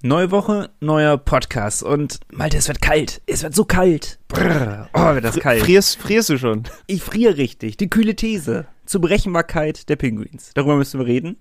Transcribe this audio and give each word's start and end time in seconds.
Neue 0.00 0.30
Woche, 0.30 0.70
neuer 0.78 1.18
Podcast 1.18 1.82
und 1.82 2.20
Malte, 2.30 2.56
es 2.56 2.68
wird 2.68 2.80
kalt. 2.80 3.20
Es 3.26 3.42
wird 3.42 3.52
so 3.52 3.64
kalt. 3.64 4.20
Brrr. 4.28 4.88
Oh, 4.94 5.12
wird 5.14 5.24
das 5.24 5.40
kalt. 5.40 5.60
Frierst, 5.60 5.96
frierst 5.96 6.28
du 6.28 6.38
schon? 6.38 6.62
Ich 6.86 7.02
friere 7.02 7.36
richtig. 7.36 7.78
Die 7.78 7.90
kühle 7.90 8.14
These 8.14 8.68
zur 8.86 9.00
Berechenbarkeit 9.00 9.88
der 9.88 9.96
Pinguins. 9.96 10.52
Darüber 10.54 10.76
müssen 10.76 11.00
wir 11.00 11.06
reden. 11.08 11.38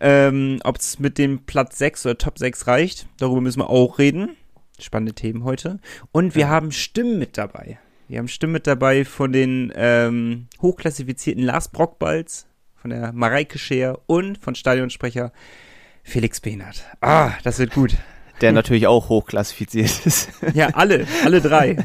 Ähm, 0.00 0.58
Ob 0.64 0.78
es 0.78 1.00
mit 1.00 1.18
dem 1.18 1.44
Platz 1.44 1.76
6 1.76 2.06
oder 2.06 2.16
Top 2.16 2.38
6 2.38 2.66
reicht, 2.66 3.08
darüber 3.18 3.42
müssen 3.42 3.60
wir 3.60 3.68
auch 3.68 3.98
reden. 3.98 4.36
Spannende 4.80 5.12
Themen 5.12 5.44
heute. 5.44 5.78
Und 6.12 6.34
wir 6.34 6.48
haben 6.48 6.72
Stimmen 6.72 7.18
mit 7.18 7.36
dabei. 7.36 7.78
Wir 8.08 8.20
haben 8.20 8.28
Stimmen 8.28 8.54
mit 8.54 8.66
dabei 8.66 9.04
von 9.04 9.34
den 9.34 9.70
ähm, 9.76 10.46
hochklassifizierten 10.62 11.44
Lars 11.44 11.68
Brockbalz, 11.68 12.46
von 12.74 12.88
der 12.88 13.12
Mareike 13.12 13.58
Scheer 13.58 13.98
und 14.06 14.38
von 14.38 14.54
Stadionsprecher 14.54 15.30
Felix 16.02 16.40
Behnert. 16.40 16.84
Ah, 17.00 17.32
das 17.42 17.58
wird 17.58 17.72
gut. 17.72 17.96
Der 18.42 18.52
natürlich 18.52 18.88
auch 18.88 19.08
hochklassifiziert 19.08 20.04
ist. 20.04 20.28
Ja, 20.54 20.70
alle, 20.74 21.06
alle 21.24 21.40
drei. 21.40 21.76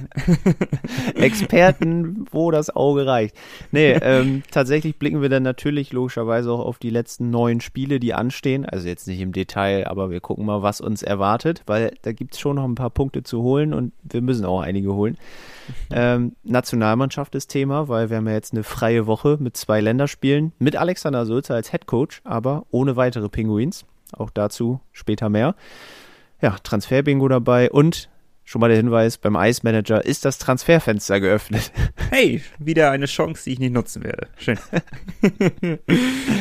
Experten, 1.15 2.25
wo 2.31 2.49
das 2.49 2.75
Auge 2.75 3.05
reicht. 3.05 3.35
Nee, 3.71 3.91
ähm, 4.01 4.41
tatsächlich 4.49 4.97
blicken 4.97 5.21
wir 5.21 5.29
dann 5.29 5.43
natürlich 5.43 5.93
logischerweise 5.93 6.51
auch 6.51 6.65
auf 6.65 6.79
die 6.79 6.89
letzten 6.89 7.29
neun 7.29 7.61
Spiele, 7.61 7.99
die 7.99 8.15
anstehen. 8.15 8.65
Also 8.65 8.87
jetzt 8.87 9.07
nicht 9.07 9.21
im 9.21 9.31
Detail, 9.31 9.87
aber 9.87 10.09
wir 10.09 10.19
gucken 10.19 10.45
mal, 10.45 10.63
was 10.63 10.81
uns 10.81 11.03
erwartet, 11.03 11.61
weil 11.67 11.93
da 12.01 12.11
gibt's 12.11 12.39
schon 12.39 12.55
noch 12.55 12.65
ein 12.65 12.75
paar 12.75 12.89
Punkte 12.89 13.21
zu 13.21 13.43
holen 13.43 13.73
und 13.73 13.93
wir 14.03 14.21
müssen 14.21 14.43
auch 14.45 14.61
einige 14.61 14.93
holen. 14.93 15.17
Ähm, 15.91 16.35
Nationalmannschaft 16.43 17.35
ist 17.35 17.47
Thema, 17.47 17.87
weil 17.87 18.09
wir 18.09 18.17
haben 18.17 18.27
ja 18.27 18.33
jetzt 18.33 18.53
eine 18.53 18.63
freie 18.63 19.05
Woche 19.05 19.37
mit 19.39 19.55
zwei 19.55 19.79
Länderspielen, 19.79 20.53
mit 20.57 20.75
Alexander 20.75 21.25
Sulzer 21.25 21.55
als 21.55 21.71
Head 21.71 21.85
Coach, 21.85 22.21
aber 22.23 22.65
ohne 22.71 22.95
weitere 22.95 23.29
Pinguins. 23.29 23.85
Auch 24.13 24.29
dazu 24.29 24.79
später 24.91 25.29
mehr. 25.29 25.55
Ja, 26.41 26.57
Transferbingo 26.61 27.27
dabei 27.27 27.71
und 27.71 28.09
schon 28.43 28.61
mal 28.61 28.67
der 28.67 28.77
Hinweis, 28.77 29.17
beim 29.17 29.35
Ice 29.35 29.61
Manager 29.63 30.03
ist 30.05 30.25
das 30.25 30.37
Transferfenster 30.37 31.19
geöffnet. 31.19 31.71
Hey, 32.09 32.41
wieder 32.57 32.89
eine 32.91 33.05
Chance, 33.05 33.43
die 33.43 33.51
ich 33.51 33.59
nicht 33.59 33.73
nutzen 33.73 34.01
werde. 34.01 34.27
Schön. 34.37 34.57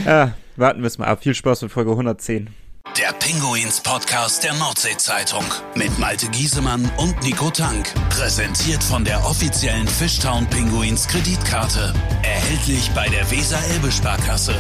ja, 0.07 0.33
warten 0.57 0.81
wir 0.81 0.87
es 0.87 0.97
mal 0.97 1.07
ab. 1.07 1.25
Viel 1.25 1.35
Spaß 1.35 1.63
mit 1.63 1.73
Folge 1.73 1.91
110. 1.91 2.51
Der 2.97 3.13
Pinguins 3.19 3.81
Podcast 3.83 4.45
der 4.45 4.55
Nordsee-Zeitung 4.55 5.45
mit 5.75 5.99
Malte 5.99 6.29
Giesemann 6.29 6.89
und 6.99 7.21
Nico 7.25 7.51
Tank. 7.51 7.93
Präsentiert 8.11 8.83
von 8.83 9.05
der 9.05 9.19
offiziellen 9.27 9.89
Fishtown 9.89 10.47
Pinguins 10.47 11.09
Kreditkarte. 11.09 11.93
Erhältlich 12.23 12.91
bei 12.95 13.09
der 13.09 13.29
Weser-Elbe-Sparkasse 13.31 14.55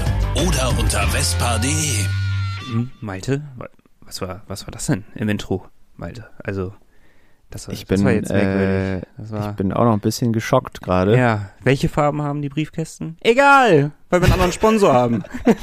oder 0.47 0.77
unter 0.79 1.07
vespa.de. 1.09 2.05
Hm, 2.71 2.91
Malte, 3.01 3.43
was 4.01 4.21
war, 4.21 4.43
was 4.49 4.67
war 4.67 4.73
das 4.73 4.87
denn 4.87 5.05
im 5.15 5.29
Intro, 5.29 5.67
Malte? 5.97 6.27
Also, 6.43 6.75
das 7.51 7.69
war, 7.69 7.75
Ich 7.75 7.87
bin, 7.87 7.97
das 7.97 8.05
war 8.05 8.13
jetzt 8.13 8.31
äh, 8.31 9.03
war, 9.19 9.51
ich 9.51 9.57
bin 9.57 9.73
auch 9.73 9.85
noch 9.85 9.93
ein 9.93 10.01
bisschen 10.01 10.33
geschockt 10.33 10.83
gerade. 10.83 11.17
ja, 11.17 11.51
welche 11.63 11.89
Farben 11.89 12.23
haben 12.23 12.43
die 12.43 12.49
Briefkästen? 12.49 13.17
Egal, 13.21 13.93
weil 14.11 14.21
wir 14.21 14.25
einen 14.25 14.33
anderen 14.33 14.53
Sponsor 14.53 14.93
haben. 14.93 15.23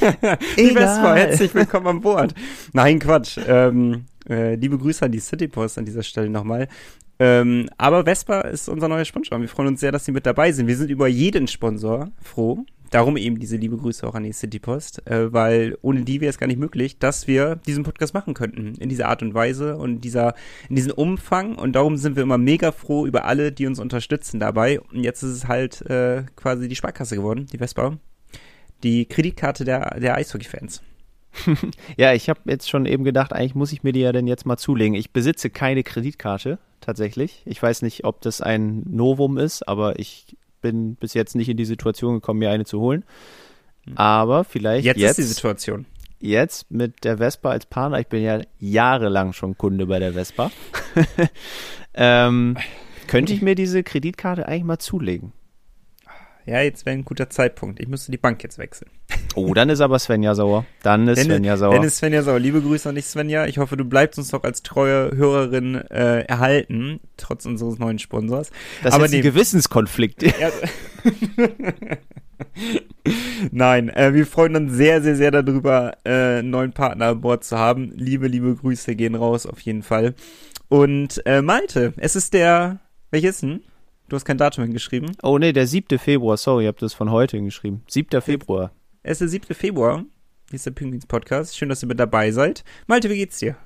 die. 0.56 0.70
Vespa, 0.70 1.14
herzlich 1.14 1.54
willkommen 1.54 1.86
an 1.86 2.00
Bord. 2.00 2.34
Nein, 2.72 2.98
Quatsch. 2.98 3.38
Ähm, 3.46 4.06
äh, 4.28 4.54
liebe 4.54 4.78
Grüße 4.78 5.04
an 5.04 5.12
die 5.12 5.20
City 5.20 5.48
Post 5.48 5.76
an 5.78 5.84
dieser 5.84 6.02
Stelle 6.02 6.30
nochmal. 6.30 6.68
Ähm, 7.18 7.68
aber 7.76 8.04
Vespa 8.04 8.40
ist 8.40 8.68
unser 8.68 8.88
neuer 8.88 9.04
Sponsor. 9.04 9.36
und 9.36 9.42
Wir 9.42 9.48
freuen 9.48 9.68
uns 9.68 9.80
sehr, 9.80 9.92
dass 9.92 10.04
Sie 10.04 10.12
mit 10.12 10.26
dabei 10.26 10.50
sind. 10.52 10.66
Wir 10.66 10.76
sind 10.76 10.90
über 10.90 11.06
jeden 11.06 11.46
Sponsor 11.46 12.08
froh. 12.20 12.64
Darum 12.94 13.16
eben 13.16 13.40
diese 13.40 13.56
liebe 13.56 13.76
Grüße 13.76 14.06
auch 14.06 14.14
an 14.14 14.22
die 14.22 14.30
City 14.30 14.60
Post, 14.60 15.04
äh, 15.08 15.32
weil 15.32 15.76
ohne 15.82 16.02
die 16.02 16.20
wäre 16.20 16.30
es 16.30 16.38
gar 16.38 16.46
nicht 16.46 16.60
möglich, 16.60 16.96
dass 17.00 17.26
wir 17.26 17.56
diesen 17.56 17.82
Podcast 17.82 18.14
machen 18.14 18.34
könnten. 18.34 18.76
In 18.76 18.88
dieser 18.88 19.08
Art 19.08 19.20
und 19.20 19.34
Weise 19.34 19.76
und 19.76 20.02
dieser, 20.02 20.36
in 20.68 20.76
diesem 20.76 20.92
Umfang. 20.92 21.56
Und 21.56 21.72
darum 21.72 21.96
sind 21.96 22.14
wir 22.14 22.22
immer 22.22 22.38
mega 22.38 22.70
froh 22.70 23.04
über 23.04 23.24
alle, 23.24 23.50
die 23.50 23.66
uns 23.66 23.80
unterstützen 23.80 24.38
dabei. 24.38 24.78
Und 24.78 25.02
jetzt 25.02 25.24
ist 25.24 25.32
es 25.32 25.48
halt 25.48 25.82
äh, 25.90 26.22
quasi 26.36 26.68
die 26.68 26.76
Sparkasse 26.76 27.16
geworden, 27.16 27.46
die 27.52 27.58
Vespa. 27.58 27.98
Die 28.84 29.06
Kreditkarte 29.06 29.64
der, 29.64 29.98
der 29.98 30.14
Eishockey-Fans. 30.14 30.80
Ja, 31.96 32.12
ich 32.12 32.28
habe 32.28 32.42
jetzt 32.44 32.70
schon 32.70 32.86
eben 32.86 33.02
gedacht, 33.02 33.32
eigentlich 33.32 33.56
muss 33.56 33.72
ich 33.72 33.82
mir 33.82 33.90
die 33.90 34.02
ja 34.02 34.12
denn 34.12 34.28
jetzt 34.28 34.46
mal 34.46 34.56
zulegen. 34.56 34.94
Ich 34.94 35.10
besitze 35.10 35.50
keine 35.50 35.82
Kreditkarte, 35.82 36.60
tatsächlich. 36.80 37.42
Ich 37.44 37.60
weiß 37.60 37.82
nicht, 37.82 38.04
ob 38.04 38.20
das 38.20 38.40
ein 38.40 38.84
Novum 38.88 39.36
ist, 39.36 39.66
aber 39.66 39.98
ich 39.98 40.36
bin 40.64 40.96
bis 40.96 41.12
jetzt 41.12 41.36
nicht 41.36 41.50
in 41.50 41.58
die 41.58 41.66
Situation 41.66 42.14
gekommen, 42.14 42.38
mir 42.38 42.50
eine 42.50 42.64
zu 42.64 42.80
holen. 42.80 43.04
Aber 43.96 44.44
vielleicht 44.44 44.86
Jetzt, 44.86 44.98
jetzt, 44.98 45.10
ist 45.10 45.28
die 45.28 45.34
Situation. 45.34 45.84
jetzt 46.18 46.70
mit 46.70 47.04
der 47.04 47.18
Vespa 47.18 47.50
als 47.50 47.66
Partner. 47.66 48.00
Ich 48.00 48.06
bin 48.06 48.22
ja 48.22 48.40
jahrelang 48.58 49.34
schon 49.34 49.58
Kunde 49.58 49.86
bei 49.86 49.98
der 49.98 50.14
Vespa. 50.14 50.50
ähm, 51.94 52.56
könnte 53.06 53.34
ich 53.34 53.42
mir 53.42 53.54
diese 53.54 53.82
Kreditkarte 53.82 54.48
eigentlich 54.48 54.64
mal 54.64 54.78
zulegen? 54.78 55.34
Ja, 56.46 56.60
jetzt 56.60 56.84
wäre 56.84 56.96
ein 56.96 57.04
guter 57.04 57.30
Zeitpunkt. 57.30 57.80
Ich 57.80 57.88
müsste 57.88 58.12
die 58.12 58.18
Bank 58.18 58.42
jetzt 58.42 58.58
wechseln. 58.58 58.90
Oh, 59.34 59.54
dann 59.54 59.70
ist 59.70 59.80
aber 59.80 59.98
Svenja 59.98 60.34
sauer. 60.34 60.66
Dann 60.82 61.08
ist 61.08 61.22
Svenja 61.22 61.56
sauer. 61.56 61.74
Dann 61.74 61.84
ist 61.84 61.96
Svenja 61.96 62.22
sauer. 62.22 62.38
Liebe 62.38 62.60
Grüße 62.60 62.88
an 62.88 62.94
dich, 62.94 63.06
Svenja. 63.06 63.46
Ich 63.46 63.58
hoffe, 63.58 63.76
du 63.76 63.84
bleibst 63.84 64.18
uns 64.18 64.28
doch 64.28 64.44
als 64.44 64.62
treue 64.62 65.16
Hörerin 65.16 65.76
äh, 65.90 66.20
erhalten, 66.20 67.00
trotz 67.16 67.46
unseres 67.46 67.78
neuen 67.78 67.98
Sponsors. 67.98 68.50
das 68.82 68.90
ist 68.90 68.94
aber 68.94 69.04
jetzt 69.04 69.14
ein 69.14 69.22
Gewissenskonflikt. 69.22 70.22
ja, 70.40 70.50
Nein, 73.50 73.88
äh, 73.90 74.12
wir 74.14 74.26
freuen 74.26 74.56
uns 74.56 74.72
sehr, 74.74 75.02
sehr, 75.02 75.16
sehr 75.16 75.30
darüber, 75.30 75.96
äh, 76.04 76.38
einen 76.38 76.50
neuen 76.50 76.72
Partner 76.72 77.06
an 77.06 77.20
Bord 77.20 77.44
zu 77.44 77.58
haben. 77.58 77.92
Liebe, 77.94 78.28
liebe 78.28 78.54
Grüße 78.54 78.94
gehen 78.96 79.14
raus, 79.14 79.46
auf 79.46 79.60
jeden 79.60 79.82
Fall. 79.82 80.14
Und 80.68 81.24
äh, 81.26 81.42
Malte, 81.42 81.94
es 81.96 82.16
ist 82.16 82.34
der, 82.34 82.80
welches 83.10 83.40
denn? 83.40 83.62
Du 84.08 84.16
hast 84.16 84.24
kein 84.24 84.38
Datum 84.38 84.64
hingeschrieben. 84.64 85.16
Oh 85.22 85.38
nee, 85.38 85.52
der 85.52 85.66
7. 85.66 85.98
Februar, 85.98 86.36
sorry, 86.36 86.64
ich 86.64 86.68
habe 86.68 86.78
das 86.78 86.92
von 86.94 87.10
heute 87.10 87.40
geschrieben. 87.40 87.82
7. 87.88 88.20
Februar. 88.20 88.70
Es 89.02 89.12
ist 89.12 89.20
der 89.20 89.28
7. 89.28 89.54
Februar. 89.54 90.04
Hier 90.50 90.56
ist 90.56 90.66
der 90.66 90.72
Penguins 90.72 91.06
Podcast. 91.06 91.56
Schön, 91.56 91.68
dass 91.70 91.82
ihr 91.82 91.88
mit 91.88 91.98
dabei 91.98 92.30
seid. 92.30 92.64
Malte, 92.86 93.08
wie 93.08 93.16
geht's 93.16 93.38
dir? 93.38 93.56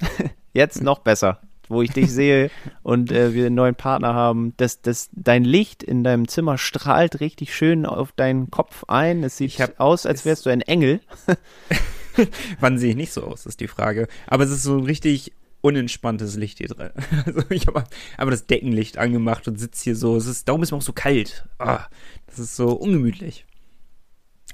Jetzt 0.52 0.82
noch 0.82 0.98
besser, 0.98 1.40
wo 1.68 1.80
ich 1.80 1.90
dich 1.92 2.12
sehe 2.12 2.50
und 2.82 3.10
äh, 3.10 3.32
wir 3.32 3.46
einen 3.46 3.54
neuen 3.54 3.74
Partner 3.74 4.12
haben. 4.12 4.52
Das, 4.58 4.82
das, 4.82 5.08
dein 5.12 5.44
Licht 5.44 5.82
in 5.82 6.04
deinem 6.04 6.28
Zimmer 6.28 6.58
strahlt 6.58 7.20
richtig 7.20 7.54
schön 7.54 7.86
auf 7.86 8.12
deinen 8.12 8.50
Kopf 8.50 8.84
ein. 8.88 9.24
Es 9.24 9.38
sieht 9.38 9.58
hab- 9.60 9.80
aus, 9.80 10.04
als 10.04 10.26
wärst 10.26 10.44
du 10.44 10.50
ein 10.50 10.60
Engel. 10.60 11.00
Wann 12.60 12.78
sehe 12.78 12.90
ich 12.90 12.96
nicht 12.96 13.12
so 13.12 13.22
aus, 13.24 13.46
ist 13.46 13.60
die 13.60 13.68
Frage. 13.68 14.08
Aber 14.26 14.44
es 14.44 14.50
ist 14.50 14.62
so 14.62 14.76
ein 14.76 14.84
richtig 14.84 15.32
unentspanntes 15.66 16.36
Licht 16.36 16.58
hier 16.58 16.68
drin. 16.68 16.90
Also 17.26 17.42
ich 17.50 17.66
habe 17.66 17.84
aber 18.16 18.30
das 18.30 18.46
Deckenlicht 18.46 18.98
angemacht 18.98 19.46
und 19.48 19.58
sitze 19.58 19.84
hier 19.84 19.96
so. 19.96 20.16
Es 20.16 20.26
ist, 20.26 20.48
darum 20.48 20.62
ist 20.62 20.70
mir 20.70 20.78
auch 20.78 20.82
so 20.82 20.92
kalt. 20.92 21.46
Ah, 21.58 21.86
das 22.26 22.38
ist 22.38 22.56
so 22.56 22.68
ungemütlich. 22.72 23.46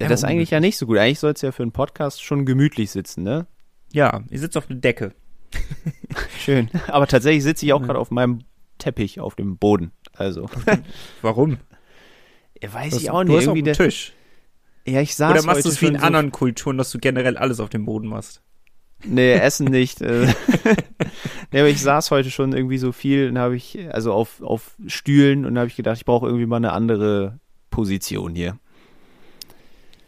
Ja, 0.00 0.09
das 0.09 0.21
ist 0.21 0.25
eigentlich 0.25 0.50
ja 0.50 0.61
nicht 0.61 0.78
so 0.78 0.87
gut. 0.87 0.99
Eigentlich 0.99 1.19
soll 1.21 1.33
es 1.33 1.43
ja 1.43 1.53
für 1.53 1.62
einen 1.62 1.73
Podcast 1.73 2.23
schon 2.25 2.47
gemütlich 2.47 2.91
sitzen, 2.91 3.23
ne? 3.23 3.47
Ja, 3.93 4.23
ich 4.31 4.41
sitze 4.41 4.59
auf 4.59 4.67
der 4.67 4.77
Decke. 4.77 5.12
Schön. 6.39 6.71
Aber 6.89 7.06
tatsächlich 7.06 7.43
sitze 7.44 7.67
ich 7.67 7.73
auch 7.75 7.83
gerade 7.83 7.99
auf 7.99 8.11
meinem 8.11 8.41
Teppich 8.79 9.21
auf 9.21 9.34
dem 9.37 9.59
Boden. 9.59 9.93
Also, 10.15 10.49
Warum? 11.23 11.59
ja, 12.61 12.73
weiß 12.73 12.91
Du 12.94 12.97
ich 12.97 13.09
hast- 13.09 13.15
auch 13.15 13.23
du 13.23 13.29
nicht. 13.29 13.37
hast 13.37 13.49
auch 13.49 13.55
Irgendwie 13.55 13.59
einen 13.71 13.77
der, 13.77 13.87
Tisch. 13.87 14.12
ja, 14.87 15.00
ich 15.03 15.15
saß 15.15 15.33
Oder 15.33 15.43
machst 15.44 15.65
du 15.67 15.69
es 15.69 15.81
wie 15.83 15.87
in 15.87 15.97
anderen 15.97 16.33
Kulturen, 16.33 16.79
dass 16.79 16.91
du 16.91 16.99
generell 16.99 17.37
alles 17.37 17.61
auf 17.61 17.69
dem 17.69 17.84
Boden 17.84 18.09
machst? 18.09 18.43
Nee, 19.05 19.33
Essen 19.33 19.67
nicht. 19.67 20.01
äh. 20.01 20.27
nee, 21.53 21.61
aber 21.61 21.69
ich 21.69 21.81
saß 21.81 22.11
heute 22.11 22.31
schon 22.31 22.53
irgendwie 22.53 22.79
so 22.79 22.93
viel 22.93 23.29
und 23.29 23.39
habe 23.39 23.57
ich, 23.57 23.79
also 23.91 24.13
auf, 24.13 24.43
auf 24.43 24.77
Stühlen 24.87 25.45
und 25.45 25.59
habe 25.59 25.69
ich 25.69 25.77
gedacht, 25.77 25.97
ich 25.97 26.05
brauche 26.05 26.27
irgendwie 26.27 26.47
mal 26.47 26.57
eine 26.57 26.73
andere 26.73 27.39
Position 27.71 28.35
hier. 28.35 28.59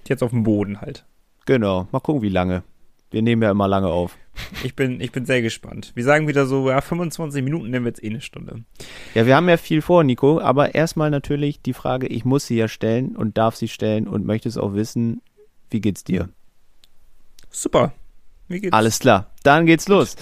Jetzt 0.07 0.23
auf 0.23 0.31
dem 0.31 0.43
Boden 0.43 0.81
halt. 0.81 1.05
Genau, 1.47 1.89
mal 1.93 2.01
gucken, 2.01 2.23
wie 2.23 2.29
lange. 2.29 2.63
Wir 3.11 3.23
nehmen 3.23 3.43
ja 3.43 3.51
immer 3.51 3.69
lange 3.69 3.89
auf. 3.89 4.17
Ich 4.65 4.75
bin, 4.75 5.01
ich 5.01 5.13
bin 5.13 5.25
sehr 5.25 5.41
gespannt. 5.41 5.93
Wir 5.95 6.03
sagen 6.03 6.27
wieder 6.27 6.47
so, 6.47 6.69
ja, 6.69 6.81
25 6.81 7.45
Minuten 7.45 7.71
nehmen 7.71 7.85
wir 7.85 7.91
jetzt 7.91 8.03
eh 8.03 8.09
eine 8.09 8.21
Stunde. 8.21 8.65
Ja, 9.15 9.27
wir 9.27 9.37
haben 9.37 9.49
ja 9.49 9.57
viel 9.57 9.83
vor, 9.83 10.03
Nico, 10.03 10.41
aber 10.41 10.75
erstmal 10.75 11.11
natürlich 11.11 11.63
die 11.63 11.75
Frage, 11.75 12.09
ich 12.09 12.25
muss 12.25 12.47
sie 12.47 12.57
ja 12.57 12.67
stellen 12.67 13.15
und 13.15 13.39
darf 13.39 13.55
sie 13.55 13.69
stellen 13.69 14.09
und 14.09 14.27
möchte 14.27 14.49
es 14.49 14.59
auch 14.59 14.75
wissen, 14.75 15.23
wie 15.71 15.81
geht's 15.81 16.03
dir? 16.03 16.29
Super. 17.51 17.93
Wie 18.49 18.61
geht's? 18.61 18.73
Alles 18.75 18.99
klar, 18.99 19.31
dann 19.43 19.65
geht's 19.67 19.89
los. 19.89 20.17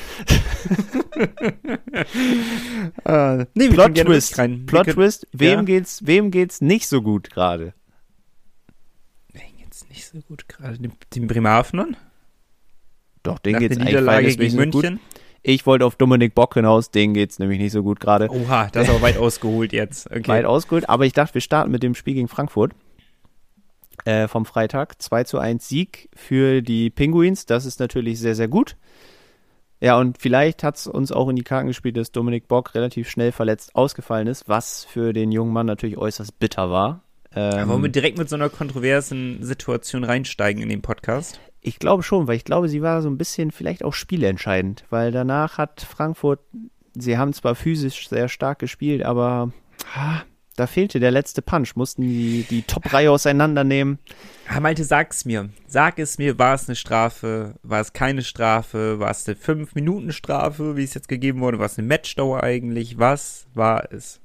Äh, 3.04 3.46
nee, 3.54 3.68
Plot 3.68 3.94
Twist, 3.96 4.34
Plot 4.34 4.66
können- 4.86 4.94
Twist, 4.94 5.26
wem 5.32 5.50
Ja. 5.60 5.62
geht's, 5.62 6.06
wem 6.06 6.30
geht's 6.30 6.60
nicht 6.60 6.88
so 6.88 7.02
gut 7.02 7.30
gerade? 7.30 7.74
Mir 9.32 9.42
geht's 9.58 9.88
nicht 9.88 10.06
so 10.06 10.18
gut 10.20 10.48
gerade. 10.48 10.78
Den, 10.78 10.92
den 11.14 11.26
Bremerhavenern? 11.26 11.96
Doch, 13.22 13.38
Nach 13.44 13.58
geht's 13.58 13.76
der 13.76 13.82
eigentlich 13.82 13.84
Niederlage 13.84 14.36
gegen 14.36 14.56
gut. 14.70 14.74
München? 14.74 15.00
Ich 15.44 15.66
wollte 15.66 15.84
auf 15.84 15.96
Dominik 15.96 16.36
Bock 16.36 16.54
hinaus, 16.54 16.92
denen 16.92 17.14
geht's 17.14 17.40
nämlich 17.40 17.58
nicht 17.58 17.72
so 17.72 17.82
gut 17.82 17.98
gerade. 17.98 18.30
Oha, 18.30 18.68
das 18.70 18.84
ist 18.84 18.90
aber 18.90 19.02
weit 19.02 19.16
ausgeholt 19.18 19.72
jetzt. 19.72 20.08
Okay. 20.08 20.28
Weit 20.28 20.44
ausgeholt, 20.44 20.88
aber 20.88 21.04
ich 21.06 21.12
dachte, 21.12 21.34
wir 21.34 21.40
starten 21.40 21.72
mit 21.72 21.82
dem 21.82 21.96
Spiel 21.96 22.14
gegen 22.14 22.28
Frankfurt 22.28 22.72
äh, 24.04 24.28
vom 24.28 24.46
Freitag. 24.46 25.00
2 25.00 25.24
zu 25.24 25.38
1 25.38 25.68
Sieg 25.68 26.08
für 26.14 26.62
die 26.62 26.90
Penguins, 26.90 27.46
das 27.46 27.64
ist 27.64 27.80
natürlich 27.80 28.18
sehr, 28.18 28.34
sehr 28.34 28.48
gut. 28.48 28.76
Ja, 29.80 29.98
und 29.98 30.18
vielleicht 30.18 30.62
hat 30.62 30.76
es 30.76 30.86
uns 30.86 31.10
auch 31.10 31.28
in 31.28 31.34
die 31.34 31.42
Karten 31.42 31.66
gespielt, 31.66 31.96
dass 31.96 32.12
Dominik 32.12 32.46
Bock 32.46 32.74
relativ 32.76 33.10
schnell 33.10 33.32
verletzt 33.32 33.74
ausgefallen 33.74 34.28
ist, 34.28 34.48
was 34.48 34.84
für 34.84 35.12
den 35.12 35.32
jungen 35.32 35.52
Mann 35.52 35.66
natürlich 35.66 35.98
äußerst 35.98 36.38
bitter 36.38 36.70
war. 36.70 37.02
Ähm, 37.34 37.68
wollen 37.68 37.82
wir 37.82 37.88
direkt 37.88 38.16
mit 38.16 38.28
so 38.28 38.36
einer 38.36 38.48
kontroversen 38.48 39.42
Situation 39.42 40.04
reinsteigen 40.04 40.62
in 40.62 40.68
den 40.68 40.82
Podcast? 40.82 41.40
Ich 41.60 41.80
glaube 41.80 42.04
schon, 42.04 42.28
weil 42.28 42.36
ich 42.36 42.44
glaube, 42.44 42.68
sie 42.68 42.82
war 42.82 43.02
so 43.02 43.08
ein 43.08 43.18
bisschen 43.18 43.50
vielleicht 43.50 43.84
auch 43.84 43.94
spielentscheidend, 43.94 44.84
weil 44.90 45.10
danach 45.10 45.58
hat 45.58 45.80
Frankfurt, 45.80 46.40
sie 46.94 47.18
haben 47.18 47.32
zwar 47.32 47.54
physisch 47.54 48.08
sehr 48.08 48.28
stark 48.28 48.60
gespielt, 48.60 49.02
aber 49.02 49.50
ah, 49.96 50.22
da 50.56 50.66
fehlte 50.66 51.00
der 51.00 51.10
letzte 51.10 51.42
Punch, 51.42 51.76
mussten 51.76 52.02
die, 52.02 52.44
die 52.48 52.62
Top-Reihe 52.62 53.10
auseinandernehmen. 53.10 53.98
Ja, 54.50 54.60
Malte, 54.60 54.84
sag's 54.84 55.24
mir. 55.24 55.48
Sag 55.66 55.98
es 55.98 56.18
mir, 56.18 56.38
war 56.38 56.54
es 56.54 56.68
eine 56.68 56.76
Strafe? 56.76 57.54
War 57.62 57.80
es 57.80 57.92
keine 57.92 58.22
Strafe? 58.22 58.98
War 58.98 59.10
es 59.10 59.26
eine 59.26 59.36
5-Minuten-Strafe, 59.36 60.76
wie 60.76 60.84
es 60.84 60.94
jetzt 60.94 61.08
gegeben 61.08 61.40
wurde? 61.40 61.58
War 61.58 61.66
es 61.66 61.78
eine 61.78 61.88
Matchdauer 61.88 62.42
eigentlich? 62.42 62.98
Was 62.98 63.46
war 63.54 63.92
es? 63.92 64.20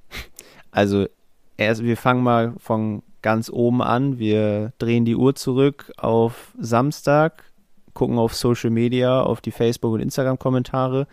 Also, 0.72 1.08
erst, 1.56 1.84
wir 1.84 1.98
fangen 1.98 2.24
mal 2.24 2.54
von 2.58 3.04
ganz 3.22 3.50
oben 3.50 3.82
an. 3.82 4.20
Wir 4.20 4.74
drehen 4.78 5.06
die 5.06 5.16
Uhr 5.16 5.36
zurück 5.36 5.92
auf 5.98 6.54
Samstag, 6.60 7.44
gucken 7.98 8.20
auf 8.20 8.36
Social 8.36 8.70
Media, 8.70 9.24
auf 9.24 9.42
die 9.42 9.50
Facebook- 9.50 9.94
und 9.94 10.02
Instagram-Kommentare 10.02 11.08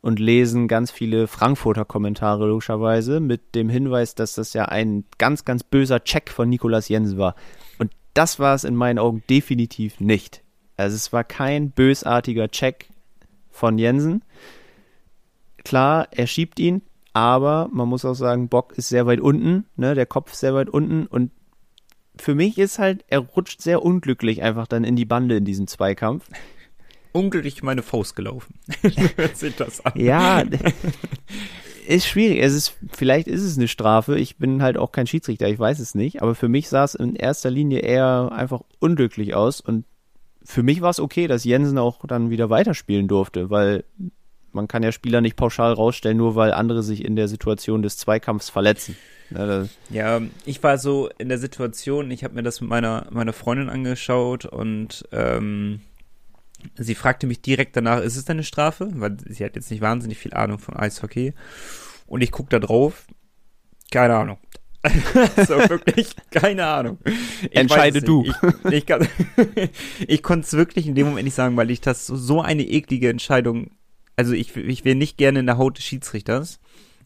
und 0.00 0.18
lesen 0.18 0.68
ganz 0.68 0.90
viele 0.90 1.26
Frankfurter 1.26 1.84
Kommentare 1.84 2.46
logischerweise 2.46 3.20
mit 3.20 3.54
dem 3.54 3.68
Hinweis, 3.68 4.14
dass 4.14 4.36
das 4.36 4.54
ja 4.54 4.64
ein 4.64 5.04
ganz, 5.18 5.44
ganz 5.44 5.62
böser 5.62 6.02
Check 6.02 6.30
von 6.30 6.48
Nikolas 6.48 6.88
Jensen 6.88 7.18
war. 7.18 7.34
Und 7.78 7.92
das 8.14 8.38
war 8.38 8.54
es 8.54 8.64
in 8.64 8.74
meinen 8.74 8.98
Augen 8.98 9.22
definitiv 9.28 10.00
nicht. 10.00 10.42
Also 10.78 10.96
es 10.96 11.12
war 11.12 11.24
kein 11.24 11.72
bösartiger 11.72 12.48
Check 12.48 12.88
von 13.50 13.76
Jensen. 13.76 14.24
Klar, 15.62 16.08
er 16.10 16.26
schiebt 16.26 16.58
ihn, 16.58 16.80
aber 17.12 17.68
man 17.70 17.86
muss 17.86 18.06
auch 18.06 18.14
sagen, 18.14 18.48
Bock 18.48 18.72
ist 18.78 18.88
sehr 18.88 19.04
weit 19.04 19.20
unten, 19.20 19.66
ne, 19.76 19.94
der 19.94 20.06
Kopf 20.06 20.32
sehr 20.32 20.54
weit 20.54 20.70
unten 20.70 21.04
und 21.04 21.32
für 22.16 22.34
mich 22.34 22.58
ist 22.58 22.78
halt, 22.78 23.04
er 23.08 23.20
rutscht 23.20 23.60
sehr 23.60 23.82
unglücklich 23.82 24.42
einfach 24.42 24.66
dann 24.66 24.84
in 24.84 24.96
die 24.96 25.04
Bande 25.04 25.36
in 25.36 25.44
diesem 25.44 25.66
Zweikampf 25.66 26.28
unglücklich 27.12 27.62
meine 27.62 27.82
Faust 27.82 28.16
gelaufen. 28.16 28.54
Sieht 29.34 29.60
das 29.60 29.84
an. 29.84 29.92
Ja, 29.96 30.42
ist 31.86 32.06
schwierig. 32.06 32.40
Es 32.40 32.54
ist, 32.54 32.76
vielleicht 32.92 33.26
ist 33.26 33.42
es 33.42 33.56
eine 33.56 33.68
Strafe. 33.68 34.18
Ich 34.18 34.36
bin 34.36 34.62
halt 34.62 34.76
auch 34.76 34.92
kein 34.92 35.06
Schiedsrichter, 35.06 35.48
ich 35.48 35.58
weiß 35.58 35.78
es 35.80 35.94
nicht. 35.94 36.22
Aber 36.22 36.34
für 36.34 36.48
mich 36.48 36.68
sah 36.68 36.84
es 36.84 36.94
in 36.94 37.16
erster 37.16 37.50
Linie 37.50 37.80
eher 37.80 38.30
einfach 38.32 38.62
unglücklich 38.78 39.34
aus. 39.34 39.60
Und 39.60 39.84
für 40.44 40.62
mich 40.62 40.80
war 40.80 40.90
es 40.90 41.00
okay, 41.00 41.26
dass 41.26 41.44
Jensen 41.44 41.78
auch 41.78 42.06
dann 42.06 42.30
wieder 42.30 42.50
weiterspielen 42.50 43.08
durfte, 43.08 43.50
weil 43.50 43.84
man 44.52 44.68
kann 44.68 44.82
ja 44.82 44.92
Spieler 44.92 45.20
nicht 45.20 45.36
pauschal 45.36 45.72
rausstellen, 45.72 46.16
nur 46.16 46.34
weil 46.34 46.52
andere 46.52 46.82
sich 46.82 47.04
in 47.04 47.16
der 47.16 47.28
Situation 47.28 47.82
des 47.82 47.96
Zweikampfs 47.96 48.50
verletzen. 48.50 48.96
Ja, 49.30 49.66
ja 49.90 50.20
ich 50.44 50.62
war 50.62 50.78
so 50.78 51.08
in 51.18 51.28
der 51.28 51.38
Situation, 51.38 52.10
ich 52.10 52.24
habe 52.24 52.34
mir 52.34 52.42
das 52.42 52.60
mit 52.60 52.70
meiner, 52.70 53.06
meiner 53.10 53.32
Freundin 53.32 53.68
angeschaut 53.68 54.44
und 54.44 55.08
ähm, 55.12 55.80
Sie 56.76 56.94
fragte 56.94 57.26
mich 57.26 57.42
direkt 57.42 57.76
danach, 57.76 58.00
ist 58.00 58.16
es 58.16 58.24
denn 58.24 58.36
eine 58.36 58.44
Strafe? 58.44 58.88
Weil 58.94 59.16
sie 59.26 59.44
hat 59.44 59.56
jetzt 59.56 59.70
nicht 59.70 59.80
wahnsinnig 59.80 60.18
viel 60.18 60.34
Ahnung 60.34 60.58
von 60.58 60.76
Eishockey. 60.76 61.34
Und 62.06 62.22
ich 62.22 62.30
gucke 62.30 62.50
da 62.50 62.58
drauf, 62.58 63.06
keine 63.90 64.16
Ahnung. 64.16 64.38
so 65.36 65.56
wirklich 65.68 66.16
keine 66.30 66.66
Ahnung. 66.66 66.98
Ich 67.42 67.54
Entscheide 67.54 68.00
du. 68.00 68.24
Ich, 68.70 68.72
ich, 68.72 68.84
ich 70.08 70.22
konnte 70.22 70.46
es 70.46 70.52
wirklich 70.54 70.86
in 70.86 70.94
dem 70.94 71.08
Moment 71.08 71.24
nicht 71.24 71.34
sagen, 71.34 71.56
weil 71.56 71.70
ich 71.70 71.82
das 71.82 72.06
so, 72.06 72.16
so 72.16 72.40
eine 72.40 72.62
eklige 72.62 73.10
Entscheidung, 73.10 73.72
also 74.16 74.32
ich, 74.32 74.56
ich 74.56 74.84
wäre 74.84 74.96
nicht 74.96 75.16
gerne 75.16 75.40
in 75.40 75.46
der 75.46 75.58
Haut 75.58 75.78
des 75.78 75.84
Schiedsrichters. 75.84 76.60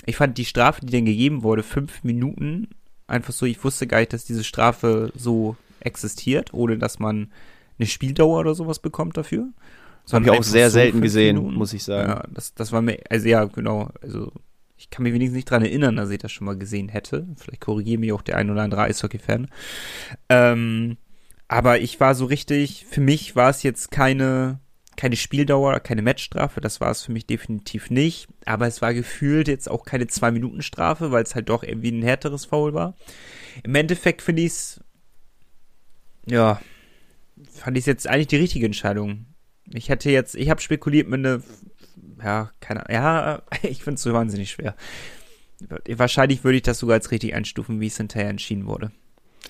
Ich 0.07 0.17
fand 0.17 0.37
die 0.39 0.45
Strafe, 0.45 0.85
die 0.85 0.93
dann 0.93 1.07
gegeben 1.07 1.43
wurde, 1.43 1.63
fünf 1.63 2.05
Minuten, 2.05 2.69
einfach 3.07 3.33
so, 3.33 3.47
ich 3.47 3.63
wusste 3.65 3.87
gar 3.87 4.01
nicht, 4.01 4.13
dass 4.13 4.25
diese 4.25 4.45
Strafe 4.45 5.13
so 5.15 5.57
existiert, 5.81 6.53
ohne 6.53 6.79
dass 6.79 6.99
man 6.99 7.33
eine 7.79 7.87
Spieldauer 7.87 8.41
oder 8.41 8.55
sowas 8.55 8.79
bekommt 8.79 9.17
dafür. 9.17 9.49
Habe 10.13 10.25
ich 10.25 10.31
auch 10.31 10.43
sehr 10.43 10.71
so 10.71 10.75
selten 10.75 11.01
gesehen, 11.01 11.37
Minuten. 11.37 11.57
muss 11.57 11.73
ich 11.73 11.83
sagen. 11.83 12.11
Ja, 12.11 12.25
das, 12.31 12.55
das 12.55 12.73
war 12.73 12.83
mir, 12.83 12.99
also 13.09 13.27
ja, 13.27 13.45
genau, 13.45 13.91
also 14.03 14.33
ich 14.77 14.91
kann 14.91 15.05
mich 15.05 15.15
wenigstens 15.15 15.37
nicht 15.37 15.51
dran 15.51 15.63
erinnern, 15.63 15.97
dass 15.97 16.11
ich 16.11 16.19
das 16.19 16.31
schon 16.31 16.45
mal 16.45 16.59
gesehen 16.59 16.89
hätte. 16.89 17.27
Vielleicht 17.37 17.61
korrigiere 17.61 18.01
mich 18.01 18.13
auch 18.13 18.23
der 18.23 18.37
ein 18.37 18.51
oder 18.51 18.63
andere 18.63 18.83
Eishockey-Fan. 18.83 19.49
Ähm, 20.29 20.99
aber 21.49 21.81
ich 21.81 22.01
war 22.01 22.15
so 22.15 22.27
richtig, 22.27 22.85
für 22.91 23.01
mich 23.01 23.35
war 23.35 23.49
es 23.51 23.63
jetzt 23.63 23.91
keine, 23.91 24.59
keine 24.97 25.17
Spieldauer, 25.17 25.81
keine 25.81 26.03
Matchstrafe, 26.03 26.61
das 26.61 26.81
war 26.81 26.91
es 26.91 27.03
für 27.03 27.13
mich 27.13 27.27
definitiv 27.27 27.91
nicht. 27.91 28.29
Aber 28.45 28.67
es 28.67 28.83
war 28.83 28.95
gefühlt 28.95 29.49
jetzt 29.49 29.71
auch 29.71 29.85
keine 29.85 30.07
Zwei-Minuten-Strafe, 30.07 31.11
weil 31.11 31.23
es 31.23 31.35
halt 31.35 31.49
doch 31.49 31.63
irgendwie 31.63 31.91
ein 31.91 32.03
härteres 32.03 32.45
Foul 32.45 32.75
war. 32.75 32.97
Im 33.63 33.75
Endeffekt 33.75 34.23
finde 34.23 34.43
ich 34.43 34.53
es, 34.53 34.81
ja, 36.27 36.61
fand 37.51 37.77
ich 37.77 37.83
es 37.83 37.87
jetzt 37.87 38.09
eigentlich 38.09 38.29
die 38.29 38.37
richtige 38.37 38.67
Entscheidung. 38.67 39.27
Ich 39.73 39.89
hätte 39.89 40.11
jetzt, 40.11 40.35
ich 40.35 40.51
habe 40.51 40.61
spekuliert 40.61 41.09
mit 41.09 41.21
einer, 41.25 41.43
ja, 42.23 42.51
keine 42.61 42.85
ja, 42.91 43.43
ich 43.63 43.83
finde 43.83 43.97
es 43.97 44.03
so 44.03 44.13
wahnsinnig 44.13 44.51
schwer. 44.51 44.77
Wahrscheinlich 45.89 46.45
würde 46.45 46.57
ich 46.57 46.63
das 46.63 46.79
sogar 46.79 46.95
als 46.95 47.11
richtig 47.11 47.35
einstufen, 47.35 47.81
wie 47.81 47.87
es 47.87 47.97
hinterher 47.97 48.29
entschieden 48.29 48.67
wurde. 48.67 48.91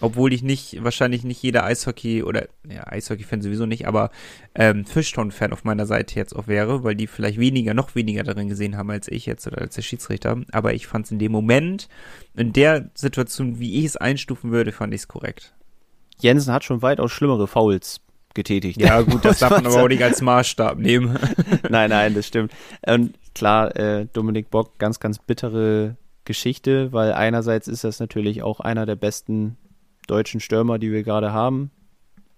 Obwohl 0.00 0.32
ich 0.32 0.42
nicht, 0.42 0.82
wahrscheinlich 0.82 1.22
nicht 1.22 1.42
jeder 1.42 1.64
Eishockey 1.64 2.24
oder, 2.24 2.48
ja, 2.68 2.86
Eishockey-Fan 2.86 3.42
sowieso 3.42 3.64
nicht, 3.64 3.86
aber 3.86 4.10
ähm, 4.54 4.84
Fishtown-Fan 4.84 5.52
auf 5.52 5.64
meiner 5.64 5.86
Seite 5.86 6.16
jetzt 6.16 6.34
auch 6.34 6.48
wäre, 6.48 6.82
weil 6.82 6.96
die 6.96 7.06
vielleicht 7.06 7.38
weniger, 7.38 7.74
noch 7.74 7.94
weniger 7.94 8.24
darin 8.24 8.48
gesehen 8.48 8.76
haben 8.76 8.90
als 8.90 9.06
ich 9.08 9.24
jetzt 9.24 9.46
oder 9.46 9.58
als 9.58 9.76
der 9.76 9.82
Schiedsrichter. 9.82 10.40
Aber 10.50 10.74
ich 10.74 10.88
fand 10.88 11.06
es 11.06 11.12
in 11.12 11.20
dem 11.20 11.30
Moment, 11.30 11.88
in 12.36 12.52
der 12.52 12.90
Situation, 12.94 13.60
wie 13.60 13.78
ich 13.78 13.84
es 13.84 13.96
einstufen 13.96 14.50
würde, 14.50 14.72
fand 14.72 14.92
ich 14.92 15.02
es 15.02 15.08
korrekt. 15.08 15.54
Jensen 16.18 16.52
hat 16.52 16.64
schon 16.64 16.82
weitaus 16.82 17.12
schlimmere 17.12 17.46
Fouls 17.46 18.00
getätigt. 18.34 18.80
Ja, 18.80 19.00
gut, 19.02 19.24
das 19.24 19.38
darf 19.40 19.50
man 19.50 19.66
aber 19.66 19.82
auch 19.82 19.88
nicht 19.88 20.02
als 20.02 20.20
Maßstab 20.20 20.78
nehmen. 20.78 21.18
nein, 21.68 21.90
nein, 21.90 22.14
das 22.14 22.26
stimmt. 22.26 22.52
Und 22.84 23.14
klar, 23.34 23.74
äh, 23.76 24.06
Dominik 24.12 24.50
Bock, 24.50 24.78
ganz, 24.78 24.98
ganz 24.98 25.18
bittere 25.18 25.96
Geschichte, 26.24 26.92
weil 26.92 27.12
einerseits 27.12 27.68
ist 27.68 27.84
das 27.84 28.00
natürlich 28.00 28.42
auch 28.42 28.60
einer 28.60 28.86
der 28.86 28.96
besten 28.96 29.56
deutschen 30.06 30.40
Stürmer, 30.40 30.78
die 30.78 30.92
wir 30.92 31.02
gerade 31.02 31.32
haben, 31.32 31.70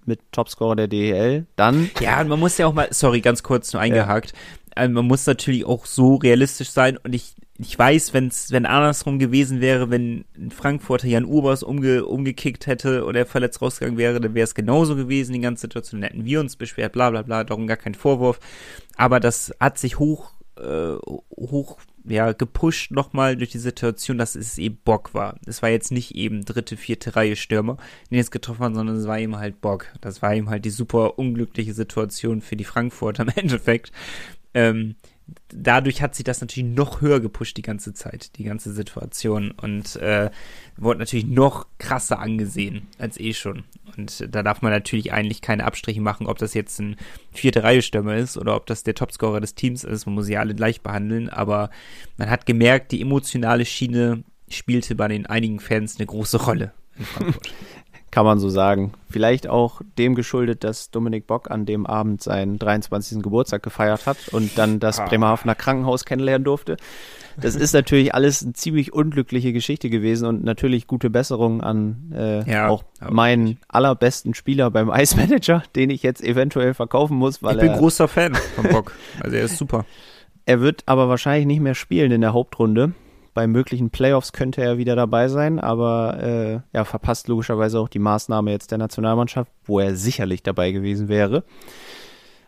mit 0.05 0.21
Topscorer 0.33 0.77
der 0.77 0.89
DEL. 0.89 1.47
Dann. 1.57 1.91
Ja, 2.01 2.23
man 2.25 2.39
muss 2.39 2.59
ja 2.59 2.67
auch 2.67 2.75
mal, 2.75 2.89
sorry, 2.91 3.21
ganz 3.21 3.43
kurz 3.43 3.73
nur 3.73 3.83
eingehakt. 3.83 4.33
Ja. 4.33 4.39
Also 4.77 4.93
man 4.93 5.07
muss 5.07 5.27
natürlich 5.27 5.65
auch 5.65 5.87
so 5.87 6.17
realistisch 6.17 6.71
sein 6.71 6.99
und 6.99 7.15
ich 7.15 7.35
ich 7.58 7.79
weiß, 7.79 8.13
wenn's, 8.13 8.53
wenn 8.53 8.67
andersrum 8.67 9.19
gewesen 9.19 9.61
wäre, 9.61 9.91
wenn 9.91 10.25
ein 10.37 10.51
Frankfurter 10.51 11.06
Jan 11.06 11.25
Ubers 11.25 11.63
umge, 11.63 12.05
umgekickt 12.05 12.67
hätte 12.67 13.05
oder 13.05 13.20
er 13.20 13.27
verletzt 13.27 13.63
rausgegangen 13.63 13.99
wäre, 13.99 14.20
dann 14.20 14.35
wäre 14.35 14.44
es 14.44 14.55
genauso 14.55 14.94
gewesen, 14.94 15.32
die 15.32 15.41
ganze 15.41 15.63
Situation. 15.63 16.01
Dann 16.01 16.11
hätten 16.11 16.25
wir 16.25 16.41
uns 16.41 16.56
beschwert, 16.56 16.93
bla 16.93 17.11
bla 17.11 17.23
bla, 17.23 17.44
darum 17.44 17.67
gar 17.67 17.77
kein 17.77 17.94
Vorwurf. 17.94 18.41
Aber 18.96 19.20
das 19.20 19.55
hat 19.58 19.79
sich 19.79 19.99
hoch, 19.99 20.32
äh, 20.58 20.96
hoch, 21.35 21.79
ja, 22.08 22.32
gepusht 22.32 22.91
nochmal 22.91 23.36
durch 23.36 23.51
die 23.51 23.58
Situation, 23.58 24.19
dass 24.19 24.34
es 24.34 24.58
eben 24.58 24.79
Bock 24.84 25.15
war. 25.15 25.39
Es 25.46 25.63
war 25.63 25.70
jetzt 25.70 25.91
nicht 25.93 26.15
eben 26.15 26.44
dritte, 26.44 26.77
vierte 26.77 27.17
Reihe 27.17 27.36
Stürmer, 27.36 27.77
die 28.10 28.17
jetzt 28.17 28.31
getroffen 28.31 28.63
haben, 28.63 28.75
sondern 28.75 28.96
es 28.96 29.06
war 29.06 29.19
eben 29.19 29.36
halt 29.36 29.60
Bock. 29.60 29.86
Das 30.01 30.22
war 30.22 30.34
eben 30.34 30.48
halt 30.48 30.65
die 30.65 30.70
super 30.70 31.19
unglückliche 31.19 31.75
Situation 31.75 32.41
für 32.41 32.56
die 32.56 32.65
Frankfurter 32.65 33.25
im 33.25 33.29
Endeffekt. 33.36 33.93
Ähm, 34.55 34.94
dadurch 35.48 36.03
hat 36.03 36.15
sich 36.15 36.25
das 36.25 36.41
natürlich 36.41 36.70
noch 36.75 37.01
höher 37.01 37.20
gepusht 37.20 37.56
die 37.56 37.63
ganze 37.63 37.93
Zeit, 37.94 38.36
die 38.39 38.44
ganze 38.44 38.72
Situation 38.72 39.51
und 39.51 39.96
äh, 39.96 40.31
wurde 40.77 41.01
natürlich 41.01 41.27
noch 41.27 41.67
krasser 41.79 42.20
angesehen 42.20 42.86
als 42.98 43.19
eh 43.19 43.34
schon. 43.34 43.65
Und 43.96 44.26
da 44.34 44.43
darf 44.43 44.62
man 44.62 44.72
natürlich 44.72 45.12
eigentlich 45.12 45.41
keine 45.41 45.65
Abstriche 45.65 46.00
machen, 46.00 46.26
ob 46.26 46.38
das 46.38 46.55
jetzt 46.55 46.79
ein 46.81 46.96
vierte 47.32 47.62
Reihe 47.62 47.82
Stürmer 47.82 48.17
ist 48.17 48.36
oder 48.36 48.56
ob 48.56 48.67
das 48.67 48.82
der 48.82 48.94
Topscorer 48.94 49.41
des 49.41 49.55
Teams 49.55 49.84
ist. 49.84 50.06
Man 50.06 50.15
muss 50.15 50.26
sie 50.26 50.36
alle 50.36 50.55
gleich 50.55 50.82
behandeln, 50.82 51.29
aber 51.29 51.70
man 52.17 52.31
hat 52.31 52.46
gemerkt, 52.46 52.93
die 52.93 53.00
emotionale 53.00 53.65
Schiene 53.65 54.24
spielte 54.48 54.94
bei 54.94 55.08
den 55.08 55.26
einigen 55.26 55.60
Fans 55.60 55.96
eine 55.96 56.06
große 56.06 56.44
Rolle 56.44 56.72
in 56.98 57.05
Frankfurt. 57.05 57.50
Kann 58.17 58.24
man 58.24 58.38
so 58.38 58.48
sagen. 58.48 58.93
Vielleicht 59.10 59.46
auch 59.46 59.82
dem 59.98 60.15
geschuldet, 60.15 60.65
dass 60.65 60.91
Dominik 60.91 61.26
Bock 61.26 61.50
an 61.50 61.67
dem 61.67 61.84
Abend 61.84 62.22
seinen 62.22 62.58
23. 62.58 63.22
Geburtstag 63.22 63.62
gefeiert 63.62 64.06
hat 64.06 64.17
und 64.32 64.56
dann 64.56 64.81
das 64.81 65.00
ah. 65.00 65.05
Bremerhavener 65.05 65.55
Krankenhaus 65.55 66.06
kennenlernen 66.06 66.44
durfte. 66.44 66.79
Das 67.40 67.55
ist 67.55 67.72
natürlich 67.72 68.14
alles 68.14 68.43
eine 68.43 68.52
ziemlich 68.55 68.93
unglückliche 68.93 69.52
Geschichte 69.52 69.90
gewesen 69.90 70.26
und 70.26 70.44
natürlich 70.44 70.86
gute 70.86 71.10
Besserung 71.10 71.60
an 71.60 72.12
äh, 72.14 72.50
ja, 72.50 72.69
auch 72.69 72.84
meinen 73.10 73.58
allerbesten 73.69 74.34
Spieler 74.34 74.70
beim 74.70 74.90
Ice 74.90 75.16
Manager, 75.16 75.62
den 75.76 75.90
ich 75.90 76.02
jetzt 76.02 76.22
eventuell 76.22 76.74
verkaufen 76.74 77.16
muss, 77.16 77.43
weil 77.43 77.56
ich 77.56 77.60
bin 77.62 77.72
er, 77.72 77.78
großer 77.78 78.08
Fan 78.08 78.34
von 78.34 78.69
Bock. 78.69 78.93
Also 79.20 79.36
er 79.36 79.44
ist 79.44 79.58
super. 79.58 79.84
Er 80.44 80.60
wird 80.60 80.82
aber 80.86 81.08
wahrscheinlich 81.08 81.46
nicht 81.46 81.60
mehr 81.60 81.74
spielen 81.74 82.12
in 82.12 82.20
der 82.20 82.32
Hauptrunde 82.32 82.93
bei 83.36 83.46
möglichen 83.46 83.90
Playoffs 83.90 84.32
könnte 84.32 84.62
er 84.62 84.78
wieder 84.78 84.96
dabei 84.96 85.28
sein, 85.28 85.60
aber 85.60 86.19
äh, 86.22 86.60
ja, 86.74 86.84
verpasst 86.86 87.28
logischerweise 87.28 87.78
auch 87.78 87.90
die 87.90 87.98
Maßnahme 87.98 88.50
jetzt 88.50 88.70
der 88.70 88.78
Nationalmannschaft, 88.78 89.52
wo 89.66 89.78
er 89.78 89.94
sicherlich 89.94 90.43
dabei 90.43 90.72
gewesen 90.72 91.08
wäre. 91.08 91.44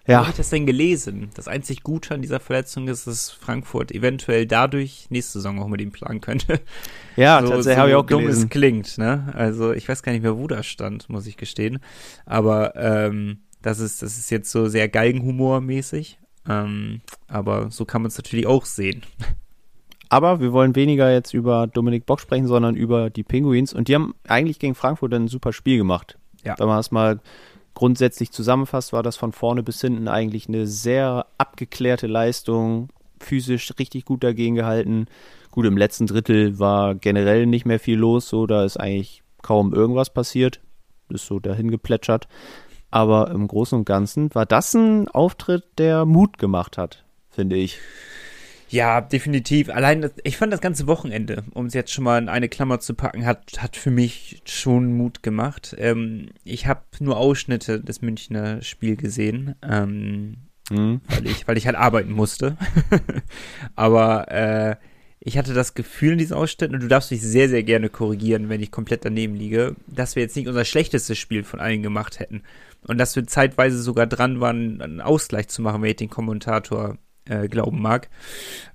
Ja. 0.08 0.20
Wo 0.20 0.22
habe 0.22 0.30
ich 0.30 0.36
das 0.38 0.48
denn 0.48 0.64
gelesen? 0.64 1.28
Das 1.34 1.48
einzig 1.48 1.82
Gute 1.82 2.14
an 2.14 2.22
dieser 2.22 2.40
Verletzung 2.40 2.88
ist, 2.88 3.06
dass 3.06 3.30
Frankfurt 3.30 3.92
eventuell 3.92 4.46
dadurch 4.46 5.06
nächste 5.10 5.34
Saison 5.34 5.60
auch 5.60 5.68
mit 5.68 5.82
ihm 5.82 5.92
planen 5.92 6.20
könnte. 6.20 6.60
Ja, 7.16 7.40
so, 7.40 7.48
tatsächlich 7.48 7.74
so 7.74 7.80
habe 7.80 7.90
ich 7.90 7.96
auch 7.96 8.06
dumm 8.06 8.22
gelesen. 8.22 8.44
es 8.44 8.48
klingt, 8.48 8.96
ne? 8.96 9.32
Also 9.34 9.72
ich 9.72 9.88
weiß 9.88 10.04
gar 10.04 10.12
nicht 10.12 10.22
mehr, 10.22 10.38
wo 10.38 10.46
das 10.46 10.66
stand, 10.66 11.08
muss 11.08 11.26
ich 11.26 11.36
gestehen. 11.36 11.80
Aber 12.26 12.76
ähm, 12.76 13.40
das 13.60 13.80
ist, 13.80 14.02
das 14.02 14.18
ist 14.18 14.30
jetzt 14.30 14.52
so 14.52 14.68
sehr 14.68 14.88
Galgenhumor-mäßig. 14.88 16.18
Ähm, 16.48 17.00
aber 17.26 17.72
so 17.72 17.84
kann 17.84 18.02
man 18.02 18.10
es 18.10 18.16
natürlich 18.18 18.46
auch 18.46 18.64
sehen. 18.64 19.02
Aber 20.10 20.40
wir 20.40 20.52
wollen 20.52 20.74
weniger 20.76 21.12
jetzt 21.12 21.34
über 21.34 21.66
Dominik 21.66 22.06
Bock 22.06 22.20
sprechen, 22.20 22.46
sondern 22.46 22.76
über 22.76 23.10
die 23.10 23.24
Penguins. 23.24 23.74
Und 23.74 23.88
die 23.88 23.94
haben 23.94 24.14
eigentlich 24.26 24.58
gegen 24.58 24.74
Frankfurt 24.74 25.12
ein 25.12 25.28
super 25.28 25.52
Spiel 25.52 25.76
gemacht. 25.76 26.18
Ja. 26.44 26.54
Wenn 26.58 26.68
man 26.68 26.78
das 26.78 26.90
mal 26.90 27.20
grundsätzlich 27.78 28.32
zusammenfasst, 28.32 28.92
war 28.92 29.04
das 29.04 29.16
von 29.16 29.30
vorne 29.30 29.62
bis 29.62 29.80
hinten 29.80 30.08
eigentlich 30.08 30.48
eine 30.48 30.66
sehr 30.66 31.26
abgeklärte 31.38 32.08
Leistung, 32.08 32.88
physisch 33.20 33.72
richtig 33.78 34.04
gut 34.04 34.24
dagegen 34.24 34.56
gehalten. 34.56 35.06
Gut, 35.52 35.64
im 35.64 35.76
letzten 35.76 36.08
Drittel 36.08 36.58
war 36.58 36.96
generell 36.96 37.46
nicht 37.46 37.66
mehr 37.66 37.78
viel 37.78 37.96
los, 37.96 38.28
so 38.28 38.48
da 38.48 38.64
ist 38.64 38.78
eigentlich 38.78 39.22
kaum 39.42 39.72
irgendwas 39.72 40.12
passiert. 40.12 40.58
Ist 41.08 41.26
so 41.26 41.38
dahin 41.38 41.70
geplätschert. 41.70 42.26
Aber 42.90 43.30
im 43.30 43.46
Großen 43.46 43.78
und 43.78 43.84
Ganzen 43.84 44.34
war 44.34 44.44
das 44.44 44.74
ein 44.74 45.06
Auftritt, 45.06 45.62
der 45.78 46.04
Mut 46.04 46.36
gemacht 46.36 46.78
hat, 46.78 47.04
finde 47.30 47.54
ich. 47.54 47.78
Ja, 48.70 49.00
definitiv. 49.00 49.70
Allein, 49.70 50.02
das, 50.02 50.12
ich 50.24 50.36
fand 50.36 50.52
das 50.52 50.60
ganze 50.60 50.86
Wochenende, 50.86 51.44
um 51.54 51.66
es 51.66 51.74
jetzt 51.74 51.92
schon 51.92 52.04
mal 52.04 52.20
in 52.20 52.28
eine 52.28 52.48
Klammer 52.48 52.80
zu 52.80 52.94
packen, 52.94 53.24
hat, 53.24 53.62
hat 53.62 53.76
für 53.76 53.90
mich 53.90 54.42
schon 54.44 54.92
Mut 54.92 55.22
gemacht. 55.22 55.74
Ähm, 55.78 56.30
ich 56.44 56.66
habe 56.66 56.82
nur 57.00 57.16
Ausschnitte 57.16 57.80
des 57.80 58.02
Münchner 58.02 58.62
Spiel 58.62 58.96
gesehen, 58.96 59.54
ähm, 59.62 60.36
mhm. 60.70 61.00
weil, 61.08 61.26
ich, 61.26 61.48
weil 61.48 61.56
ich 61.56 61.66
halt 61.66 61.76
arbeiten 61.76 62.12
musste. 62.12 62.56
Aber 63.74 64.30
äh, 64.30 64.76
ich 65.20 65.38
hatte 65.38 65.54
das 65.54 65.74
Gefühl 65.74 66.12
in 66.12 66.18
diesen 66.18 66.36
Ausschnitten, 66.36 66.74
und 66.74 66.82
du 66.82 66.88
darfst 66.88 67.10
mich 67.10 67.22
sehr, 67.22 67.48
sehr 67.48 67.62
gerne 67.62 67.88
korrigieren, 67.88 68.48
wenn 68.48 68.62
ich 68.62 68.70
komplett 68.70 69.04
daneben 69.04 69.34
liege, 69.34 69.76
dass 69.86 70.14
wir 70.14 70.22
jetzt 70.22 70.36
nicht 70.36 70.46
unser 70.46 70.64
schlechtestes 70.64 71.18
Spiel 71.18 71.42
von 71.42 71.60
allen 71.60 71.82
gemacht 71.82 72.20
hätten. 72.20 72.42
Und 72.86 72.98
dass 72.98 73.16
wir 73.16 73.26
zeitweise 73.26 73.82
sogar 73.82 74.06
dran 74.06 74.40
waren, 74.40 74.80
einen 74.80 75.00
Ausgleich 75.00 75.48
zu 75.48 75.62
machen, 75.62 75.82
wenn 75.82 75.90
ich 75.90 75.96
den 75.96 76.10
Kommentator 76.10 76.98
äh, 77.28 77.48
glauben 77.48 77.80
mag. 77.80 78.08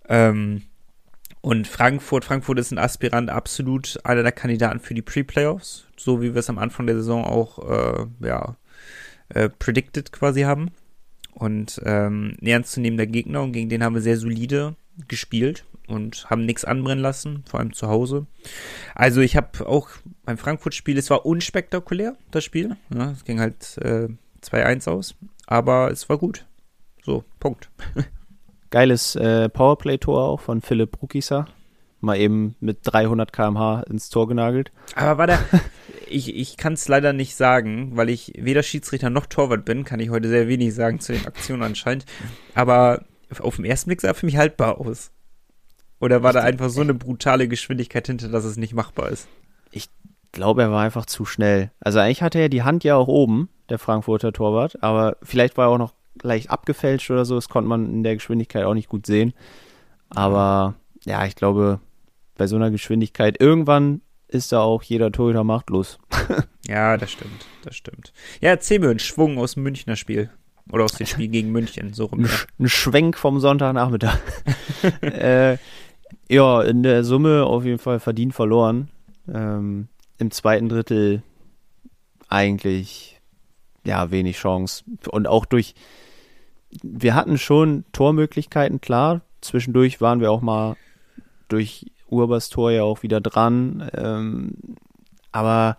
Ähm, 0.08 0.64
und 1.42 1.68
Frankfurt, 1.68 2.24
Frankfurt 2.24 2.58
ist 2.58 2.72
ein 2.72 2.78
Aspirant, 2.78 3.30
absolut 3.30 4.00
einer 4.06 4.24
der 4.24 4.32
Kandidaten 4.32 4.80
für 4.80 4.94
die 4.94 5.02
Pre-Playoffs, 5.02 5.86
so 5.98 6.22
wie 6.22 6.34
wir 6.34 6.40
es 6.40 6.50
am 6.50 6.58
Anfang 6.58 6.88
der 6.88 6.96
Saison 6.96 7.26
auch, 7.26 7.70
äh, 7.70 8.06
ja, 8.26 8.56
äh, 9.28 9.50
predicted 9.50 10.14
quasi 10.14 10.44
haben. 10.44 10.72
Und 11.34 11.82
ähm, 11.84 12.38
ernstzunehmender 12.42 13.08
Gegner 13.08 13.42
und 13.42 13.52
gegen 13.52 13.68
den 13.68 13.84
haben 13.84 13.96
wir 13.96 14.02
sehr 14.02 14.18
solide 14.18 14.76
gespielt 15.08 15.66
und 15.88 16.30
haben 16.30 16.46
nichts 16.46 16.64
anbrennen 16.64 17.02
lassen, 17.02 17.44
vor 17.46 17.60
allem 17.60 17.74
zu 17.74 17.88
Hause. 17.88 18.28
Also 18.96 19.22
ich 19.22 19.36
habe 19.36 19.68
auch 19.68 19.90
beim 20.24 20.38
Frankfurt-Spiel, 20.38 20.98
es 20.98 21.10
war 21.10 21.26
unspektakulär, 21.26 22.16
das 22.32 22.44
Spiel. 22.44 22.78
Ja, 22.94 23.12
es 23.12 23.26
ging 23.26 23.40
halt 23.40 23.78
äh, 23.80 24.08
2-1 24.44 24.90
aus, 24.90 25.16
aber 25.46 25.92
es 25.92 26.08
war 26.08 26.18
gut. 26.18 26.46
So, 27.04 27.24
Punkt. 27.40 27.70
Geiles 28.74 29.16
äh, 29.16 29.50
Powerplay-Tor 29.50 30.24
auch 30.24 30.40
von 30.40 30.62
Philipp 30.62 31.00
Rukisa. 31.00 31.46
Mal 32.00 32.18
eben 32.18 32.56
mit 32.60 32.80
300 32.82 33.32
km/h 33.32 33.84
ins 33.84 34.10
Tor 34.10 34.28
genagelt. 34.28 34.72
Aber 34.96 35.20
war 35.20 35.28
der. 35.28 35.38
ich 36.10 36.36
ich 36.36 36.58
kann 36.58 36.74
es 36.74 36.88
leider 36.88 37.14
nicht 37.14 37.36
sagen, 37.36 37.92
weil 37.96 38.10
ich 38.10 38.34
weder 38.36 38.64
Schiedsrichter 38.64 39.12
noch 39.12 39.28
Torwart 39.28 39.64
bin, 39.64 39.84
kann 39.84 40.00
ich 40.00 40.10
heute 40.10 40.28
sehr 40.28 40.48
wenig 40.48 40.74
sagen 40.74 41.00
zu 41.00 41.14
den 41.14 41.28
Aktionen 41.28 41.62
anscheinend. 41.62 42.06
Aber 42.56 43.06
auf 43.42 43.58
den 43.58 43.66
ersten 43.66 43.90
Blick 43.90 44.02
sah 44.02 44.08
er 44.08 44.16
für 44.16 44.26
mich 44.26 44.38
haltbar 44.38 44.80
aus. 44.80 45.12
Oder 46.00 46.24
war 46.24 46.32
ich 46.32 46.38
da 46.38 46.42
einfach 46.42 46.70
so 46.70 46.82
eine 46.82 46.96
brutale 46.96 47.48
Geschwindigkeit 47.48 48.08
hinter, 48.08 48.30
dass 48.30 48.44
es 48.44 48.58
nicht 48.58 48.74
machbar 48.74 49.10
ist? 49.10 49.28
Ich 49.70 49.88
glaube, 50.32 50.64
er 50.64 50.72
war 50.72 50.82
einfach 50.82 51.06
zu 51.06 51.26
schnell. 51.26 51.70
Also 51.80 52.00
eigentlich 52.00 52.24
hatte 52.24 52.40
er 52.40 52.50
die 52.50 52.64
Hand 52.64 52.84
ja 52.84 52.96
auch 52.96 53.08
oben, 53.08 53.50
der 53.70 53.78
Frankfurter 53.78 54.34
Torwart, 54.34 54.82
aber 54.82 55.18
vielleicht 55.22 55.58
war 55.58 55.68
er 55.68 55.70
auch 55.70 55.78
noch 55.78 55.94
leicht 56.22 56.50
abgefälscht 56.50 57.10
oder 57.12 57.26
so. 57.26 57.36
Das 57.36 57.50
konnte 57.50 57.68
man 57.68 57.92
in 57.92 58.04
der 58.04 58.16
Geschwindigkeit 58.16 58.66
auch 58.66 58.74
nicht 58.74 58.90
gut 58.90 59.06
sehen. 59.06 59.34
Aber 60.10 60.76
ja, 61.06 61.26
ich 61.26 61.36
glaube, 61.36 61.80
bei 62.36 62.48
so 62.48 62.56
einer 62.56 62.72
Geschwindigkeit 62.72 63.40
irgendwann 63.40 64.02
ist 64.28 64.52
da 64.52 64.62
auch 64.62 64.84
jeder 64.84 65.12
Torhüter 65.12 65.44
machtlos. 65.44 66.00
ja, 66.68 66.98
das 66.98 67.12
stimmt, 67.12 67.46
das 67.64 67.76
stimmt. 67.76 68.14
Ja, 68.42 68.50
erzähl 68.50 68.80
mir 68.80 68.90
einen 68.90 69.00
Schwung 69.00 69.38
aus 69.38 69.54
dem 69.54 69.64
Münchner 69.64 69.96
Spiel. 69.96 70.30
Oder 70.72 70.86
aus 70.86 70.94
dem 70.94 71.08
Spiel 71.08 71.28
gegen 71.28 71.52
München, 71.52 71.94
so 71.94 72.06
rum. 72.06 72.22
Ein, 72.22 72.30
ein 72.60 72.70
Schwenk 72.70 73.18
vom 73.18 73.40
Sonntagnachmittag. 73.40 74.18
äh, 75.02 75.58
ja, 76.30 76.62
in 76.62 76.84
der 76.84 77.04
Summe 77.04 77.46
auf 77.46 77.66
jeden 77.66 77.80
Fall 77.80 78.00
verdient 78.00 78.34
verloren. 78.34 78.90
Ähm, 79.32 79.90
Im 80.20 80.32
zweiten 80.32 80.70
Drittel 80.70 81.22
eigentlich 82.30 83.22
ja 83.86 84.10
wenig 84.10 84.38
Chance. 84.38 84.86
Und 85.12 85.28
auch 85.28 85.46
durch 85.46 85.76
wir 86.82 87.16
hatten 87.16 87.38
schon 87.38 87.86
Tormöglichkeiten, 87.92 88.82
klar. 88.82 89.22
Zwischendurch 89.42 90.02
waren 90.02 90.20
wir 90.20 90.32
auch 90.32 90.42
mal 90.42 90.76
durch 91.48 91.92
Urbers 92.08 92.50
Tor 92.50 92.72
ja 92.72 92.84
auch 92.84 93.04
wieder 93.04 93.22
dran. 93.22 93.90
Ähm, 93.96 94.56
aber 95.32 95.78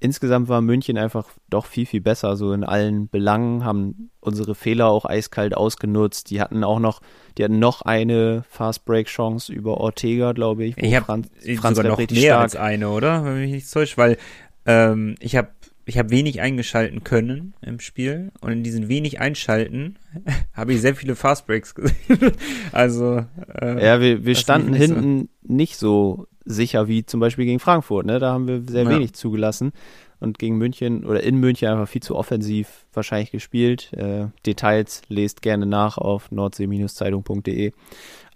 insgesamt 0.00 0.48
war 0.48 0.60
München 0.60 0.98
einfach 0.98 1.28
doch 1.48 1.64
viel, 1.64 1.86
viel 1.86 2.02
besser, 2.02 2.36
so 2.36 2.52
in 2.52 2.62
allen 2.62 3.08
Belangen, 3.08 3.64
haben 3.64 4.10
unsere 4.20 4.54
Fehler 4.54 4.88
auch 4.88 5.06
eiskalt 5.06 5.56
ausgenutzt. 5.56 6.30
Die 6.30 6.40
hatten 6.40 6.62
auch 6.62 6.78
noch, 6.78 7.00
die 7.38 7.44
hatten 7.44 7.58
noch 7.58 7.82
eine 7.82 8.44
Fast-Break-Chance 8.50 9.52
über 9.52 9.78
Ortega, 9.78 10.32
glaube 10.32 10.64
ich. 10.64 10.76
ich 10.76 10.94
habe 10.94 11.06
Franz, 11.06 11.28
Franz 11.56 11.76
sogar 11.76 11.92
noch 11.92 11.98
mehr 11.98 12.08
stark. 12.08 12.42
als 12.42 12.56
eine, 12.56 12.90
oder? 12.90 13.24
Wenn 13.24 13.40
mich 13.40 13.52
nicht 13.52 13.72
täuscht, 13.72 13.96
weil 13.96 14.18
ähm, 14.66 15.14
ich 15.20 15.36
habe 15.36 15.48
ich 15.86 15.98
habe 15.98 16.10
wenig 16.10 16.40
eingeschalten 16.40 17.04
können 17.04 17.54
im 17.60 17.80
Spiel 17.80 18.32
und 18.40 18.52
in 18.52 18.62
diesen 18.62 18.88
wenig 18.88 19.20
Einschalten 19.20 19.98
habe 20.52 20.72
ich 20.72 20.80
sehr 20.80 20.94
viele 20.94 21.14
Fastbreaks 21.14 21.74
gesehen. 21.74 21.96
also 22.72 23.24
äh, 23.60 23.84
ja, 23.84 24.00
wir, 24.00 24.24
wir 24.24 24.34
standen 24.34 24.72
nicht 24.72 24.80
hinten 24.80 25.28
so. 25.42 25.52
nicht 25.52 25.76
so 25.76 26.26
sicher 26.44 26.88
wie 26.88 27.04
zum 27.04 27.20
Beispiel 27.20 27.44
gegen 27.44 27.60
Frankfurt. 27.60 28.06
Ne, 28.06 28.18
da 28.18 28.32
haben 28.32 28.48
wir 28.48 28.62
sehr 28.66 28.84
ja. 28.84 28.90
wenig 28.90 29.14
zugelassen 29.14 29.72
und 30.20 30.38
gegen 30.38 30.56
München 30.56 31.04
oder 31.04 31.22
in 31.22 31.36
München 31.36 31.68
einfach 31.68 31.88
viel 31.88 32.02
zu 32.02 32.16
offensiv 32.16 32.86
wahrscheinlich 32.92 33.30
gespielt. 33.30 33.92
Äh, 33.92 34.28
Details 34.46 35.02
lest 35.08 35.42
gerne 35.42 35.66
nach 35.66 35.98
auf 35.98 36.30
nordsee-zeitung.de. 36.30 37.72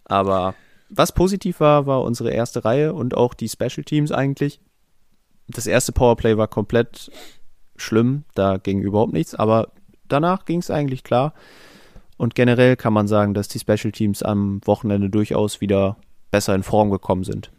Aber 0.04 0.54
was 0.90 1.12
positiv 1.12 1.60
war, 1.60 1.86
war 1.86 2.02
unsere 2.02 2.30
erste 2.30 2.64
Reihe 2.64 2.94
und 2.94 3.14
auch 3.14 3.34
die 3.34 3.48
Special 3.48 3.84
Teams 3.84 4.12
eigentlich. 4.12 4.60
Das 5.48 5.66
erste 5.66 5.92
Powerplay 5.92 6.36
war 6.36 6.48
komplett 6.48 7.10
schlimm, 7.82 8.24
da 8.34 8.56
ging 8.56 8.80
überhaupt 8.80 9.12
nichts, 9.12 9.34
aber 9.34 9.72
danach 10.08 10.44
ging 10.44 10.60
es 10.60 10.70
eigentlich 10.70 11.04
klar. 11.04 11.34
Und 12.16 12.34
generell 12.34 12.76
kann 12.76 12.92
man 12.92 13.06
sagen, 13.06 13.32
dass 13.32 13.48
die 13.48 13.60
Special 13.60 13.92
Teams 13.92 14.22
am 14.22 14.60
Wochenende 14.64 15.08
durchaus 15.08 15.60
wieder 15.60 15.96
besser 16.30 16.54
in 16.54 16.64
Form 16.64 16.90
gekommen 16.90 17.24
sind. 17.24 17.50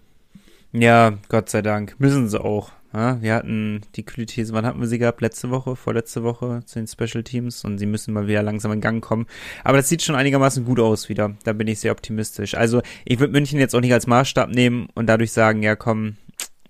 Ja, 0.72 1.14
Gott 1.30 1.50
sei 1.50 1.62
Dank. 1.62 1.96
Müssen 2.00 2.28
sie 2.28 2.40
auch. 2.40 2.72
Ja, 2.94 3.22
wir 3.22 3.36
hatten 3.36 3.82
die 3.96 4.04
kühle 4.04 4.26
These, 4.26 4.52
wann 4.54 4.66
hatten 4.66 4.80
wir 4.80 4.88
sie 4.88 4.98
gehabt? 4.98 5.22
Letzte 5.22 5.52
Woche, 5.52 5.76
vorletzte 5.76 6.24
Woche 6.24 6.62
zu 6.66 6.80
den 6.80 6.88
Special 6.88 7.24
Teams 7.24 7.64
und 7.64 7.78
sie 7.78 7.86
müssen 7.86 8.14
mal 8.14 8.28
wieder 8.28 8.42
langsam 8.42 8.72
in 8.72 8.82
Gang 8.82 9.04
kommen. 9.04 9.28
Aber 9.64 9.78
das 9.78 9.90
sieht 9.90 10.02
schon 10.02 10.16
einigermaßen 10.16 10.66
gut 10.66 10.80
aus 10.80 11.08
wieder. 11.08 11.36
Da 11.44 11.54
bin 11.54 11.68
ich 11.68 11.80
sehr 11.80 11.92
optimistisch. 11.92 12.56
Also 12.56 12.82
ich 13.06 13.20
würde 13.20 13.34
München 13.34 13.60
jetzt 13.60 13.76
auch 13.76 13.82
nicht 13.82 13.94
als 13.94 14.08
Maßstab 14.08 14.50
nehmen 14.50 14.88
und 14.96 15.06
dadurch 15.06 15.32
sagen, 15.32 15.62
ja 15.62 15.76
komm, 15.76 16.16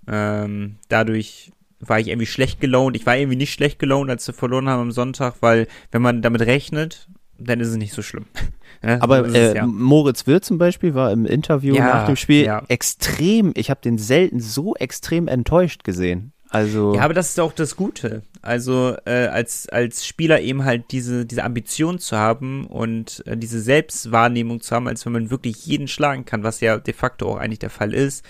ähm, 0.08 0.76
dadurch 0.90 1.52
war 1.80 2.00
ich 2.00 2.08
irgendwie 2.08 2.26
schlecht 2.26 2.60
gelaunt. 2.60 2.96
Ich 2.96 3.06
war 3.06 3.18
irgendwie 3.18 3.38
nicht 3.38 3.54
schlecht 3.54 3.80
gelaunt, 3.80 4.10
als 4.10 4.28
wir 4.28 4.34
verloren 4.34 4.70
haben 4.70 4.82
am 4.82 4.92
Sonntag, 4.92 5.36
weil 5.42 5.68
wenn 5.92 6.02
man 6.02 6.22
damit 6.22 6.42
rechnet, 6.42 7.08
dann 7.38 7.60
ist 7.60 7.70
es 7.70 7.78
nicht 7.78 7.94
so 7.94 8.02
schlimm. 8.02 8.26
ja, 8.84 9.02
Aber 9.02 9.26
äh, 9.26 9.38
es, 9.38 9.56
ja. 9.56 9.66
Moritz 9.66 10.28
Wirth 10.28 10.46
zum 10.46 10.58
Beispiel 10.58 10.94
war 10.94 11.12
im 11.12 11.26
Interview 11.26 11.76
ja, 11.76 11.86
nach 11.86 12.06
dem 12.06 12.16
Spiel 12.16 12.52
extrem, 12.68 13.54
ich 13.56 13.70
habe 13.70 13.82
den 13.82 13.98
selten 13.98 14.40
so 14.40 14.76
extrem 14.76 15.28
enttäuscht 15.28 15.84
gesehen. 15.84 16.34
Also 16.52 16.96
ja, 16.96 17.02
aber 17.02 17.14
das 17.14 17.30
ist 17.30 17.40
auch 17.40 17.54
das 17.54 17.76
Gute. 17.76 18.24
Also 18.42 18.96
äh, 19.06 19.28
als 19.28 19.70
als 19.70 20.08
Spieler 20.08 20.42
eben 20.42 20.66
halt 20.66 20.86
diese 20.92 21.24
diese 21.26 21.44
Ambition 21.44 22.00
zu 22.00 22.18
haben 22.18 22.66
und 22.66 23.24
äh, 23.28 23.38
diese 23.38 23.62
Selbstwahrnehmung 23.62 24.60
zu 24.60 24.76
haben, 24.76 24.88
als 24.88 25.06
wenn 25.06 25.14
man 25.14 25.30
wirklich 25.30 25.68
jeden 25.68 25.88
schlagen 25.88 26.26
kann, 26.26 26.42
was 26.42 26.60
ja 26.60 26.78
de 26.78 26.94
facto 26.94 27.30
auch 27.30 27.38
eigentlich 27.38 27.60
der 27.60 27.70
Fall 27.70 27.94
ist, 27.94 28.26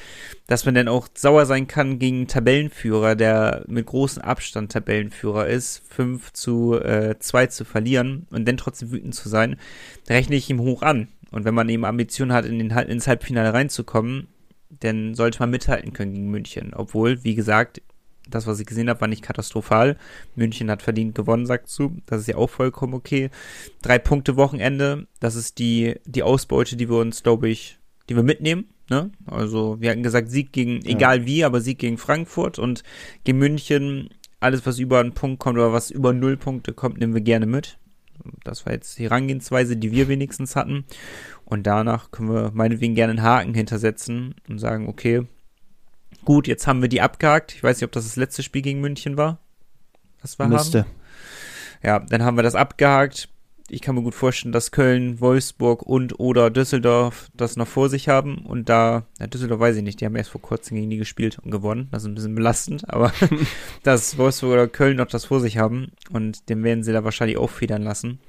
dass 0.48 0.66
man 0.66 0.76
dann 0.76 0.90
auch 0.90 1.08
sauer 1.14 1.46
sein 1.46 1.68
kann 1.68 1.98
gegen 1.98 2.18
einen 2.18 2.28
Tabellenführer, 2.28 3.16
der 3.16 3.64
mit 3.68 3.86
großem 3.86 4.22
Abstand 4.22 4.74
Tabellenführer 4.74 5.48
ist, 5.48 5.82
5 5.88 6.34
zu 6.34 6.78
äh, 6.78 7.18
2 7.18 7.48
zu 7.48 7.64
verlieren 7.64 8.28
und 8.32 8.46
dann 8.46 8.58
trotzdem 8.58 8.92
wütend 8.92 9.16
zu 9.16 9.30
sein, 9.30 9.56
rechne 10.10 10.36
ich 10.36 10.50
ihm 10.50 10.60
hoch 10.60 10.82
an. 10.82 11.08
Und 11.32 11.46
wenn 11.46 11.54
man 11.54 11.70
eben 11.70 11.86
Ambitionen 11.86 12.34
hat, 12.34 12.46
in 12.46 12.60
den, 12.60 12.72
ins 12.72 13.08
Halbfinale 13.08 13.54
reinzukommen, 13.54 14.28
dann 14.82 15.16
sollte 15.16 15.40
man 15.40 15.50
mithalten 15.52 15.94
können 15.94 16.14
gegen 16.14 16.32
München. 16.32 16.74
Obwohl, 16.74 17.24
wie 17.24 17.36
gesagt, 17.36 17.82
das, 18.30 18.48
was 18.48 18.60
ich 18.60 18.66
gesehen 18.66 18.90
habe, 18.90 19.02
war 19.02 19.08
nicht 19.08 19.24
katastrophal. 19.24 19.98
München 20.36 20.70
hat 20.70 20.82
verdient 20.82 21.16
gewonnen, 21.16 21.46
sagt 21.46 21.68
zu. 21.68 21.98
Das 22.06 22.22
ist 22.22 22.28
ja 22.28 22.36
auch 22.36 22.50
vollkommen 22.50 22.94
okay. 22.94 23.30
Drei 23.82 24.00
Punkte 24.00 24.38
Wochenende, 24.38 25.08
das 25.20 25.36
ist 25.36 25.60
die, 25.60 25.96
die 26.06 26.24
Ausbeute, 26.24 26.76
die 26.76 26.90
wir 26.90 26.98
uns, 26.98 27.24
glaube 27.24 27.50
ich, 27.50 27.80
die 28.10 28.16
wir 28.16 28.24
mitnehmen. 28.24 28.66
Ne? 28.90 29.12
Also 29.26 29.80
wir 29.80 29.92
hatten 29.92 30.04
gesagt, 30.04 30.30
Sieg 30.30 30.52
gegen, 30.52 30.82
ja. 30.82 30.96
egal 30.96 31.26
wie, 31.26 31.44
aber 31.44 31.62
Sieg 31.62 31.80
gegen 31.80 31.98
Frankfurt 31.98 32.60
und 32.60 32.84
gegen 33.24 33.38
München, 33.38 34.10
alles, 34.40 34.66
was 34.66 34.80
über 34.80 35.00
einen 35.00 35.14
Punkt 35.14 35.40
kommt 35.40 35.58
oder 35.58 35.74
was 35.74 35.92
über 35.92 36.14
null 36.14 36.38
Punkte 36.38 36.74
kommt, 36.74 37.00
nehmen 37.00 37.14
wir 37.14 37.22
gerne 37.22 37.46
mit. 37.46 37.78
Das 38.44 38.66
war 38.66 38.74
jetzt 38.74 38.98
die 38.98 39.04
Herangehensweise, 39.04 39.78
die 39.78 39.92
wir 39.92 40.08
wenigstens 40.08 40.56
hatten. 40.56 40.86
Und 41.46 41.68
danach 41.68 42.12
können 42.12 42.34
wir 42.34 42.52
meinetwegen 42.54 42.96
gerne 42.96 43.12
einen 43.12 43.22
Haken 43.22 43.54
hintersetzen 43.54 44.36
und 44.48 44.60
sagen, 44.60 44.88
okay, 44.88 45.26
gut, 46.26 46.48
jetzt 46.48 46.68
haben 46.68 46.82
wir 46.82 46.90
die 46.90 47.02
abgehakt. 47.02 47.54
Ich 47.54 47.64
weiß 47.64 47.78
nicht, 47.78 47.86
ob 47.86 47.92
das 47.92 48.06
das 48.06 48.16
letzte 48.16 48.44
Spiel 48.44 48.62
gegen 48.62 48.82
München 48.82 49.18
war. 49.18 49.40
Was 50.22 50.38
wir 50.40 50.48
Müsste. 50.48 50.80
haben. 50.82 50.92
Ja, 51.84 52.00
dann 52.00 52.24
haben 52.24 52.38
wir 52.38 52.44
das 52.44 52.56
abgehakt. 52.56 53.30
Ich 53.72 53.82
kann 53.82 53.94
mir 53.94 54.02
gut 54.02 54.16
vorstellen, 54.16 54.52
dass 54.52 54.72
Köln, 54.72 55.22
Wolfsburg 55.22 55.84
und 55.84 56.20
oder 56.20 56.50
Düsseldorf 56.50 57.30
das 57.36 57.56
noch 57.56 57.68
vor 57.68 57.88
sich 57.88 58.10
haben. 58.10 58.40
Und 58.40 58.68
da, 58.68 59.06
ja, 59.20 59.28
Düsseldorf 59.28 59.60
weiß 59.60 59.76
ich 59.76 59.84
nicht, 59.84 60.02
die 60.02 60.06
haben 60.06 60.16
erst 60.16 60.32
vor 60.32 60.42
kurzem 60.42 60.76
gegen 60.76 60.90
die 60.90 60.98
gespielt 60.98 61.38
und 61.38 61.52
gewonnen. 61.52 61.88
Das 61.92 62.02
ist 62.02 62.08
ein 62.08 62.16
bisschen 62.16 62.34
belastend, 62.36 62.90
aber 62.92 63.14
dass 63.84 64.18
Wolfsburg 64.18 64.54
oder 64.54 64.68
Köln 64.68 64.98
noch 64.98 65.06
das 65.06 65.26
vor 65.26 65.40
sich 65.40 65.60
haben 65.60 65.92
und 66.12 66.50
den 66.50 66.64
werden 66.64 66.84
sie 66.84 66.94
da 66.94 67.04
wahrscheinlich 67.04 67.38
auch 67.38 67.52
federn 67.52 67.84
lassen. 67.84 68.20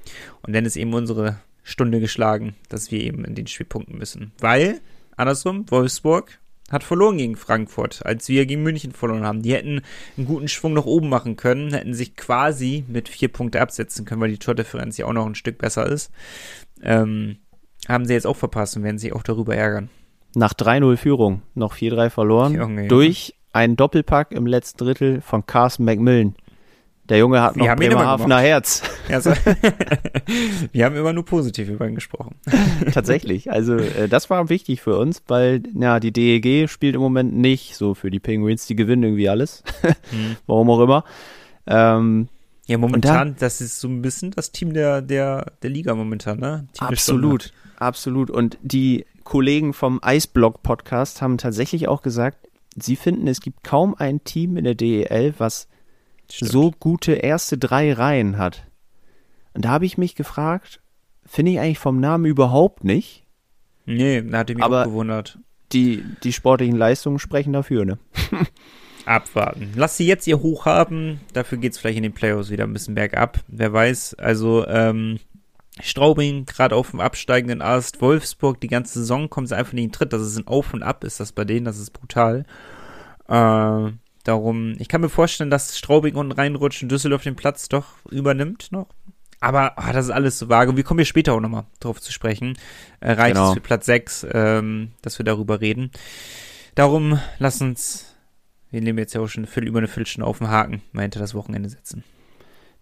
Und 0.43 0.53
dann 0.53 0.65
ist 0.65 0.75
eben 0.75 0.93
unsere 0.93 1.39
Stunde 1.63 1.99
geschlagen, 1.99 2.55
dass 2.69 2.91
wir 2.91 3.01
eben 3.01 3.25
in 3.25 3.33
den 3.33 3.47
Spiel 3.47 3.65
punkten 3.65 3.97
müssen. 3.97 4.31
Weil, 4.39 4.79
andersrum, 5.17 5.65
Wolfsburg 5.69 6.39
hat 6.71 6.83
verloren 6.83 7.17
gegen 7.17 7.35
Frankfurt, 7.35 8.05
als 8.05 8.27
wir 8.29 8.45
gegen 8.45 8.63
München 8.63 8.91
verloren 8.91 9.25
haben. 9.25 9.41
Die 9.41 9.53
hätten 9.53 9.81
einen 10.17 10.25
guten 10.25 10.47
Schwung 10.47 10.73
nach 10.73 10.85
oben 10.85 11.09
machen 11.09 11.35
können, 11.35 11.73
hätten 11.73 11.93
sich 11.93 12.15
quasi 12.15 12.85
mit 12.87 13.09
vier 13.09 13.27
Punkte 13.27 13.61
absetzen 13.61 14.05
können, 14.05 14.21
weil 14.21 14.31
die 14.31 14.37
Tordifferenz 14.37 14.97
ja 14.97 15.05
auch 15.05 15.13
noch 15.13 15.25
ein 15.25 15.35
Stück 15.35 15.57
besser 15.57 15.85
ist. 15.85 16.11
Ähm, 16.81 17.37
haben 17.87 18.05
sie 18.05 18.13
jetzt 18.13 18.27
auch 18.27 18.37
verpasst 18.37 18.77
und 18.77 18.83
werden 18.83 18.99
sich 18.99 19.13
auch 19.13 19.23
darüber 19.23 19.55
ärgern. 19.55 19.89
Nach 20.33 20.53
3-0 20.53 20.97
Führung, 20.97 21.41
noch 21.55 21.75
4-3 21.75 22.09
verloren, 22.09 22.53
Junge, 22.53 22.87
durch 22.87 23.35
einen 23.53 23.75
Doppelpack 23.75 24.31
im 24.31 24.45
letzten 24.45 24.85
Drittel 24.85 25.21
von 25.21 25.45
Carson 25.45 25.85
McMillan. 25.85 26.35
Der 27.09 27.17
Junge 27.17 27.41
hat 27.41 27.57
noch 27.57 27.65
wir 27.65 27.75
Bremerhavener 27.75 28.39
Herz. 28.39 28.83
Ja, 29.09 29.19
so. 29.19 29.31
wir 30.71 30.85
haben 30.85 30.95
immer 30.95 31.13
nur 31.13 31.25
positiv 31.25 31.69
über 31.69 31.87
ihn 31.87 31.95
gesprochen. 31.95 32.35
Tatsächlich. 32.93 33.51
Also 33.51 33.75
äh, 33.75 34.07
das 34.07 34.29
war 34.29 34.49
wichtig 34.49 34.81
für 34.81 34.97
uns, 34.97 35.21
weil 35.27 35.63
ja, 35.73 35.99
die 35.99 36.11
DEG 36.13 36.69
spielt 36.69 36.95
im 36.95 37.01
Moment 37.01 37.35
nicht 37.35 37.75
so 37.75 37.95
für 37.95 38.11
die 38.11 38.19
Penguins. 38.19 38.65
Die 38.67 38.75
gewinnen 38.75 39.03
irgendwie 39.03 39.29
alles. 39.29 39.63
hm. 39.81 40.37
Warum 40.45 40.69
auch 40.69 40.79
immer. 40.79 41.03
Ähm, 41.67 42.29
ja, 42.67 42.77
momentan, 42.77 43.33
da, 43.33 43.39
das 43.39 43.59
ist 43.59 43.79
so 43.79 43.87
ein 43.87 44.01
bisschen 44.01 44.31
das 44.31 44.51
Team 44.51 44.73
der, 44.73 45.01
der, 45.01 45.51
der 45.61 45.69
Liga 45.69 45.93
momentan, 45.93 46.39
ne? 46.39 46.67
Team 46.73 46.87
absolut, 46.87 47.51
absolut. 47.77 48.29
Und 48.29 48.57
die 48.61 49.05
Kollegen 49.23 49.73
vom 49.73 49.99
Eisblock 50.01 50.63
Podcast 50.63 51.21
haben 51.21 51.37
tatsächlich 51.37 51.87
auch 51.87 52.01
gesagt, 52.01 52.47
sie 52.75 52.95
finden, 52.95 53.27
es 53.27 53.41
gibt 53.41 53.63
kaum 53.63 53.95
ein 53.95 54.23
Team 54.23 54.55
in 54.57 54.63
der 54.63 54.75
DEL, 54.75 55.33
was 55.37 55.67
Stimmt. 56.35 56.51
so 56.51 56.71
gute 56.71 57.13
erste 57.13 57.57
drei 57.57 57.93
Reihen 57.93 58.37
hat. 58.37 58.67
Und 59.53 59.65
da 59.65 59.69
habe 59.69 59.85
ich 59.85 59.97
mich 59.97 60.15
gefragt, 60.15 60.81
finde 61.25 61.51
ich 61.51 61.59
eigentlich 61.59 61.79
vom 61.79 61.99
Namen 61.99 62.25
überhaupt 62.25 62.83
nicht. 62.83 63.25
Nee, 63.85 64.21
da 64.21 64.39
hat 64.39 64.49
mich 64.49 64.63
aber 64.63 64.81
auch 64.81 64.85
gewundert. 64.85 65.39
Die, 65.73 66.03
die 66.23 66.33
sportlichen 66.33 66.77
Leistungen 66.77 67.19
sprechen 67.19 67.53
dafür, 67.53 67.85
ne? 67.85 67.97
Abwarten. 69.05 69.71
Lass 69.75 69.97
sie 69.97 70.05
jetzt 70.05 70.27
ihr 70.27 70.41
Hoch 70.41 70.65
haben. 70.65 71.21
Dafür 71.33 71.57
geht 71.57 71.73
es 71.73 71.79
vielleicht 71.79 71.97
in 71.97 72.03
den 72.03 72.13
Playoffs 72.13 72.51
wieder 72.51 72.65
ein 72.65 72.73
bisschen 72.73 72.95
bergab. 72.95 73.39
Wer 73.47 73.73
weiß. 73.73 74.15
Also, 74.15 74.67
ähm, 74.67 75.19
Straubing 75.79 76.45
gerade 76.45 76.75
auf 76.75 76.91
dem 76.91 76.99
absteigenden 76.99 77.61
Ast. 77.61 78.01
Wolfsburg, 78.01 78.59
die 78.59 78.67
ganze 78.67 78.99
Saison 78.99 79.29
kommt 79.29 79.47
sie 79.47 79.57
einfach 79.57 79.73
nicht 79.73 79.83
in 79.83 79.89
den 79.89 79.93
Tritt. 79.93 80.13
Das 80.13 80.21
ist 80.21 80.37
ein 80.37 80.47
Auf 80.47 80.73
und 80.73 80.83
Ab, 80.83 81.03
ist 81.03 81.19
das 81.19 81.31
bei 81.31 81.45
denen. 81.45 81.65
Das 81.65 81.79
ist 81.79 81.91
brutal. 81.91 82.45
Äh, 83.27 83.91
Darum, 84.23 84.75
ich 84.79 84.87
kann 84.87 85.01
mir 85.01 85.09
vorstellen, 85.09 85.49
dass 85.49 85.77
Straubing 85.77 86.15
unten 86.15 86.31
reinrutscht 86.31 86.83
und 86.83 86.91
Düsseldorf 86.91 87.23
den 87.23 87.35
Platz 87.35 87.69
doch 87.69 87.85
übernimmt 88.09 88.71
noch. 88.71 88.87
Aber 89.39 89.73
ach, 89.77 89.91
das 89.91 90.05
ist 90.05 90.11
alles 90.11 90.37
so 90.37 90.49
vage. 90.49 90.77
Wir 90.77 90.83
kommen 90.83 90.99
hier 90.99 91.05
später 91.05 91.33
auch 91.33 91.39
nochmal 91.39 91.65
drauf 91.79 91.99
zu 91.99 92.11
sprechen. 92.11 92.57
Äh, 92.99 93.13
reicht 93.13 93.35
genau. 93.35 93.49
es 93.49 93.55
für 93.55 93.61
Platz 93.61 93.87
6, 93.87 94.27
ähm, 94.31 94.91
dass 95.01 95.17
wir 95.17 95.25
darüber 95.25 95.61
reden. 95.61 95.91
Darum, 96.75 97.19
lass 97.39 97.59
uns, 97.59 98.15
wir 98.69 98.81
nehmen 98.81 98.99
jetzt 98.99 99.13
ja 99.13 99.21
auch 99.21 99.27
schon 99.27 99.47
viel, 99.47 99.67
über 99.67 99.79
eine 99.79 99.87
Viertelstunde 99.87 100.27
auf 100.27 100.37
den 100.37 100.49
Haken, 100.49 100.83
mal 100.91 101.01
hinter 101.01 101.19
das 101.19 101.33
Wochenende 101.33 101.69
setzen. 101.69 102.03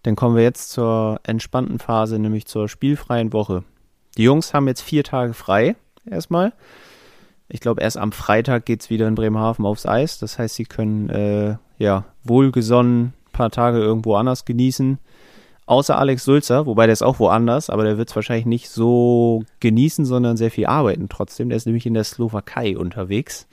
Dann 0.02 0.16
kommen 0.16 0.36
wir 0.36 0.42
jetzt 0.42 0.70
zur 0.70 1.20
entspannten 1.24 1.78
Phase, 1.78 2.18
nämlich 2.18 2.46
zur 2.46 2.68
spielfreien 2.68 3.32
Woche. 3.32 3.64
Die 4.18 4.22
Jungs 4.22 4.52
haben 4.52 4.68
jetzt 4.68 4.82
vier 4.82 5.02
Tage 5.02 5.32
frei, 5.32 5.76
erstmal. 6.08 6.52
Ich 7.50 7.60
glaube, 7.60 7.82
erst 7.82 7.98
am 7.98 8.12
Freitag 8.12 8.64
geht 8.64 8.80
es 8.80 8.90
wieder 8.90 9.08
in 9.08 9.16
Bremerhaven 9.16 9.66
aufs 9.66 9.84
Eis. 9.84 10.18
Das 10.18 10.38
heißt, 10.38 10.54
sie 10.54 10.64
können 10.64 11.10
äh, 11.10 11.56
ja 11.78 12.04
wohlgesonnen 12.24 13.06
ein 13.06 13.32
paar 13.32 13.50
Tage 13.50 13.78
irgendwo 13.78 14.14
anders 14.14 14.44
genießen. 14.44 14.98
Außer 15.66 15.98
Alex 15.98 16.24
Sulzer, 16.24 16.66
wobei 16.66 16.86
der 16.86 16.92
ist 16.92 17.02
auch 17.02 17.18
woanders, 17.18 17.70
aber 17.70 17.84
der 17.84 17.98
wird 17.98 18.08
es 18.08 18.16
wahrscheinlich 18.16 18.46
nicht 18.46 18.70
so 18.70 19.44
genießen, 19.60 20.04
sondern 20.04 20.36
sehr 20.36 20.50
viel 20.50 20.66
arbeiten 20.66 21.08
trotzdem. 21.08 21.48
Der 21.48 21.56
ist 21.56 21.66
nämlich 21.66 21.86
in 21.86 21.94
der 21.94 22.04
Slowakei 22.04 22.76
unterwegs. 22.76 23.46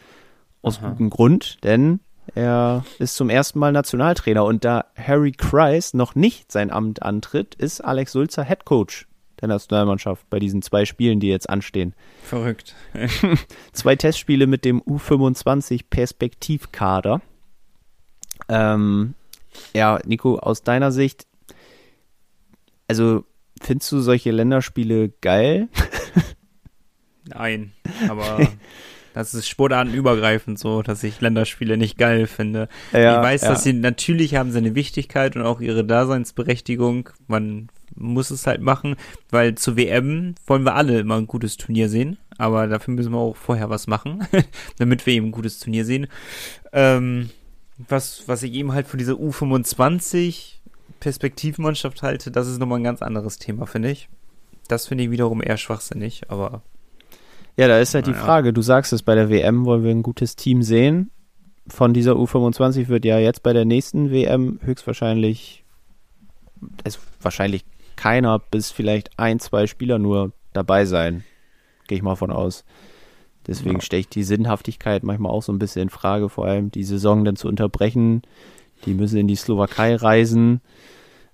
Aus 0.63 0.79
Aha. 0.79 0.89
gutem 0.89 1.09
Grund, 1.09 1.63
denn 1.63 1.99
er 2.33 2.83
ist 2.99 3.15
zum 3.15 3.29
ersten 3.29 3.59
Mal 3.59 3.71
Nationaltrainer 3.71 4.43
und 4.43 4.65
da 4.65 4.85
Harry 4.95 5.31
Kreis 5.31 5.93
noch 5.93 6.15
nicht 6.15 6.51
sein 6.51 6.71
Amt 6.71 7.03
antritt, 7.03 7.55
ist 7.55 7.81
Alex 7.81 8.11
Sulzer 8.11 8.43
Head 8.43 8.65
Coach 8.65 9.07
der 9.41 9.47
Nationalmannschaft 9.47 10.29
bei 10.29 10.39
diesen 10.39 10.61
zwei 10.61 10.85
Spielen, 10.85 11.19
die 11.19 11.27
jetzt 11.27 11.49
anstehen. 11.49 11.93
Verrückt. 12.23 12.75
zwei 13.73 13.95
Testspiele 13.95 14.47
mit 14.47 14.65
dem 14.65 14.81
U25 14.81 15.85
Perspektivkader. 15.89 17.21
Ähm, 18.49 19.13
ja, 19.73 19.99
Nico, 20.05 20.37
aus 20.37 20.63
deiner 20.63 20.91
Sicht, 20.91 21.27
also 22.87 23.23
findest 23.61 23.91
du 23.91 23.99
solche 23.99 24.31
Länderspiele 24.31 25.09
geil? 25.21 25.67
Nein, 27.25 27.73
aber 28.07 28.47
das 29.13 29.33
ist 29.33 29.47
sportartenübergreifend 29.47 30.59
so, 30.59 30.81
dass 30.81 31.03
ich 31.03 31.19
Länderspiele 31.21 31.75
nicht 31.75 31.97
geil 31.97 32.27
finde. 32.27 32.69
Ja, 32.93 33.17
ich 33.17 33.23
weiß, 33.25 33.41
ja. 33.41 33.49
dass 33.49 33.63
sie 33.63 33.73
natürlich 33.73 34.35
haben 34.35 34.51
sie 34.51 34.59
eine 34.59 34.75
Wichtigkeit 34.75 35.35
und 35.35 35.41
auch 35.41 35.59
ihre 35.59 35.83
Daseinsberechtigung. 35.83 37.09
Man 37.27 37.69
muss 37.97 38.31
es 38.31 38.47
halt 38.47 38.61
machen, 38.61 38.95
weil 39.29 39.55
zur 39.55 39.75
WM 39.75 40.35
wollen 40.45 40.63
wir 40.63 40.75
alle 40.75 40.99
immer 40.99 41.15
ein 41.15 41.27
gutes 41.27 41.57
Turnier 41.57 41.89
sehen, 41.89 42.17
aber 42.37 42.67
dafür 42.67 42.93
müssen 42.93 43.11
wir 43.11 43.19
auch 43.19 43.35
vorher 43.35 43.69
was 43.69 43.87
machen, 43.87 44.27
damit 44.77 45.05
wir 45.05 45.13
eben 45.13 45.27
ein 45.27 45.31
gutes 45.31 45.59
Turnier 45.59 45.85
sehen. 45.85 46.07
Ähm, 46.71 47.29
was, 47.77 48.27
was 48.27 48.43
ich 48.43 48.53
eben 48.53 48.73
halt 48.73 48.87
von 48.87 48.97
dieser 48.97 49.13
U25 49.13 50.55
Perspektivmannschaft 50.99 52.01
halte, 52.01 52.31
das 52.31 52.47
ist 52.47 52.59
nochmal 52.59 52.79
ein 52.79 52.83
ganz 52.83 53.01
anderes 53.01 53.37
Thema, 53.37 53.65
finde 53.65 53.91
ich. 53.91 54.09
Das 54.67 54.87
finde 54.87 55.05
ich 55.05 55.11
wiederum 55.11 55.41
eher 55.41 55.57
schwachsinnig, 55.57 56.29
aber. 56.29 56.61
Ja, 57.55 57.67
da 57.67 57.79
ist 57.79 57.93
halt 57.93 58.07
naja. 58.07 58.17
die 58.17 58.23
Frage, 58.23 58.53
du 58.53 58.61
sagst 58.61 58.93
es, 58.93 59.03
bei 59.03 59.15
der 59.15 59.29
WM 59.29 59.65
wollen 59.65 59.83
wir 59.83 59.91
ein 59.91 60.03
gutes 60.03 60.35
Team 60.35 60.63
sehen. 60.63 61.11
Von 61.67 61.93
dieser 61.93 62.13
U25 62.13 62.87
wird 62.87 63.05
ja 63.05 63.19
jetzt 63.19 63.43
bei 63.43 63.53
der 63.53 63.65
nächsten 63.65 64.11
WM 64.11 64.59
höchstwahrscheinlich, 64.63 65.63
also 66.83 66.99
wahrscheinlich 67.21 67.65
keiner 67.97 68.39
bis 68.39 68.71
vielleicht 68.71 69.19
ein, 69.19 69.39
zwei 69.39 69.67
Spieler 69.67 69.99
nur 69.99 70.31
dabei 70.53 70.85
sein. 70.85 71.23
Gehe 71.87 71.97
ich 71.97 72.03
mal 72.03 72.15
von 72.15 72.31
aus. 72.31 72.63
Deswegen 73.45 73.75
ja. 73.75 73.81
stelle 73.81 74.01
ich 74.01 74.09
die 74.09 74.23
Sinnhaftigkeit 74.23 75.03
manchmal 75.03 75.31
auch 75.31 75.43
so 75.43 75.53
ein 75.53 75.59
bisschen 75.59 75.83
in 75.83 75.89
Frage, 75.89 76.29
vor 76.29 76.45
allem 76.45 76.69
die 76.69 76.83
Saison 76.83 77.23
dann 77.23 77.37
zu 77.37 77.47
unterbrechen. 77.47 78.21
Die 78.85 78.93
müssen 78.93 79.17
in 79.17 79.27
die 79.27 79.35
Slowakei 79.35 79.95
reisen. 79.95 80.61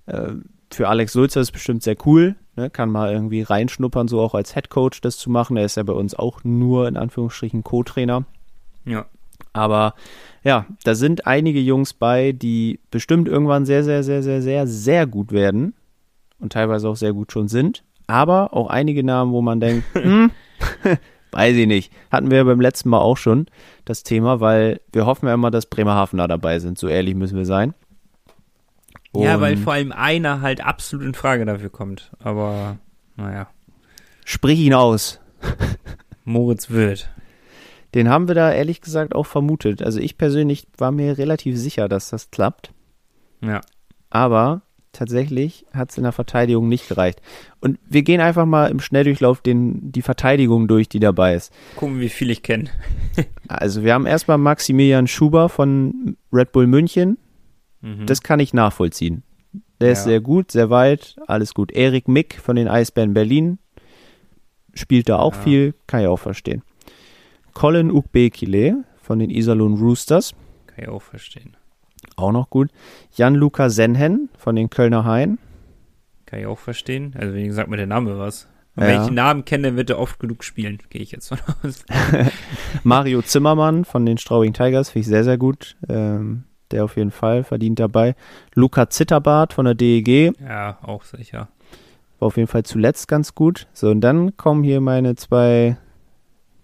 Äh, 0.06 0.34
für 0.72 0.90
Alex 0.90 1.14
Sulzer 1.14 1.42
ist 1.42 1.52
bestimmt 1.52 1.84
sehr 1.84 1.98
cool. 2.06 2.36
Ne? 2.56 2.70
Kann 2.70 2.90
mal 2.90 3.12
irgendwie 3.12 3.42
reinschnuppern, 3.42 4.08
so 4.08 4.22
auch 4.22 4.36
als 4.36 4.54
Head 4.54 4.70
Coach 4.70 5.02
das 5.02 5.18
zu 5.18 5.30
machen. 5.30 5.58
Er 5.58 5.66
ist 5.66 5.78
ja 5.78 5.84
bei 5.84 5.94
uns 5.94 6.14
auch 6.16 6.44
nur 6.44 6.88
in 6.88 6.98
Anführungsstrichen 6.98 7.64
Co-Trainer. 7.64 8.26
Ja. 8.86 9.06
Aber 9.52 9.96
ja, 10.44 10.66
da 10.84 10.96
sind 10.96 11.26
einige 11.28 11.60
Jungs 11.60 11.94
bei, 11.94 12.32
die 12.32 12.80
bestimmt 12.92 13.28
irgendwann 13.28 13.66
sehr, 13.66 13.84
sehr, 13.84 14.04
sehr, 14.04 14.24
sehr, 14.24 14.42
sehr, 14.42 14.68
sehr 14.68 15.08
gut 15.08 15.32
werden 15.32 15.74
und 16.44 16.54
teilweise 16.54 16.88
auch 16.90 16.96
sehr 16.96 17.14
gut 17.14 17.32
schon 17.32 17.48
sind. 17.48 17.84
Aber 18.06 18.54
auch 18.54 18.68
einige 18.68 19.04
Namen, 19.04 19.32
wo 19.32 19.42
man 19.42 19.60
denkt, 19.60 19.86
hm, 19.94 20.32
weiß 21.32 21.56
ich 21.56 21.68
nicht. 21.68 21.92
Hatten 22.12 22.30
wir 22.30 22.44
beim 22.46 22.62
letzten 22.62 22.90
Mal 22.90 23.00
auch 23.00 23.18
schon 23.18 23.48
das 23.86 24.04
Thema, 24.04 24.40
weil 24.40 24.82
wir 24.92 25.06
hoffen 25.06 25.28
ja 25.28 25.34
immer, 25.34 25.50
dass 25.50 25.66
Bremerhavener 25.66 26.28
dabei 26.28 26.60
sind. 26.60 26.78
So 26.78 26.88
ehrlich 26.88 27.16
müssen 27.16 27.38
wir 27.38 27.46
sein. 27.46 27.74
Und 29.14 29.24
ja, 29.24 29.40
weil 29.40 29.58
vor 29.58 29.74
allem 29.74 29.92
einer 29.92 30.42
halt 30.42 30.66
absolut 30.66 31.06
in 31.06 31.14
Frage 31.14 31.46
dafür 31.46 31.70
kommt. 31.70 32.12
Aber, 32.20 32.78
naja. 33.16 33.48
Sprich 34.26 34.60
ihn 34.60 34.74
aus. 34.74 35.20
Moritz 36.24 36.70
Wild. 36.70 37.10
Den 37.94 38.10
haben 38.10 38.28
wir 38.28 38.34
da 38.34 38.52
ehrlich 38.52 38.82
gesagt 38.82 39.14
auch 39.14 39.28
vermutet. 39.28 39.84
Also 39.84 40.00
ich 40.00 40.18
persönlich 40.18 40.66
war 40.78 40.92
mir 40.92 41.18
relativ 41.18 41.58
sicher, 41.60 41.88
dass 41.88 42.10
das 42.10 42.32
klappt. 42.32 42.74
Ja. 43.42 43.62
Aber 44.10 44.64
tatsächlich 44.94 45.66
hat 45.74 45.92
es 45.92 45.98
in 45.98 46.04
der 46.04 46.12
Verteidigung 46.14 46.70
nicht 46.70 46.88
gereicht. 46.88 47.22
Und 47.60 47.78
wir 47.90 48.04
gehen 48.04 48.22
einfach 48.22 48.46
mal 48.46 48.72
im 48.72 48.80
Schnelldurchlauf 48.80 49.42
den, 49.42 49.92
die 49.92 50.02
Verteidigung 50.02 50.68
durch, 50.70 50.88
die 50.88 51.00
dabei 51.00 51.36
ist. 51.36 51.52
Gucken, 51.76 52.00
wie 52.00 52.10
viel 52.10 52.30
ich 52.30 52.42
kenne. 52.44 52.70
Also 53.50 53.84
wir 53.84 53.94
haben 53.94 54.06
erstmal 54.08 54.38
Maximilian 54.38 55.06
Schuber 55.08 55.50
von 55.50 56.16
Red 56.32 56.52
Bull 56.54 56.66
München. 56.66 57.18
Mhm. 57.82 58.06
Das 58.08 58.24
kann 58.24 58.40
ich 58.40 58.54
nachvollziehen. 58.54 59.22
Der 59.82 59.92
ist 59.92 60.00
Ja. 60.00 60.04
sehr 60.06 60.22
gut, 60.22 60.52
sehr 60.52 60.70
weit, 60.70 61.18
alles 61.28 61.54
gut. 61.54 61.72
Erik 61.72 62.08
Mick 62.08 62.40
von 62.40 62.56
den 62.56 62.68
Eisbären 62.68 63.14
Berlin 63.14 63.60
spielt 64.74 65.10
da 65.10 65.20
auch 65.20 65.36
Ja. 65.36 65.42
viel, 65.42 65.74
kann 65.88 66.02
ich 66.02 66.08
auch 66.08 66.18
verstehen. 66.20 66.64
Colin 67.54 67.92
Ukbekile 67.92 68.84
von 69.02 69.20
den 69.20 69.30
Iserlohn 69.30 69.76
Roosters, 69.76 70.34
Kann 70.68 70.86
ich 70.86 70.90
auch 70.90 71.02
verstehen. 71.04 71.56
Auch 72.18 72.32
noch 72.32 72.50
gut. 72.50 72.70
Jan-Luca 73.16 73.70
Senhen 73.70 74.30
von 74.38 74.56
den 74.56 74.70
Kölner 74.70 75.06
Hain. 75.06 75.38
Kann 76.26 76.40
ich 76.40 76.46
auch 76.46 76.60
verstehen. 76.60 77.14
Also, 77.18 77.34
wie 77.36 77.46
gesagt, 77.46 77.70
mir 77.70 77.78
der 77.78 77.88
Name 77.88 78.18
was. 78.18 78.48
Ja. 78.76 78.88
wenn 78.88 79.02
ich 79.02 79.06
den 79.08 79.16
Namen 79.16 79.46
kenne, 79.46 79.68
dann 79.68 79.78
wird 79.78 79.92
er 79.92 80.00
oft 80.00 80.20
genug 80.20 80.44
spielen, 80.44 80.80
gehe 80.90 81.02
ich 81.02 81.12
jetzt 81.12 81.28
von 81.28 81.38
aus. 81.64 81.86
Mario 82.84 83.22
Zimmermann 83.22 83.86
von 83.86 84.06
den 84.06 84.18
Straubing 84.18 84.54
Tigers, 84.54 84.90
finde 84.90 85.02
ich 85.02 85.08
sehr, 85.08 85.24
sehr 85.24 85.38
gut. 85.38 85.76
Ähm, 85.88 86.46
der 86.72 86.84
auf 86.86 86.98
jeden 86.98 87.12
Fall 87.12 87.44
verdient 87.44 87.80
dabei. 87.80 88.16
Luca 88.56 88.90
Zitterbart 88.90 89.54
von 89.54 89.66
der 89.66 89.76
DEG, 89.76 90.34
Ja, 90.42 90.80
auch 90.82 91.04
sicher. 91.04 91.50
war 92.18 92.28
auf 92.28 92.38
jeden 92.38 92.48
Fall 92.48 92.64
zuletzt 92.64 93.08
ganz 93.08 93.36
gut. 93.36 93.68
So, 93.74 93.92
und 93.92 94.02
dann 94.02 94.38
kommen 94.38 94.64
hier 94.64 94.82
meine 94.82 95.14
zwei 95.16 95.78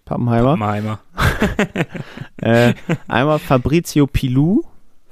Pappenheimer. 0.04 0.56
Pappenheimer. 0.56 0.98
Äh, 2.42 2.72
einmal 3.06 3.38
Fabrizio 3.38 4.06
Pilou 4.06 4.62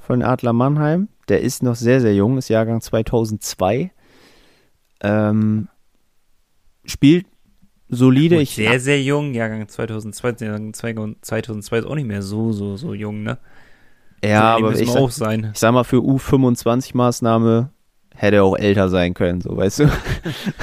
von 0.09 0.23
Adler 0.23 0.53
Mannheim. 0.53 1.07
Der 1.27 1.41
ist 1.41 1.61
noch 1.61 1.75
sehr, 1.75 2.01
sehr 2.01 2.15
jung, 2.15 2.39
ist 2.39 2.49
Jahrgang 2.49 2.81
2002. 2.81 3.91
Ähm, 5.01 5.67
spielt 6.83 7.27
solide. 7.89 8.37
Gut, 8.37 8.41
Ich, 8.41 8.55
sehr, 8.55 8.79
sehr 8.79 8.99
jung, 9.03 9.35
Jahrgang 9.35 9.67
2002, 9.67 10.43
Jahrgang 10.43 10.73
2002 10.73 11.77
ist 11.77 11.85
auch 11.85 11.93
nicht 11.93 12.07
mehr 12.07 12.23
so, 12.23 12.51
so, 12.53 12.75
so 12.75 12.95
jung, 12.95 13.21
ne? 13.21 13.37
ja, 14.23 14.53
So 14.53 14.57
aber 14.57 14.69
müssen 14.71 14.81
ich 14.81 14.89
sag, 14.91 14.99
auch 14.99 15.11
sein. 15.11 15.51
ich 15.53 15.59
sag 15.59 15.73
mal, 15.73 15.83
für 15.83 15.97
U25-Maßnahme 15.97 17.69
hätte 18.15 18.37
er 18.37 18.45
auch 18.45 18.57
älter 18.57 18.89
sein 18.89 19.13
können, 19.13 19.41
so 19.41 19.55
weißt 19.55 19.81
du. 19.81 19.91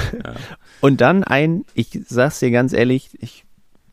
Und 0.80 1.00
dann 1.00 1.22
ein, 1.22 1.64
ich 1.74 2.00
sag's 2.08 2.40
dir 2.40 2.50
ganz 2.50 2.72
ehrlich, 2.72 3.10
ich 3.20 3.45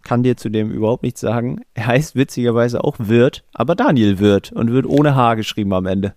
kann 0.03 0.23
dir 0.23 0.37
zu 0.37 0.49
dem 0.49 0.71
überhaupt 0.71 1.03
nichts 1.03 1.21
sagen. 1.21 1.61
Er 1.73 1.87
heißt 1.87 2.15
witzigerweise 2.15 2.83
auch 2.83 2.95
Wirt, 2.99 3.43
aber 3.53 3.75
Daniel 3.75 4.19
Wirt 4.19 4.51
und 4.51 4.71
wird 4.71 4.85
ohne 4.85 5.15
H 5.15 5.35
geschrieben 5.35 5.73
am 5.73 5.85
Ende. 5.85 6.13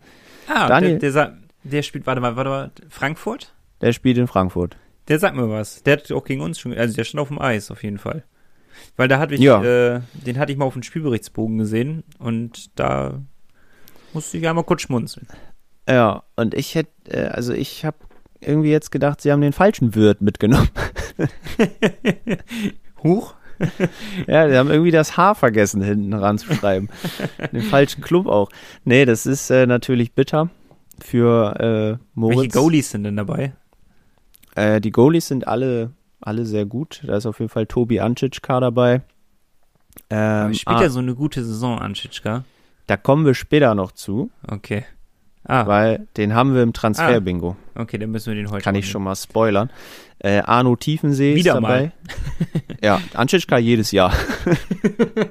Ah, 0.49 0.69
Daniel- 0.69 0.99
der, 0.99 1.13
der, 1.13 1.37
der 1.65 1.83
spielt, 1.83 2.07
warte 2.07 2.21
mal, 2.21 2.37
warte 2.37 2.51
mal, 2.51 2.71
Frankfurt? 2.89 3.53
Der 3.81 3.93
spielt 3.93 4.19
in 4.19 4.27
Frankfurt. 4.27 4.77
Der 5.09 5.19
sagt 5.19 5.37
mir 5.37 5.49
was. 5.49 5.83
Der 5.85 5.95
hat 5.99 6.11
auch 6.13 6.25
gegen 6.25 6.41
uns 6.41 6.59
schon, 6.59 6.73
also 6.75 6.95
der 6.95 7.05
stand 7.05 7.21
auf 7.21 7.29
dem 7.29 7.41
Eis 7.41 7.71
auf 7.71 7.83
jeden 7.83 7.99
Fall. 7.99 8.25
Weil 8.97 9.09
da 9.09 9.19
hatte 9.19 9.35
ich, 9.35 9.41
Ja. 9.41 9.63
äh, 9.63 10.01
den 10.15 10.39
hatte 10.39 10.53
ich 10.53 10.59
mal 10.59 10.65
auf 10.65 10.75
dem 10.75 10.83
Spielberichtsbogen 10.83 11.59
gesehen 11.59 12.03
und 12.19 12.79
da 12.79 13.23
musste 14.13 14.37
ich 14.39 14.49
einmal 14.49 14.65
kurz 14.65 14.83
schmunzeln. 14.83 15.27
Ja, 15.89 16.25
und 16.37 16.55
ich 16.55 16.75
hätte, 16.75 16.91
äh, 17.09 17.27
also 17.29 17.53
ich 17.53 17.85
habe 17.85 17.97
irgendwie 18.41 18.71
jetzt 18.71 18.91
gedacht, 18.91 19.21
sie 19.21 19.31
haben 19.33 19.41
den 19.41 19.53
falschen 19.53 19.95
Wirt 19.95 20.21
mitgenommen. 20.21 20.69
Huch? 23.03 23.35
ja, 24.27 24.49
die 24.49 24.57
haben 24.57 24.71
irgendwie 24.71 24.91
das 24.91 25.17
H 25.17 25.35
vergessen, 25.35 25.83
hinten 25.83 26.13
ranzuschreiben. 26.13 26.89
den 27.53 27.63
falschen 27.63 28.03
Club 28.03 28.27
auch. 28.27 28.51
Nee, 28.85 29.05
das 29.05 29.27
ist 29.27 29.51
äh, 29.51 29.67
natürlich 29.67 30.13
bitter 30.13 30.51
für 31.01 31.99
äh, 31.99 32.05
Moritz. 32.15 32.39
Welche 32.39 32.59
Goalies 32.59 32.91
sind 32.91 33.05
denn 33.05 33.17
dabei? 33.17 33.53
Äh, 34.55 34.81
die 34.81 34.91
Goalies 34.91 35.29
sind 35.29 35.47
alle, 35.47 35.93
alle 36.21 36.47
sehr 36.47 36.67
gut. 36.67 37.03
Da 37.07 37.17
ist 37.17 37.27
auf 37.27 37.41
jeden 37.41 37.51
Fall 37.51 37.67
Tobi 37.67 38.01
Ancicka 38.01 38.61
dabei. 38.61 39.03
Ähm, 40.11 40.55
Spielt 40.55 40.77
ah, 40.77 40.83
ja 40.83 40.89
so 40.89 40.99
eine 40.99 41.15
gute 41.15 41.45
Saison 41.45 41.79
an, 41.79 41.95
Schitschka. 41.95 42.45
Da 42.87 42.97
kommen 42.97 43.27
wir 43.27 43.35
später 43.35 43.75
noch 43.75 43.93
zu, 43.93 44.31
Okay. 44.47 44.85
Ah, 45.49 45.67
weil 45.67 46.09
den 46.17 46.35
haben 46.35 46.55
wir 46.55 46.63
im 46.65 46.73
Transfer-Bingo. 46.73 47.57
okay, 47.77 47.99
dann 47.99 48.11
müssen 48.11 48.35
wir 48.35 48.35
den 48.35 48.51
heute 48.51 48.65
Kann 48.65 48.75
ich 48.75 48.89
schon 48.91 49.03
nehmen. 49.03 49.11
mal 49.11 49.17
spoilern. 49.17 49.71
Äh, 50.19 50.39
Arno 50.39 50.77
Tiefensee 50.77 51.35
Wieder 51.35 51.55
ist 51.55 51.63
dabei. 51.63 51.93
ja, 52.83 53.01
Ancicka 53.15 53.59
jedes 53.59 53.91
Jahr. 53.91 54.13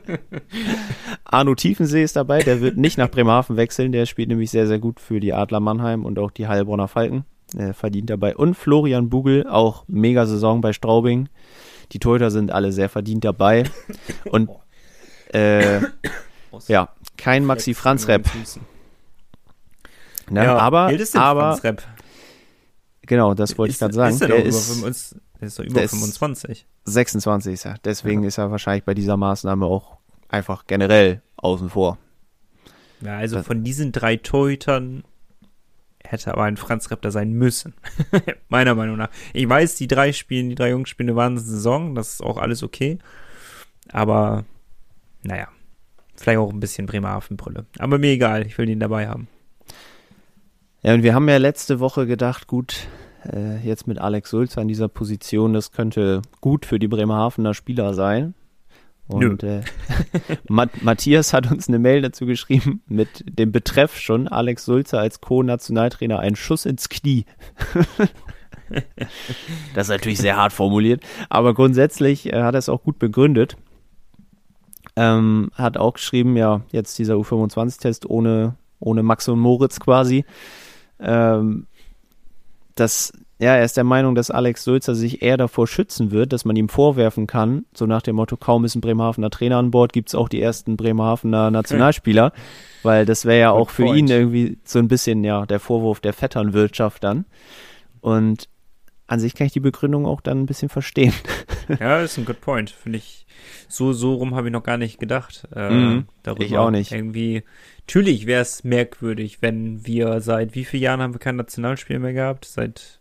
Arno 1.26 1.56
Tiefensee 1.56 2.04
ist 2.04 2.15
dabei, 2.15 2.43
der 2.43 2.62
wird 2.62 2.78
nicht 2.78 2.98
nach 2.98 3.10
Bremerhaven 3.10 3.58
wechseln, 3.58 3.91
der 3.91 4.06
spielt 4.06 4.30
nämlich 4.30 4.52
sehr, 4.52 4.67
sehr 4.67 4.80
gut 4.80 5.00
für 5.00 5.19
die 5.19 5.34
Adler 5.34 5.60
Mannheim 5.60 6.06
und 6.06 6.19
auch 6.19 6.32
die 6.32 6.48
Heilbronner 6.48 6.88
Falken. 6.88 7.26
Er 7.58 7.74
verdient 7.74 8.10
dabei. 8.10 8.36
Und 8.36 8.56
Florian 8.56 9.10
Bugel, 9.10 9.48
auch 9.48 9.86
mega 9.88 10.26
Saison 10.26 10.62
bei 10.62 10.74
Straubing. 10.74 11.30
Die 11.91 12.00
Torhüter 12.00 12.32
sind 12.32 12.52
alle 12.52 12.71
sehr 12.71 12.89
verdient 12.89 13.24
dabei. 13.24 13.63
Und 14.26 14.50
äh, 15.34 15.82
ja, 16.67 16.89
kein 17.17 17.45
Maxi 17.45 17.74
Franz 17.74 18.08
Rep. 18.08 18.28
Ne? 20.30 20.43
Ja, 20.43 20.58
aber, 20.58 20.91
aber 21.13 21.41
Franz 21.52 21.63
Rep? 21.63 21.84
Genau, 23.06 23.34
das 23.34 23.58
wollte 23.58 23.70
ich 23.72 23.76
Ist- 23.76 23.80
gerade 23.80 23.94
sagen. 23.94 24.13
Ist 24.13 24.20
der, 24.22 24.28
der, 24.30 24.38
doch 24.38 24.44
über 24.46 24.50
ist 24.58 24.68
25, 24.74 25.20
der 25.39 25.48
ist 25.48 25.60
doch 25.60 25.63
über 25.63 25.74
der 25.74 25.84
ist- 25.84 25.91
25. 25.91 26.65
26 26.86 27.54
ist 27.54 27.65
er. 27.65 27.76
Deswegen 27.84 28.24
ist 28.24 28.38
er 28.38 28.52
wahrscheinlich 28.52 28.84
bei 28.84 28.94
dieser 28.94 29.18
Maßnahme 29.18 29.65
auch 29.65 29.98
einfach 30.30 30.65
generell 30.68 31.22
außen 31.38 31.70
vor. 31.70 31.98
Ja, 33.02 33.18
also 33.18 33.38
Das- 33.38 33.48
von 33.48 33.63
diesen 33.63 33.91
drei 33.91 34.18
Torhütern 34.18 35.04
hätte 36.04 36.32
aber 36.32 36.44
ein 36.44 36.56
Franz 36.58 36.91
Rep 36.91 37.02
da 37.02 37.10
sein 37.12 37.32
müssen. 37.34 37.74
Meiner 38.50 38.76
Meinung 38.76 38.98
nach. 38.98 39.10
Ich 39.34 39.50
weiß, 39.50 39.76
die 39.76 39.88
drei 39.88 40.13
spielen, 40.13 40.50
die 40.50 40.56
drei 40.56 40.70
Jungs 40.70 40.89
spielen 40.89 41.10
eine 41.10 41.15
Wahnsinnssaison, 41.15 41.96
das 41.96 42.13
ist 42.15 42.22
auch 42.24 42.38
alles 42.38 42.62
okay. 42.62 43.00
Aber, 43.91 44.46
naja, 45.24 45.48
vielleicht 46.15 46.38
auch 46.38 46.52
ein 46.52 46.60
bisschen 46.60 46.86
Bremerhaven-Brille. 46.86 47.65
Aber 47.80 47.98
mir 47.98 48.12
egal, 48.12 48.46
ich 48.46 48.58
will 48.58 48.68
den 48.68 48.80
dabei 48.80 49.08
haben. 49.08 49.28
Ja, 50.86 50.93
und 50.93 51.02
wir 51.02 51.15
haben 51.15 51.28
ja 51.28 51.38
letzte 51.38 51.80
Woche 51.80 52.06
gedacht, 52.06 52.45
gut, 52.45 52.86
äh, 53.26 53.58
jetzt 53.67 53.88
mit 53.88 53.98
Alex 53.98 54.30
Sulzer 54.30 54.62
an 54.62 54.67
dieser 54.67 54.88
Position, 54.88 55.54
das 55.54 55.71
könnte 55.71 56.21
gut 56.41 56.67
für 56.67 56.78
die 56.78 56.88
Bremerhavener 56.88 57.56
Spieler 57.56 57.95
sein. 57.95 58.36
Und 59.08 59.41
äh, 59.41 59.62
Mat 60.48 60.84
Matthias 60.84 61.34
hat 61.34 61.52
uns 61.52 61.67
eine 61.67 61.80
Mail 61.80 62.04
dazu 62.04 62.28
geschrieben 62.28 62.84
mit 62.86 63.24
dem 63.28 63.52
Betreff 63.52 63.98
schon 63.98 64.28
Alex 64.28 64.65
Sulzer 64.65 65.00
als 65.00 65.21
Co-Nationaltrainer 65.21 66.19
ein 66.19 66.36
Schuss 66.36 66.67
ins 66.67 66.88
Knie. 66.88 67.26
das 69.74 69.88
ist 69.88 69.89
natürlich 69.89 70.19
sehr 70.19 70.38
hart 70.38 70.54
formuliert, 70.54 71.02
aber 71.30 71.56
grundsätzlich 71.56 72.32
äh, 72.32 72.43
hat 72.43 72.54
er 72.54 72.60
es 72.60 72.69
auch 72.69 72.84
gut 72.84 73.00
begründet. 73.00 73.58
Ähm, 74.95 75.50
hat 75.56 75.78
auch 75.78 75.93
geschrieben, 75.93 76.38
ja, 76.38 76.62
jetzt 76.71 77.00
dieser 77.00 77.15
U25-Test 77.15 78.08
ohne, 78.08 78.54
ohne 78.80 79.02
Max 79.02 79.28
und 79.28 79.39
Moritz 79.39 79.80
quasi. 79.80 80.26
Ähm, 81.00 81.68
das, 82.76 83.14
ja, 83.40 83.56
er 83.56 83.66
ist 83.66 83.78
der 83.78 83.84
Meinung, 83.84 84.16
dass 84.16 84.32
Alex 84.32 84.64
Sulzer 84.64 84.96
sich 84.96 85.22
eher 85.22 85.38
davor 85.38 85.68
schützen 85.68 86.12
wird, 86.12 86.34
dass 86.34 86.46
man 86.46 86.56
ihm 86.56 86.70
vorwerfen 86.70 87.28
kann, 87.28 87.66
so 87.74 87.86
nach 87.86 88.02
dem 88.02 88.18
Motto, 88.18 88.38
kaum 88.38 88.66
ist 88.66 88.76
ein 88.76 88.82
Bremerhavener 88.82 89.30
Trainer 89.30 89.58
an 89.58 89.72
Bord, 89.72 89.94
gibt 89.94 90.10
es 90.10 90.16
auch 90.16 90.30
die 90.30 90.42
ersten 90.42 90.78
Bremerhavener 90.78 91.52
Nationalspieler, 91.52 92.34
weil 92.84 93.06
das 93.06 93.26
wäre 93.26 93.40
ja 93.40 93.52
Good 93.52 93.62
auch 93.62 93.70
für 93.70 93.84
point. 93.86 94.00
ihn 94.00 94.08
irgendwie 94.10 94.58
so 94.64 94.80
ein 94.80 94.88
bisschen, 94.88 95.24
ja, 95.24 95.46
der 95.46 95.60
Vorwurf 95.60 96.00
der 96.00 96.14
Vetternwirtschaft 96.14 97.04
dann. 97.04 97.26
Und 98.02 98.48
an 99.08 99.20
sich 99.20 99.36
kann 99.36 99.48
ich 99.48 99.54
die 99.54 99.60
Begründung 99.60 100.06
auch 100.06 100.22
dann 100.22 100.41
ein 100.41 100.46
bisschen 100.46 100.70
verstehen. 100.70 101.13
Ja, 101.80 102.00
ist 102.02 102.20
ein 102.20 102.26
good 102.26 102.41
point. 102.41 102.70
Finde 102.70 103.00
ich, 103.00 103.26
so, 103.68 103.91
so 103.91 104.13
rum 104.13 104.36
habe 104.36 104.50
ich 104.50 104.52
noch 104.54 104.62
gar 104.62 104.78
nicht 104.78 105.00
gedacht. 105.00 105.48
Äh, 105.56 105.72
Mhm, 105.72 106.06
darüber. 106.22 106.44
ich 106.46 106.56
auch 106.60 106.70
nicht. 106.70 106.91
Irgendwie, 106.91 107.41
natürlich 107.88 108.28
wäre 108.28 108.44
es 108.44 108.63
merkwürdig, 108.63 109.39
wenn 109.41 109.84
wir 109.84 110.22
seit 110.22 110.54
wie 110.54 110.63
vielen 110.63 110.84
Jahren 110.84 111.02
haben 111.02 111.15
wir 111.15 111.20
kein 111.20 111.38
Nationalspiel 111.38 111.98
mehr 111.98 112.13
gehabt? 112.13 112.46
Seit 112.46 113.00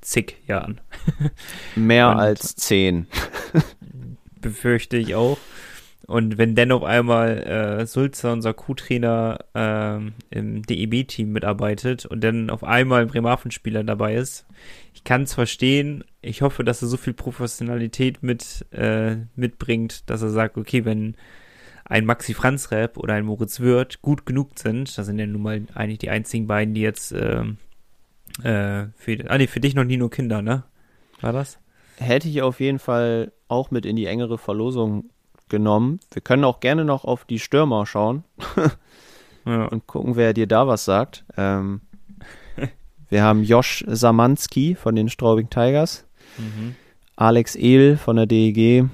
zig 0.00 0.38
Jahren. 0.48 0.80
Mehr 1.76 2.08
Und- 2.10 2.16
als 2.18 2.56
zehn. 2.56 3.06
befürchte 4.40 4.96
ich 4.96 5.14
auch. 5.14 5.38
Und 6.06 6.38
wenn 6.38 6.56
dann 6.56 6.72
auf 6.72 6.82
einmal 6.82 7.38
äh, 7.80 7.86
Sulzer, 7.86 8.32
unser 8.32 8.52
Co-Trainer, 8.54 9.38
ähm, 9.54 10.14
im 10.30 10.62
DEB-Team 10.62 11.30
mitarbeitet 11.30 12.06
und 12.06 12.24
dann 12.24 12.50
auf 12.50 12.64
einmal 12.64 13.02
ein 13.02 13.08
Bremerhaven-Spieler 13.08 13.84
dabei 13.84 14.16
ist, 14.16 14.44
ich 15.00 15.04
kann 15.04 15.22
es 15.22 15.32
verstehen. 15.32 16.04
Ich 16.20 16.42
hoffe, 16.42 16.62
dass 16.62 16.82
er 16.82 16.88
so 16.88 16.98
viel 16.98 17.14
Professionalität 17.14 18.22
mit, 18.22 18.66
äh, 18.70 19.16
mitbringt, 19.34 20.10
dass 20.10 20.20
er 20.20 20.28
sagt, 20.28 20.58
okay, 20.58 20.84
wenn 20.84 21.16
ein 21.86 22.04
Maxi 22.04 22.34
Franz 22.34 22.70
Rap 22.70 22.98
oder 22.98 23.14
ein 23.14 23.24
Moritz 23.24 23.60
Wirth 23.60 24.02
gut 24.02 24.26
genug 24.26 24.58
sind, 24.58 24.96
das 24.98 25.06
sind 25.06 25.18
ja 25.18 25.26
nun 25.26 25.40
mal 25.40 25.62
eigentlich 25.74 26.00
die 26.00 26.10
einzigen 26.10 26.46
beiden, 26.46 26.74
die 26.74 26.82
jetzt 26.82 27.12
ähm, 27.12 27.56
äh, 28.42 28.88
für, 28.94 29.24
ah, 29.28 29.38
nee, 29.38 29.46
für 29.46 29.60
dich 29.60 29.74
noch 29.74 29.84
nie 29.84 29.96
nur 29.96 30.10
Kinder, 30.10 30.42
ne? 30.42 30.64
War 31.22 31.32
das? 31.32 31.58
Hätte 31.96 32.28
ich 32.28 32.42
auf 32.42 32.60
jeden 32.60 32.78
Fall 32.78 33.32
auch 33.48 33.70
mit 33.70 33.86
in 33.86 33.96
die 33.96 34.06
engere 34.06 34.36
Verlosung 34.36 35.08
genommen. 35.48 35.98
Wir 36.12 36.20
können 36.20 36.44
auch 36.44 36.60
gerne 36.60 36.84
noch 36.84 37.04
auf 37.06 37.24
die 37.24 37.38
Stürmer 37.38 37.86
schauen 37.86 38.24
Ja. 39.46 39.64
und 39.64 39.86
gucken, 39.86 40.16
wer 40.16 40.34
dir 40.34 40.46
da 40.46 40.66
was 40.68 40.84
sagt. 40.84 41.24
Ähm, 41.38 41.80
wir 43.10 43.22
haben 43.22 43.42
Josh 43.44 43.84
Samanski 43.86 44.74
von 44.74 44.94
den 44.96 45.08
Straubing 45.08 45.50
Tigers, 45.50 46.04
Mhm. 46.38 46.74
Alex 47.16 47.54
Ehl 47.56 47.96
von 47.98 48.16
der 48.16 48.26
DEG, 48.26 48.86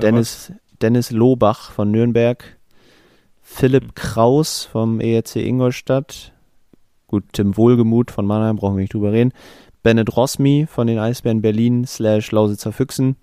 Dennis, 0.00 0.52
Dennis 0.80 1.10
Lohbach 1.10 1.72
von 1.72 1.90
Nürnberg, 1.90 2.56
Philipp 3.42 3.94
Kraus 3.94 4.64
vom 4.64 5.00
ERC 5.00 5.36
Ingolstadt, 5.36 6.32
gut, 7.08 7.24
Tim 7.32 7.56
Wohlgemuth 7.56 8.10
von 8.10 8.26
Mannheim, 8.26 8.56
brauchen 8.56 8.76
wir 8.76 8.82
nicht 8.82 8.94
drüber 8.94 9.12
reden, 9.12 9.32
Bennett 9.82 10.16
Rosmi 10.16 10.66
von 10.70 10.86
den 10.86 10.98
Eisbären 10.98 11.42
Berlin 11.42 11.86
slash 11.86 12.30
Lausitzer 12.30 12.72
Füchsen, 12.72 13.16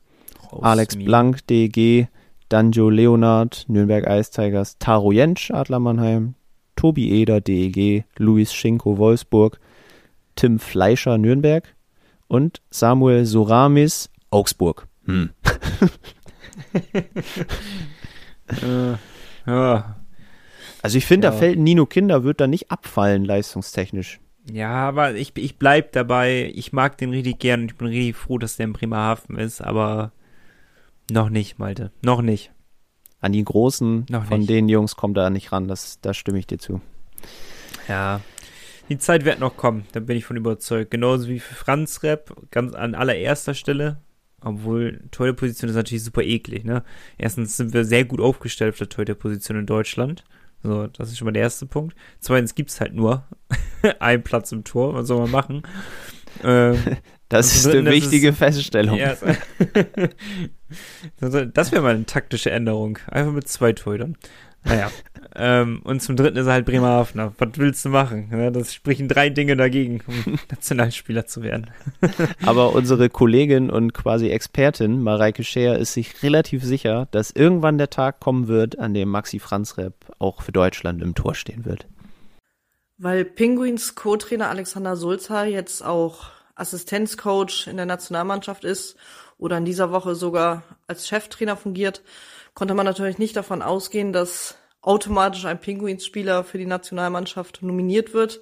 Was? 0.51 0.63
Alex. 0.63 0.95
Blank, 0.97 1.47
DEG, 1.47 2.07
Danjo 2.49 2.89
Leonard, 2.89 3.65
Nürnberg 3.67 4.05
Ice 4.07 4.31
Tigers, 4.31 4.77
Taro 4.79 5.11
Jentsch, 5.11 5.49
Adler 5.51 5.79
Mannheim, 5.79 6.35
Tobi 6.75 7.11
Eder, 7.21 7.41
DEG, 7.41 8.03
Luis 8.17 8.53
Schinko, 8.53 8.97
Wolfsburg, 8.97 9.59
Tim 10.35 10.59
Fleischer, 10.59 11.17
Nürnberg 11.17 11.75
und 12.27 12.61
Samuel 12.69 13.25
Soramis, 13.25 14.09
Augsburg. 14.31 14.87
Hm. 15.05 15.29
Äh, 18.47 18.95
ja. 19.47 19.95
Also 20.81 20.97
ich 20.97 21.05
finde, 21.05 21.27
Ja. 21.27 21.31
da 21.31 21.37
fällt 21.37 21.57
Nino 21.59 21.85
Kinder, 21.85 22.23
wird 22.23 22.39
da 22.39 22.47
nicht 22.47 22.69
abfallen, 22.71 23.25
leistungstechnisch. 23.25 24.19
Ja, 24.51 24.87
aber 24.87 25.15
ich, 25.15 25.35
ich 25.37 25.57
bleib 25.57 25.93
dabei. 25.93 26.51
Ich 26.53 26.71
mag 26.71 26.97
den 26.99 27.09
richtig 27.09 27.39
gern 27.39 27.61
und 27.61 27.71
ich 27.71 27.75
bin 27.77 27.87
richtig 27.87 28.15
froh, 28.15 28.37
dass 28.37 28.57
der 28.57 28.65
in 28.67 28.73
Bremerhaven 28.73 29.37
ist, 29.37 29.61
aber 29.61 30.11
noch 31.09 31.29
nicht, 31.29 31.57
Malte. 31.57 31.91
Noch 32.03 32.21
nicht. 32.21 32.51
An 33.19 33.31
die 33.31 33.43
Großen 33.43 34.05
Noch 34.09 34.25
von 34.25 34.39
nicht. 34.41 34.49
den 34.51 34.69
Jungs 34.69 34.95
kommt 34.95 35.17
er 35.17 35.31
nicht 35.31 35.51
ran, 35.51 35.67
das, 35.67 35.99
da 36.01 36.13
stimme 36.13 36.37
ich 36.37 36.45
dir 36.45 36.59
zu. 36.59 36.81
Ja. 37.87 38.21
Die 38.89 38.97
Zeit 38.97 39.25
wird 39.25 39.39
noch 39.39 39.57
kommen, 39.57 39.85
da 39.93 39.99
bin 39.99 40.15
ich 40.17 40.25
von 40.25 40.37
überzeugt. 40.37 40.91
Genauso 40.91 41.27
wie 41.27 41.39
für 41.39 41.55
Franz 41.55 42.03
Rep, 42.03 42.31
ganz 42.51 42.73
an 42.73 42.93
allererster 42.95 43.53
Stelle. 43.53 43.97
Obwohl, 44.41 45.01
Torhüter-Position 45.09 45.69
ist 45.71 45.75
natürlich 45.75 46.03
super 46.03 46.21
eklig, 46.21 46.65
ne? 46.65 46.83
Erstens 47.17 47.57
sind 47.57 47.73
wir 47.73 47.83
sehr 47.83 48.05
gut 48.05 48.21
aufgestellt 48.21 48.73
auf 48.73 48.77
der 48.77 48.89
Torhüter-Position 48.89 49.57
in 49.59 49.65
Deutschland. 49.65 50.23
So, 50.61 50.85
das 50.87 51.09
ist 51.09 51.17
schon 51.17 51.25
mal 51.25 51.31
der 51.31 51.41
erste 51.43 51.65
Punkt. 51.65 51.95
Zweitens 52.19 52.53
gibt's 52.53 52.79
halt 52.79 52.93
nur 52.93 53.23
einen 53.99 54.21
Platz 54.23 54.51
im 54.51 54.63
Tor, 54.63 54.93
was 54.93 55.07
soll 55.07 55.19
man 55.21 55.31
machen? 55.31 55.63
Ähm, 56.43 56.77
Das 57.27 57.55
ist 57.55 57.65
eine 57.65 57.89
ist 57.89 57.95
wichtige 58.03 58.29
es- 58.29 58.37
Feststellung. 58.37 58.97
Ja, 58.99 59.13
es- 59.13 59.19
das 61.53 61.71
wäre 61.71 61.81
mal 61.81 61.95
eine 61.95 62.05
taktische 62.05 62.51
Änderung. 62.51 62.99
Einfach 63.07 63.31
mit 63.33 63.47
zwei 63.47 63.73
Torhütern. 63.73 64.15
Naja. 64.65 64.91
ähm, 65.36 65.82
und 65.84 66.01
zum 66.01 66.15
dritten 66.15 66.38
ist 66.38 66.47
er 66.47 66.54
halt 66.54 66.65
Bremerhavener. 66.65 67.34
Was 67.38 67.49
willst 67.56 67.86
du 67.86 67.89
machen? 67.89 68.30
Das 68.54 68.73
sprechen 68.73 69.08
drei 69.08 69.30
Dinge 69.30 69.56
dagegen, 69.56 70.01
um 70.08 70.39
Nationalspieler 70.51 71.25
zu 71.25 71.43
werden. 71.43 71.69
Aber 72.45 72.73
unsere 72.73 73.10
Kollegin 73.10 73.69
und 73.69 73.93
quasi 73.93 74.30
Expertin 74.30 75.01
Mareike 75.01 75.43
Scheer 75.43 75.78
ist 75.78 75.93
sich 75.93 76.21
relativ 76.23 76.63
sicher, 76.63 77.08
dass 77.12 77.32
irgendwann 77.32 77.78
der 77.78 77.89
Tag 77.89 78.19
kommen 78.19 78.47
wird, 78.47 78.80
an 78.80 78.93
dem 78.93 79.10
Maxi 79.10 79.39
Franz 79.39 79.78
Repp 79.78 79.93
auch 80.19 80.41
für 80.41 80.51
Deutschland 80.51 81.01
im 81.01 81.15
Tor 81.15 81.36
stehen 81.36 81.65
wird. 81.65 81.88
Weil 82.97 83.25
Pinguins 83.25 83.95
Co-Trainer 83.95 84.49
Alexander 84.49 84.95
Sulzer 84.95 85.45
jetzt 85.45 85.84
auch 85.84 86.28
Assistenzcoach 86.56 87.67
in 87.67 87.75
der 87.75 87.86
Nationalmannschaft 87.86 88.63
ist 88.63 88.95
oder 89.38 89.58
in 89.58 89.65
dieser 89.65 89.91
Woche 89.91 90.15
sogar 90.15 90.63
als 90.88 91.08
Cheftrainer 91.08 91.58
fungiert, 91.58 92.01
konnte 92.55 92.73
man 92.73 92.85
natürlich 92.85 93.19
nicht 93.19 93.35
davon 93.35 93.61
ausgehen, 93.61 94.11
dass 94.11 94.57
automatisch 94.81 95.45
ein 95.45 95.59
Pinguins-Spieler 95.59 96.43
für 96.43 96.57
die 96.57 96.65
Nationalmannschaft 96.65 97.61
nominiert 97.61 98.13
wird. 98.13 98.39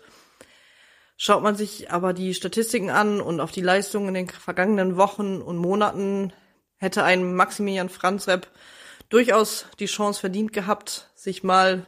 Schaut 1.17 1.43
man 1.43 1.55
sich 1.55 1.91
aber 1.91 2.13
die 2.13 2.33
Statistiken 2.33 2.89
an 2.89 3.19
und 3.19 3.39
auf 3.39 3.51
die 3.51 3.61
Leistungen 3.61 4.09
in 4.09 4.13
den 4.13 4.29
vergangenen 4.29 4.97
Wochen 4.97 5.41
und 5.41 5.57
Monaten, 5.57 6.31
hätte 6.77 7.03
ein 7.03 7.35
Maximilian 7.35 7.89
Franz 7.89 8.27
Repp 8.27 8.47
durchaus 9.09 9.65
die 9.79 9.85
Chance 9.85 10.19
verdient 10.19 10.53
gehabt, 10.53 11.09
sich 11.15 11.43
mal 11.43 11.85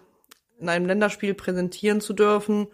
in 0.57 0.69
einem 0.69 0.85
Länderspiel 0.85 1.33
präsentieren 1.33 2.01
zu 2.01 2.13
dürfen. 2.13 2.67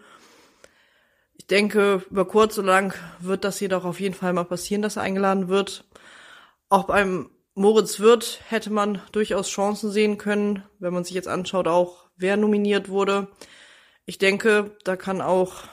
Ich 1.34 1.46
denke, 1.46 2.04
über 2.10 2.26
kurz 2.26 2.58
oder 2.58 2.68
lang 2.68 2.94
wird 3.18 3.44
das 3.44 3.58
jedoch 3.58 3.84
auf 3.84 3.98
jeden 3.98 4.14
Fall 4.14 4.32
mal 4.32 4.44
passieren, 4.44 4.82
dass 4.82 4.96
er 4.96 5.02
eingeladen 5.02 5.48
wird. 5.48 5.84
Auch 6.68 6.84
beim 6.84 7.30
Moritz 7.54 8.00
Wirth 8.00 8.40
hätte 8.48 8.70
man 8.70 9.02
durchaus 9.12 9.48
Chancen 9.48 9.90
sehen 9.90 10.16
können, 10.16 10.64
wenn 10.78 10.94
man 10.94 11.04
sich 11.04 11.14
jetzt 11.14 11.28
anschaut, 11.28 11.68
auch 11.68 12.08
wer 12.16 12.38
nominiert 12.38 12.88
wurde. 12.88 13.28
Ich 14.06 14.16
denke, 14.16 14.76
da 14.84 14.96
kann 14.96 15.20
auch 15.20 15.64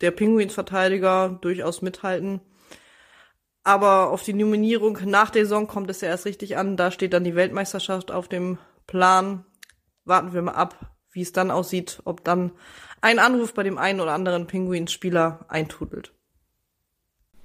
der 0.00 0.12
Pinguins-Verteidiger 0.12 1.38
durchaus 1.40 1.82
mithalten. 1.82 2.40
Aber 3.64 4.10
auf 4.10 4.22
die 4.22 4.32
Nominierung 4.32 4.98
nach 5.04 5.30
der 5.30 5.44
Saison 5.44 5.66
kommt 5.66 5.90
es 5.90 6.00
ja 6.00 6.08
erst 6.08 6.24
richtig 6.24 6.56
an. 6.56 6.76
Da 6.76 6.90
steht 6.90 7.12
dann 7.12 7.24
die 7.24 7.34
Weltmeisterschaft 7.34 8.10
auf 8.12 8.28
dem 8.28 8.58
Plan. 8.86 9.44
Warten 10.04 10.32
wir 10.32 10.42
mal 10.42 10.52
ab, 10.52 10.94
wie 11.10 11.22
es 11.22 11.32
dann 11.32 11.50
aussieht, 11.50 12.00
ob 12.04 12.24
dann 12.24 12.52
ein 13.00 13.18
Anruf 13.18 13.54
bei 13.54 13.64
dem 13.64 13.76
einen 13.76 14.00
oder 14.00 14.12
anderen 14.12 14.46
Pinguins-Spieler 14.46 15.46
eintudelt. 15.48 16.14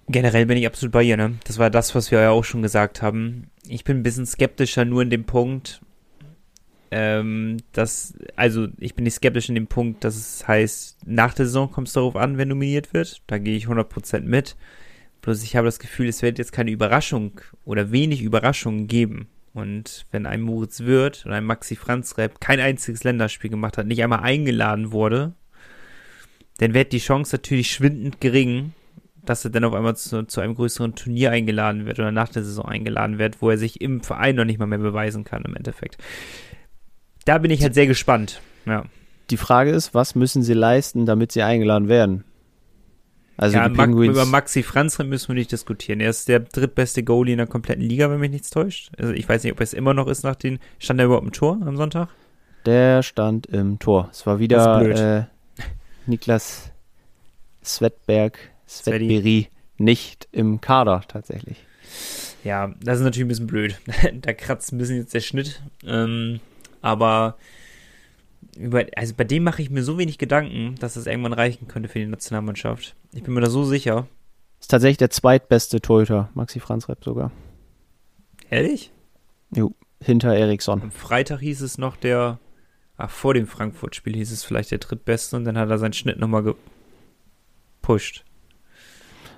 Generell 0.08 0.46
bin 0.46 0.58
ich 0.58 0.68
absolut 0.68 0.92
bei 0.92 1.04
ihr, 1.04 1.18
ne? 1.18 1.36
Das 1.46 1.58
war 1.58 1.70
das, 1.70 1.96
was 1.96 2.12
wir 2.12 2.22
ja 2.22 2.30
auch 2.30 2.44
schon 2.44 2.62
gesagt 2.62 3.02
haben. 3.02 3.50
Ich 3.68 3.84
bin 3.84 3.98
ein 3.98 4.04
bisschen 4.04 4.26
skeptischer 4.26 4.86
nur 4.86 5.02
in 5.02 5.10
dem 5.10 5.24
Punkt, 5.24 5.82
ähm, 6.92 7.58
dass, 7.72 8.14
also 8.36 8.68
ich 8.78 8.94
bin 8.94 9.04
nicht 9.04 9.16
skeptisch 9.16 9.50
in 9.50 9.56
dem 9.56 9.68
Punkt, 9.68 10.04
dass 10.04 10.16
es 10.16 10.48
heißt, 10.48 11.08
nach 11.08 11.34
der 11.34 11.46
Saison 11.46 11.72
kommt 11.72 11.88
es 11.88 11.94
darauf 11.94 12.16
an, 12.16 12.38
wer 12.38 12.46
nominiert 12.46 12.94
wird. 12.94 13.24
Da 13.28 13.40
gehe 13.40 13.58
ich 13.58 13.68
100% 13.68 14.22
mit. 14.22 14.56
Bloß 15.22 15.44
ich 15.44 15.56
habe 15.56 15.66
das 15.66 15.80
Gefühl, 15.80 16.08
es 16.08 16.22
wird 16.22 16.38
jetzt 16.38 16.52
keine 16.52 16.70
Überraschung 16.70 17.42
oder 17.64 17.92
wenig 17.92 18.22
Überraschungen 18.22 18.86
geben. 18.86 19.28
Und 19.54 20.06
wenn 20.12 20.26
ein 20.26 20.42
Moritz 20.42 20.82
Wirth 20.82 21.26
oder 21.26 21.36
ein 21.36 21.46
Maxi 21.46 21.76
Franz 21.76 22.18
Rep 22.18 22.40
kein 22.40 22.60
einziges 22.60 23.04
Länderspiel 23.04 23.50
gemacht 23.50 23.78
hat, 23.78 23.88
nicht 23.88 24.04
einmal 24.04 24.20
eingeladen 24.20 24.92
wurde, 24.92 25.34
dann 26.60 26.74
wird 26.74 26.92
die 26.92 27.00
Chance 27.00 27.36
natürlich 27.36 27.72
schwindend 27.72 28.22
gering, 28.22 28.74
dass 29.30 29.44
er 29.46 29.52
dann 29.52 29.64
auf 29.64 29.74
einmal 29.74 29.96
zu, 29.96 30.24
zu 30.26 30.42
einem 30.42 30.56
größeren 30.56 30.96
Turnier 30.96 31.32
eingeladen 31.32 31.86
wird 31.86 32.00
oder 32.00 32.12
nach 32.12 32.30
der 32.30 32.44
Saison 32.44 32.66
eingeladen 32.66 33.18
wird, 33.18 33.42
wo 33.42 33.50
er 33.50 33.58
sich 33.58 33.82
im 33.82 34.02
Verein 34.02 34.36
noch 34.36 34.46
nicht 34.46 34.60
mal 34.60 34.66
mehr 34.66 34.80
beweisen 34.80 35.24
kann 35.24 35.44
im 35.44 35.56
Endeffekt. 35.56 35.98
Da 37.26 37.38
bin 37.38 37.52
ich 37.52 37.64
halt 37.64 37.74
sehr 37.74 37.88
gespannt. 37.88 38.42
Ja, 38.66 38.86
Die 39.30 39.38
Frage 39.38 39.72
ist, 39.72 39.94
was 39.94 40.16
müssen 40.16 40.44
sie 40.44 40.54
leisten, 40.54 41.06
damit 41.06 41.32
sie 41.32 41.44
eingeladen 41.44 41.88
werden? 41.88 42.24
Also 43.38 43.58
ja 43.58 43.68
die 43.68 43.76
Ma 43.76 43.84
Penguins, 43.84 44.12
über 44.14 44.26
Maxi 44.26 44.64
Franz 44.64 44.98
müssen 45.00 45.30
wir 45.30 45.36
nicht 45.36 45.52
diskutieren. 45.52 46.00
Er 46.00 46.10
ist 46.10 46.30
der 46.30 46.40
drittbeste 46.40 47.04
Goalie 47.04 47.34
in 47.34 47.38
der 47.40 47.48
kompletten 47.48 47.84
Liga, 47.84 48.10
wenn 48.10 48.20
mich 48.20 48.32
nichts 48.32 48.50
täuscht. 48.50 48.92
Also 48.98 49.12
ich 49.12 49.28
weiß 49.28 49.44
nicht, 49.44 49.52
ob 49.52 49.60
er 49.60 49.64
es 49.64 49.74
immer 49.74 49.94
noch 49.94 50.08
ist 50.08 50.24
nach 50.24 50.36
den. 50.36 50.60
Stand 50.80 51.00
er 51.02 51.08
überhaupt 51.08 51.26
im 51.26 51.34
Tor 51.34 51.60
am 51.66 51.76
Sonntag? 51.76 52.10
der 52.66 53.04
stand 53.04 53.46
im 53.48 53.80
Tor. 53.80 54.10
Es 54.12 54.26
war 54.26 54.40
wieder 54.40 55.20
äh, 55.20 55.24
Niklas 56.08 56.72
Svetberg, 57.64 58.38
Sveti. 58.38 58.55
Svetberi 58.68 59.50
nicht 59.78 60.28
im 60.32 60.62
Kader 60.62 61.04
tatsächlich. 61.08 61.58
Ja, 62.44 62.74
das 62.82 63.00
ist 63.00 63.04
natürlich 63.04 63.26
ein 63.26 63.30
bisschen 63.30 63.48
blöd. 63.48 63.80
da 64.22 64.34
kratzt 64.34 64.72
ein 64.72 64.78
bisschen 64.78 64.98
jetzt 64.98 65.14
der 65.14 65.22
Schnitt. 65.22 65.62
Ähm, 65.86 66.40
aber 66.82 67.38
über, 68.58 68.86
also 68.96 69.14
bei 69.16 69.24
dem 69.24 69.44
mache 69.44 69.62
ich 69.62 69.70
mir 69.70 69.84
so 69.84 69.98
wenig 69.98 70.18
Gedanken, 70.18 70.76
dass 70.80 70.94
das 70.94 71.08
irgendwann 71.08 71.34
reichen 71.34 71.68
könnte 71.68 71.90
für 71.90 72.00
die 72.00 72.06
Nationalmannschaft. 72.06 72.96
Ich 73.14 73.24
bin 73.24 73.34
mir 73.34 73.42
da 73.42 73.50
so 73.50 73.64
sicher. 73.64 74.08
Ist 74.60 74.72
tatsächlich 74.72 74.98
der 74.98 75.10
zweitbeste 75.10 75.82
Torhüter, 75.82 76.30
Maxi 76.34 76.60
Franz 76.60 76.88
Repp 76.88 77.04
sogar. 77.04 77.32
Ehrlich? 78.50 78.92
Hinter 80.02 80.36
Eriksson. 80.36 80.82
Am 80.82 80.92
Freitag 80.92 81.40
hieß 81.40 81.62
es 81.62 81.78
noch 81.78 81.96
der, 81.96 82.40
ach, 82.98 83.10
vor 83.10 83.34
dem 83.34 83.48
Frankfurt-Spiel 83.48 84.16
hieß 84.16 84.32
es 84.32 84.44
vielleicht 84.44 84.72
der 84.72 84.78
drittbeste 84.78 85.36
und 85.36 85.46
dann 85.46 85.58
hat 85.58 85.70
er 85.70 85.78
seinen 85.78 85.94
Schnitt 85.94 86.20
nochmal 86.20 86.44
gepusht. 87.82 88.24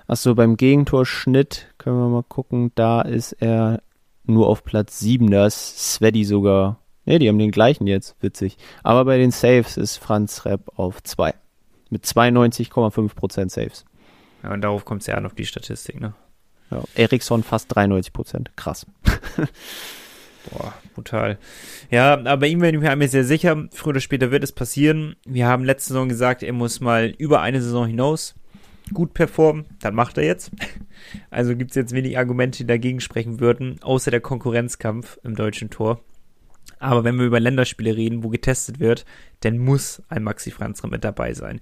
Achso, 0.08 0.34
beim 0.34 0.56
Gegentorschnitt 0.56 1.66
können 1.76 1.98
wir 1.98 2.08
mal 2.08 2.22
gucken. 2.22 2.72
Da 2.74 3.02
ist 3.02 3.32
er 3.32 3.82
nur 4.24 4.48
auf 4.48 4.64
Platz 4.64 5.00
7. 5.00 5.30
Da 5.30 5.46
ist 5.46 5.92
Svedi 5.92 6.24
sogar. 6.24 6.80
Ne, 7.04 7.18
die 7.18 7.28
haben 7.28 7.38
den 7.38 7.50
gleichen 7.50 7.86
jetzt. 7.86 8.16
Witzig. 8.22 8.56
Aber 8.82 9.04
bei 9.04 9.18
den 9.18 9.30
Saves 9.30 9.76
ist 9.76 9.98
Franz 9.98 10.46
Repp 10.46 10.78
auf 10.78 11.02
2. 11.02 11.34
Mit 11.90 12.06
92,5% 12.06 13.50
Saves. 13.50 13.84
Ja, 14.42 14.54
und 14.54 14.62
darauf 14.62 14.86
kommt 14.86 15.02
es 15.02 15.08
ja 15.08 15.14
an 15.14 15.26
auf 15.26 15.34
die 15.34 15.44
Statistik, 15.44 16.00
ne? 16.00 16.14
Ja, 16.70 16.82
Eriksson 16.94 17.42
fast 17.42 17.76
93%. 17.76 18.46
Krass. 18.56 18.86
Boah, 20.50 20.72
brutal. 20.94 21.38
Ja, 21.90 22.24
aber 22.24 22.46
ihm 22.46 22.60
bin 22.60 22.74
ich 22.74 22.80
mir 22.80 22.90
einmal 22.90 23.08
sehr 23.08 23.24
sicher, 23.24 23.68
früher 23.72 23.90
oder 23.90 24.00
später 24.00 24.30
wird 24.30 24.42
es 24.42 24.52
passieren. 24.52 25.16
Wir 25.26 25.46
haben 25.46 25.64
letzte 25.64 25.88
Saison 25.88 26.08
gesagt, 26.08 26.42
er 26.42 26.54
muss 26.54 26.80
mal 26.80 27.08
über 27.18 27.42
eine 27.42 27.60
Saison 27.60 27.86
hinaus 27.86 28.34
gut 28.92 29.14
performen, 29.14 29.66
dann 29.80 29.94
macht 29.94 30.18
er 30.18 30.24
jetzt. 30.24 30.50
Also 31.30 31.56
gibt 31.56 31.70
es 31.70 31.76
jetzt 31.76 31.92
wenig 31.92 32.18
Argumente, 32.18 32.58
die 32.58 32.66
dagegen 32.66 33.00
sprechen 33.00 33.40
würden, 33.40 33.80
außer 33.82 34.10
der 34.10 34.20
Konkurrenzkampf 34.20 35.18
im 35.22 35.36
deutschen 35.36 35.70
Tor. 35.70 36.00
Aber 36.80 37.04
wenn 37.04 37.16
wir 37.16 37.26
über 37.26 37.40
Länderspiele 37.40 37.96
reden, 37.96 38.22
wo 38.22 38.28
getestet 38.28 38.78
wird, 38.80 39.04
dann 39.40 39.58
muss 39.58 40.02
ein 40.08 40.22
Maxi 40.22 40.50
Franzre 40.50 40.88
mit 40.88 41.04
dabei 41.04 41.34
sein. 41.34 41.60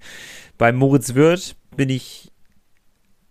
Bei 0.57 0.71
Moritz 0.71 1.15
Wirth 1.15 1.55
bin 1.75 1.89
ich, 1.89 2.31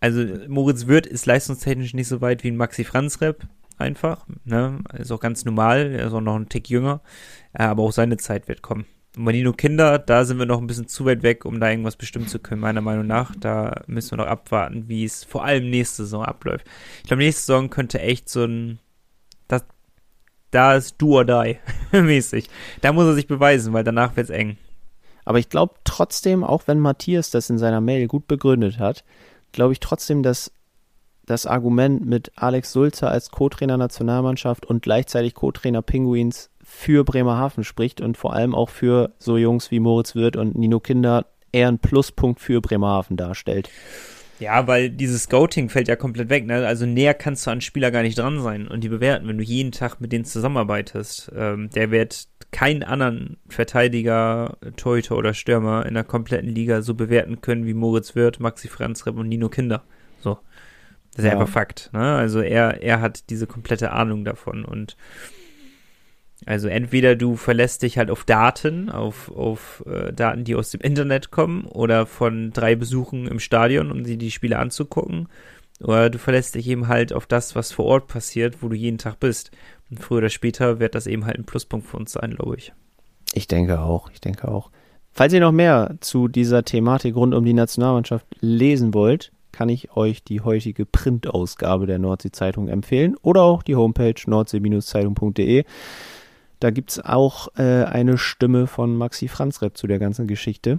also 0.01 0.25
Moritz 0.49 0.87
Wirth 0.87 1.07
ist 1.07 1.27
leistungstechnisch 1.27 1.95
nicht 1.95 2.09
so 2.09 2.21
weit 2.21 2.45
wie 2.45 2.49
ein 2.49 2.57
Maxi 2.57 2.85
Franzrep, 2.85 3.47
einfach. 3.79 4.27
Ne? 4.45 4.81
Ist 4.95 5.13
auch 5.13 5.21
ganz 5.21 5.45
normal, 5.45 5.93
er 5.93 6.07
ist 6.07 6.13
auch 6.13 6.21
noch 6.21 6.37
ein 6.37 6.49
Tick 6.49 6.71
jünger, 6.71 7.01
aber 7.53 7.83
auch 7.83 7.93
seine 7.93 8.17
Zeit 8.17 8.49
wird 8.49 8.63
kommen. 8.63 8.87
Und 9.17 9.25
bei 9.25 9.33
Nino 9.33 9.55
Kinder, 9.55 9.99
da 9.99 10.25
sind 10.25 10.39
wir 10.39 10.45
noch 10.45 10.61
ein 10.61 10.67
bisschen 10.67 10.89
zu 10.89 11.07
weit 11.07 11.23
weg, 11.23 11.47
um 11.47 11.59
da 11.59 11.71
irgendwas 11.71 11.97
bestimmen 11.97 12.29
zu 12.29 12.39
können, 12.39 12.61
meiner 12.61 12.83
Meinung 12.83 13.07
nach. 13.07 13.35
Da 13.41 13.83
müssen 13.87 14.13
wir 14.13 14.19
noch 14.19 14.31
abwarten, 14.31 14.89
wie 14.89 15.05
es 15.05 15.25
vor 15.25 15.45
allem 15.45 15.71
nächste 15.71 16.05
Saison 16.05 16.23
abläuft. 16.23 16.67
Ich 16.99 17.05
glaube, 17.05 17.23
nächste 17.23 17.43
Saison 17.43 17.71
könnte 17.71 17.99
echt 18.01 18.29
so 18.29 18.45
ein, 18.45 18.79
das, 19.49 19.65
da 20.51 20.75
ist 20.75 20.97
do 20.99 21.17
or 21.17 21.25
die 21.25 21.59
mäßig. 21.93 22.51
Da 22.83 22.93
muss 22.93 23.07
er 23.07 23.15
sich 23.15 23.27
beweisen, 23.27 23.73
weil 23.73 23.85
danach 23.85 24.17
wird's 24.17 24.31
eng. 24.31 24.59
Aber 25.25 25.39
ich 25.39 25.49
glaube 25.49 25.75
trotzdem, 25.85 26.45
auch 26.45 26.65
wenn 26.67 26.79
Matthias 26.79 27.31
das 27.31 27.49
in 27.49 27.59
seiner 27.59 27.81
Mail 27.81 28.09
gut 28.09 28.29
begründet 28.29 28.79
hat, 28.79 29.03
glaube 29.53 29.73
ich 29.73 29.81
trotzdem, 29.81 30.23
dass 30.23 30.53
das 31.25 31.47
Argument 31.47 32.05
mit 32.05 32.33
Alex 32.37 32.71
Sulzer 32.71 33.11
als 33.11 33.31
Co-Trainer 33.31 33.79
Nationalmannschaft 33.79 34.67
und 34.67 34.83
gleichzeitig 34.83 35.35
Co-Trainer 35.35 35.83
Pinguins 35.83 36.51
für 36.79 37.05
Bremerhaven 37.05 37.65
spricht 37.65 38.03
und 38.03 38.19
vor 38.19 38.35
allem 38.35 38.55
auch 38.55 38.69
für 38.69 39.15
so 39.19 39.39
Jungs 39.39 39.71
wie 39.71 39.81
Moritz 39.81 40.15
Wirth 40.15 40.37
und 40.37 40.57
Nino 40.57 40.79
Kinder 40.79 41.25
eher 41.51 41.69
ein 41.69 41.79
Pluspunkt 41.79 42.39
für 42.39 42.61
Bremerhaven 42.61 43.17
darstellt. 43.17 43.71
Ja, 44.41 44.67
weil 44.67 44.91
dieses 44.91 45.23
Scouting 45.23 45.71
fällt 45.71 45.89
ja 45.89 45.97
komplett 45.97 46.29
weg. 46.29 46.45
Ne? 46.45 46.67
Also 46.67 46.85
näher 46.85 47.15
kannst 47.15 47.47
du 47.47 47.51
an 47.51 47.63
Spieler 47.63 47.91
gar 47.91 48.03
nicht 48.03 48.19
dran 48.19 48.43
sein 48.43 48.69
und 48.69 48.85
die 48.85 48.91
bewerten, 48.91 49.27
wenn 49.27 49.39
du 49.39 49.43
jeden 49.43 49.73
Tag 49.73 50.03
mit 50.03 50.13
denen 50.13 50.27
zusammenarbeitest. 50.27 51.33
Ähm, 51.35 51.71
der 51.71 51.91
wird 51.91 52.29
keinen 52.53 52.83
anderen 52.83 53.39
Verteidiger, 53.49 54.59
Torhüter 54.77 55.17
oder 55.17 55.33
Stürmer 55.33 55.87
in 55.87 55.95
der 55.95 56.05
kompletten 56.05 56.51
Liga 56.51 56.83
so 56.83 56.93
bewerten 56.93 57.41
können 57.41 57.65
wie 57.65 57.75
Moritz 57.75 58.15
Wirth, 58.15 58.39
Maxi 58.39 58.69
Franzreb 58.69 59.17
und 59.17 59.29
Nino 59.29 59.49
Kinder. 59.49 59.83
So. 60.21 60.39
Das 61.13 61.25
ist 61.25 61.33
ja. 61.33 61.33
einfach 61.33 61.49
Fakt. 61.49 61.89
Ne? 61.95 62.17
Also 62.17 62.41
er, 62.41 62.83
er 62.83 63.01
hat 63.01 63.31
diese 63.31 63.47
komplette 63.47 63.93
Ahnung 63.93 64.27
davon 64.27 64.67
und 64.67 64.99
also 66.47 66.69
entweder 66.69 67.17
du 67.17 67.35
verlässt 67.35 67.83
dich 67.83 67.99
halt 67.99 68.09
auf 68.09 68.25
Daten, 68.25 68.89
auf, 68.89 69.31
auf 69.33 69.85
äh, 69.87 70.13
Daten, 70.13 70.45
die 70.45 70.55
aus 70.55 70.71
dem 70.71 70.81
Internet 70.81 71.33
kommen 71.33 71.65
oder 71.65 72.07
von 72.07 72.53
drei 72.53 72.77
Besuchen 72.77 73.27
im 73.27 73.41
Stadion, 73.41 73.91
um 73.91 74.05
sie 74.05 74.17
die 74.17 74.31
Spiele 74.31 74.61
anzugucken. 74.61 75.29
Oder 75.81 76.09
du 76.09 76.19
verlässt 76.19 76.55
dich 76.55 76.69
eben 76.69 76.87
halt 76.87 77.13
auf 77.13 77.27
das, 77.27 77.57
was 77.57 77.73
vor 77.73 77.87
Ort 77.87 78.07
passiert, 78.07 78.63
wo 78.63 78.69
du 78.69 78.77
jeden 78.77 78.97
Tag 78.97 79.19
bist. 79.19 79.51
Und 79.91 79.99
früher 79.99 80.19
oder 80.19 80.29
später 80.29 80.79
wird 80.79 80.95
das 80.95 81.09
eben 81.09 81.27
halt 81.27 81.37
ein 81.37 81.45
Pluspunkt 81.45 81.87
für 81.87 81.97
uns 81.97 82.13
sein, 82.13 82.37
glaube 82.37 82.57
ich. 82.57 82.73
Ich 83.35 83.49
denke 83.49 83.81
auch, 83.81 84.09
ich 84.13 84.21
denke 84.21 84.47
auch. 84.47 84.71
Falls 85.13 85.33
ihr 85.33 85.41
noch 85.41 85.53
mehr 85.53 85.97
zu 86.01 86.29
dieser 86.29 86.63
Thematik 86.63 87.17
rund 87.17 87.35
um 87.35 87.45
die 87.45 87.55
Nationalmannschaft 87.55 88.27
lesen 88.41 88.95
wollt, 88.95 89.33
kann 89.51 89.69
ich 89.69 89.97
euch 89.97 90.23
die 90.23 90.43
heutige 90.43 90.87
Printausgabe 90.87 91.87
der 91.87 91.99
Nordsee-Zeitung 91.99 92.69
empfehlen 92.69 93.17
oder 93.23 93.43
auch 93.43 93.63
die 93.63 93.75
Homepage 93.75 94.15
nordsee-zeitung.de. 94.27 95.65
Da 96.61 96.71
gibt 96.71 96.91
es 96.91 97.05
auch 97.05 97.49
äh, 97.57 97.85
eine 97.85 98.19
Stimme 98.19 98.67
von 98.67 98.97
Maxi 98.97 99.29
Franzrep 99.29 99.77
zu 99.77 99.87
der 99.87 99.99
ganzen 99.99 100.27
Geschichte. 100.27 100.79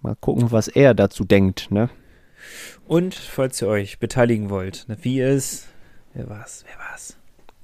Mal 0.00 0.16
gucken, 0.16 0.50
was 0.50 0.68
er 0.68 0.94
dazu 0.94 1.24
denkt, 1.24 1.70
ne? 1.70 1.90
Und 2.86 3.14
falls 3.14 3.60
ihr 3.60 3.68
euch 3.68 3.98
beteiligen 3.98 4.48
wollt, 4.48 4.88
ne, 4.88 4.96
wie 5.02 5.20
es, 5.20 5.66
wer 6.14 6.28
war's, 6.28 6.64
wer 6.66 6.78
war's? 6.78 7.16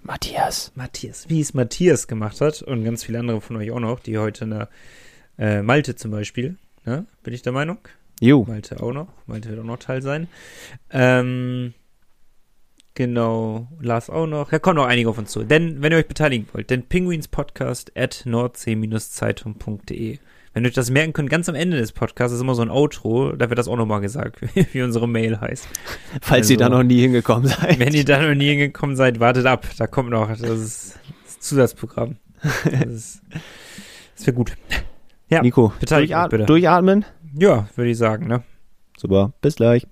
Matthias. 0.03 0.73
Matthias, 0.75 1.29
wie 1.31 1.41
es 1.41 1.55
Matthias 1.55 2.09
gemacht 2.09 2.41
hat 2.41 2.61
und 2.61 2.85
ganz 2.85 3.05
viele 3.05 3.21
andere 3.21 3.41
von 3.41 3.57
euch 3.57 3.71
auch 3.71 3.81
noch, 3.81 4.01
die 4.01 4.19
heute 4.19 4.45
in 4.45 4.51
der 4.51 4.69
äh, 5.39 5.63
Malte 5.63 5.97
zum 5.97 6.11
Beispiel, 6.11 6.57
ne? 6.85 7.07
Bin 7.23 7.33
ich 7.33 7.43
der 7.43 7.53
Meinung? 7.53 7.79
Jo. 8.21 8.45
Malte 8.45 8.83
auch 8.83 8.93
noch. 8.93 9.09
Malte 9.27 9.49
wird 9.49 9.61
auch 9.61 9.65
noch 9.65 9.79
Teil 9.79 10.03
sein. 10.03 10.29
Ähm, 10.91 11.73
Genau, 12.97 13.67
Lars 13.81 14.09
auch 14.09 14.27
noch. 14.27 14.53
Ja, 14.53 14.61
kommen 14.61 14.77
noch 14.77 14.87
einige 14.87 15.09
auf 15.09 15.19
uns 15.19 15.33
zu. 15.33 15.43
Denn, 15.43 15.83
wenn 15.83 15.91
ihr 15.91 15.99
euch 15.99 16.07
beteiligen 16.07 16.47
wollt, 16.53 16.71
denn 16.71 16.85
Penguinspodcast 16.85 17.93
at 17.97 18.23
nordsee-zeitung.de. 18.25 20.19
Wenn 20.53 20.65
ihr 20.65 20.69
euch 20.69 20.75
das 20.75 20.91
merken 20.91 21.13
könnt, 21.13 21.29
ganz 21.29 21.49
am 21.49 21.57
Ende 21.57 21.77
des 21.77 21.91
Podcasts 21.91 22.33
ist 22.37 22.41
immer 22.41 22.55
so 22.55 22.63
ein 22.63 22.71
Outro, 22.71 23.33
da 23.33 23.49
wird 23.51 23.59
das 23.59 23.67
auch 23.67 23.75
nochmal 23.77 24.01
gesagt, 24.01 24.39
wie 24.73 24.83
unsere 24.83 25.09
Mail 25.09 25.41
heißt. 25.41 25.67
Falls 26.23 26.43
also, 26.43 26.53
ihr 26.53 26.59
da 26.59 26.69
noch 26.69 26.85
nie 26.85 27.01
hingekommen 27.01 27.49
seid. 27.49 27.81
Wenn 27.81 27.95
ihr 27.95 28.05
da 28.05 28.23
noch 28.23 28.37
nie 28.37 28.51
hingekommen 28.51 28.95
seid, 28.95 29.19
wartet 29.19 29.47
ab. 29.47 29.67
Da 29.77 29.89
kommt 29.89 30.11
noch, 30.11 30.29
das 30.29 30.41
ist 30.41 31.01
das 31.25 31.41
Zusatzprogramm. 31.41 32.17
Das, 32.65 33.21
das 34.17 34.27
wäre 34.27 34.37
gut. 34.37 34.53
Ja, 35.29 35.43
Nico, 35.43 35.73
durchat 35.85 36.31
bitte. 36.31 36.45
durchatmen? 36.45 37.05
Ja, 37.37 37.69
würde 37.75 37.91
ich 37.91 37.99
sagen, 37.99 38.29
ne? 38.29 38.45
Super, 38.97 39.33
bis 39.41 39.57
gleich. 39.57 39.89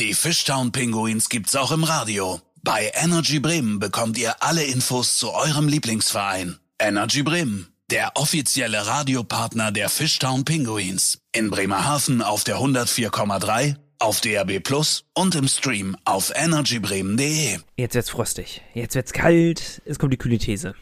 Die 0.00 0.14
Fishtown 0.14 0.72
Pinguins 0.72 1.28
gibt's 1.28 1.54
auch 1.54 1.72
im 1.72 1.84
Radio. 1.84 2.40
Bei 2.62 2.90
Energy 2.94 3.38
Bremen 3.38 3.80
bekommt 3.80 4.16
ihr 4.16 4.34
alle 4.42 4.64
Infos 4.64 5.18
zu 5.18 5.30
eurem 5.30 5.68
Lieblingsverein. 5.68 6.56
Energy 6.78 7.22
Bremen, 7.22 7.66
der 7.90 8.12
offizielle 8.14 8.86
Radiopartner 8.86 9.72
der 9.72 9.90
Fishtown 9.90 10.46
Pinguins. 10.46 11.18
In 11.32 11.50
Bremerhaven 11.50 12.22
auf 12.22 12.44
der 12.44 12.56
104,3, 12.56 13.74
auf 13.98 14.22
DAB 14.22 14.60
Plus 14.60 15.04
und 15.12 15.34
im 15.34 15.46
Stream 15.48 15.94
auf 16.06 16.32
energybremen.de. 16.34 17.58
Jetzt 17.76 17.94
wird's 17.94 18.08
frostig. 18.08 18.62
Jetzt 18.72 18.94
wird's 18.94 19.12
kalt. 19.12 19.82
Es 19.84 19.98
kommt 19.98 20.14
die 20.14 20.16
kühle 20.16 20.38
These. 20.38 20.74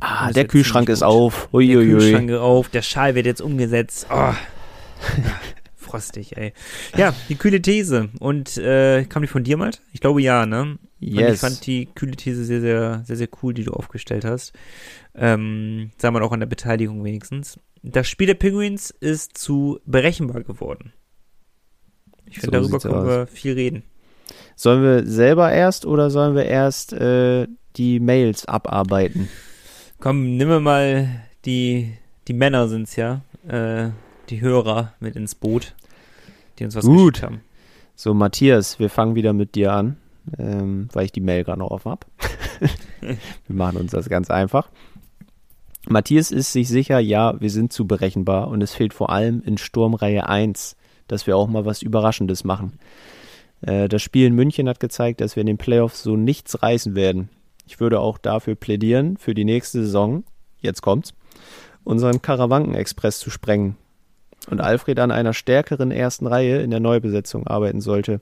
Ah, 0.00 0.30
der 0.30 0.46
Kühlschrank 0.46 0.90
ist 0.90 1.02
auf. 1.02 1.48
Uiuiui. 1.54 1.86
Der 1.86 1.98
Kühlschrank 1.98 2.30
ist 2.32 2.38
auf. 2.38 2.68
Der 2.68 2.82
Schal 2.82 3.14
wird 3.14 3.24
jetzt 3.24 3.40
umgesetzt. 3.40 4.08
Oh. 4.10 4.34
frostig, 5.88 6.36
ey. 6.36 6.52
Ja, 6.96 7.14
die 7.28 7.34
kühle 7.34 7.62
These. 7.62 8.08
Und 8.20 8.56
äh, 8.58 9.04
kam 9.04 9.22
die 9.22 9.28
von 9.28 9.44
dir 9.44 9.56
mal? 9.56 9.70
Ich 9.92 10.00
glaube 10.00 10.22
ja, 10.22 10.46
ne? 10.46 10.78
Yes. 11.00 11.26
Und 11.26 11.34
ich 11.34 11.40
fand 11.40 11.66
die 11.66 11.86
kühle 11.94 12.16
These 12.16 12.44
sehr, 12.44 12.60
sehr, 12.60 13.02
sehr, 13.04 13.16
sehr 13.16 13.28
cool, 13.42 13.54
die 13.54 13.64
du 13.64 13.72
aufgestellt 13.72 14.24
hast. 14.24 14.52
Ähm, 15.14 15.90
sagen 15.98 16.14
wir 16.14 16.22
auch 16.22 16.32
an 16.32 16.40
der 16.40 16.46
Beteiligung 16.46 17.04
wenigstens. 17.04 17.58
Das 17.82 18.08
Spiel 18.08 18.26
der 18.26 18.34
Penguins 18.34 18.90
ist 18.90 19.38
zu 19.38 19.80
berechenbar 19.86 20.42
geworden. 20.42 20.92
Ich 22.26 22.40
finde, 22.40 22.62
so 22.62 22.68
darüber 22.68 22.78
können 22.78 23.06
wir 23.06 23.26
viel 23.26 23.54
reden. 23.54 23.84
Sollen 24.56 24.82
wir 24.82 25.06
selber 25.06 25.52
erst 25.52 25.86
oder 25.86 26.10
sollen 26.10 26.34
wir 26.34 26.44
erst 26.44 26.92
äh, 26.92 27.46
die 27.76 28.00
Mails 28.00 28.44
abarbeiten? 28.46 29.28
Komm, 30.00 30.36
nimm 30.36 30.48
wir 30.48 30.60
mal 30.60 31.22
die, 31.44 31.94
die 32.26 32.32
Männer 32.32 32.68
sind's 32.68 32.96
ja, 32.96 33.22
äh, 33.46 33.90
die 34.28 34.40
Hörer 34.40 34.94
mit 35.00 35.16
ins 35.16 35.34
Boot 35.34 35.74
die 36.58 36.64
uns 36.64 36.74
was 36.74 36.84
Gut. 36.84 37.22
haben. 37.22 37.40
So, 37.94 38.14
Matthias, 38.14 38.78
wir 38.78 38.90
fangen 38.90 39.14
wieder 39.14 39.32
mit 39.32 39.54
dir 39.54 39.72
an, 39.72 39.96
ähm, 40.38 40.88
weil 40.92 41.06
ich 41.06 41.12
die 41.12 41.20
Mail 41.20 41.44
gerade 41.44 41.58
noch 41.58 41.70
offen 41.70 41.90
habe. 41.90 42.06
wir 43.00 43.56
machen 43.56 43.78
uns 43.78 43.90
das 43.90 44.08
ganz 44.08 44.30
einfach. 44.30 44.70
Matthias 45.88 46.30
ist 46.30 46.52
sich 46.52 46.68
sicher, 46.68 46.98
ja, 46.98 47.40
wir 47.40 47.50
sind 47.50 47.72
zu 47.72 47.86
berechenbar 47.86 48.48
und 48.48 48.62
es 48.62 48.74
fehlt 48.74 48.92
vor 48.92 49.10
allem 49.10 49.42
in 49.44 49.58
Sturmreihe 49.58 50.28
1, 50.28 50.76
dass 51.06 51.26
wir 51.26 51.36
auch 51.36 51.48
mal 51.48 51.64
was 51.64 51.82
Überraschendes 51.82 52.44
machen. 52.44 52.78
Äh, 53.62 53.88
das 53.88 54.02
Spiel 54.02 54.26
in 54.26 54.34
München 54.34 54.68
hat 54.68 54.80
gezeigt, 54.80 55.20
dass 55.20 55.34
wir 55.34 55.40
in 55.40 55.46
den 55.46 55.58
Playoffs 55.58 56.02
so 56.02 56.16
nichts 56.16 56.62
reißen 56.62 56.94
werden. 56.94 57.30
Ich 57.66 57.80
würde 57.80 58.00
auch 58.00 58.18
dafür 58.18 58.54
plädieren, 58.54 59.16
für 59.16 59.34
die 59.34 59.44
nächste 59.44 59.82
Saison, 59.82 60.24
jetzt 60.60 60.82
kommt's, 60.82 61.14
unseren 61.84 62.22
Karawanken-Express 62.22 63.18
zu 63.18 63.30
sprengen 63.30 63.76
und 64.50 64.60
Alfred 64.60 64.98
an 64.98 65.10
einer 65.10 65.32
stärkeren 65.32 65.90
ersten 65.90 66.26
Reihe 66.26 66.60
in 66.60 66.70
der 66.70 66.80
Neubesetzung 66.80 67.46
arbeiten 67.46 67.80
sollte. 67.80 68.20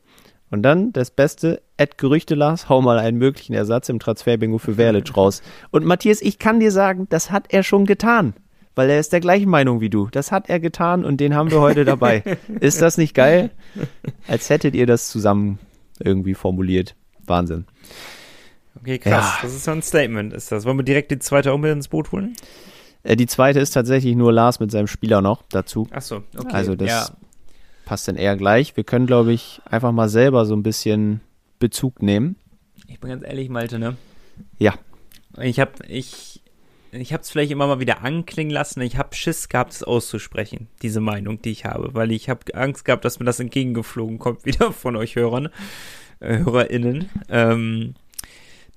Und 0.50 0.62
dann 0.62 0.92
das 0.92 1.10
Beste, 1.10 1.60
Ed 1.76 1.98
Gerüchte 1.98 2.34
Lars, 2.34 2.68
hau 2.68 2.80
mal 2.80 2.98
einen 2.98 3.18
möglichen 3.18 3.52
Ersatz 3.52 3.88
im 3.88 3.98
Transferbingo 3.98 4.58
für 4.58 4.76
Werlic 4.76 5.16
raus. 5.16 5.42
Und 5.70 5.84
Matthias, 5.84 6.22
ich 6.22 6.38
kann 6.38 6.60
dir 6.60 6.70
sagen, 6.70 7.06
das 7.08 7.30
hat 7.30 7.52
er 7.52 7.62
schon 7.62 7.86
getan. 7.86 8.34
Weil 8.74 8.90
er 8.90 9.00
ist 9.00 9.12
der 9.12 9.20
gleichen 9.20 9.48
Meinung 9.48 9.80
wie 9.80 9.88
du. 9.88 10.08
Das 10.12 10.32
hat 10.32 10.50
er 10.50 10.60
getan 10.60 11.04
und 11.04 11.18
den 11.18 11.34
haben 11.34 11.50
wir 11.50 11.60
heute 11.60 11.86
dabei. 11.86 12.22
ist 12.60 12.82
das 12.82 12.98
nicht 12.98 13.14
geil? 13.14 13.50
Als 14.28 14.50
hättet 14.50 14.74
ihr 14.74 14.86
das 14.86 15.08
zusammen 15.08 15.58
irgendwie 15.98 16.34
formuliert. 16.34 16.94
Wahnsinn. 17.24 17.64
Okay, 18.78 18.98
krass. 18.98 19.36
Ja. 19.36 19.38
Das 19.42 19.54
ist 19.54 19.64
so 19.64 19.70
ein 19.70 19.82
Statement, 19.82 20.34
ist 20.34 20.52
das. 20.52 20.66
Wollen 20.66 20.78
wir 20.78 20.84
direkt 20.84 21.10
die 21.10 21.18
zweite 21.18 21.56
mit 21.56 21.72
ins 21.72 21.88
Boot 21.88 22.12
holen? 22.12 22.36
Äh, 23.06 23.16
die 23.16 23.26
zweite 23.26 23.60
ist 23.60 23.70
tatsächlich 23.70 24.16
nur 24.16 24.32
Lars 24.32 24.60
mit 24.60 24.70
seinem 24.70 24.88
Spieler 24.88 25.22
noch 25.22 25.42
dazu. 25.48 25.86
Ach 25.92 26.02
so, 26.02 26.22
okay. 26.36 26.52
Also 26.52 26.74
das 26.74 26.88
ja. 26.88 27.08
passt 27.84 28.08
dann 28.08 28.16
eher 28.16 28.36
gleich. 28.36 28.76
Wir 28.76 28.84
können, 28.84 29.06
glaube 29.06 29.32
ich, 29.32 29.60
einfach 29.64 29.92
mal 29.92 30.08
selber 30.08 30.44
so 30.44 30.54
ein 30.54 30.62
bisschen 30.62 31.20
Bezug 31.58 32.02
nehmen. 32.02 32.36
Ich 32.88 33.00
bin 33.00 33.10
ganz 33.10 33.24
ehrlich, 33.24 33.48
Malte, 33.48 33.78
ne? 33.78 33.96
Ja. 34.58 34.74
Ich 35.40 35.60
habe, 35.60 35.72
ich 35.88 36.42
ich 36.92 37.12
habe 37.12 37.22
es 37.22 37.30
vielleicht 37.30 37.52
immer 37.52 37.66
mal 37.66 37.80
wieder 37.80 38.02
anklingen 38.02 38.52
lassen. 38.52 38.80
Ich 38.80 38.96
habe 38.96 39.14
Schiss 39.14 39.48
gehabt, 39.48 39.72
es 39.72 39.82
auszusprechen, 39.82 40.68
diese 40.82 41.00
Meinung, 41.00 41.42
die 41.42 41.50
ich 41.50 41.64
habe, 41.64 41.94
weil 41.94 42.10
ich 42.10 42.28
habe 42.28 42.54
Angst 42.54 42.84
gehabt, 42.84 43.04
dass 43.04 43.18
mir 43.18 43.26
das 43.26 43.40
entgegengeflogen 43.40 44.18
kommt, 44.18 44.44
wieder 44.46 44.72
von 44.72 44.96
euch 44.96 45.14
Hörern, 45.16 45.48
äh, 46.20 46.38
HörerInnen. 46.38 47.08
Ähm, 47.28 47.94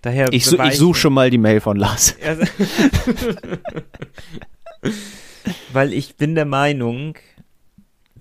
daher 0.01 0.31
ich, 0.31 0.51
ich 0.51 0.77
suche 0.77 0.99
schon 0.99 1.13
mal 1.13 1.29
die 1.29 1.37
Mail 1.37 1.61
von 1.61 1.77
Lars. 1.77 2.15
Also, 4.81 4.95
weil 5.73 5.91
ich 5.91 6.15
bin 6.15 6.35
der 6.35 6.45
Meinung, 6.45 7.15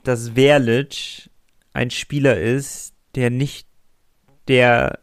dass 0.03 0.31
Verlic 0.31 1.31
ein 1.73 1.91
Spieler 1.91 2.37
ist, 2.37 2.95
der 3.15 3.31
nicht 3.31 3.69
der 4.49 4.99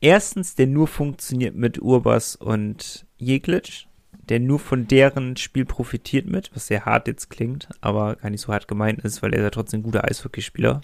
erstens, 0.00 0.54
der 0.54 0.66
nur 0.66 0.86
funktioniert 0.86 1.54
mit 1.54 1.82
Urbas 1.82 2.36
und 2.36 3.06
Jeglitsch, 3.16 3.86
der 4.12 4.40
nur 4.40 4.58
von 4.58 4.86
deren 4.86 5.36
Spiel 5.36 5.64
profitiert 5.64 6.26
mit, 6.26 6.50
was 6.54 6.66
sehr 6.66 6.84
hart 6.84 7.08
jetzt 7.08 7.30
klingt, 7.30 7.68
aber 7.80 8.16
gar 8.16 8.30
nicht 8.30 8.40
so 8.40 8.52
hart 8.52 8.68
gemeint 8.68 9.00
ist, 9.02 9.22
weil 9.22 9.32
er 9.32 9.40
ist 9.40 9.44
ja 9.44 9.50
trotzdem 9.50 9.80
ein 9.80 9.84
guter 9.84 10.04
Eishockeyspieler. 10.04 10.80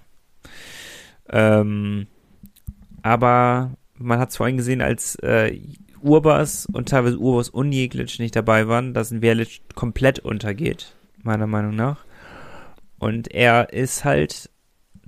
Ähm, 1.28 2.06
aber 3.02 3.76
man 4.00 4.18
hat 4.18 4.30
es 4.30 4.36
vorhin 4.36 4.56
gesehen, 4.56 4.80
als 4.80 5.16
äh, 5.16 5.58
Urbas 6.02 6.66
und 6.72 6.88
teilweise 6.88 7.18
Urbas 7.18 7.48
und 7.48 7.72
Jeglitsch 7.72 8.18
nicht 8.18 8.34
dabei 8.34 8.68
waren, 8.68 8.94
dass 8.94 9.10
ein 9.10 9.20
Verlic 9.20 9.60
komplett 9.74 10.18
untergeht, 10.20 10.96
meiner 11.22 11.46
Meinung 11.46 11.76
nach. 11.76 12.04
Und 12.98 13.32
er 13.32 13.72
ist 13.72 14.04
halt 14.04 14.50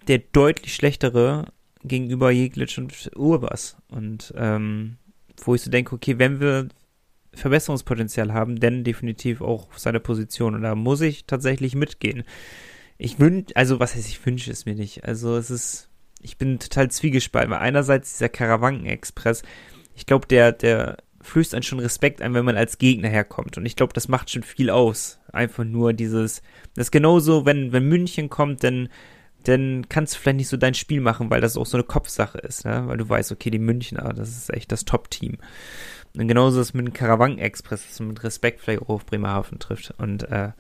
der 0.09 0.19
deutlich 0.19 0.75
schlechtere 0.75 1.47
gegenüber 1.85 2.31
Jeglitsch 2.31 2.79
und 2.79 2.93
Urbas. 3.17 3.77
Und 3.89 4.33
ähm, 4.37 4.97
wo 5.45 5.55
ich 5.55 5.63
so 5.63 5.71
denke, 5.71 5.95
okay, 5.95 6.19
wenn 6.19 6.41
wir 6.41 6.69
Verbesserungspotenzial 7.35 8.33
haben, 8.33 8.61
denn 8.61 8.85
definitiv 8.85 9.41
auch 9.41 9.69
seine 9.77 10.01
Position. 10.01 10.55
Und 10.55 10.63
da 10.63 10.75
muss 10.75 11.01
ich 11.01 11.27
tatsächlich 11.27 11.75
mitgehen. 11.75 12.25
Ich 12.99 13.19
wünsche, 13.19 13.57
also 13.57 13.81
was 13.81 13.95
heißt, 13.95 14.09
ich 14.09 14.25
wünsche 14.25 14.51
es 14.51 14.67
mir 14.67 14.75
nicht. 14.75 15.05
Also 15.05 15.37
es 15.37 15.51
ist, 15.51 15.89
ich 16.23 16.39
bin 16.39 16.59
total 16.59 16.91
zwiegespalten, 16.91 17.51
weil 17.51 17.59
einerseits 17.59 18.13
dieser 18.13 18.29
Karawanken-Express, 18.29 19.43
ich 19.95 20.07
glaube, 20.07 20.27
der, 20.27 20.53
der 20.53 20.99
flößt 21.21 21.55
einen 21.55 21.63
schon 21.63 21.79
Respekt 21.79 22.23
ein, 22.23 22.35
wenn 22.35 22.45
man 22.45 22.57
als 22.57 22.79
Gegner 22.79 23.09
herkommt. 23.09 23.57
Und 23.57 23.67
ich 23.67 23.77
glaube, 23.77 23.93
das 23.93 24.09
macht 24.09 24.31
schon 24.31 24.43
viel 24.43 24.71
aus. 24.71 25.21
Einfach 25.33 25.65
nur 25.65 25.93
dieses, 25.93 26.43
das 26.75 26.87
ist 26.87 26.91
genauso, 26.91 27.45
wenn, 27.47 27.73
wenn 27.73 27.89
München 27.89 28.29
kommt, 28.31 28.65
dann 28.65 28.89
dann 29.45 29.89
kannst 29.89 30.15
du 30.15 30.19
vielleicht 30.19 30.37
nicht 30.37 30.49
so 30.49 30.57
dein 30.57 30.75
Spiel 30.75 31.01
machen, 31.01 31.31
weil 31.31 31.41
das 31.41 31.57
auch 31.57 31.67
so 31.67 31.77
eine 31.77 31.85
Kopfsache 31.85 32.39
ist, 32.39 32.65
ne? 32.65 32.85
weil 32.87 32.97
du 32.97 33.09
weißt, 33.09 33.33
okay, 33.33 33.51
die 33.51 33.59
Münchner, 33.59 34.13
das 34.13 34.31
ist 34.31 34.53
echt 34.53 34.71
das 34.73 34.85
Top-Team. 34.85 35.39
Und 36.15 36.29
genauso 36.29 36.61
ist 36.61 36.69
es 36.69 36.75
mit 36.75 36.87
dem 36.87 36.93
Caravan 36.93 37.39
Express, 37.39 37.87
dass 37.87 38.01
man 38.01 38.11
mit 38.11 38.23
Respekt 38.23 38.61
vielleicht 38.61 38.83
auch 38.83 38.91
auf 38.91 39.07
Bremerhaven 39.07 39.59
trifft. 39.59 39.95
Und 39.99 40.25
äh, 40.31 40.53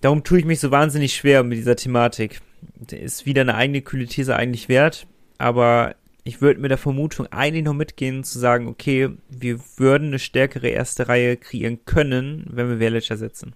darum 0.00 0.24
tue 0.24 0.40
ich 0.40 0.44
mich 0.44 0.60
so 0.60 0.70
wahnsinnig 0.70 1.14
schwer 1.14 1.42
mit 1.44 1.56
dieser 1.56 1.76
Thematik. 1.76 2.40
Ist 2.90 3.26
wieder 3.26 3.42
eine 3.42 3.54
eigene 3.54 3.82
kühle 3.82 4.06
These 4.06 4.36
eigentlich 4.36 4.68
wert, 4.68 5.06
aber 5.38 5.94
ich 6.24 6.40
würde 6.40 6.60
mit 6.60 6.70
der 6.70 6.78
Vermutung 6.78 7.26
eigentlich 7.28 7.64
noch 7.64 7.74
mitgehen, 7.74 8.24
zu 8.24 8.38
sagen, 8.38 8.68
okay, 8.68 9.10
wir 9.28 9.58
würden 9.76 10.08
eine 10.08 10.18
stärkere 10.18 10.68
erste 10.68 11.08
Reihe 11.08 11.36
kreieren 11.36 11.84
können, 11.84 12.46
wenn 12.50 12.68
wir 12.68 12.78
Verlic 12.78 13.10
ersetzen. 13.10 13.54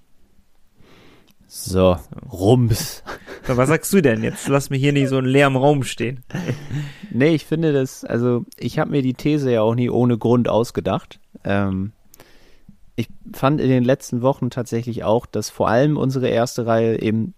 So, 1.46 1.96
Rums. 2.32 3.02
Was 3.46 3.68
sagst 3.68 3.92
du 3.92 4.00
denn 4.00 4.24
jetzt? 4.24 4.48
Lass 4.48 4.70
mich 4.70 4.80
hier 4.80 4.92
nicht 4.92 5.08
so 5.08 5.18
in 5.18 5.26
leerem 5.26 5.56
Raum 5.56 5.82
stehen. 5.84 6.24
Nee, 7.16 7.32
ich 7.32 7.44
finde 7.44 7.72
das, 7.72 8.04
also 8.04 8.44
ich 8.58 8.80
habe 8.80 8.90
mir 8.90 9.00
die 9.00 9.14
These 9.14 9.52
ja 9.52 9.62
auch 9.62 9.76
nie 9.76 9.88
ohne 9.88 10.18
Grund 10.18 10.48
ausgedacht. 10.48 11.20
Ähm, 11.44 11.92
ich 12.96 13.06
fand 13.32 13.60
in 13.60 13.68
den 13.68 13.84
letzten 13.84 14.20
Wochen 14.20 14.50
tatsächlich 14.50 15.04
auch, 15.04 15.24
dass 15.24 15.48
vor 15.48 15.68
allem 15.68 15.96
unsere 15.96 16.26
erste 16.26 16.66
Reihe 16.66 17.00
eben 17.00 17.34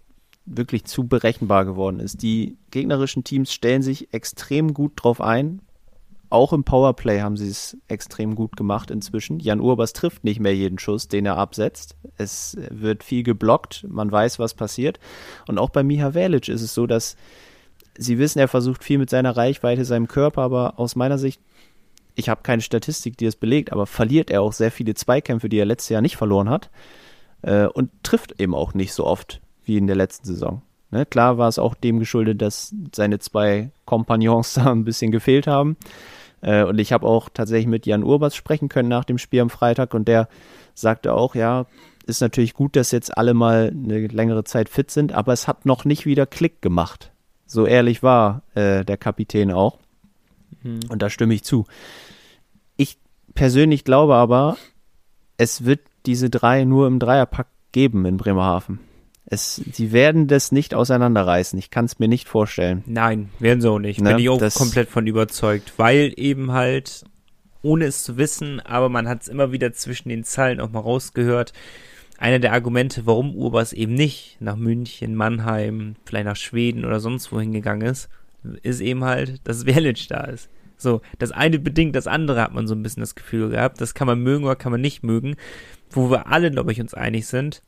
wirklich 0.46 0.84
zu 0.84 1.06
berechenbar 1.06 1.64
geworden 1.64 2.00
ist. 2.00 2.22
Die 2.22 2.56
gegnerischen 2.70 3.24
Teams 3.24 3.52
stellen 3.52 3.82
sich 3.82 4.14
extrem 4.14 4.74
gut 4.74 4.92
drauf 4.96 5.20
ein, 5.20 5.60
auch 6.28 6.52
im 6.52 6.64
Powerplay 6.64 7.20
haben 7.20 7.36
sie 7.36 7.48
es 7.48 7.76
extrem 7.88 8.34
gut 8.34 8.56
gemacht 8.56 8.90
inzwischen. 8.90 9.38
Jan 9.38 9.60
Urbas 9.60 9.92
trifft 9.92 10.24
nicht 10.24 10.40
mehr 10.40 10.54
jeden 10.54 10.78
Schuss, 10.78 11.06
den 11.08 11.24
er 11.24 11.36
absetzt. 11.36 11.96
Es 12.16 12.56
wird 12.70 13.04
viel 13.04 13.22
geblockt, 13.22 13.86
man 13.88 14.10
weiß, 14.10 14.38
was 14.38 14.54
passiert. 14.54 14.98
Und 15.46 15.58
auch 15.58 15.70
bei 15.70 15.84
Miha 15.84 16.14
Velic 16.14 16.48
ist 16.48 16.62
es 16.62 16.74
so, 16.74 16.86
dass 16.86 17.16
sie 17.96 18.18
wissen, 18.18 18.40
er 18.40 18.48
versucht 18.48 18.82
viel 18.82 18.98
mit 18.98 19.08
seiner 19.08 19.36
Reichweite, 19.36 19.84
seinem 19.84 20.08
Körper, 20.08 20.42
aber 20.42 20.80
aus 20.80 20.96
meiner 20.96 21.18
Sicht, 21.18 21.40
ich 22.16 22.28
habe 22.28 22.42
keine 22.42 22.62
Statistik, 22.62 23.16
die 23.16 23.26
es 23.26 23.36
belegt, 23.36 23.72
aber 23.72 23.86
verliert 23.86 24.30
er 24.30 24.42
auch 24.42 24.52
sehr 24.52 24.72
viele 24.72 24.94
Zweikämpfe, 24.94 25.48
die 25.48 25.58
er 25.58 25.66
letztes 25.66 25.90
Jahr 25.90 26.02
nicht 26.02 26.16
verloren 26.16 26.50
hat. 26.50 26.70
Äh, 27.42 27.66
und 27.66 27.90
trifft 28.02 28.40
eben 28.40 28.54
auch 28.54 28.74
nicht 28.74 28.94
so 28.94 29.04
oft 29.04 29.40
wie 29.66 29.76
in 29.76 29.86
der 29.86 29.96
letzten 29.96 30.26
Saison. 30.26 30.62
Ne, 30.90 31.04
klar 31.04 31.36
war 31.36 31.48
es 31.48 31.58
auch 31.58 31.74
dem 31.74 31.98
geschuldet, 31.98 32.40
dass 32.40 32.74
seine 32.94 33.18
zwei 33.18 33.70
Kompagnons 33.84 34.54
da 34.54 34.70
ein 34.70 34.84
bisschen 34.84 35.10
gefehlt 35.10 35.46
haben. 35.46 35.76
Äh, 36.40 36.64
und 36.64 36.78
ich 36.78 36.92
habe 36.92 37.06
auch 37.06 37.28
tatsächlich 37.32 37.66
mit 37.66 37.86
Jan 37.86 38.04
Urbas 38.04 38.34
sprechen 38.34 38.68
können 38.68 38.88
nach 38.88 39.04
dem 39.04 39.18
Spiel 39.18 39.40
am 39.40 39.50
Freitag 39.50 39.94
und 39.94 40.06
der 40.06 40.28
sagte 40.74 41.12
auch, 41.12 41.34
ja, 41.34 41.66
ist 42.06 42.20
natürlich 42.20 42.54
gut, 42.54 42.76
dass 42.76 42.92
jetzt 42.92 43.16
alle 43.16 43.34
mal 43.34 43.72
eine 43.74 44.06
längere 44.06 44.44
Zeit 44.44 44.68
fit 44.68 44.90
sind, 44.90 45.12
aber 45.12 45.32
es 45.32 45.48
hat 45.48 45.66
noch 45.66 45.84
nicht 45.84 46.06
wieder 46.06 46.24
Klick 46.24 46.62
gemacht. 46.62 47.10
So 47.46 47.66
ehrlich 47.66 48.02
war 48.02 48.42
äh, 48.54 48.84
der 48.84 48.96
Kapitän 48.96 49.50
auch. 49.50 49.78
Mhm. 50.62 50.80
Und 50.88 51.02
da 51.02 51.10
stimme 51.10 51.34
ich 51.34 51.42
zu. 51.42 51.66
Ich 52.76 52.98
persönlich 53.34 53.84
glaube 53.84 54.14
aber, 54.14 54.56
es 55.36 55.64
wird 55.64 55.80
diese 56.06 56.30
drei 56.30 56.64
nur 56.64 56.86
im 56.86 57.00
Dreierpack 57.00 57.48
geben 57.72 58.04
in 58.04 58.16
Bremerhaven. 58.16 58.78
Es, 59.28 59.56
sie 59.56 59.90
werden 59.90 60.28
das 60.28 60.52
nicht 60.52 60.72
auseinanderreißen. 60.72 61.58
Ich 61.58 61.70
kann 61.70 61.84
es 61.84 61.98
mir 61.98 62.06
nicht 62.06 62.28
vorstellen. 62.28 62.84
Nein, 62.86 63.30
werden 63.40 63.60
sie 63.60 63.68
auch 63.68 63.80
nicht. 63.80 64.00
Ne? 64.00 64.10
Bin 64.10 64.18
ich 64.20 64.28
auch 64.28 64.54
komplett 64.54 64.88
von 64.88 65.06
überzeugt, 65.06 65.72
weil 65.78 66.12
eben 66.16 66.52
halt, 66.52 67.04
ohne 67.62 67.86
es 67.86 68.04
zu 68.04 68.16
wissen, 68.16 68.60
aber 68.60 68.88
man 68.88 69.08
hat 69.08 69.22
es 69.22 69.28
immer 69.28 69.50
wieder 69.50 69.72
zwischen 69.72 70.10
den 70.10 70.22
Zeilen 70.22 70.60
auch 70.60 70.70
mal 70.70 70.80
rausgehört. 70.80 71.52
Einer 72.18 72.38
der 72.38 72.52
Argumente, 72.52 73.04
warum 73.04 73.34
Urbas 73.34 73.72
eben 73.72 73.94
nicht 73.94 74.36
nach 74.40 74.56
München, 74.56 75.16
Mannheim, 75.16 75.96
vielleicht 76.04 76.26
nach 76.26 76.36
Schweden 76.36 76.84
oder 76.84 77.00
sonst 77.00 77.32
wohin 77.32 77.52
gegangen 77.52 77.86
ist, 77.86 78.08
ist 78.62 78.80
eben 78.80 79.04
halt, 79.04 79.40
dass 79.42 79.64
Verlic 79.64 80.06
da 80.08 80.20
ist. 80.24 80.48
So, 80.78 81.00
das 81.18 81.32
eine 81.32 81.58
bedingt 81.58 81.96
das 81.96 82.06
andere, 82.06 82.42
hat 82.42 82.54
man 82.54 82.66
so 82.66 82.74
ein 82.74 82.82
bisschen 82.82 83.00
das 83.00 83.14
Gefühl 83.16 83.48
gehabt. 83.48 83.80
Das 83.80 83.94
kann 83.94 84.06
man 84.06 84.20
mögen 84.20 84.44
oder 84.44 84.56
kann 84.56 84.72
man 84.72 84.80
nicht 84.80 85.02
mögen. 85.02 85.36
Wo 85.90 86.10
wir 86.10 86.28
alle, 86.28 86.50
glaube 86.50 86.72
ich, 86.72 86.80
uns 86.80 86.94
einig 86.94 87.26
sind, 87.26 87.62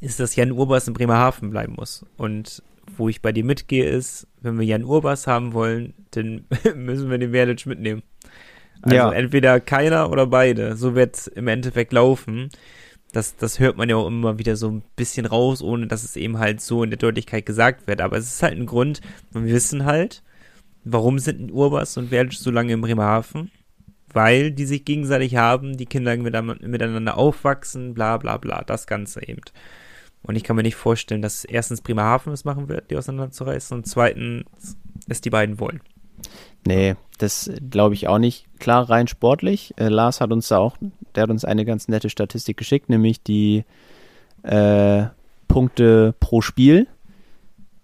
ist, 0.00 0.20
dass 0.20 0.36
Jan 0.36 0.52
Urbas 0.52 0.88
in 0.88 0.94
Bremerhaven 0.94 1.50
bleiben 1.50 1.74
muss. 1.74 2.04
Und 2.16 2.62
wo 2.96 3.08
ich 3.08 3.22
bei 3.22 3.32
dir 3.32 3.44
mitgehe, 3.44 3.88
ist, 3.88 4.26
wenn 4.40 4.58
wir 4.58 4.66
Jan 4.66 4.84
Urbas 4.84 5.26
haben 5.26 5.52
wollen, 5.52 5.94
dann 6.12 6.44
müssen 6.74 7.10
wir 7.10 7.18
den 7.18 7.32
Verlic 7.32 7.66
mitnehmen. 7.66 8.02
Also 8.82 8.96
ja. 8.96 9.12
entweder 9.12 9.60
keiner 9.60 10.10
oder 10.10 10.26
beide. 10.26 10.76
So 10.76 10.94
wird 10.94 11.16
es 11.16 11.26
im 11.26 11.48
Endeffekt 11.48 11.92
laufen. 11.92 12.50
Das, 13.12 13.36
das 13.36 13.58
hört 13.58 13.76
man 13.76 13.88
ja 13.88 13.96
auch 13.96 14.06
immer 14.06 14.38
wieder 14.38 14.56
so 14.56 14.70
ein 14.70 14.82
bisschen 14.96 15.26
raus, 15.26 15.62
ohne 15.62 15.86
dass 15.86 16.04
es 16.04 16.16
eben 16.16 16.38
halt 16.38 16.60
so 16.60 16.82
in 16.82 16.90
der 16.90 16.98
Deutlichkeit 16.98 17.46
gesagt 17.46 17.86
wird. 17.86 18.00
Aber 18.00 18.16
es 18.16 18.26
ist 18.26 18.42
halt 18.42 18.56
ein 18.56 18.66
Grund, 18.66 19.00
wir 19.32 19.44
wissen 19.44 19.84
halt, 19.84 20.22
warum 20.84 21.18
sind 21.18 21.50
Urbas 21.50 21.96
und 21.96 22.10
Verlic 22.10 22.34
so 22.34 22.50
lange 22.50 22.74
in 22.74 22.80
Bremerhaven? 22.80 23.50
Weil 24.12 24.50
die 24.50 24.66
sich 24.66 24.84
gegenseitig 24.84 25.36
haben, 25.36 25.76
die 25.76 25.86
Kinder 25.86 26.16
miteinander 26.16 27.16
aufwachsen, 27.16 27.92
bla 27.94 28.16
bla 28.16 28.36
bla, 28.36 28.62
das 28.64 28.86
Ganze 28.86 29.26
eben. 29.26 29.42
Und 30.26 30.36
ich 30.36 30.42
kann 30.42 30.56
mir 30.56 30.62
nicht 30.62 30.74
vorstellen, 30.74 31.22
dass 31.22 31.44
erstens 31.44 31.80
Bremerhaven 31.80 32.32
es 32.32 32.44
machen 32.44 32.68
wird, 32.68 32.90
die 32.90 32.96
auseinanderzureißen, 32.96 33.76
und 33.76 33.86
zweitens 33.86 34.76
es 35.08 35.20
die 35.20 35.30
beiden 35.30 35.60
wollen. 35.60 35.80
Nee, 36.66 36.96
das 37.18 37.50
glaube 37.70 37.94
ich 37.94 38.08
auch 38.08 38.18
nicht. 38.18 38.46
Klar, 38.58 38.90
rein 38.90 39.06
sportlich. 39.06 39.72
Äh, 39.76 39.88
Lars 39.88 40.20
hat 40.20 40.32
uns 40.32 40.48
da 40.48 40.58
auch, 40.58 40.76
der 41.14 41.24
hat 41.24 41.30
uns 41.30 41.44
eine 41.44 41.64
ganz 41.64 41.86
nette 41.86 42.10
Statistik 42.10 42.56
geschickt, 42.56 42.88
nämlich 42.88 43.22
die 43.22 43.64
äh, 44.42 45.04
Punkte 45.46 46.14
pro 46.18 46.40
Spiel. 46.40 46.88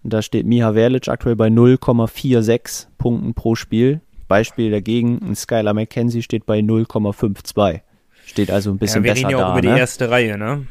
da 0.03 0.21
steht 0.21 0.45
Miha 0.45 0.73
Verlic 0.73 1.07
aktuell 1.07 1.37
bei 1.37 1.47
0,46 1.47 2.87
Punkten 2.97 3.33
pro 3.33 3.55
Spiel. 3.55 4.01
Beispiel 4.27 4.71
dagegen, 4.71 5.19
ein 5.21 5.35
Skylar 5.35 5.73
McKenzie 5.73 6.21
steht 6.21 6.45
bei 6.45 6.59
0,52. 6.59 7.81
Steht 8.25 8.51
also 8.51 8.71
ein 8.71 8.79
bisschen 8.79 9.03
ja, 9.03 9.09
wir 9.09 9.13
besser 9.13 9.27
da. 9.27 9.29
Wir 9.29 9.35
reden 9.35 9.39
ja 9.39 9.47
auch 9.47 9.57
über 9.57 9.67
ne? 9.67 9.75
die 9.75 9.79
erste 9.79 10.09
Reihe, 10.09 10.37
ne? 10.37 10.67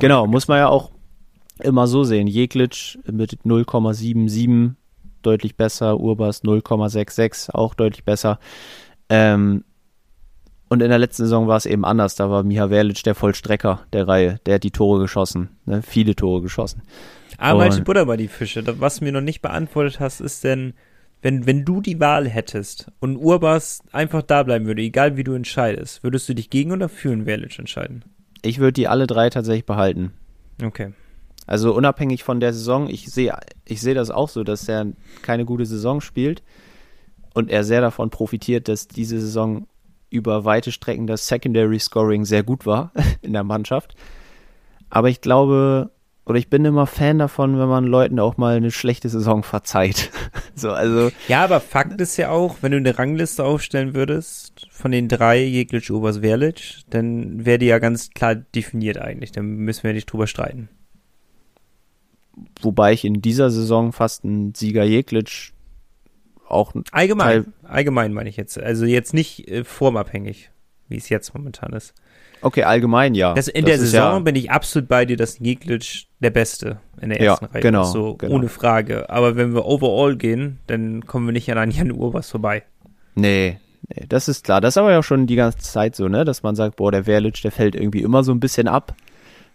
Genau, 0.00 0.26
muss 0.26 0.48
man 0.48 0.58
ja 0.58 0.68
auch 0.68 0.90
immer 1.60 1.86
so 1.86 2.04
sehen. 2.04 2.26
Jeglitsch 2.26 2.98
mit 3.10 3.38
0,77 3.44 4.74
deutlich 5.22 5.56
besser, 5.56 6.00
Urbas 6.00 6.42
0,66 6.44 7.50
auch 7.54 7.74
deutlich 7.74 8.04
besser. 8.04 8.38
Ähm, 9.08 9.64
und 10.68 10.80
in 10.80 10.88
der 10.88 10.98
letzten 10.98 11.24
Saison 11.24 11.48
war 11.48 11.58
es 11.58 11.66
eben 11.66 11.84
anders. 11.84 12.16
Da 12.16 12.30
war 12.30 12.42
Miha 12.42 12.68
Verlic 12.68 13.02
der 13.02 13.14
Vollstrecker 13.14 13.82
der 13.92 14.08
Reihe. 14.08 14.40
Der 14.46 14.54
hat 14.54 14.62
die 14.62 14.70
Tore 14.70 15.00
geschossen. 15.00 15.50
Ne? 15.66 15.82
Viele 15.82 16.16
Tore 16.16 16.40
geschossen. 16.40 16.82
Aber 17.36 17.64
ah, 17.64 17.80
Butter 17.80 18.06
bei 18.06 18.16
die 18.16 18.28
Fische. 18.28 18.64
Was 18.80 18.98
du 18.98 19.04
mir 19.04 19.12
noch 19.12 19.20
nicht 19.20 19.42
beantwortet 19.42 20.00
hast, 20.00 20.20
ist 20.20 20.44
denn, 20.44 20.72
wenn, 21.20 21.44
wenn 21.46 21.66
du 21.66 21.82
die 21.82 22.00
Wahl 22.00 22.26
hättest 22.26 22.90
und 23.00 23.16
Urbas 23.16 23.82
einfach 23.92 24.22
da 24.22 24.42
bleiben 24.44 24.64
würde, 24.64 24.80
egal 24.80 25.18
wie 25.18 25.24
du 25.24 25.34
entscheidest, 25.34 26.02
würdest 26.04 26.28
du 26.30 26.34
dich 26.34 26.48
gegen 26.48 26.72
oder 26.72 26.88
für 26.88 27.12
einen 27.12 27.26
Verlic 27.26 27.58
entscheiden? 27.58 28.04
Ich 28.42 28.58
würde 28.58 28.72
die 28.72 28.88
alle 28.88 29.06
drei 29.06 29.30
tatsächlich 29.30 29.66
behalten. 29.66 30.12
Okay. 30.62 30.92
Also 31.46 31.74
unabhängig 31.74 32.22
von 32.24 32.40
der 32.40 32.52
Saison, 32.52 32.88
ich 32.88 33.06
sehe 33.10 33.34
ich 33.64 33.80
sehe 33.80 33.94
das 33.94 34.10
auch 34.10 34.28
so, 34.28 34.44
dass 34.44 34.68
er 34.68 34.86
keine 35.22 35.44
gute 35.44 35.66
Saison 35.66 36.00
spielt 36.00 36.42
und 37.34 37.50
er 37.50 37.64
sehr 37.64 37.80
davon 37.80 38.10
profitiert, 38.10 38.68
dass 38.68 38.88
diese 38.88 39.20
Saison 39.20 39.66
über 40.10 40.44
weite 40.44 40.70
Strecken 40.70 41.06
das 41.06 41.26
Secondary 41.26 41.78
Scoring 41.78 42.24
sehr 42.24 42.42
gut 42.42 42.66
war 42.66 42.92
in 43.22 43.32
der 43.32 43.44
Mannschaft. 43.44 43.94
Aber 44.90 45.08
ich 45.08 45.20
glaube, 45.20 45.90
oder 46.24 46.38
ich 46.38 46.48
bin 46.48 46.64
immer 46.64 46.86
Fan 46.86 47.18
davon, 47.18 47.58
wenn 47.58 47.68
man 47.68 47.84
Leuten 47.84 48.20
auch 48.20 48.36
mal 48.36 48.56
eine 48.56 48.70
schlechte 48.70 49.08
Saison 49.08 49.42
verzeiht. 49.42 50.10
so, 50.54 50.70
also. 50.70 51.10
Ja, 51.26 51.42
aber 51.42 51.60
Fakt 51.60 52.00
ist 52.00 52.16
ja 52.16 52.30
auch, 52.30 52.58
wenn 52.60 52.70
du 52.70 52.78
eine 52.78 52.96
Rangliste 52.96 53.42
aufstellen 53.44 53.94
würdest, 53.94 54.68
von 54.70 54.92
den 54.92 55.08
drei, 55.08 55.42
Jeglic, 55.42 55.90
Obers, 55.90 56.18
Verlic, 56.18 56.82
dann 56.90 57.44
wäre 57.44 57.58
die 57.58 57.66
ja 57.66 57.80
ganz 57.80 58.10
klar 58.10 58.36
definiert 58.36 58.98
eigentlich. 58.98 59.32
Dann 59.32 59.46
müssen 59.46 59.82
wir 59.82 59.92
nicht 59.92 60.06
drüber 60.06 60.28
streiten. 60.28 60.68
Wobei 62.60 62.92
ich 62.92 63.04
in 63.04 63.20
dieser 63.20 63.50
Saison 63.50 63.92
fast 63.92 64.24
einen 64.24 64.54
Sieger 64.54 64.84
Jeglic 64.84 65.52
auch. 66.46 66.72
Allgemein, 66.92 67.52
allgemein 67.64 68.12
meine 68.12 68.28
ich 68.28 68.36
jetzt. 68.36 68.58
Also 68.58 68.84
jetzt 68.84 69.12
nicht 69.12 69.48
äh, 69.48 69.64
formabhängig, 69.64 70.50
wie 70.88 70.96
es 70.96 71.08
jetzt 71.08 71.34
momentan 71.34 71.72
ist. 71.72 71.94
Okay, 72.42 72.64
allgemein 72.64 73.14
ja. 73.14 73.34
Das, 73.34 73.48
in 73.48 73.64
das 73.64 73.70
der 73.70 73.78
Saison 73.78 74.14
ja, 74.14 74.18
bin 74.18 74.36
ich 74.36 74.50
absolut 74.50 74.88
bei 74.88 75.04
dir, 75.04 75.16
dass 75.16 75.38
Jeglic 75.38 76.06
der 76.18 76.30
Beste 76.30 76.78
in 77.00 77.10
der 77.10 77.20
ersten 77.20 77.46
ja, 77.46 77.50
Reihe 77.52 77.62
genau, 77.62 77.82
ist. 77.82 77.92
So, 77.92 78.14
genau. 78.14 78.34
ohne 78.34 78.48
Frage. 78.48 79.08
Aber 79.10 79.36
wenn 79.36 79.54
wir 79.54 79.64
overall 79.64 80.16
gehen, 80.16 80.58
dann 80.66 81.06
kommen 81.06 81.26
wir 81.26 81.32
nicht 81.32 81.50
an 81.52 81.70
Jan 81.70 81.92
Urbas 81.92 82.30
vorbei. 82.30 82.64
Nee, 83.14 83.58
nee, 83.88 84.06
das 84.08 84.28
ist 84.28 84.44
klar. 84.44 84.60
Das 84.60 84.74
ist 84.74 84.78
aber 84.78 84.90
ja 84.90 85.02
schon 85.02 85.26
die 85.26 85.36
ganze 85.36 85.58
Zeit 85.58 85.94
so, 85.94 86.08
ne, 86.08 86.24
dass 86.24 86.42
man 86.42 86.56
sagt, 86.56 86.76
boah, 86.76 86.90
der 86.90 87.04
Verlic, 87.04 87.40
der 87.42 87.52
fällt 87.52 87.74
irgendwie 87.74 88.02
immer 88.02 88.24
so 88.24 88.32
ein 88.32 88.40
bisschen 88.40 88.68
ab. 88.68 88.94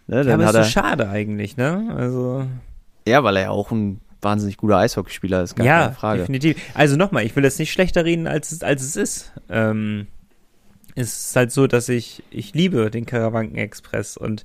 Ne, 0.06 0.24
ja, 0.24 0.34
aber 0.34 0.44
ist 0.44 0.54
so 0.54 0.64
schade 0.64 1.08
eigentlich, 1.10 1.56
ne? 1.56 1.94
Also. 1.94 2.46
Ja, 3.06 3.22
weil 3.22 3.36
er 3.36 3.42
ja 3.42 3.50
auch 3.50 3.70
ein 3.70 4.00
wahnsinnig 4.22 4.56
guter 4.56 4.78
Eishockeyspieler 4.78 5.42
ist, 5.42 5.56
gar 5.56 5.66
ja, 5.66 5.80
keine 5.82 5.94
Frage. 5.94 6.20
definitiv. 6.20 6.56
Also 6.74 6.96
nochmal, 6.96 7.24
ich 7.24 7.36
will 7.36 7.42
das 7.42 7.58
nicht 7.58 7.72
schlechter 7.72 8.04
reden, 8.04 8.26
als 8.26 8.50
es, 8.52 8.62
als 8.62 8.82
es 8.82 8.96
ist. 8.96 9.32
Ähm, 9.48 10.06
es 10.98 11.28
ist 11.28 11.36
halt 11.36 11.52
so, 11.52 11.66
dass 11.66 11.88
ich, 11.88 12.22
ich 12.30 12.54
liebe 12.54 12.90
den 12.90 13.06
Karawanken-Express 13.06 14.16
und 14.16 14.44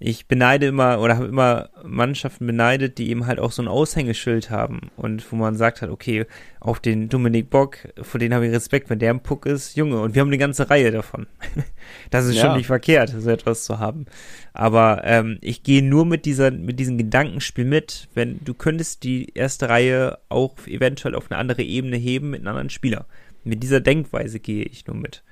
ich 0.00 0.28
beneide 0.28 0.66
immer 0.66 1.00
oder 1.00 1.16
habe 1.16 1.26
immer 1.26 1.70
Mannschaften 1.84 2.46
beneidet, 2.46 2.98
die 2.98 3.10
eben 3.10 3.26
halt 3.26 3.40
auch 3.40 3.50
so 3.50 3.62
ein 3.62 3.66
Aushängeschild 3.68 4.48
haben 4.48 4.92
und 4.96 5.32
wo 5.32 5.34
man 5.36 5.56
sagt 5.56 5.82
halt, 5.82 5.90
okay, 5.90 6.24
auf 6.60 6.78
den 6.78 7.08
Dominik 7.08 7.50
Bock, 7.50 7.78
vor 8.02 8.20
den 8.20 8.32
habe 8.32 8.46
ich 8.46 8.52
Respekt, 8.52 8.90
wenn 8.90 9.00
der 9.00 9.10
im 9.10 9.20
Puck 9.20 9.44
ist, 9.46 9.76
Junge, 9.76 10.00
und 10.00 10.14
wir 10.14 10.20
haben 10.20 10.28
eine 10.28 10.38
ganze 10.38 10.70
Reihe 10.70 10.92
davon. 10.92 11.26
das 12.10 12.26
ist 12.26 12.36
Ja. 12.36 12.44
schon 12.46 12.56
nicht 12.56 12.68
verkehrt, 12.68 13.12
so 13.18 13.28
etwas 13.28 13.64
zu 13.64 13.80
haben. 13.80 14.06
Aber 14.52 15.02
ähm, 15.04 15.38
ich 15.40 15.64
gehe 15.64 15.82
nur 15.82 16.06
mit 16.06 16.26
dieser, 16.26 16.52
mit 16.52 16.78
diesem 16.78 16.96
Gedankenspiel 16.96 17.64
mit, 17.64 18.08
wenn 18.14 18.38
du 18.44 18.54
könntest 18.54 19.02
die 19.02 19.32
erste 19.34 19.68
Reihe 19.68 20.18
auch 20.28 20.54
eventuell 20.68 21.16
auf 21.16 21.28
eine 21.28 21.40
andere 21.40 21.62
Ebene 21.62 21.96
heben 21.96 22.30
mit 22.30 22.40
einem 22.40 22.48
anderen 22.50 22.70
Spieler. 22.70 23.06
Mit 23.42 23.64
dieser 23.64 23.80
Denkweise 23.80 24.38
gehe 24.38 24.62
ich 24.64 24.86
nur 24.86 24.96
mit. 24.96 25.24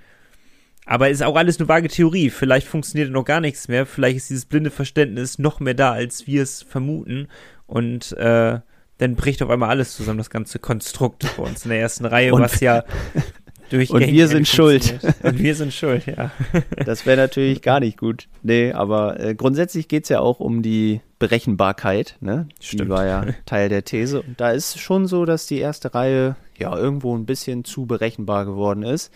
Aber 0.87 1.11
ist 1.11 1.23
auch 1.23 1.37
alles 1.37 1.59
nur 1.59 1.69
vage 1.69 1.89
Theorie. 1.89 2.31
Vielleicht 2.31 2.67
funktioniert 2.69 3.11
noch 3.11 3.25
gar 3.25 3.41
nichts 3.41 3.67
mehr. 3.69 3.85
Vielleicht 3.87 4.17
ist 4.19 4.31
dieses 4.31 4.45
blinde 4.47 4.71
Verständnis 4.71 5.39
noch 5.39 5.59
mehr 5.61 5.75
da, 5.75 5.91
als 5.93 6.27
wir 6.29 6.43
es 6.43 6.63
vermuten. 6.63 7.27
Und 7.67 8.13
äh, 8.13 8.61
dann 8.99 9.17
bricht 9.17 9.43
auf 9.43 9.51
einmal 9.51 9.69
alles 9.71 9.97
zusammen, 9.97 10.19
das 10.19 10.31
ganze 10.31 10.59
Konstrukt 10.61 11.27
bei 11.37 11.43
uns 11.43 11.65
in 11.65 11.71
der 11.71 11.81
ersten 11.81 12.05
Reihe, 12.07 12.33
Und- 12.33 12.41
was 12.43 12.61
ja 12.61 12.85
durch 13.71 13.91
Und 13.91 14.07
wir 14.07 14.29
sind 14.29 14.47
schuld. 14.47 15.01
Und 15.25 15.41
wir 15.41 15.57
sind 15.57 15.75
schuld, 15.75 16.07
ja. 16.07 16.31
Das 16.87 17.05
wäre 17.05 17.17
natürlich 17.17 17.63
gar 17.63 17.81
nicht 17.81 17.99
gut. 17.99 18.29
Nee, 18.45 18.73
aber 18.73 19.19
äh, 19.19 19.35
grundsätzlich 19.35 19.89
geht's 19.89 20.09
ja 20.09 20.21
auch 20.21 20.39
um 20.39 20.63
die 20.63 21.01
Berechenbarkeit, 21.19 22.17
ne? 22.21 22.47
Die 22.63 22.67
Stimmt. 22.77 22.91
war 22.91 23.07
ja 23.07 23.27
Teil 23.45 23.69
der 23.69 23.85
These. 23.85 24.23
Und 24.23 24.41
da 24.41 24.53
ist 24.53 24.79
schon 24.79 25.07
so, 25.09 25.25
dass 25.25 25.47
die 25.49 25.59
erste 25.59 25.95
Reihe 25.95 26.37
ja 26.57 26.77
irgendwo 26.77 27.17
ein 27.17 27.27
bisschen 27.27 27.65
zu 27.65 27.87
berechenbar 27.87 28.45
geworden 28.47 28.85
ist. 28.85 29.13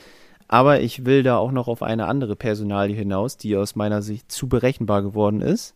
Aber 0.52 0.80
ich 0.80 1.04
will 1.04 1.22
da 1.22 1.36
auch 1.36 1.52
noch 1.52 1.68
auf 1.68 1.80
eine 1.80 2.06
andere 2.06 2.34
Personalie 2.34 2.96
hinaus, 2.96 3.36
die 3.36 3.56
aus 3.56 3.76
meiner 3.76 4.02
Sicht 4.02 4.32
zu 4.32 4.48
berechenbar 4.48 5.00
geworden 5.00 5.42
ist. 5.42 5.74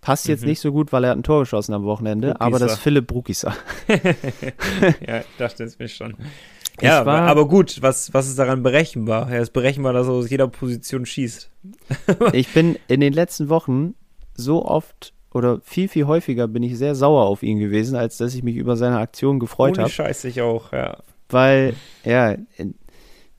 Passt 0.00 0.26
jetzt 0.26 0.40
Mhm. 0.42 0.48
nicht 0.48 0.58
so 0.60 0.72
gut, 0.72 0.92
weil 0.92 1.04
er 1.04 1.10
hat 1.10 1.16
ein 1.16 1.22
Tor 1.22 1.40
geschossen 1.40 1.74
am 1.74 1.84
Wochenende, 1.84 2.40
aber 2.40 2.58
das 2.58 2.60
Brukisa. 2.60 2.72
ist 2.74 2.80
Philipp 2.80 3.06
Brukisa. 3.06 3.54
ja, 5.06 5.20
ich 5.20 5.26
dachte 5.38 5.62
es 5.62 5.78
mir 5.78 5.86
schon. 5.88 6.14
Ich 6.78 6.82
Ja, 6.88 7.00
aber, 7.02 7.12
war- 7.12 7.22
aber 7.28 7.46
gut, 7.48 7.80
was, 7.82 8.12
was 8.12 8.26
ist 8.28 8.36
daran 8.38 8.64
berechenbar? 8.64 9.30
Er 9.30 9.40
ist 9.42 9.52
berechenbar, 9.52 9.92
dass 9.92 10.08
er 10.08 10.14
aus 10.14 10.28
jeder 10.28 10.48
Position 10.48 11.06
schießt. 11.06 11.50
Ich 12.32 12.52
bin 12.52 12.76
in 12.88 13.00
den 13.00 13.12
letzten 13.12 13.48
Wochen 13.48 13.94
so 14.34 14.64
oft 14.64 15.12
oder 15.32 15.60
viel, 15.62 15.86
viel 15.88 16.06
häufiger 16.06 16.48
bin 16.48 16.64
ich 16.64 16.76
sehr 16.76 16.96
sauer 16.96 17.26
auf 17.26 17.44
ihn 17.44 17.60
gewesen, 17.60 17.94
als 17.96 18.16
dass 18.18 18.34
ich 18.34 18.42
mich 18.42 18.56
über 18.56 18.76
seine 18.76 18.98
Aktion 18.98 19.38
gefreut 19.38 19.78
habe. 19.78 19.88
Scheiß 19.88 20.24
ich 20.24 20.42
auch, 20.42 20.72
ja. 20.72 20.98
Weil, 21.28 21.74
ja, 22.04 22.34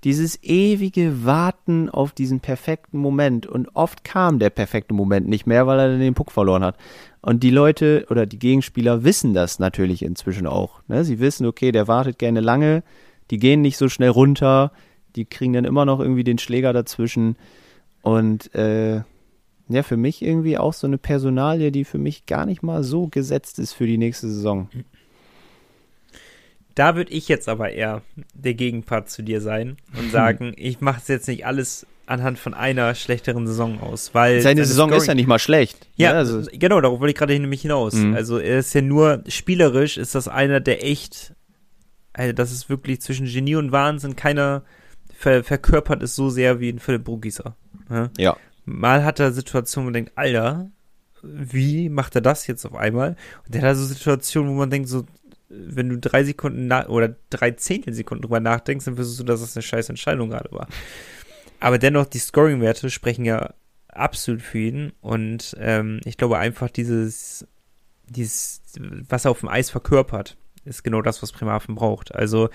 dieses 0.05 0.41
ewige 0.43 1.25
Warten 1.25 1.89
auf 1.89 2.11
diesen 2.11 2.39
perfekten 2.39 2.99
Moment 2.99 3.47
und 3.47 3.69
oft 3.73 4.03
kam 4.03 4.37
der 4.37 4.51
perfekte 4.51 4.93
Moment 4.93 5.27
nicht 5.27 5.47
mehr, 5.47 5.65
weil 5.65 5.79
er 5.79 5.89
dann 5.89 5.99
den 5.99 6.13
Puck 6.13 6.31
verloren 6.31 6.63
hat. 6.63 6.77
Und 7.21 7.41
die 7.41 7.49
Leute 7.49 8.05
oder 8.11 8.27
die 8.27 8.37
Gegenspieler 8.37 9.03
wissen 9.03 9.33
das 9.33 9.57
natürlich 9.57 10.03
inzwischen 10.03 10.45
auch. 10.45 10.81
Ne? 10.87 11.03
Sie 11.03 11.19
wissen, 11.19 11.47
okay, 11.47 11.71
der 11.71 11.87
wartet 11.87 12.19
gerne 12.19 12.39
lange, 12.39 12.83
die 13.31 13.39
gehen 13.39 13.61
nicht 13.61 13.77
so 13.77 13.89
schnell 13.89 14.09
runter, 14.09 14.71
die 15.15 15.25
kriegen 15.25 15.53
dann 15.53 15.65
immer 15.65 15.85
noch 15.85 15.99
irgendwie 15.99 16.23
den 16.23 16.37
Schläger 16.37 16.71
dazwischen. 16.71 17.35
Und 18.03 18.53
äh, 18.53 19.01
ja, 19.69 19.81
für 19.81 19.97
mich 19.97 20.21
irgendwie 20.21 20.59
auch 20.59 20.73
so 20.73 20.85
eine 20.85 20.99
Personalie, 20.99 21.71
die 21.71 21.83
für 21.83 21.97
mich 21.97 22.27
gar 22.27 22.45
nicht 22.45 22.61
mal 22.61 22.83
so 22.83 23.07
gesetzt 23.07 23.57
ist 23.57 23.73
für 23.73 23.87
die 23.87 23.97
nächste 23.97 24.27
Saison. 24.27 24.69
Da 26.75 26.95
würde 26.95 27.11
ich 27.11 27.27
jetzt 27.29 27.47
aber 27.47 27.71
eher 27.71 28.01
der 28.33 28.53
Gegenpart 28.53 29.09
zu 29.09 29.23
dir 29.23 29.41
sein 29.41 29.77
und 29.97 30.11
sagen, 30.11 30.53
ich 30.57 30.81
mache 30.81 30.99
es 31.01 31.07
jetzt 31.07 31.27
nicht 31.27 31.45
alles 31.45 31.87
anhand 32.05 32.37
von 32.37 32.53
einer 32.53 32.93
schlechteren 32.93 33.47
Saison 33.47 33.79
aus, 33.79 34.13
weil 34.13 34.41
Seine 34.41 34.65
Saison 34.65 34.91
ist 34.93 35.07
ja 35.07 35.15
nicht 35.15 35.27
mal 35.27 35.39
schlecht. 35.39 35.87
Ja, 35.95 36.11
ne? 36.11 36.19
also, 36.19 36.43
genau, 36.51 36.79
darauf 36.81 36.99
wollte 36.99 37.11
ich 37.11 37.17
gerade 37.17 37.39
nämlich 37.39 37.61
hinaus. 37.61 37.95
Mhm. 37.95 38.13
Also 38.13 38.37
er 38.37 38.59
ist 38.59 38.73
ja 38.75 38.81
nur 38.81 39.23
spielerisch, 39.27 39.97
ist 39.97 40.13
das 40.13 40.27
einer, 40.27 40.59
der 40.59 40.85
echt, 40.85 41.33
also 42.13 42.33
das 42.33 42.51
ist 42.51 42.69
wirklich 42.69 43.01
zwischen 43.01 43.25
Genie 43.25 43.55
und 43.55 43.71
Wahnsinn, 43.71 44.15
keiner 44.15 44.63
ver 45.17 45.43
verkörpert 45.43 46.03
es 46.03 46.15
so 46.15 46.29
sehr 46.29 46.59
wie 46.59 46.69
ein 46.69 46.79
Philipp 46.79 47.05
Brugieser. 47.05 47.55
Ja? 47.89 48.09
ja. 48.17 48.37
Mal 48.65 49.03
hat 49.03 49.19
er 49.19 49.31
Situationen, 49.31 49.85
wo 49.85 49.87
man 49.87 49.93
denkt, 49.93 50.11
Alter, 50.15 50.69
wie 51.23 51.89
macht 51.89 52.15
er 52.15 52.21
das 52.21 52.45
jetzt 52.47 52.65
auf 52.65 52.75
einmal? 52.75 53.15
Und 53.45 53.55
der 53.55 53.61
hat 53.61 53.77
so 53.77 53.85
Situationen, 53.85 54.51
wo 54.51 54.55
man 54.55 54.69
denkt, 54.69 54.89
so, 54.89 55.05
wenn 55.67 55.89
du 55.89 55.97
drei 55.97 56.23
Sekunden 56.23 56.71
oder 56.71 57.15
drei 57.29 57.51
Zehntelsekunden 57.51 58.21
drüber 58.21 58.39
nachdenkst, 58.39 58.85
dann 58.85 58.97
wirst 58.97 59.19
du, 59.19 59.23
dass 59.23 59.41
das 59.41 59.55
eine 59.55 59.63
scheiß 59.63 59.89
Entscheidung 59.89 60.29
gerade 60.29 60.51
war. 60.51 60.67
Aber 61.59 61.77
dennoch, 61.77 62.05
die 62.05 62.19
Scoring-Werte 62.19 62.89
sprechen 62.89 63.25
ja 63.25 63.53
absolut 63.87 64.41
für 64.41 64.59
ihn. 64.59 64.93
Und 65.01 65.55
ähm, 65.59 66.01
ich 66.05 66.17
glaube 66.17 66.37
einfach, 66.37 66.69
dieses, 66.69 67.47
dieses, 68.07 68.61
was 69.09 69.25
er 69.25 69.31
auf 69.31 69.39
dem 69.39 69.49
Eis 69.49 69.69
verkörpert, 69.69 70.37
ist 70.65 70.83
genau 70.83 71.01
das, 71.01 71.21
was 71.21 71.31
Bremerhaven 71.31 71.75
braucht. 71.75 72.13
Also, 72.13 72.49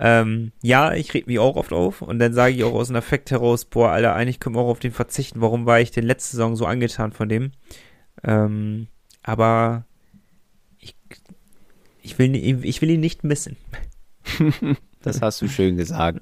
ähm, 0.00 0.52
ja, 0.62 0.94
ich 0.94 1.12
reg 1.14 1.26
mich 1.26 1.38
auch 1.38 1.56
oft 1.56 1.72
auf 1.72 2.02
und 2.02 2.18
dann 2.18 2.32
sage 2.32 2.54
ich 2.54 2.64
auch 2.64 2.72
aus 2.72 2.88
dem 2.88 2.96
Affekt 2.96 3.30
heraus, 3.30 3.66
boah, 3.66 3.90
Alter, 3.90 4.14
eigentlich 4.14 4.40
können 4.40 4.56
wir 4.56 4.60
auch 4.60 4.70
auf 4.70 4.80
den 4.80 4.92
verzichten. 4.92 5.40
Warum 5.40 5.66
war 5.66 5.80
ich 5.80 5.90
denn 5.90 6.04
letzte 6.04 6.32
Saison 6.32 6.56
so 6.56 6.64
angetan 6.66 7.12
von 7.12 7.28
dem? 7.28 7.52
Ähm, 8.24 8.88
aber 9.22 9.84
ich, 10.78 10.96
ich, 12.02 12.18
will, 12.18 12.34
ich 12.34 12.82
will 12.82 12.90
ihn 12.90 13.00
nicht 13.00 13.24
missen. 13.24 13.56
Das 15.04 15.20
hast 15.20 15.42
du 15.42 15.48
schön 15.48 15.76
gesagt. 15.76 16.20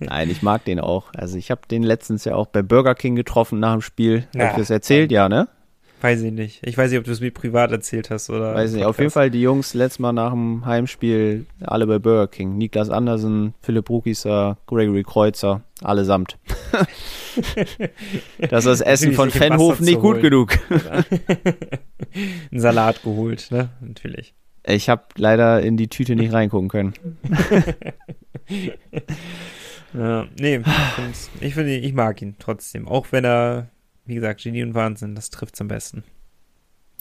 Nein, 0.00 0.28
ich 0.28 0.42
mag 0.42 0.64
den 0.64 0.80
auch. 0.80 1.12
Also 1.14 1.38
ich 1.38 1.52
habe 1.52 1.60
den 1.70 1.84
letztens 1.84 2.24
ja 2.24 2.34
auch 2.34 2.48
bei 2.48 2.60
Burger 2.60 2.96
King 2.96 3.14
getroffen 3.14 3.60
nach 3.60 3.74
dem 3.74 3.80
Spiel. 3.80 4.26
Ja. 4.34 4.46
Hab 4.46 4.50
ich 4.50 4.56
das 4.58 4.70
erzählt? 4.70 5.12
Ja, 5.12 5.28
ne? 5.28 5.46
Weiß 6.00 6.20
ich 6.22 6.32
nicht. 6.32 6.66
Ich 6.66 6.76
weiß 6.76 6.90
nicht, 6.90 6.98
ob 6.98 7.04
du 7.04 7.12
es 7.12 7.20
mir 7.20 7.30
privat 7.30 7.70
erzählt 7.70 8.10
hast 8.10 8.28
oder. 8.28 8.56
Weiß 8.56 8.72
nicht. 8.72 8.84
Auf 8.84 8.98
jeden 8.98 9.12
Fall 9.12 9.30
die 9.30 9.40
Jungs 9.40 9.72
letztes 9.72 10.00
Mal 10.00 10.12
nach 10.12 10.32
dem 10.32 10.66
Heimspiel 10.66 11.46
alle 11.60 11.86
bei 11.86 12.00
Burger 12.00 12.26
King. 12.26 12.58
Niklas 12.58 12.90
Andersen, 12.90 13.54
Philipp 13.60 13.88
Rukisa, 13.88 14.58
Gregory 14.66 15.04
Kreuzer, 15.04 15.62
allesamt. 15.80 16.38
das 18.40 18.64
ist 18.64 18.66
das 18.66 18.80
Essen 18.80 19.12
von 19.12 19.32
Wasser 19.32 19.80
nicht 19.80 20.00
gut 20.00 20.20
genug. 20.20 20.58
Einen 22.50 22.60
Salat 22.60 23.04
geholt, 23.04 23.52
ne? 23.52 23.68
Natürlich. 23.80 24.34
Ich 24.64 24.88
habe 24.88 25.04
leider 25.16 25.60
in 25.62 25.76
die 25.76 25.88
Tüte 25.88 26.14
nicht 26.14 26.32
reingucken 26.32 26.68
können. 26.68 26.94
Ja, 29.94 30.26
nee, 30.40 30.60
ich 31.40 31.54
finde, 31.54 31.76
ich 31.76 31.92
mag 31.92 32.22
ihn 32.22 32.36
trotzdem. 32.38 32.88
Auch 32.88 33.08
wenn 33.10 33.24
er, 33.24 33.68
wie 34.06 34.14
gesagt, 34.14 34.42
Genie 34.42 34.62
und 34.62 34.74
Wahnsinn, 34.74 35.14
das 35.14 35.30
trifft's 35.30 35.60
am 35.60 35.68
besten. 35.68 36.02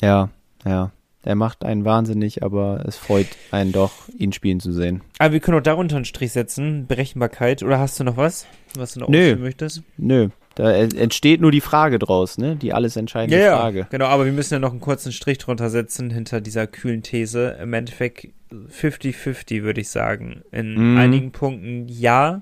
Ja, 0.02 0.30
ja. 0.66 0.92
Er 1.24 1.36
macht 1.36 1.64
einen 1.64 1.86
wahnsinnig, 1.86 2.42
aber 2.42 2.84
es 2.88 2.98
freut 2.98 3.28
einen 3.52 3.72
doch, 3.72 4.10
ihn 4.18 4.34
spielen 4.34 4.60
zu 4.60 4.74
sehen. 4.74 5.02
Aber 5.20 5.34
wir 5.34 5.40
können 5.40 5.58
auch 5.58 5.64
darunter 5.64 5.96
einen 5.96 6.06
Strich 6.06 6.32
setzen. 6.32 6.88
Berechenbarkeit. 6.88 7.62
Oder 7.62 7.78
hast 7.78 8.00
du 8.00 8.04
noch 8.04 8.18
was, 8.18 8.48
was 8.76 8.96
du 8.96 9.02
noch 9.02 9.08
Nö. 9.08 9.36
möchtest? 9.36 9.84
Nö, 9.98 10.30
da 10.56 10.72
entsteht 10.74 11.40
nur 11.42 11.52
die 11.52 11.62
Frage 11.62 11.98
draus, 12.00 12.38
ne? 12.38 12.56
Die 12.56 12.74
alles 12.74 12.96
entscheidende 12.98 13.42
Ja, 13.42 13.58
Frage. 13.58 13.80
ja, 13.80 13.88
genau. 13.90 14.06
Aber 14.08 14.26
wir 14.26 14.32
müssen 14.34 14.54
ja 14.56 14.60
noch 14.60 14.72
einen 14.72 14.82
kurzen 14.82 15.12
Strich 15.12 15.38
drunter 15.38 15.70
setzen 15.70 16.10
hinter 16.10 16.42
dieser 16.42 16.68
kühlen 16.68 17.04
These. 17.04 17.58
Im 17.62 17.74
Endeffekt 17.74 18.28
50-50, 18.52 19.64
würde 19.64 19.82
ich 19.82 19.90
sagen. 19.90 20.44
In 20.52 20.92
Mhm. 20.94 20.98
einigen 20.98 21.32
Punkten 21.32 21.88
ja. 21.88 22.42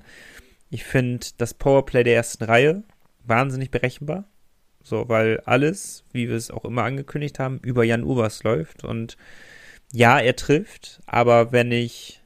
Ich 0.72 0.84
finde 0.84 1.26
das 1.38 1.53
Powerplay 1.53 2.03
der 2.03 2.16
ersten 2.16 2.43
Reihe 2.43 2.84
wahnsinnig 3.26 3.72
berechenbar. 3.72 4.26
So, 4.84 5.07
weil 5.10 5.41
alles, 5.45 6.03
wie 6.12 6.30
wir 6.30 6.36
es 6.36 6.51
auch 6.51 6.66
immer 6.66 6.84
angekündigt 6.84 7.38
haben, 7.39 7.60
über 7.64 7.84
Jan 7.84 8.03
Ubers 8.03 8.43
läuft. 8.43 8.84
Und 8.84 9.18
ja, 9.91 10.20
er 10.20 10.36
trifft, 10.36 11.01
aber 11.05 11.51
wenn 11.51 11.72
ich, 11.72 12.22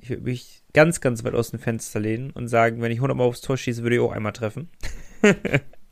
ich 0.00 0.18
mich 0.20 0.55
ganz, 0.76 1.00
ganz 1.00 1.24
weit 1.24 1.34
aus 1.34 1.50
dem 1.52 1.58
Fenster 1.58 1.98
lehnen 1.98 2.30
und 2.32 2.48
sagen, 2.48 2.82
wenn 2.82 2.92
ich 2.92 2.98
100 2.98 3.16
Mal 3.16 3.24
aufs 3.24 3.40
Tor 3.40 3.56
schieße, 3.56 3.82
würde 3.82 3.96
ich 3.96 4.02
auch 4.02 4.12
einmal 4.12 4.32
treffen. 4.32 4.68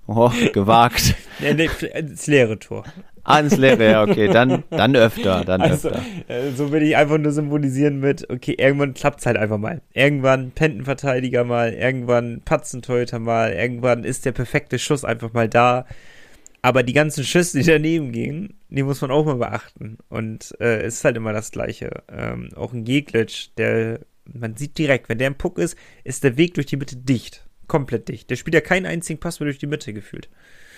Oh, 0.06 0.30
gewagt. 0.52 1.14
Ja, 1.40 1.54
nee, 1.54 1.70
das 2.02 2.26
leere 2.26 2.58
Tor. 2.58 2.84
Ans 3.24 3.56
Leere, 3.56 3.90
ja, 3.90 4.02
okay, 4.02 4.28
dann, 4.28 4.62
dann 4.68 4.94
öfter, 4.94 5.46
dann 5.46 5.62
Also, 5.62 5.88
öfter. 5.88 6.02
äh, 6.28 6.50
so 6.50 6.70
will 6.72 6.82
ich 6.82 6.94
einfach 6.94 7.16
nur 7.16 7.32
symbolisieren 7.32 8.00
mit, 8.00 8.28
okay, 8.28 8.54
irgendwann 8.58 8.92
klappt's 8.92 9.24
halt 9.24 9.38
einfach 9.38 9.56
mal. 9.56 9.80
Irgendwann 9.94 10.50
pennt 10.50 10.76
ein 10.80 10.84
Verteidiger 10.84 11.44
mal, 11.44 11.72
irgendwann 11.72 12.42
patzt 12.44 12.74
ein 12.74 12.82
Torhüter 12.82 13.18
mal, 13.18 13.52
irgendwann 13.54 14.04
ist 14.04 14.26
der 14.26 14.32
perfekte 14.32 14.78
Schuss 14.78 15.06
einfach 15.06 15.32
mal 15.32 15.48
da. 15.48 15.86
Aber 16.60 16.82
die 16.82 16.92
ganzen 16.92 17.24
Schüsse, 17.24 17.58
die 17.58 17.64
daneben 17.64 18.12
gehen, 18.12 18.58
die 18.68 18.82
muss 18.82 19.00
man 19.00 19.10
auch 19.10 19.24
mal 19.24 19.36
beachten. 19.36 19.96
Und 20.10 20.54
äh, 20.60 20.82
es 20.82 20.96
ist 20.96 21.04
halt 21.04 21.16
immer 21.16 21.32
das 21.32 21.50
Gleiche. 21.50 22.02
Ähm, 22.14 22.50
auch 22.56 22.74
ein 22.74 22.84
Jeglitsch, 22.84 23.48
der, 23.56 24.00
man 24.32 24.56
sieht 24.56 24.78
direkt, 24.78 25.08
wenn 25.08 25.18
der 25.18 25.28
im 25.28 25.36
Puck 25.36 25.58
ist, 25.58 25.76
ist 26.04 26.24
der 26.24 26.36
Weg 26.36 26.54
durch 26.54 26.66
die 26.66 26.76
Mitte 26.76 26.96
dicht. 26.96 27.46
Komplett 27.66 28.08
dicht. 28.08 28.30
Der 28.30 28.36
spielt 28.36 28.54
ja 28.54 28.60
keinen 28.60 28.86
einzigen 28.86 29.20
Pass 29.20 29.40
mehr 29.40 29.46
durch 29.46 29.58
die 29.58 29.66
Mitte 29.66 29.92
gefühlt. 29.92 30.28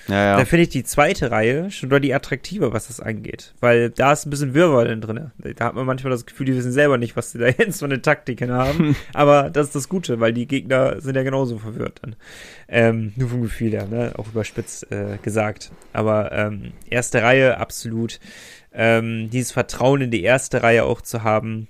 Ja, 0.08 0.34
Da 0.34 0.38
ja. 0.38 0.44
finde 0.44 0.62
ich 0.62 0.68
die 0.68 0.84
zweite 0.84 1.30
Reihe 1.30 1.70
schon 1.70 1.90
deutlich 1.90 2.14
attraktiver, 2.14 2.72
was 2.72 2.86
das 2.86 3.00
angeht. 3.00 3.54
Weil 3.60 3.90
da 3.90 4.12
ist 4.12 4.26
ein 4.26 4.30
bisschen 4.30 4.54
Wirrwarr 4.54 4.84
drin. 4.84 5.32
Da 5.56 5.64
hat 5.64 5.74
man 5.74 5.86
manchmal 5.86 6.12
das 6.12 6.26
Gefühl, 6.26 6.46
die 6.46 6.56
wissen 6.56 6.72
selber 6.72 6.98
nicht, 6.98 7.16
was 7.16 7.32
sie 7.32 7.38
da 7.38 7.46
jetzt 7.58 7.80
für 7.80 7.86
eine 7.86 8.02
Taktiken 8.02 8.52
haben. 8.52 8.96
Aber 9.12 9.50
das 9.50 9.68
ist 9.68 9.74
das 9.74 9.88
Gute, 9.88 10.20
weil 10.20 10.32
die 10.32 10.46
Gegner 10.46 11.00
sind 11.00 11.16
ja 11.16 11.22
genauso 11.22 11.58
verwirrt 11.58 12.00
dann. 12.02 12.16
Ähm, 12.68 13.12
nur 13.16 13.28
vom 13.28 13.42
Gefühl 13.42 13.72
her, 13.72 13.86
ne? 13.86 14.12
auch 14.16 14.28
überspitzt 14.28 14.90
äh, 14.92 15.18
gesagt. 15.22 15.72
Aber 15.92 16.32
ähm, 16.32 16.72
erste 16.88 17.22
Reihe 17.22 17.58
absolut. 17.58 18.20
Ähm, 18.72 19.30
dieses 19.30 19.52
Vertrauen 19.52 20.02
in 20.02 20.10
die 20.10 20.22
erste 20.22 20.62
Reihe 20.62 20.84
auch 20.84 21.00
zu 21.00 21.22
haben, 21.22 21.66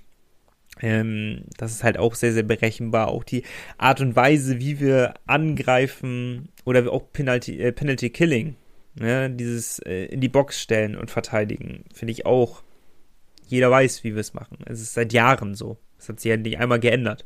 ähm, 0.81 1.43
das 1.57 1.71
ist 1.71 1.83
halt 1.83 1.97
auch 1.97 2.15
sehr, 2.15 2.33
sehr 2.33 2.43
berechenbar. 2.43 3.09
Auch 3.09 3.23
die 3.23 3.43
Art 3.77 4.01
und 4.01 4.15
Weise, 4.15 4.59
wie 4.59 4.79
wir 4.79 5.13
angreifen 5.25 6.49
oder 6.65 6.91
auch 6.91 7.11
Penalty, 7.11 7.59
äh, 7.59 7.71
Penalty 7.71 8.09
Killing, 8.09 8.55
ne? 8.95 9.29
dieses 9.29 9.79
äh, 9.79 10.05
in 10.05 10.21
die 10.21 10.29
Box 10.29 10.61
stellen 10.61 10.95
und 10.95 11.11
verteidigen, 11.11 11.85
finde 11.93 12.11
ich 12.11 12.25
auch. 12.25 12.63
Jeder 13.47 13.71
weiß, 13.71 14.03
wie 14.03 14.13
wir 14.13 14.19
es 14.19 14.33
machen. 14.33 14.57
Es 14.65 14.81
ist 14.81 14.93
seit 14.93 15.13
Jahren 15.13 15.55
so. 15.55 15.77
Es 15.97 16.09
hat 16.09 16.19
sich 16.19 16.29
ja 16.29 16.37
nicht 16.37 16.59
einmal 16.59 16.81
geändert. 16.81 17.23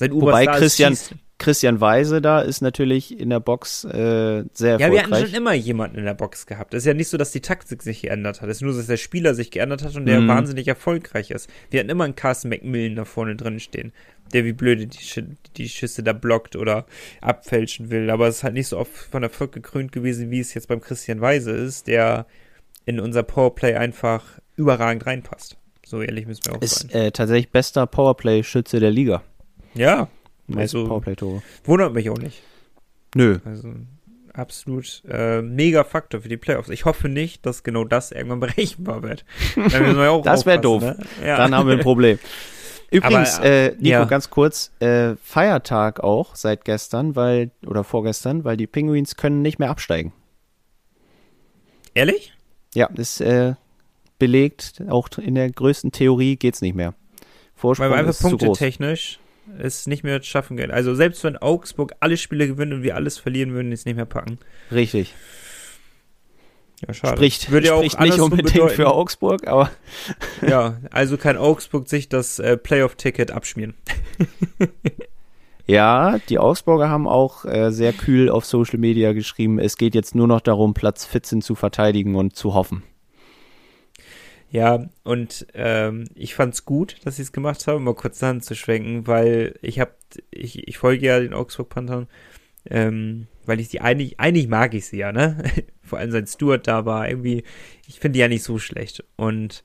Ubers 0.00 0.12
Wobei 0.12 0.44
ist, 0.44 0.58
Christian, 0.58 0.96
Christian 1.38 1.80
Weise 1.80 2.20
da 2.22 2.40
ist 2.40 2.62
natürlich 2.62 3.18
in 3.18 3.30
der 3.30 3.40
Box 3.40 3.84
äh, 3.84 4.44
sehr 4.52 4.78
Ja, 4.78 4.90
wir 4.90 5.00
hatten 5.00 5.12
erfolgreich. 5.12 5.26
schon 5.30 5.34
immer 5.34 5.52
jemanden 5.54 5.98
in 5.98 6.04
der 6.04 6.14
Box 6.14 6.46
gehabt. 6.46 6.74
Es 6.74 6.82
ist 6.82 6.86
ja 6.86 6.94
nicht 6.94 7.08
so, 7.08 7.16
dass 7.16 7.32
die 7.32 7.40
Taktik 7.40 7.82
sich 7.82 8.02
geändert 8.02 8.40
hat. 8.40 8.48
Es 8.48 8.58
ist 8.58 8.62
nur, 8.62 8.72
dass 8.74 8.86
der 8.86 8.96
Spieler 8.96 9.34
sich 9.34 9.50
geändert 9.50 9.82
hat 9.84 9.94
und 9.96 10.06
der 10.06 10.20
Mhm. 10.20 10.28
wahnsinnig 10.28 10.66
erfolgreich 10.68 11.30
ist. 11.32 11.50
Wir 11.70 11.80
hatten 11.80 11.90
immer 11.90 12.04
einen 12.04 12.14
Carsten 12.16 12.48
McMillan 12.48 12.96
da 12.96 13.04
vorne 13.04 13.36
drin 13.36 13.58
stehen, 13.60 13.92
der 14.32 14.44
wie 14.44 14.52
blöde 14.52 14.86
die, 14.86 14.98
Sch 14.98 15.20
die 15.56 15.68
Schüsse 15.68 16.02
da 16.02 16.12
blockt 16.12 16.56
oder 16.56 16.86
abfälschen 17.20 17.90
will. 17.90 18.10
Aber 18.10 18.28
es 18.28 18.36
ist 18.36 18.44
halt 18.44 18.54
nicht 18.54 18.68
so 18.68 18.78
oft 18.78 18.92
von 18.92 19.22
Erfolg 19.22 19.52
gekrönt 19.52 19.92
gewesen, 19.92 20.30
wie 20.30 20.40
es 20.40 20.54
jetzt 20.54 20.68
beim 20.68 20.80
Christian 20.80 21.20
Weise 21.20 21.50
ist, 21.50 21.86
der 21.88 22.26
in 22.86 23.00
unser 23.00 23.22
Powerplay 23.22 23.74
einfach 23.74 24.24
überragend 24.56 25.06
reinpasst. 25.06 25.56
So 25.84 26.00
ehrlich 26.00 26.26
müssen 26.26 26.46
wir 26.46 26.54
auch 26.56 26.62
ist 26.62 26.80
sein. 26.80 26.90
äh, 26.90 27.10
tatsächlich 27.12 27.50
bester 27.50 27.86
Powerplay-Schütze 27.86 28.80
der 28.80 28.90
Liga. 28.90 29.22
Ja, 29.74 30.08
Meiste 30.46 30.78
Also- 30.78 30.88
Powerplay-Tore. 30.88 31.42
wundert 31.64 31.92
mich 31.94 32.10
auch 32.10 32.18
nicht. 32.18 32.42
Nö. 33.14 33.38
Also 33.44 33.72
absolut 34.32 35.02
äh, 35.08 35.40
mega 35.42 35.84
Faktor 35.84 36.20
für 36.22 36.28
die 36.28 36.36
Playoffs. 36.36 36.68
Ich 36.68 36.84
hoffe 36.84 37.08
nicht, 37.08 37.46
dass 37.46 37.62
genau 37.62 37.84
das 37.84 38.10
irgendwann 38.12 38.40
berechenbar 38.40 39.02
wird. 39.02 39.24
Wir 39.54 39.62
Das 40.24 40.44
wär 40.46 40.58
aufpassen, 40.58 40.80
Ne? 40.80 40.98
Ja. 41.24 41.36
Dann 41.36 41.54
haben 41.54 41.68
wir 41.68 41.74
ein 41.76 41.80
Problem. 41.80 42.18
Übrigens, 42.90 43.38
Aber, 43.38 43.46
äh, 43.46 43.68
Nico, 43.78 43.86
ja. 43.88 44.04
ganz 44.04 44.30
kurz, 44.30 44.70
äh, 44.80 45.16
Feiertag 45.22 46.00
auch 46.00 46.36
seit 46.36 46.64
gestern, 46.64 47.16
weil, 47.16 47.50
oder 47.66 47.82
vorgestern, 47.82 48.44
weil 48.44 48.56
die 48.56 48.66
Penguins 48.68 49.16
können 49.16 49.42
nicht 49.42 49.58
mehr 49.58 49.70
absteigen. 49.70 50.12
Ehrlich? 51.94 52.32
Ja, 52.74 52.86
ist 52.94 53.20
äh, 53.20 53.54
belegt, 54.18 54.82
auch 54.88 55.08
in 55.18 55.34
der 55.34 55.50
größten 55.50 55.92
Theorie 55.92 56.36
geht's 56.36 56.60
nicht 56.60 56.74
mehr. 56.74 56.94
Vorsprung 57.54 57.86
Weil 57.86 57.92
wir 57.94 57.98
einfach 58.00 58.10
ist 58.10 58.18
zu 58.18 58.28
Punkte 58.28 58.46
groß. 58.46 58.58
technisch 58.58 59.18
es 59.58 59.86
nicht 59.86 60.04
mehr 60.04 60.22
schaffen 60.22 60.56
können. 60.56 60.72
Also 60.72 60.94
selbst 60.94 61.24
wenn 61.24 61.36
Augsburg 61.36 61.92
alle 62.00 62.16
Spiele 62.16 62.46
gewinnt 62.46 62.72
und 62.72 62.82
wir 62.82 62.96
alles 62.96 63.18
verlieren, 63.18 63.52
würden 63.52 63.68
die 63.70 63.74
es 63.74 63.84
nicht 63.84 63.96
mehr 63.96 64.04
packen. 64.06 64.38
Richtig. 64.72 65.14
Ja, 66.86 66.92
schade. 66.92 67.16
Spricht, 67.16 67.50
Würde 67.50 67.68
ja 67.68 67.74
auch 67.74 67.78
spricht 67.84 68.00
nicht 68.00 68.18
unbedingt 68.18 68.52
bedeuten- 68.52 68.74
für 68.74 68.90
Augsburg, 68.92 69.46
aber 69.46 69.70
Ja, 70.46 70.78
also 70.90 71.16
kann 71.16 71.36
Augsburg 71.36 71.88
sich 71.88 72.08
das 72.08 72.38
äh, 72.38 72.56
Playoff-Ticket 72.56 73.30
abschmieren. 73.30 73.74
ja, 75.66 76.18
die 76.28 76.38
Augsburger 76.38 76.88
haben 76.88 77.06
auch 77.08 77.44
äh, 77.44 77.70
sehr 77.70 77.92
kühl 77.92 78.28
auf 78.28 78.44
Social 78.44 78.78
Media 78.78 79.12
geschrieben, 79.12 79.58
es 79.58 79.76
geht 79.76 79.94
jetzt 79.94 80.14
nur 80.14 80.26
noch 80.26 80.40
darum, 80.40 80.74
Platz 80.74 81.06
14 81.06 81.40
zu 81.42 81.54
verteidigen 81.54 82.16
und 82.16 82.36
zu 82.36 82.54
hoffen. 82.54 82.82
Ja, 84.54 84.88
und 85.02 85.48
ähm, 85.54 86.04
ich 86.14 86.36
fand's 86.36 86.64
gut, 86.64 86.98
dass 87.02 87.16
sie 87.16 87.22
es 87.22 87.32
gemacht 87.32 87.66
haben, 87.66 87.82
mal 87.82 87.96
kurz 87.96 88.22
Hand 88.22 88.44
zu 88.44 88.54
schwenken, 88.54 89.08
weil 89.08 89.56
ich 89.62 89.80
hab, 89.80 89.96
ich, 90.30 90.68
ich 90.68 90.78
folge 90.78 91.06
ja 91.06 91.18
den 91.18 91.34
Augsburg 91.34 91.70
Panthern, 91.70 92.06
ähm, 92.70 93.26
weil 93.46 93.58
ich 93.58 93.66
die 93.66 93.80
eigentlich, 93.80 94.20
eigentlich 94.20 94.46
mag 94.46 94.74
ich 94.74 94.86
sie 94.86 94.98
ja, 94.98 95.10
ne? 95.10 95.42
Vor 95.82 95.98
allem 95.98 96.12
seit 96.12 96.28
Stuart 96.28 96.68
da 96.68 96.86
war, 96.86 97.08
irgendwie, 97.08 97.42
ich 97.88 97.98
finde 97.98 98.12
die 98.12 98.20
ja 98.20 98.28
nicht 98.28 98.44
so 98.44 98.60
schlecht. 98.60 99.02
Und 99.16 99.64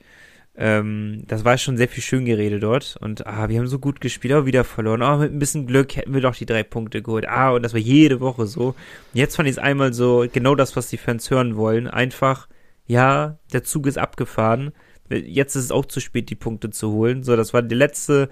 ähm, 0.56 1.24
das 1.28 1.46
war 1.46 1.60
schon 1.60 1.78
sehr 1.78 1.88
viel 1.88 2.02
Schöngerede 2.02 2.60
dort. 2.60 2.98
Und 3.00 3.28
ah, 3.28 3.48
wir 3.48 3.60
haben 3.60 3.68
so 3.68 3.78
gut 3.78 4.02
gespielt, 4.02 4.34
aber 4.34 4.48
wieder 4.48 4.64
verloren. 4.64 5.04
Ah, 5.04 5.18
mit 5.18 5.32
ein 5.32 5.38
bisschen 5.38 5.68
Glück 5.68 5.98
hätten 5.98 6.16
wir 6.16 6.22
doch 6.22 6.36
die 6.36 6.48
drei 6.48 6.64
Punkte 6.64 7.04
geholt. 7.04 7.28
Ah, 7.30 7.52
und 7.52 7.62
das 7.62 7.74
war 7.74 7.80
jede 7.80 8.22
Woche 8.22 8.48
so. 8.48 8.70
Und 8.70 8.76
jetzt 9.14 9.36
fand 9.36 9.48
ich 9.48 9.54
es 9.54 9.60
einmal 9.60 9.94
so, 9.94 10.26
genau 10.34 10.56
das, 10.56 10.76
was 10.76 10.90
die 10.90 10.98
Fans 10.98 11.30
hören 11.30 11.58
wollen. 11.58 11.88
Einfach, 11.88 12.48
ja, 12.90 13.38
der 13.54 13.64
Zug 13.64 13.88
ist 13.88 13.98
abgefahren. 13.98 14.74
Jetzt 15.10 15.56
ist 15.56 15.66
es 15.66 15.72
auch 15.72 15.86
zu 15.86 16.00
spät, 16.02 16.30
die 16.30 16.36
Punkte 16.36 16.72
zu 16.72 16.92
holen. 16.92 17.24
So, 17.24 17.36
das 17.36 17.54
war 17.54 17.62
der 17.62 17.78
letzte 17.78 18.30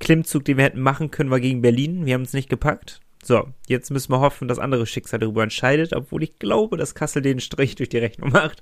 Klimmzug, 0.00 0.44
den 0.44 0.56
wir 0.56 0.64
hätten 0.64 0.80
machen 0.80 1.10
können, 1.10 1.30
war 1.30 1.40
gegen 1.40 1.62
Berlin. 1.62 2.04
Wir 2.04 2.14
haben 2.14 2.22
es 2.22 2.32
nicht 2.32 2.50
gepackt. 2.50 3.00
So, 3.22 3.46
jetzt 3.68 3.90
müssen 3.92 4.10
wir 4.10 4.18
hoffen, 4.18 4.48
dass 4.48 4.58
andere 4.58 4.84
Schicksal 4.86 5.20
darüber 5.20 5.44
entscheidet, 5.44 5.92
obwohl 5.94 6.24
ich 6.24 6.40
glaube, 6.40 6.76
dass 6.76 6.96
Kassel 6.96 7.22
den 7.22 7.38
Strich 7.38 7.76
durch 7.76 7.88
die 7.88 7.98
Rechnung 7.98 8.30
macht. 8.32 8.60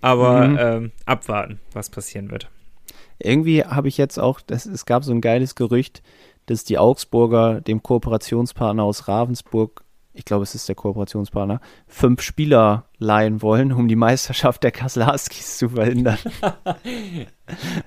Aber 0.00 0.46
Mhm. 0.46 0.56
ähm, 0.60 0.92
abwarten, 1.04 1.58
was 1.72 1.90
passieren 1.90 2.30
wird. 2.30 2.48
Irgendwie 3.18 3.64
habe 3.64 3.88
ich 3.88 3.96
jetzt 3.98 4.18
auch, 4.18 4.40
das, 4.40 4.66
es 4.66 4.86
gab 4.86 5.02
so 5.02 5.12
ein 5.12 5.20
geiles 5.20 5.56
Gerücht, 5.56 6.02
dass 6.46 6.62
die 6.62 6.78
Augsburger 6.78 7.60
dem 7.60 7.82
Kooperationspartner 7.82 8.84
aus 8.84 9.08
Ravensburg, 9.08 9.82
ich 10.16 10.24
glaube, 10.24 10.42
es 10.42 10.54
ist 10.54 10.68
der 10.68 10.74
Kooperationspartner, 10.74 11.60
fünf 11.86 12.22
Spieler 12.22 12.86
leihen 12.98 13.42
wollen, 13.42 13.72
um 13.72 13.86
die 13.88 13.96
Meisterschaft 13.96 14.62
der 14.64 14.70
Kassel 14.72 15.06
Huskies 15.06 15.58
zu 15.58 15.68
verhindern. 15.68 16.18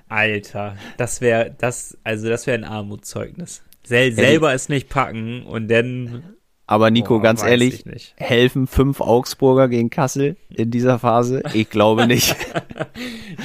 Alter, 0.07 0.75
das 0.97 1.21
wäre 1.21 1.53
das, 1.57 1.97
also 2.03 2.29
das 2.29 2.47
wäre 2.47 2.57
ein 2.57 2.63
Armutszeugnis. 2.63 3.61
Sel 3.83 4.13
selber 4.13 4.53
es 4.53 4.69
nicht 4.69 4.89
packen 4.89 5.43
und 5.43 5.69
dann. 5.69 6.35
Aber 6.67 6.91
Nico, 6.91 7.15
Boah, 7.15 7.23
ganz 7.23 7.41
ehrlich, 7.41 7.83
helfen 8.17 8.67
fünf 8.67 9.01
Augsburger 9.01 9.67
gegen 9.69 9.89
Kassel 9.89 10.37
in 10.49 10.69
dieser 10.69 10.99
Phase? 10.99 11.41
Ich 11.53 11.69
glaube 11.69 12.07
nicht. 12.07 12.35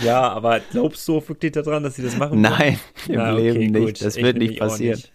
Ja, 0.05 0.28
aber 0.32 0.61
glaubst 0.72 1.07
du 1.09 1.22
wirklich 1.26 1.53
daran, 1.53 1.82
dass 1.85 1.95
sie 1.95 2.03
das 2.03 2.16
machen? 2.16 2.41
Nein, 2.41 2.78
im 3.09 3.14
Na, 3.16 3.32
okay, 3.32 3.51
Leben 3.53 3.72
gut. 3.72 3.82
nicht. 3.85 4.05
Das 4.05 4.16
Ich 4.16 4.22
wird 4.24 4.37
nicht 4.37 4.59
passieren. 4.59 4.97
nicht. 4.97 5.12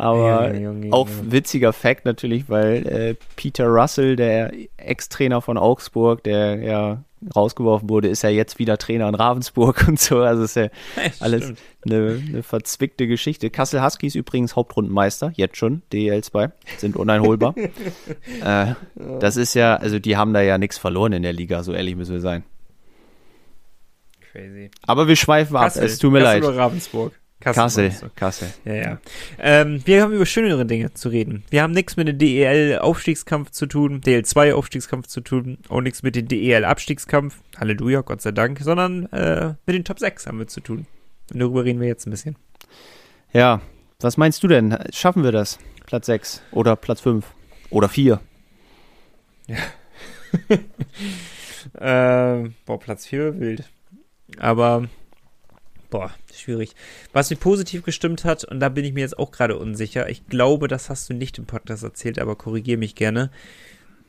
Aber 0.00 0.46
Junge, 0.54 0.62
Junge, 0.62 0.92
auch 0.92 1.08
Junge. 1.08 1.32
witziger 1.32 1.72
Fact 1.74 2.06
natürlich, 2.06 2.48
weil 2.48 2.86
äh, 2.86 3.14
Peter 3.36 3.66
Russell, 3.66 4.16
der 4.16 4.50
Ex-Trainer 4.78 5.42
von 5.42 5.58
Augsburg, 5.58 6.24
der 6.24 6.56
ja 6.56 7.04
rausgeworfen 7.36 7.90
wurde, 7.90 8.08
ist 8.08 8.22
ja 8.22 8.30
jetzt 8.30 8.58
wieder 8.58 8.78
Trainer 8.78 9.08
in 9.08 9.14
Ravensburg 9.14 9.84
und 9.88 10.00
so. 10.00 10.20
Also 10.20 10.44
ist 10.44 10.56
ja 10.56 10.68
alles 11.20 11.44
Stimmt. 11.44 11.58
eine, 11.84 12.22
eine 12.28 12.42
verzwickte 12.42 13.06
Geschichte. 13.06 13.50
Kassel 13.50 13.84
Huskies 13.84 14.14
übrigens 14.14 14.56
Hauptrundenmeister, 14.56 15.32
jetzt 15.36 15.58
schon, 15.58 15.82
DL2, 15.92 16.50
sind 16.78 16.96
uneinholbar. 16.96 17.54
äh, 18.42 18.74
das 18.94 19.36
ist 19.36 19.52
ja, 19.52 19.76
also 19.76 19.98
die 19.98 20.16
haben 20.16 20.32
da 20.32 20.40
ja 20.40 20.56
nichts 20.56 20.78
verloren 20.78 21.12
in 21.12 21.22
der 21.22 21.34
Liga, 21.34 21.62
so 21.62 21.74
ehrlich 21.74 21.94
müssen 21.94 22.14
wir 22.14 22.20
sein. 22.20 22.42
Crazy. 24.32 24.70
Aber 24.86 25.08
wir 25.08 25.16
schweifen 25.16 25.56
ab, 25.56 25.64
Kassel. 25.64 25.84
es 25.84 25.98
tut 25.98 26.12
mir 26.12 26.20
Kassel 26.20 26.40
leid. 26.40 26.48
oder 26.48 26.56
Ravensburg? 26.56 27.19
Kassel, 27.40 27.90
du? 27.90 28.10
Kassel. 28.14 28.48
Ja, 28.64 28.74
ja. 28.74 28.98
Ähm, 29.38 29.80
wir 29.86 30.02
haben 30.02 30.12
über 30.12 30.26
schönere 30.26 30.66
Dinge 30.66 30.92
zu 30.92 31.08
reden. 31.08 31.42
Wir 31.50 31.62
haben 31.62 31.72
nichts 31.72 31.96
mit 31.96 32.06
dem 32.06 32.18
DEL-Aufstiegskampf 32.18 33.50
zu 33.50 33.66
tun, 33.66 34.02
DL2-Aufstiegskampf 34.02 35.06
zu 35.06 35.20
tun, 35.22 35.58
auch 35.68 35.80
nichts 35.80 36.02
mit 36.02 36.16
dem 36.16 36.28
DEL-Abstiegskampf, 36.28 37.40
Halleluja, 37.56 38.02
Gott 38.02 38.20
sei 38.20 38.32
Dank, 38.32 38.60
sondern 38.60 39.06
äh, 39.06 39.54
mit 39.66 39.74
den 39.74 39.84
Top 39.84 39.98
6 39.98 40.26
haben 40.26 40.38
wir 40.38 40.48
zu 40.48 40.60
tun. 40.60 40.86
Und 41.32 41.40
darüber 41.40 41.64
reden 41.64 41.80
wir 41.80 41.88
jetzt 41.88 42.06
ein 42.06 42.10
bisschen. 42.10 42.36
Ja, 43.32 43.60
was 44.00 44.16
meinst 44.16 44.42
du 44.42 44.48
denn? 44.48 44.76
Schaffen 44.92 45.24
wir 45.24 45.32
das? 45.32 45.58
Platz 45.86 46.06
6 46.06 46.42
oder 46.52 46.76
Platz 46.76 47.00
5 47.00 47.24
oder 47.70 47.88
4? 47.88 48.20
Äh, 51.74 52.50
boah, 52.64 52.80
Platz 52.80 53.06
4 53.06 53.38
wild. 53.38 53.64
Aber, 54.38 54.88
boah, 55.90 56.12
schwierig. 56.34 56.74
Was 57.12 57.30
mich 57.30 57.40
positiv 57.40 57.82
gestimmt 57.82 58.24
hat, 58.24 58.44
und 58.44 58.60
da 58.60 58.68
bin 58.68 58.84
ich 58.84 58.92
mir 58.92 59.00
jetzt 59.00 59.18
auch 59.18 59.30
gerade 59.30 59.58
unsicher, 59.58 60.08
ich 60.08 60.26
glaube, 60.26 60.68
das 60.68 60.88
hast 60.88 61.10
du 61.10 61.14
nicht 61.14 61.38
im 61.38 61.46
Podcast 61.46 61.82
erzählt, 61.82 62.18
aber 62.18 62.36
korrigier 62.36 62.78
mich 62.78 62.94
gerne. 62.94 63.30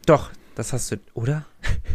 Doch, 0.05 0.31
das 0.55 0.73
hast 0.73 0.91
du, 0.91 0.97
oder? 1.13 1.45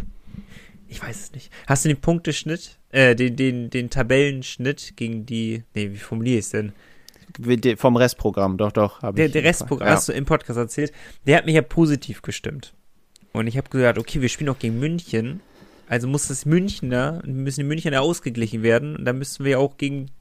Ich 0.89 1.03
weiß 1.03 1.19
es 1.19 1.31
nicht. 1.33 1.51
Hast 1.67 1.83
du 1.83 1.89
den 1.89 1.99
Punkteschnitt, 1.99 2.77
äh, 2.91 3.13
den, 3.13 3.35
den, 3.35 3.69
den 3.69 3.89
Tabellenschnitt 3.89 4.93
gegen 4.95 5.25
die, 5.25 5.63
nee, 5.75 5.91
wie 5.91 5.97
formuliere 5.97 6.39
ich 6.39 6.45
es 6.45 6.51
denn? 6.51 6.71
Vom 7.75 7.97
Restprogramm, 7.97 8.57
doch, 8.57 8.71
doch. 8.71 9.01
Der, 9.11 9.25
ich 9.25 9.33
der 9.33 9.43
Restprogramm, 9.43 9.87
Fall. 9.87 9.95
hast 9.97 10.07
du 10.07 10.13
im 10.13 10.23
Podcast 10.23 10.57
erzählt, 10.57 10.93
der 11.25 11.37
hat 11.37 11.45
mich 11.45 11.55
ja 11.55 11.61
positiv 11.61 12.21
gestimmt. 12.21 12.73
Und 13.33 13.47
ich 13.47 13.57
habe 13.57 13.69
gesagt, 13.69 13.99
okay, 13.99 14.21
wir 14.21 14.29
spielen 14.29 14.49
auch 14.49 14.59
gegen 14.59 14.79
München. 14.79 15.41
Also 15.87 16.07
muss 16.07 16.27
das 16.27 16.45
Münchner, 16.45 17.21
müssen 17.25 17.61
die 17.61 17.65
Münchner 17.65 18.01
ausgeglichen 18.01 18.63
werden. 18.63 18.95
Und 18.95 19.05
dann 19.05 19.17
müssen 19.17 19.45
wir 19.45 19.51
ja 19.53 19.57
auch 19.57 19.77
gegen 19.77 20.11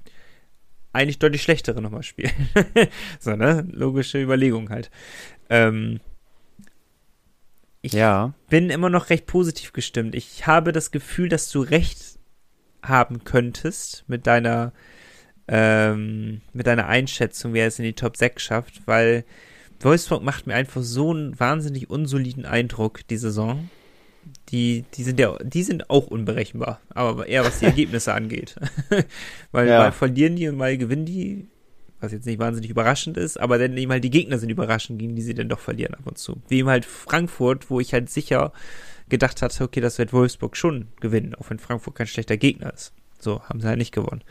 eigentlich 0.93 1.19
deutlich 1.19 1.43
schlechtere 1.43 1.83
nochmal 1.83 2.03
spielen. 2.03 2.33
so, 3.21 3.37
ne? 3.37 3.67
Logische 3.71 4.23
Überlegung 4.23 4.71
halt. 4.71 4.91
Ähm, 5.51 6.01
ich 7.83 7.93
Ja, 7.93 8.35
bin 8.49 8.71
immer 8.71 8.91
noch 8.91 9.11
recht 9.11 9.27
positiv 9.27 9.73
gestimmt. 9.73 10.15
Ich 10.15 10.47
habe 10.47 10.73
das 10.73 10.91
Gefühl, 10.91 11.29
dass 11.29 11.51
du 11.51 11.61
recht 11.61 12.19
haben 12.83 13.25
könntest 13.25 14.05
mit 14.07 14.27
deiner 14.27 14.73
ähm, 15.49 16.41
mit 16.53 16.67
deiner 16.67 16.87
Einschätzung, 16.87 17.53
wer 17.53 17.69
es 17.69 17.79
in 17.79 17.85
die 17.85 17.93
Top 17.93 18.17
6 18.17 18.43
schafft, 18.43 18.87
weil 18.87 19.25
Wolfsburg 19.81 20.23
macht 20.23 20.47
mir 20.47 20.55
einfach 20.55 20.83
so 20.83 21.11
einen 21.11 21.39
wahnsinnig 21.39 21.89
unsoliden 21.91 22.47
Eindruck 22.47 23.07
die 23.09 23.17
Saison. 23.17 23.71
Die, 24.51 24.85
die 24.95 25.03
sind 25.03 25.19
ja, 25.19 25.37
die 25.43 25.63
sind 25.65 25.91
auch 25.91 26.07
unberechenbar, 26.07 26.81
aber 26.91 27.27
eher 27.27 27.45
was 27.45 27.59
die 27.59 27.65
Ergebnisse 27.73 28.15
angeht. 28.15 28.57
weil 29.53 29.69
Ja. 29.69 29.79
mal 29.79 29.93
verlieren 29.93 30.37
die 30.37 30.49
und 30.49 30.57
mal 30.57 30.77
gewinnen 30.79 31.05
die, 31.05 31.49
was 32.01 32.13
jetzt 32.13 32.27
nicht 32.27 32.39
wahnsinnig 32.39 32.71
überraschend 32.71 33.17
ist, 33.17 33.39
aber 33.41 33.59
dann 33.59 33.77
eben 33.77 33.91
halt 33.91 34.05
die 34.05 34.11
Gegner 34.11 34.39
sind 34.39 34.51
überraschend, 34.51 34.99
gegen 34.99 35.17
die 35.17 35.23
sie 35.23 35.35
dann 35.35 35.49
doch 35.49 35.59
verlieren 35.61 35.95
ab 35.95 36.07
und 36.07 36.19
zu. 36.19 36.41
Wie 36.49 36.59
eben 36.59 36.69
halt 36.69 36.85
Frankfurt, 36.85 37.71
wo 37.71 37.81
ich 37.81 37.93
halt 37.93 38.09
sicher 38.11 38.53
gedacht 39.09 39.43
hatte, 39.43 39.65
okay, 39.65 39.81
das 39.81 39.99
wird 39.99 40.13
Wolfsburg 40.13 40.57
schon 40.57 40.89
gewinnen, 41.01 41.35
auch 41.35 41.51
wenn 41.51 41.59
Frankfurt 41.59 41.95
kein 41.95 42.07
schlechter 42.07 42.37
Gegner 42.37 42.73
ist. 42.73 42.93
So, 43.19 43.43
haben 43.45 43.61
sie 43.61 43.67
halt 43.69 43.79
nicht 43.79 43.93
gewonnen. 43.93 44.23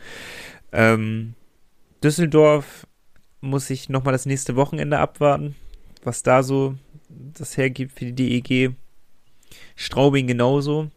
Ähm, 0.72 1.34
Düsseldorf 2.02 2.86
muss 3.40 3.68
ich 3.70 3.88
nochmal 3.88 4.12
das 4.12 4.26
nächste 4.26 4.56
Wochenende 4.56 4.98
abwarten, 4.98 5.56
was 6.04 6.22
da 6.22 6.42
so 6.42 6.74
das 7.08 7.56
hergibt 7.56 7.98
für 7.98 8.06
die 8.06 8.40
DEG. 8.42 8.74
Straubing 9.74 10.26
genauso. 10.26 10.90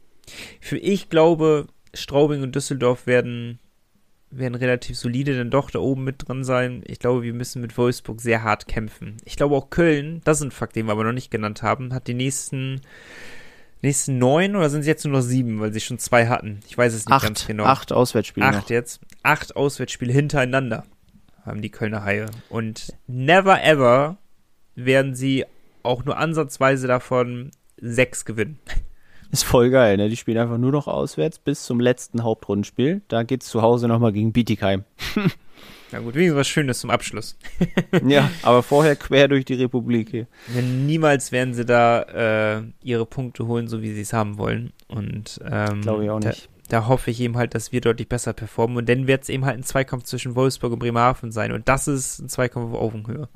Für 0.59 0.77
ich 0.77 1.09
glaube, 1.09 1.67
Straubing 1.93 2.43
und 2.43 2.55
Düsseldorf 2.55 3.07
werden, 3.07 3.59
werden 4.29 4.55
relativ 4.55 4.97
solide 4.97 5.37
dann 5.37 5.49
doch 5.49 5.71
da 5.71 5.79
oben 5.79 6.03
mit 6.03 6.27
dran 6.27 6.43
sein. 6.43 6.83
Ich 6.85 6.99
glaube, 6.99 7.23
wir 7.23 7.33
müssen 7.33 7.61
mit 7.61 7.77
Wolfsburg 7.77 8.21
sehr 8.21 8.43
hart 8.43 8.67
kämpfen. 8.67 9.17
Ich 9.25 9.35
glaube 9.35 9.55
auch 9.55 9.69
Köln, 9.69 10.21
das 10.23 10.37
ist 10.37 10.43
ein 10.45 10.51
Fakt, 10.51 10.75
den 10.75 10.85
wir 10.85 10.91
aber 10.91 11.03
noch 11.03 11.13
nicht 11.13 11.31
genannt 11.31 11.63
haben, 11.63 11.93
hat 11.93 12.07
die 12.07 12.13
nächsten, 12.13 12.81
nächsten 13.81 14.17
neun 14.17 14.55
oder 14.55 14.69
sind 14.69 14.81
es 14.81 14.87
jetzt 14.87 15.05
nur 15.05 15.13
noch 15.13 15.23
sieben, 15.23 15.59
weil 15.59 15.73
sie 15.73 15.81
schon 15.81 15.99
zwei 15.99 16.27
hatten? 16.27 16.59
Ich 16.67 16.77
weiß 16.77 16.93
es 16.93 17.05
nicht 17.05 17.21
ganz 17.21 17.41
acht, 17.41 17.47
genau. 17.47 17.65
acht 17.65 17.91
Auswärtsspiele 17.91 18.45
Acht 18.45 18.63
noch. 18.63 18.69
jetzt. 18.69 19.01
Acht 19.23 19.55
Auswärtsspiele 19.55 20.13
hintereinander 20.13 20.85
haben 21.45 21.61
die 21.61 21.71
Kölner 21.71 22.03
Haie. 22.03 22.27
Und 22.49 22.93
never 23.07 23.63
ever 23.63 24.17
werden 24.75 25.15
sie 25.15 25.45
auch 25.83 26.05
nur 26.05 26.17
ansatzweise 26.17 26.87
davon 26.87 27.51
sechs 27.81 28.25
gewinnen. 28.25 28.59
Ist 29.31 29.43
voll 29.43 29.69
geil, 29.69 29.97
ne? 29.97 30.09
Die 30.09 30.17
spielen 30.17 30.39
einfach 30.39 30.57
nur 30.57 30.71
noch 30.71 30.87
auswärts 30.87 31.37
bis 31.37 31.63
zum 31.63 31.79
letzten 31.79 32.23
Hauptrundenspiel. 32.23 33.01
Da 33.07 33.23
geht's 33.23 33.47
zu 33.47 33.61
Hause 33.61 33.87
nochmal 33.87 34.11
gegen 34.11 34.31
Bietigheim. 34.33 34.85
Na 35.91 35.99
gut, 35.99 36.15
wenigstens 36.15 36.37
was 36.37 36.47
Schönes 36.47 36.79
zum 36.79 36.89
Abschluss. 36.89 37.37
ja, 38.05 38.29
aber 38.43 38.63
vorher 38.63 38.95
quer 38.95 39.27
durch 39.27 39.45
die 39.45 39.55
Republik 39.55 40.09
hier. 40.09 40.27
Niemals 40.61 41.31
werden 41.31 41.53
sie 41.53 41.65
da 41.65 42.57
äh, 42.57 42.63
ihre 42.83 43.05
Punkte 43.05 43.47
holen, 43.47 43.67
so 43.67 43.81
wie 43.81 43.93
sie 43.93 44.01
es 44.01 44.13
haben 44.13 44.37
wollen. 44.37 44.71
Und 44.87 45.39
ähm, 45.49 45.81
Glaube 45.81 46.05
ich 46.05 46.09
auch 46.09 46.19
nicht. 46.19 46.49
Da, 46.67 46.81
da 46.81 46.87
hoffe 46.87 47.11
ich 47.11 47.19
eben 47.21 47.37
halt, 47.37 47.55
dass 47.55 47.71
wir 47.71 47.81
deutlich 47.81 48.07
besser 48.07 48.33
performen. 48.33 48.77
Und 48.77 48.89
dann 48.89 49.07
wird 49.07 49.23
es 49.23 49.29
eben 49.29 49.45
halt 49.45 49.57
ein 49.57 49.63
Zweikampf 49.63 50.03
zwischen 50.03 50.35
Wolfsburg 50.35 50.73
und 50.73 50.79
Bremerhaven 50.79 51.31
sein. 51.31 51.51
Und 51.51 51.67
das 51.67 51.87
ist 51.87 52.19
ein 52.19 52.29
Zweikampf 52.29 52.73
auf 52.73 52.81
Augenhöhe. 52.81 53.29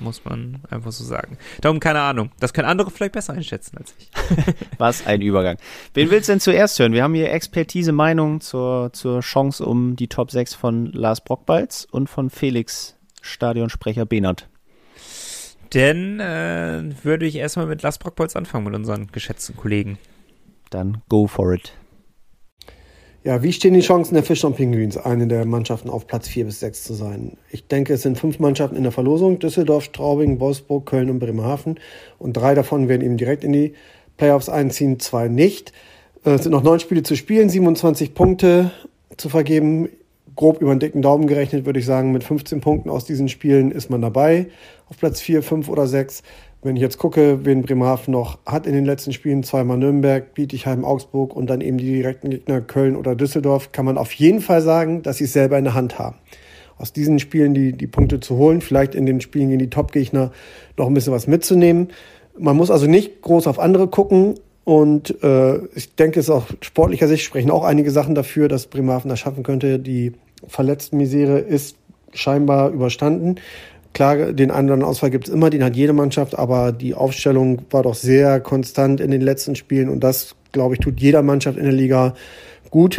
Muss 0.00 0.24
man 0.24 0.60
einfach 0.70 0.92
so 0.92 1.04
sagen. 1.04 1.36
Darum 1.60 1.78
keine 1.78 2.00
Ahnung. 2.00 2.30
Das 2.40 2.52
können 2.52 2.66
andere 2.66 2.90
vielleicht 2.90 3.12
besser 3.12 3.34
einschätzen 3.34 3.76
als 3.76 3.94
ich. 3.98 4.10
Was 4.78 5.06
ein 5.06 5.20
Übergang. 5.20 5.58
Wen 5.94 6.10
willst 6.10 6.28
du 6.28 6.32
denn 6.32 6.40
zuerst 6.40 6.78
hören? 6.78 6.92
Wir 6.92 7.02
haben 7.02 7.14
hier 7.14 7.30
Expertise, 7.30 7.92
Meinung 7.92 8.40
zur, 8.40 8.92
zur 8.92 9.20
Chance 9.20 9.64
um 9.64 9.96
die 9.96 10.08
Top 10.08 10.30
6 10.30 10.54
von 10.54 10.86
Lars 10.86 11.22
Brockbalz 11.22 11.86
und 11.90 12.08
von 12.08 12.30
Felix, 12.30 12.96
Stadionsprecher 13.20 14.06
Behnert. 14.06 14.48
Denn 15.74 16.18
äh, 16.18 16.82
würde 17.02 17.26
ich 17.26 17.36
erstmal 17.36 17.66
mit 17.66 17.82
Lars 17.82 17.98
Brockbolz 17.98 18.34
anfangen, 18.34 18.64
mit 18.64 18.74
unseren 18.74 19.12
geschätzten 19.12 19.56
Kollegen. 19.56 19.98
Dann 20.70 21.02
go 21.08 21.26
for 21.26 21.52
it. 21.52 21.72
Ja, 23.22 23.42
wie 23.42 23.52
stehen 23.52 23.74
die 23.74 23.80
Chancen 23.80 24.14
der 24.14 24.22
Fischer 24.22 24.46
und 24.46 24.56
Pinguins, 24.56 24.96
eine 24.96 25.26
der 25.26 25.44
Mannschaften 25.44 25.90
auf 25.90 26.06
Platz 26.06 26.26
4 26.26 26.46
bis 26.46 26.60
6 26.60 26.84
zu 26.84 26.94
sein? 26.94 27.36
Ich 27.50 27.66
denke, 27.66 27.92
es 27.92 28.00
sind 28.00 28.18
fünf 28.18 28.38
Mannschaften 28.38 28.76
in 28.76 28.82
der 28.82 28.92
Verlosung. 28.92 29.38
Düsseldorf, 29.38 29.84
Straubing, 29.84 30.40
Wolfsburg, 30.40 30.86
Köln 30.86 31.10
und 31.10 31.18
Bremerhaven. 31.18 31.78
Und 32.18 32.32
drei 32.32 32.54
davon 32.54 32.88
werden 32.88 33.02
eben 33.02 33.18
direkt 33.18 33.44
in 33.44 33.52
die 33.52 33.74
Playoffs 34.16 34.48
einziehen, 34.48 35.00
zwei 35.00 35.28
nicht. 35.28 35.74
Äh, 36.24 36.30
Es 36.30 36.44
sind 36.44 36.52
noch 36.52 36.62
neun 36.62 36.80
Spiele 36.80 37.02
zu 37.02 37.14
spielen, 37.14 37.50
27 37.50 38.14
Punkte 38.14 38.70
zu 39.18 39.28
vergeben. 39.28 39.90
Grob 40.34 40.62
über 40.62 40.74
den 40.74 40.80
dicken 40.80 41.02
Daumen 41.02 41.26
gerechnet 41.26 41.66
würde 41.66 41.78
ich 41.78 41.84
sagen, 41.84 42.12
mit 42.12 42.24
15 42.24 42.62
Punkten 42.62 42.88
aus 42.88 43.04
diesen 43.04 43.28
Spielen 43.28 43.70
ist 43.70 43.90
man 43.90 44.00
dabei. 44.00 44.46
Auf 44.88 44.96
Platz 44.96 45.20
4, 45.20 45.42
5 45.42 45.68
oder 45.68 45.86
6. 45.86 46.22
Wenn 46.62 46.76
ich 46.76 46.82
jetzt 46.82 46.98
gucke, 46.98 47.46
wen 47.46 47.62
Bremerhaven 47.62 48.12
noch 48.12 48.38
hat 48.44 48.66
in 48.66 48.74
den 48.74 48.84
letzten 48.84 49.14
Spielen, 49.14 49.42
zweimal 49.42 49.78
Nürnberg, 49.78 50.34
Bietigheim, 50.34 50.84
Augsburg 50.84 51.34
und 51.34 51.48
dann 51.48 51.62
eben 51.62 51.78
die 51.78 51.90
direkten 51.90 52.28
Gegner 52.28 52.60
Köln 52.60 52.96
oder 52.96 53.14
Düsseldorf, 53.16 53.72
kann 53.72 53.86
man 53.86 53.96
auf 53.96 54.12
jeden 54.12 54.42
Fall 54.42 54.60
sagen, 54.60 55.02
dass 55.02 55.16
sie 55.16 55.24
es 55.24 55.32
selber 55.32 55.56
in 55.56 55.64
der 55.64 55.72
Hand 55.72 55.98
haben. 55.98 56.16
Aus 56.76 56.92
diesen 56.92 57.18
Spielen 57.18 57.54
die, 57.54 57.72
die 57.72 57.86
Punkte 57.86 58.20
zu 58.20 58.36
holen, 58.36 58.60
vielleicht 58.60 58.94
in 58.94 59.06
den 59.06 59.22
Spielen 59.22 59.48
gegen 59.48 59.58
die 59.58 59.70
Top-Gegner 59.70 60.32
noch 60.76 60.86
ein 60.86 60.92
bisschen 60.92 61.14
was 61.14 61.26
mitzunehmen. 61.26 61.88
Man 62.38 62.56
muss 62.56 62.70
also 62.70 62.86
nicht 62.86 63.22
groß 63.22 63.46
auf 63.46 63.58
andere 63.58 63.88
gucken 63.88 64.34
und 64.64 65.22
äh, 65.22 65.64
ich 65.74 65.94
denke, 65.94 66.20
es 66.20 66.26
ist 66.26 66.30
auch 66.30 66.46
sportlicher 66.60 67.08
Sicht 67.08 67.24
sprechen 67.24 67.50
auch 67.50 67.64
einige 67.64 67.90
Sachen 67.90 68.14
dafür, 68.14 68.48
dass 68.48 68.66
Bremerhaven 68.66 69.08
das 69.08 69.18
schaffen 69.18 69.42
könnte. 69.44 69.78
Die 69.78 70.12
verletzten 70.46 70.98
Misere 70.98 71.38
ist 71.38 71.76
scheinbar 72.12 72.70
überstanden. 72.70 73.36
Klar, 73.92 74.32
den 74.32 74.50
einen 74.50 74.68
oder 74.68 74.74
anderen 74.74 74.90
Ausfall 74.90 75.10
gibt 75.10 75.28
es 75.28 75.34
immer, 75.34 75.50
den 75.50 75.64
hat 75.64 75.76
jede 75.76 75.92
Mannschaft, 75.92 76.38
aber 76.38 76.72
die 76.72 76.94
Aufstellung 76.94 77.62
war 77.70 77.82
doch 77.82 77.94
sehr 77.94 78.40
konstant 78.40 79.00
in 79.00 79.10
den 79.10 79.20
letzten 79.20 79.56
Spielen 79.56 79.88
und 79.88 80.00
das, 80.00 80.36
glaube 80.52 80.74
ich, 80.74 80.80
tut 80.80 81.00
jeder 81.00 81.22
Mannschaft 81.22 81.58
in 81.58 81.64
der 81.64 81.72
Liga 81.72 82.14
gut, 82.70 82.98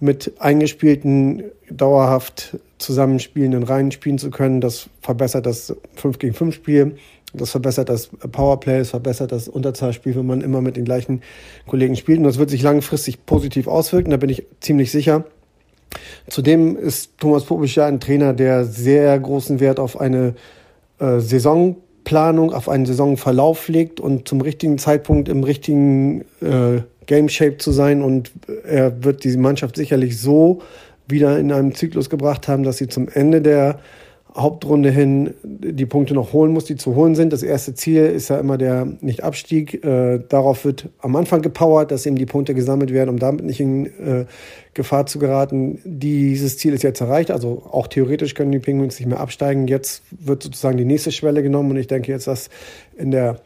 mit 0.00 0.32
eingespielten, 0.40 1.44
dauerhaft 1.70 2.58
zusammenspielenden 2.78 3.62
Reihen 3.62 3.92
spielen 3.92 4.18
zu 4.18 4.30
können. 4.30 4.60
Das 4.60 4.90
verbessert 5.00 5.46
das 5.46 5.76
5 5.94 6.18
gegen 6.18 6.34
5 6.34 6.54
Spiel, 6.56 6.96
das 7.32 7.50
verbessert 7.50 7.88
das 7.88 8.08
Powerplay, 8.08 8.78
das 8.78 8.90
verbessert 8.90 9.30
das 9.30 9.46
Unterzahlspiel, 9.46 10.16
wenn 10.16 10.26
man 10.26 10.40
immer 10.40 10.60
mit 10.60 10.76
den 10.76 10.84
gleichen 10.84 11.22
Kollegen 11.66 11.94
spielt 11.94 12.18
und 12.18 12.24
das 12.24 12.38
wird 12.38 12.50
sich 12.50 12.62
langfristig 12.62 13.24
positiv 13.24 13.68
auswirken, 13.68 14.10
da 14.10 14.16
bin 14.16 14.28
ich 14.28 14.44
ziemlich 14.60 14.90
sicher. 14.90 15.24
Zudem 16.28 16.76
ist 16.76 17.18
Thomas 17.18 17.44
Popisch 17.44 17.76
ja 17.76 17.86
ein 17.86 18.00
Trainer, 18.00 18.32
der 18.32 18.64
sehr 18.64 19.18
großen 19.18 19.60
Wert 19.60 19.80
auf 19.80 20.00
eine 20.00 20.34
äh, 20.98 21.20
Saisonplanung, 21.20 22.52
auf 22.52 22.68
einen 22.68 22.86
Saisonverlauf 22.86 23.68
legt 23.68 24.00
und 24.00 24.28
zum 24.28 24.40
richtigen 24.40 24.78
Zeitpunkt 24.78 25.28
im 25.28 25.44
richtigen 25.44 26.22
äh, 26.40 26.82
Game 27.06 27.28
Shape 27.28 27.58
zu 27.58 27.72
sein. 27.72 28.02
Und 28.02 28.32
er 28.64 29.04
wird 29.04 29.24
diese 29.24 29.38
Mannschaft 29.38 29.76
sicherlich 29.76 30.20
so 30.20 30.62
wieder 31.08 31.38
in 31.38 31.52
einem 31.52 31.74
Zyklus 31.74 32.08
gebracht 32.08 32.48
haben, 32.48 32.62
dass 32.62 32.78
sie 32.78 32.88
zum 32.88 33.08
Ende 33.08 33.42
der 33.42 33.80
Hauptrunde 34.34 34.90
hin 34.90 35.34
die 35.42 35.84
Punkte 35.84 36.14
noch 36.14 36.32
holen 36.32 36.52
muss, 36.52 36.64
die 36.64 36.76
zu 36.76 36.94
holen 36.94 37.14
sind. 37.14 37.32
Das 37.32 37.42
erste 37.42 37.74
Ziel 37.74 38.06
ist 38.06 38.30
ja 38.30 38.38
immer 38.38 38.56
der 38.56 38.86
Nicht-Abstieg. 39.00 39.84
Äh, 39.84 40.20
darauf 40.28 40.64
wird 40.64 40.88
am 41.00 41.16
Anfang 41.16 41.42
gepowert, 41.42 41.90
dass 41.90 42.06
eben 42.06 42.16
die 42.16 42.24
Punkte 42.24 42.54
gesammelt 42.54 42.92
werden, 42.92 43.10
um 43.10 43.18
damit 43.18 43.44
nicht 43.44 43.60
in 43.60 43.86
äh, 43.86 44.24
Gefahr 44.72 45.04
zu 45.04 45.18
geraten. 45.18 45.80
Dieses 45.84 46.56
Ziel 46.56 46.72
ist 46.72 46.82
jetzt 46.82 47.02
erreicht. 47.02 47.30
Also 47.30 47.62
auch 47.70 47.88
theoretisch 47.88 48.34
können 48.34 48.52
die 48.52 48.58
Penguins 48.58 48.98
nicht 48.98 49.08
mehr 49.08 49.20
absteigen. 49.20 49.68
Jetzt 49.68 50.02
wird 50.10 50.42
sozusagen 50.42 50.78
die 50.78 50.86
nächste 50.86 51.12
Schwelle 51.12 51.42
genommen 51.42 51.70
und 51.70 51.76
ich 51.76 51.86
denke 51.86 52.10
jetzt, 52.10 52.26
dass 52.26 52.48
in 52.96 53.10
der 53.10 53.40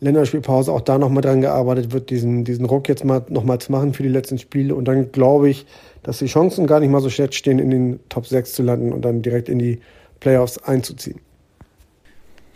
Länderspielpause 0.00 0.72
auch 0.72 0.80
da 0.80 0.98
nochmal 0.98 1.22
dran 1.22 1.40
gearbeitet 1.40 1.92
wird, 1.92 2.10
diesen, 2.10 2.44
diesen 2.44 2.64
Ruck 2.66 2.88
jetzt 2.88 3.04
mal 3.04 3.22
nochmal 3.28 3.58
zu 3.58 3.72
machen 3.72 3.94
für 3.94 4.02
die 4.02 4.08
letzten 4.10 4.38
Spiele. 4.38 4.74
Und 4.74 4.86
dann 4.86 5.12
glaube 5.12 5.48
ich, 5.48 5.66
dass 6.02 6.18
die 6.18 6.26
Chancen 6.26 6.66
gar 6.66 6.80
nicht 6.80 6.90
mal 6.90 7.00
so 7.00 7.10
schlecht 7.10 7.34
stehen, 7.34 7.58
in 7.58 7.70
den 7.70 8.00
Top 8.08 8.26
6 8.26 8.52
zu 8.52 8.62
landen 8.62 8.92
und 8.92 9.02
dann 9.04 9.22
direkt 9.22 9.48
in 9.48 9.58
die 9.58 9.78
Playoffs 10.20 10.58
einzuziehen. 10.58 11.20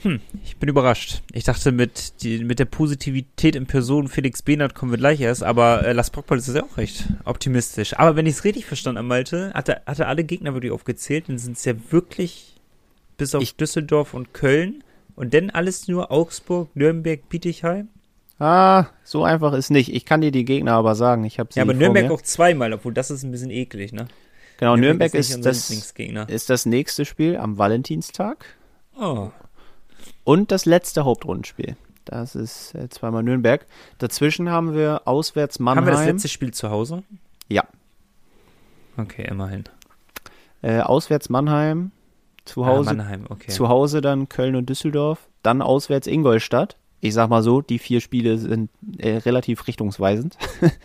Hm, 0.03 0.21
ich 0.45 0.59
bin 0.59 0.69
überrascht. 0.69 1.23
Ich 1.33 1.45
dachte, 1.45 1.73
mit, 1.73 2.23
die, 2.23 2.45
mit 2.45 2.59
der 2.59 2.67
Positivität 2.67 3.57
in 3.57 3.65
Person 3.67 4.09
Felix 4.09 4.43
Behnert 4.43 4.75
kommen 4.75 4.93
wir 4.93 4.99
gleich 4.99 5.19
erst, 5.21 5.43
aber 5.43 5.83
äh, 5.87 5.93
Las 5.95 6.11
Brockball 6.11 6.37
ist 6.37 6.55
ja 6.55 6.63
auch 6.63 6.77
recht 6.77 7.07
optimistisch. 7.25 7.97
Aber 7.99 8.15
wenn 8.15 8.27
ich 8.27 8.35
es 8.35 8.45
richtig 8.45 8.67
verstanden 8.67 8.99
habe, 8.99 9.09
Malte, 9.09 9.53
hat 9.55 9.71
er, 9.71 9.83
hat 9.87 9.99
er 10.01 10.09
alle 10.09 10.25
Gegner 10.25 10.53
wirklich 10.53 10.73
aufgezählt, 10.73 11.29
dann 11.29 11.39
sind 11.39 11.57
es 11.57 11.65
ja 11.65 11.73
wirklich 11.91 12.61
bis 13.17 13.35
auf 13.35 13.43
ich, 13.43 13.57
Düsseldorf 13.57 14.13
und 14.13 14.35
Köln 14.35 14.85
und 15.17 15.33
dann 15.33 15.49
alles 15.49 15.89
nur 15.89 16.11
Augsburg, 16.11 16.69
Nürnberg, 16.75 17.27
Bietigheim? 17.31 17.89
Ah, 18.39 18.87
so 19.05 19.25
einfach 19.25 19.55
ist 19.55 19.71
nicht. 19.71 19.95
Ich 19.95 20.05
kann 20.05 20.21
dir 20.21 20.33
die 20.33 20.45
Gegner 20.45 20.73
aber 20.73 20.97
sagen. 20.97 21.25
Ich 21.25 21.39
habe 21.39 21.51
sie 21.53 21.61
Ja, 21.61 21.65
aber 21.65 21.73
Nürnberg 21.73 22.09
mir. 22.09 22.13
auch 22.13 22.21
zweimal, 22.21 22.75
obwohl 22.75 22.93
das 22.93 23.11
ist 23.11 23.23
ein 23.23 23.31
bisschen 23.31 23.51
eklig, 23.51 23.93
ne? 23.93 24.09
Genau, 24.59 24.77
Nürnberg, 24.77 25.13
Nürnberg 25.13 25.15
ist, 25.15 25.45
das, 25.45 25.71
ist 25.71 26.51
das 26.51 26.67
nächste 26.67 27.05
Spiel 27.05 27.37
am 27.37 27.59
Valentinstag. 27.59 28.47
Oh. 28.99 29.31
Und 30.23 30.53
das 30.53 30.65
letzte 30.65 31.05
Hauptrundenspiel. 31.05 31.77
Das 32.05 32.35
ist 32.35 32.75
äh, 32.75 32.89
zweimal 32.89 33.23
Nürnberg. 33.23 33.67
Dazwischen 33.99 34.51
haben 34.51 34.75
wir 34.75 35.03
auswärts 35.07 35.59
Mannheim. 35.59 35.87
Haben 35.87 35.93
wir 35.93 35.99
das 35.99 36.07
letzte 36.07 36.29
Spiel 36.29 36.53
zu 36.53 36.71
Hause? 36.71 37.03
Ja. 37.49 37.65
Okay, 38.97 39.27
immerhin. 39.29 39.65
Äh, 40.63 40.81
auswärts 40.81 41.29
Mannheim. 41.29 41.91
Zu 42.45 42.67
Hause, 42.67 42.91
ah, 42.91 42.95
Mannheim, 42.95 43.25
okay. 43.31 43.51
zu 43.51 43.71
Hause 43.71 44.03
dann 44.03 44.29
Köln 44.29 44.55
und 44.55 44.69
Düsseldorf. 44.69 45.29
Dann 45.43 45.63
auswärts 45.63 46.07
Ingolstadt. 46.07 46.77
Ich 47.01 47.15
sag 47.15 47.31
mal 47.31 47.43
so, 47.43 47.63
die 47.63 47.79
vier 47.79 48.03
Spiele 48.03 48.37
sind 48.37 48.71
äh, 48.99 49.17
relativ 49.17 49.67
richtungsweisend. 49.67 50.37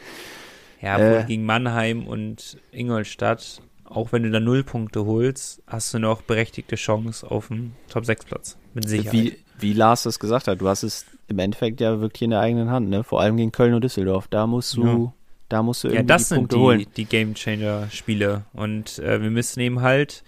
Ja, 0.81 0.97
äh, 0.97 1.25
gegen 1.25 1.45
Mannheim 1.45 2.07
und 2.07 2.57
Ingolstadt, 2.71 3.61
auch 3.83 4.11
wenn 4.11 4.23
du 4.23 4.31
da 4.31 4.39
null 4.39 4.63
Punkte 4.63 5.05
holst, 5.05 5.61
hast 5.67 5.93
du 5.93 5.99
noch 5.99 6.21
berechtigte 6.21 6.75
Chance 6.75 7.29
auf 7.29 7.47
den 7.47 7.73
Top-6-Platz. 7.89 8.57
Mit 8.73 8.87
Sicherheit. 8.87 9.13
Wie, 9.13 9.37
wie 9.59 9.73
Lars 9.73 10.03
das 10.03 10.19
gesagt 10.19 10.47
hat, 10.47 10.61
du 10.61 10.67
hast 10.67 10.83
es 10.83 11.05
im 11.27 11.39
Endeffekt 11.39 11.81
ja 11.81 11.99
wirklich 11.99 12.23
in 12.23 12.29
der 12.31 12.39
eigenen 12.39 12.69
Hand, 12.69 12.89
ne? 12.89 13.03
Vor 13.03 13.21
allem 13.21 13.37
gegen 13.37 13.51
Köln 13.51 13.73
und 13.73 13.83
Düsseldorf. 13.83 14.27
Da 14.27 14.47
musst 14.47 14.75
du, 14.77 14.85
ja. 14.85 15.13
da 15.49 15.63
musst 15.63 15.83
du 15.83 15.89
irgendwie 15.89 16.01
ja, 16.01 16.03
das 16.03 16.29
die 16.29 16.35
Punkte 16.35 16.53
sind 16.53 16.59
die, 16.59 16.65
holen. 16.65 16.85
die 16.95 17.05
Game 17.05 17.33
Changer 17.33 17.89
Spiele 17.91 18.45
und 18.53 18.99
äh, 18.99 19.21
wir 19.21 19.29
müssen 19.29 19.59
eben 19.59 19.81
halt 19.81 20.23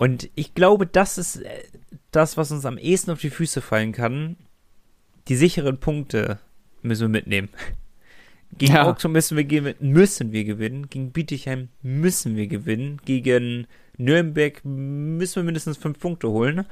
und 0.00 0.30
ich 0.34 0.54
glaube, 0.54 0.86
das 0.86 1.18
ist 1.18 1.42
äh, 1.42 1.64
das, 2.10 2.38
was 2.38 2.50
uns 2.50 2.64
am 2.64 2.78
ehesten 2.78 3.10
auf 3.10 3.20
die 3.20 3.28
Füße 3.28 3.60
fallen 3.60 3.92
kann. 3.92 4.36
Die 5.28 5.36
sicheren 5.36 5.78
Punkte 5.78 6.38
müssen 6.80 7.02
wir 7.02 7.08
mitnehmen. 7.08 7.50
Gegen 8.58 8.74
ja. 8.74 8.86
Augsburg 8.86 9.12
müssen 9.12 9.36
wir, 9.36 9.44
gewinnen, 9.44 9.76
müssen 9.80 10.32
wir 10.32 10.44
gewinnen. 10.44 10.88
Gegen 10.90 11.12
Bietigheim 11.12 11.68
müssen 11.82 12.36
wir 12.36 12.46
gewinnen. 12.46 13.00
Gegen 13.04 13.66
Nürnberg 13.96 14.60
müssen 14.64 15.36
wir 15.36 15.42
mindestens 15.44 15.76
fünf 15.76 15.98
Punkte 15.98 16.28
holen. 16.28 16.66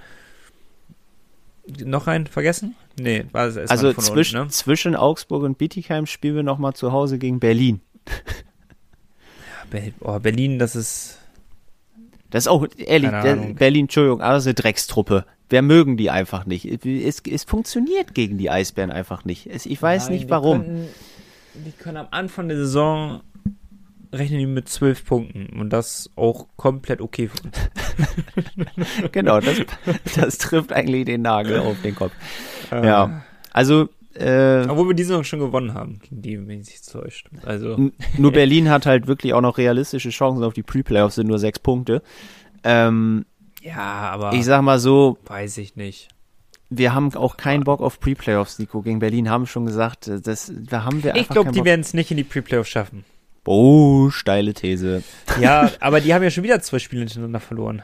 Noch 1.84 2.06
einen 2.06 2.26
vergessen? 2.26 2.74
Nee, 2.98 3.26
war 3.32 3.46
es 3.46 3.56
Also 3.56 3.92
zwischen, 3.92 4.38
unten, 4.38 4.48
ne? 4.48 4.52
zwischen 4.52 4.96
Augsburg 4.96 5.42
und 5.42 5.58
Bietigheim 5.58 6.06
spielen 6.06 6.36
wir 6.36 6.42
nochmal 6.42 6.72
zu 6.72 6.92
Hause 6.92 7.18
gegen 7.18 7.40
Berlin. 7.40 7.80
Ja, 9.72 9.80
oh, 10.00 10.18
Berlin, 10.18 10.58
das 10.58 10.74
ist. 10.74 11.18
Das 12.30 12.44
ist 12.44 12.48
auch, 12.48 12.66
ehrlich, 12.76 13.10
Berlin, 13.54 13.84
Entschuldigung, 13.84 14.20
aber 14.20 14.34
das 14.34 14.44
ist 14.44 14.48
eine 14.48 14.54
Dreckstruppe. 14.54 15.24
Wer 15.48 15.62
mögen 15.62 15.96
die 15.96 16.10
einfach 16.10 16.44
nicht? 16.44 16.66
Es, 16.84 17.20
es 17.20 17.44
funktioniert 17.44 18.14
gegen 18.14 18.36
die 18.36 18.50
Eisbären 18.50 18.90
einfach 18.90 19.24
nicht. 19.24 19.46
Es, 19.46 19.64
ich 19.64 19.80
weiß 19.80 20.04
Nein, 20.04 20.18
nicht 20.18 20.30
warum. 20.30 20.62
Können, 20.62 20.88
die 21.64 21.72
können 21.72 21.96
am 21.96 22.08
Anfang 22.10 22.48
der 22.48 22.58
Saison 22.58 23.20
rechnen 24.12 24.38
die 24.40 24.46
mit 24.46 24.68
zwölf 24.68 25.04
Punkten 25.04 25.60
und 25.60 25.70
das 25.70 26.10
auch 26.16 26.46
komplett 26.56 27.00
okay 27.00 27.30
genau, 29.12 29.40
das, 29.40 29.58
das 30.16 30.38
trifft 30.38 30.72
eigentlich 30.72 31.04
den 31.04 31.22
Nagel 31.22 31.60
auf 31.60 31.80
den 31.82 31.94
Kopf. 31.94 32.12
Äh, 32.70 32.86
ja, 32.86 33.22
also 33.52 33.88
äh, 34.14 34.66
Obwohl 34.68 34.88
wir 34.88 34.94
diese 34.94 35.12
noch 35.12 35.24
schon 35.24 35.40
gewonnen 35.40 35.74
haben, 35.74 35.98
gegen 36.00 36.22
die, 36.22 36.48
wenn 36.48 36.62
sich 36.62 36.80
täuscht. 36.82 37.28
Also. 37.44 37.90
Nur 38.16 38.32
Berlin 38.32 38.70
hat 38.70 38.86
halt 38.86 39.06
wirklich 39.06 39.34
auch 39.34 39.40
noch 39.40 39.58
realistische 39.58 40.10
Chancen 40.10 40.42
auf 40.42 40.54
die 40.54 40.62
Pre-Playoffs, 40.62 41.16
sind 41.16 41.28
nur 41.28 41.38
sechs 41.38 41.58
Punkte. 41.58 42.02
Ähm, 42.64 43.26
ja, 43.62 44.10
aber. 44.10 44.32
Ich 44.32 44.44
sag 44.44 44.62
mal 44.62 44.78
so. 44.78 45.18
Weiß 45.26 45.58
ich 45.58 45.76
nicht 45.76 46.08
wir 46.70 46.94
haben 46.94 47.14
auch 47.14 47.36
keinen 47.36 47.64
Bock 47.64 47.80
auf 47.80 48.00
Pre-Playoffs, 48.00 48.58
Nico. 48.58 48.82
Gegen 48.82 48.98
Berlin 48.98 49.30
haben 49.30 49.46
schon 49.46 49.66
gesagt, 49.66 50.08
äh, 50.08 50.20
das, 50.20 50.52
da 50.54 50.84
haben 50.84 51.02
wir 51.02 51.14
Ich 51.16 51.28
glaube, 51.28 51.52
die 51.52 51.64
werden 51.64 51.80
es 51.80 51.94
nicht 51.94 52.10
in 52.10 52.16
die 52.16 52.24
Pre-Playoffs 52.24 52.68
schaffen. 52.68 53.04
Oh, 53.46 54.10
steile 54.10 54.52
These. 54.52 55.02
Ja, 55.40 55.70
aber 55.80 56.00
die 56.00 56.12
haben 56.12 56.22
ja 56.22 56.30
schon 56.30 56.44
wieder 56.44 56.60
zwei 56.60 56.78
Spiele 56.78 57.00
hintereinander 57.00 57.40
verloren. 57.40 57.82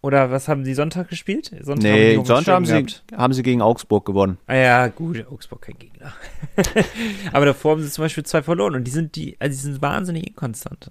Oder 0.00 0.30
was 0.30 0.46
haben 0.48 0.64
sie 0.64 0.72
Sonntag 0.72 1.08
gespielt? 1.08 1.50
Sonntag 1.62 1.82
nee, 1.82 2.16
haben 2.16 2.24
Sonntag 2.24 2.54
haben 2.54 2.64
sie, 2.64 2.86
haben 3.14 3.32
sie 3.34 3.42
gegen 3.42 3.60
Augsburg 3.60 4.06
gewonnen. 4.06 4.38
Ah 4.46 4.54
ja, 4.54 4.88
gut, 4.88 5.26
Augsburg 5.30 5.62
kein 5.62 5.78
Gegner. 5.78 6.12
aber 7.32 7.46
davor 7.46 7.72
haben 7.72 7.82
sie 7.82 7.90
zum 7.90 8.04
Beispiel 8.04 8.24
zwei 8.24 8.42
verloren 8.42 8.76
und 8.76 8.84
die 8.84 8.90
sind 8.92 9.16
die, 9.16 9.36
also 9.40 9.54
die 9.54 9.60
sind 9.60 9.82
wahnsinnig 9.82 10.28
inkonstant. 10.28 10.90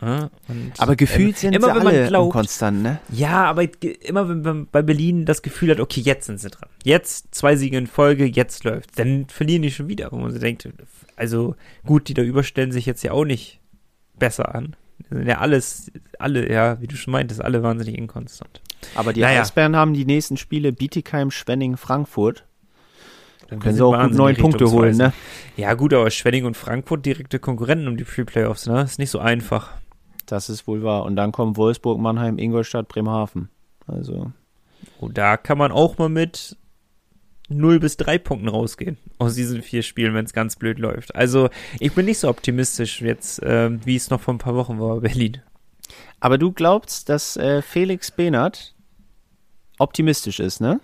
Ja, 0.00 0.30
aber 0.78 0.94
gefühlt 0.94 1.38
sind 1.38 1.56
immer, 1.56 1.74
sie 1.74 1.80
alle 1.80 2.06
glaubt, 2.06 2.32
konstant, 2.32 2.82
ne? 2.82 3.00
Ja, 3.10 3.46
aber 3.46 3.64
immer 3.82 4.28
wenn 4.28 4.42
man 4.42 4.66
bei 4.70 4.80
Berlin 4.80 5.24
das 5.24 5.42
Gefühl 5.42 5.70
hat, 5.70 5.80
okay, 5.80 6.00
jetzt 6.00 6.26
sind 6.26 6.38
sie 6.38 6.50
dran. 6.50 6.68
Jetzt 6.84 7.34
zwei 7.34 7.56
Siege 7.56 7.76
in 7.76 7.88
Folge, 7.88 8.24
jetzt 8.24 8.62
läuft. 8.62 8.96
Dann 8.96 9.26
verlieren 9.26 9.62
die 9.62 9.72
schon 9.72 9.88
wieder, 9.88 10.12
wo 10.12 10.16
man 10.16 10.30
sich 10.30 10.40
denkt, 10.40 10.68
also 11.16 11.56
gut, 11.84 12.08
die 12.08 12.14
da 12.14 12.22
überstellen 12.22 12.70
sich 12.70 12.86
jetzt 12.86 13.02
ja 13.02 13.10
auch 13.10 13.24
nicht 13.24 13.58
besser 14.18 14.54
an. 14.54 14.76
Ja, 15.10 15.38
alles, 15.38 15.90
alle, 16.18 16.50
ja, 16.50 16.80
wie 16.80 16.86
du 16.86 16.96
schon 16.96 17.12
meintest, 17.12 17.42
alle 17.42 17.62
wahnsinnig 17.62 17.98
inkonstant. 17.98 18.60
Aber 18.94 19.12
die 19.12 19.20
naja. 19.20 19.40
Eisbären 19.40 19.74
haben 19.74 19.94
die 19.94 20.04
nächsten 20.04 20.36
Spiele 20.36 20.72
Bietigheim, 20.72 21.30
Schwenning, 21.30 21.76
Frankfurt. 21.76 22.44
Dann 23.48 23.60
können 23.60 23.74
sie 23.74 23.84
auch 23.84 24.00
gut 24.00 24.14
neun 24.14 24.36
Punkte 24.36 24.70
holen, 24.70 24.96
ne? 24.96 25.12
Ja, 25.56 25.74
gut, 25.74 25.94
aber 25.94 26.10
Schwenning 26.10 26.44
und 26.44 26.56
Frankfurt 26.56 27.06
direkte 27.06 27.38
Konkurrenten 27.38 27.88
um 27.88 27.96
die 27.96 28.04
Pre-Playoffs, 28.04 28.66
ne? 28.66 28.82
Ist 28.82 28.98
nicht 28.98 29.10
so 29.10 29.18
einfach. 29.18 29.70
Das 30.28 30.50
ist 30.50 30.66
wohl 30.66 30.82
wahr. 30.82 31.04
Und 31.04 31.16
dann 31.16 31.32
kommen 31.32 31.56
Wolfsburg, 31.56 31.98
Mannheim, 31.98 32.38
Ingolstadt, 32.38 32.88
Bremerhaven. 32.88 33.48
Also. 33.86 34.32
Oh, 35.00 35.08
da 35.08 35.36
kann 35.36 35.58
man 35.58 35.72
auch 35.72 35.98
mal 35.98 36.08
mit 36.08 36.56
0 37.48 37.80
bis 37.80 37.96
3 37.96 38.18
Punkten 38.18 38.48
rausgehen 38.48 38.98
aus 39.18 39.34
diesen 39.34 39.62
vier 39.62 39.82
Spielen, 39.82 40.14
wenn 40.14 40.26
es 40.26 40.32
ganz 40.32 40.56
blöd 40.56 40.78
läuft. 40.78 41.14
Also 41.16 41.48
ich 41.80 41.94
bin 41.94 42.04
nicht 42.04 42.18
so 42.18 42.28
optimistisch 42.28 43.00
jetzt, 43.00 43.42
äh, 43.42 43.70
wie 43.84 43.96
es 43.96 44.10
noch 44.10 44.20
vor 44.20 44.34
ein 44.34 44.38
paar 44.38 44.54
Wochen 44.54 44.78
war, 44.78 45.00
Berlin. 45.00 45.40
Aber 46.20 46.36
du 46.36 46.52
glaubst, 46.52 47.08
dass 47.08 47.36
äh, 47.36 47.62
Felix 47.62 48.10
Behnert 48.10 48.74
optimistisch 49.78 50.40
ist, 50.40 50.60
ne? 50.60 50.80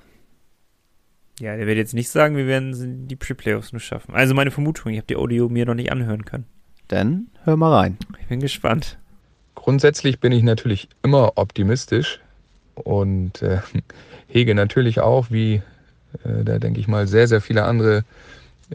Ja, 1.41 1.57
der 1.57 1.67
wird 1.67 1.77
jetzt 1.77 1.95
nicht 1.95 2.09
sagen, 2.09 2.37
wir 2.37 2.47
werden 2.47 3.09
die 3.09 3.17
Pre-Playoffs 3.17 3.73
nur 3.73 3.81
schaffen. 3.81 4.15
Also 4.15 4.35
meine 4.35 4.53
Vermutung, 4.53 4.93
ich 4.93 4.99
habe 4.99 5.09
die 5.09 5.17
Audio 5.17 5.49
mir 5.49 5.67
noch 5.67 5.75
nicht 5.75 5.91
anhören 5.91 6.25
können. 6.25 6.47
Dann 6.89 7.29
hör 7.43 7.57
mal 7.57 7.75
rein. 7.75 7.99
Ich 8.21 8.29
bin 8.29 8.41
gespannt. 8.41 8.99
Grundsätzlich 9.55 10.21
bin 10.21 10.33
ich 10.33 10.43
natürlich 10.43 10.89
immer 11.03 11.33
optimistisch 11.37 12.21
und 12.75 13.43
äh, 13.43 13.59
hege 14.29 14.55
natürlich 14.55 15.01
auch, 15.01 15.31
wie 15.31 15.63
äh, 16.25 16.45
da 16.45 16.59
denke 16.59 16.81
ich 16.81 16.89
mal 16.89 17.07
sehr, 17.07 17.29
sehr 17.29 17.41
viele 17.41 17.65
andere, 17.65 18.05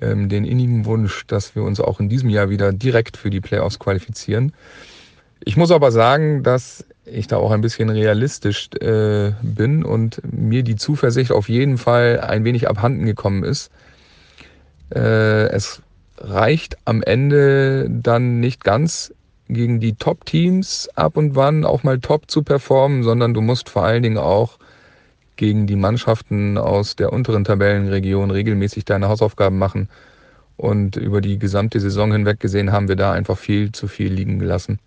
ähm, 0.01 0.30
den 0.30 0.45
innigen 0.45 0.86
Wunsch, 0.86 1.25
dass 1.27 1.55
wir 1.55 1.63
uns 1.63 1.80
auch 1.80 1.99
in 1.99 2.09
diesem 2.09 2.30
Jahr 2.30 2.49
wieder 2.49 2.71
direkt 2.71 3.17
für 3.17 3.30
die 3.30 3.41
Playoffs 3.41 3.80
qualifizieren. 3.80 4.53
Ich 5.43 5.57
muss 5.57 5.71
aber 5.71 5.91
sagen, 5.91 6.43
dass 6.43 6.86
ich 7.05 7.27
da 7.27 7.38
auch 7.38 7.51
ein 7.51 7.61
bisschen 7.61 7.89
realistisch 7.89 8.69
äh, 8.82 9.32
bin 9.41 9.84
und 9.84 10.21
mir 10.32 10.63
die 10.63 10.75
Zuversicht 10.75 11.32
auf 11.32 11.49
jeden 11.49 11.77
Fall 11.77 12.19
ein 12.19 12.43
wenig 12.43 12.67
abhanden 12.67 13.05
gekommen 13.05 13.43
ist. 13.43 13.71
Äh, 14.93 15.47
es 15.49 15.82
reicht 16.17 16.77
am 16.86 17.01
Ende 17.01 17.89
dann 17.89 18.39
nicht 18.39 18.63
ganz 18.63 19.13
gegen 19.49 19.79
die 19.79 19.95
Top-Teams 19.95 20.89
ab 20.95 21.17
und 21.17 21.35
wann 21.35 21.65
auch 21.65 21.83
mal 21.83 21.99
top 21.99 22.29
zu 22.29 22.43
performen, 22.43 23.03
sondern 23.03 23.33
du 23.33 23.41
musst 23.41 23.69
vor 23.69 23.83
allen 23.83 24.03
Dingen 24.03 24.19
auch 24.19 24.59
gegen 25.35 25.67
die 25.67 25.75
Mannschaften 25.75 26.57
aus 26.57 26.95
der 26.95 27.11
unteren 27.11 27.43
Tabellenregion 27.43 28.29
regelmäßig 28.29 28.85
deine 28.85 29.09
Hausaufgaben 29.09 29.57
machen. 29.57 29.89
Und 30.55 30.97
über 30.97 31.21
die 31.21 31.39
gesamte 31.39 31.79
Saison 31.79 32.11
hinweg 32.11 32.39
gesehen 32.39 32.71
haben 32.71 32.89
wir 32.89 32.95
da 32.95 33.13
einfach 33.13 33.37
viel 33.37 33.71
zu 33.71 33.87
viel 33.87 34.13
liegen 34.13 34.39
gelassen. 34.39 34.79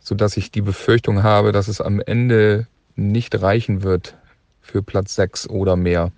Sodass 0.00 0.36
ich 0.36 0.50
die 0.50 0.62
Befürchtung 0.62 1.22
habe, 1.22 1.52
dass 1.52 1.68
es 1.68 1.80
am 1.80 2.00
Ende 2.00 2.66
nicht 2.96 3.40
reichen 3.40 3.82
wird 3.82 4.16
für 4.60 4.82
Platz 4.82 5.14
6 5.14 5.48
oder 5.48 5.76
mehr. 5.76 6.10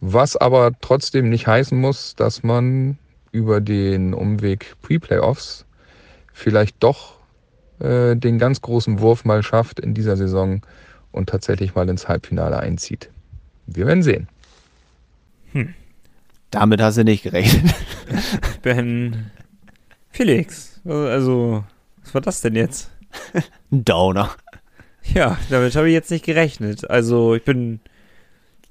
Was 0.00 0.36
aber 0.36 0.72
trotzdem 0.80 1.30
nicht 1.30 1.46
heißen 1.46 1.78
muss, 1.78 2.14
dass 2.14 2.42
man 2.42 2.98
über 3.32 3.60
den 3.60 4.14
Umweg 4.14 4.76
Pre-Playoffs 4.82 5.65
vielleicht 6.36 6.76
doch 6.82 7.14
äh, 7.80 8.14
den 8.14 8.38
ganz 8.38 8.60
großen 8.60 9.00
Wurf 9.00 9.24
mal 9.24 9.42
schafft 9.42 9.80
in 9.80 9.94
dieser 9.94 10.16
Saison 10.16 10.60
und 11.10 11.30
tatsächlich 11.30 11.74
mal 11.74 11.88
ins 11.88 12.08
Halbfinale 12.08 12.58
einzieht. 12.58 13.10
Wir 13.66 13.86
werden 13.86 14.02
sehen. 14.02 14.28
Hm. 15.52 15.74
Damit 16.50 16.80
hast 16.80 16.98
du 16.98 17.04
nicht 17.04 17.22
gerechnet. 17.22 17.74
Ich 18.52 18.60
bin 18.60 19.30
Felix. 20.10 20.80
Also, 20.84 21.64
was 22.02 22.14
war 22.14 22.20
das 22.20 22.40
denn 22.40 22.54
jetzt? 22.54 22.90
Ein 23.72 23.84
Downer. 23.84 24.30
Ja, 25.02 25.38
damit 25.50 25.74
habe 25.74 25.88
ich 25.88 25.92
jetzt 25.92 26.10
nicht 26.10 26.24
gerechnet. 26.24 26.88
Also, 26.88 27.34
ich 27.34 27.44
bin, 27.44 27.80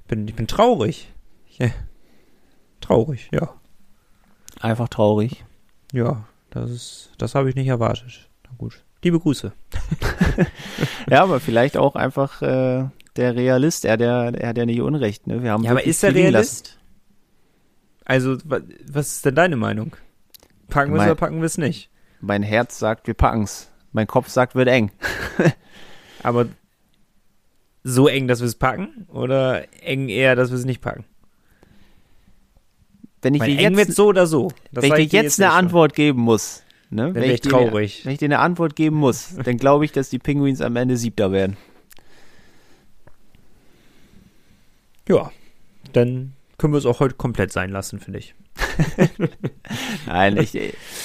bin, 0.07 0.27
ich 0.27 0.35
bin 0.35 0.47
traurig. 0.47 1.11
Ja. 1.57 1.69
Traurig, 2.79 3.29
ja. 3.33 3.53
Einfach 4.61 4.87
traurig. 4.87 5.43
Ja, 5.91 6.25
das 6.55 6.71
ist, 6.71 7.09
das 7.17 7.35
habe 7.35 7.49
ich 7.49 7.55
nicht 7.55 7.67
erwartet. 7.67 8.29
Na 8.45 8.51
gut. 8.57 8.81
Liebe 9.03 9.19
Grüße. 9.19 9.51
ja, 11.09 11.21
aber 11.21 11.39
vielleicht 11.41 11.75
auch 11.75 11.95
einfach 11.95 12.41
äh, 12.41 12.85
der 13.17 13.35
Realist. 13.35 13.83
Er, 13.83 13.97
der, 13.97 14.33
er 14.33 14.49
hat 14.49 14.57
ja 14.57 14.65
nicht 14.65 14.81
Unrecht. 14.81 15.27
Ne? 15.27 15.43
Wir 15.43 15.51
haben 15.51 15.63
ja, 15.63 15.71
aber 15.71 15.83
ist 15.83 16.03
er 16.03 16.15
Realist? 16.15 16.67
Lassen. 16.67 16.79
Also, 18.05 18.37
was 18.87 19.07
ist 19.17 19.25
denn 19.25 19.35
deine 19.35 19.57
Meinung? 19.57 19.95
Packen 20.69 20.93
wir 20.93 20.99
es 20.99 21.05
oder 21.05 21.15
packen 21.15 21.39
wir 21.39 21.45
es 21.45 21.57
nicht? 21.57 21.89
Mein 22.21 22.41
Herz 22.41 22.79
sagt, 22.79 23.07
wir 23.07 23.15
packen's. 23.15 23.69
Mein 23.91 24.07
Kopf 24.07 24.29
sagt, 24.29 24.55
wird 24.55 24.69
eng. 24.69 24.91
aber 26.23 26.47
so 27.83 28.07
eng, 28.07 28.27
dass 28.27 28.39
wir 28.39 28.47
es 28.47 28.55
packen? 28.55 29.07
Oder 29.11 29.65
eng 29.83 30.07
eher, 30.07 30.35
dass 30.35 30.51
wir 30.51 30.57
es 30.57 30.65
nicht 30.65 30.81
packen? 30.81 31.03
Wenn 33.25 33.33
ich 33.33 33.39
mein, 33.39 33.57
dir 33.57 33.71
jetzt, 33.71 33.95
so 33.95 34.05
oder 34.05 34.27
so. 34.27 34.51
Das 34.71 34.83
wenn 34.83 34.91
ich 34.91 35.09
dir 35.09 35.23
jetzt, 35.23 35.39
jetzt 35.39 35.41
eine 35.41 35.51
Antwort 35.53 35.93
schon. 35.93 35.95
geben 35.95 36.21
muss, 36.21 36.61
ne? 36.91 37.05
Dann 37.11 37.15
wenn 37.15 37.31
ich 37.31 37.41
traurig. 37.41 37.97
Dir, 37.97 38.05
wenn 38.05 38.11
ich 38.11 38.19
dir 38.19 38.25
eine 38.25 38.37
Antwort 38.37 38.75
geben 38.75 38.97
muss, 38.97 39.29
dann 39.43 39.57
glaube 39.57 39.83
ich, 39.83 39.91
dass 39.91 40.11
die 40.11 40.19
Penguins 40.19 40.61
am 40.61 40.75
Ende 40.75 40.95
Siebter 40.95 41.31
werden. 41.31 41.57
Ja, 45.09 45.31
dann 45.91 46.33
können 46.57 46.73
wir 46.73 46.77
es 46.77 46.85
auch 46.85 46.99
heute 46.99 47.15
komplett 47.15 47.51
sein 47.51 47.69
lassen, 47.69 47.99
finde 47.99 48.19
ich. 48.19 48.35
Nein, 50.07 50.37
ich, 50.37 50.55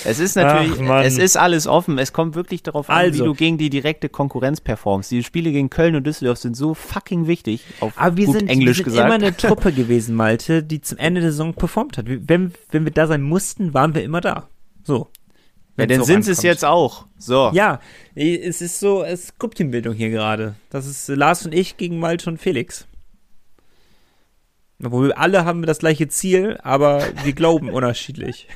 es 0.04 0.18
ist 0.18 0.36
natürlich, 0.36 0.80
Ach, 0.88 1.02
es 1.04 1.18
ist 1.18 1.36
alles 1.36 1.66
offen. 1.66 1.98
Es 1.98 2.12
kommt 2.12 2.34
wirklich 2.34 2.62
darauf 2.62 2.88
an, 2.88 2.96
also. 2.96 3.20
wie 3.20 3.26
du 3.26 3.34
gegen 3.34 3.58
die 3.58 3.70
direkte 3.70 4.08
Konkurrenz 4.08 4.60
performst. 4.60 5.10
Die 5.10 5.22
Spiele 5.24 5.50
gegen 5.50 5.70
Köln 5.70 5.96
und 5.96 6.06
Düsseldorf 6.06 6.38
sind 6.38 6.56
so 6.56 6.74
fucking 6.74 7.26
wichtig. 7.26 7.64
Auf 7.80 7.92
Aber 7.96 8.16
wir 8.16 8.26
gut 8.26 8.38
sind, 8.38 8.48
Englisch 8.48 8.78
wir 8.78 8.84
sind 8.84 8.84
gesagt. 8.84 9.06
immer 9.06 9.14
eine 9.14 9.36
Truppe 9.36 9.72
gewesen, 9.72 10.14
Malte, 10.14 10.62
die 10.62 10.80
zum 10.80 10.98
Ende 10.98 11.20
der 11.20 11.32
Saison 11.32 11.54
performt 11.54 11.98
hat. 11.98 12.06
Wenn, 12.06 12.52
wenn 12.70 12.84
wir 12.84 12.92
da 12.92 13.06
sein 13.06 13.22
mussten, 13.22 13.74
waren 13.74 13.94
wir 13.94 14.04
immer 14.04 14.20
da. 14.20 14.48
So. 14.84 15.08
Ja, 15.76 15.86
dann 15.86 16.04
sind 16.04 16.24
sie 16.24 16.32
es 16.32 16.42
jetzt 16.42 16.64
auch. 16.64 17.06
So. 17.18 17.50
Ja, 17.54 17.80
es 18.14 18.60
ist 18.60 18.80
so, 18.80 19.02
es 19.02 19.24
ist 19.24 19.38
Gruppchenbildung 19.38 19.94
hier 19.94 20.10
gerade. 20.10 20.54
Das 20.68 20.86
ist 20.86 21.08
Lars 21.08 21.46
und 21.46 21.54
ich 21.54 21.76
gegen 21.76 21.98
Malte 21.98 22.28
und 22.28 22.38
Felix. 22.38 22.86
Obwohl 24.82 25.08
wir 25.08 25.18
alle 25.18 25.44
haben 25.44 25.62
das 25.62 25.80
gleiche 25.80 26.08
Ziel, 26.08 26.58
aber 26.62 27.02
wir 27.24 27.32
glauben 27.32 27.68
unterschiedlich. 27.70 28.48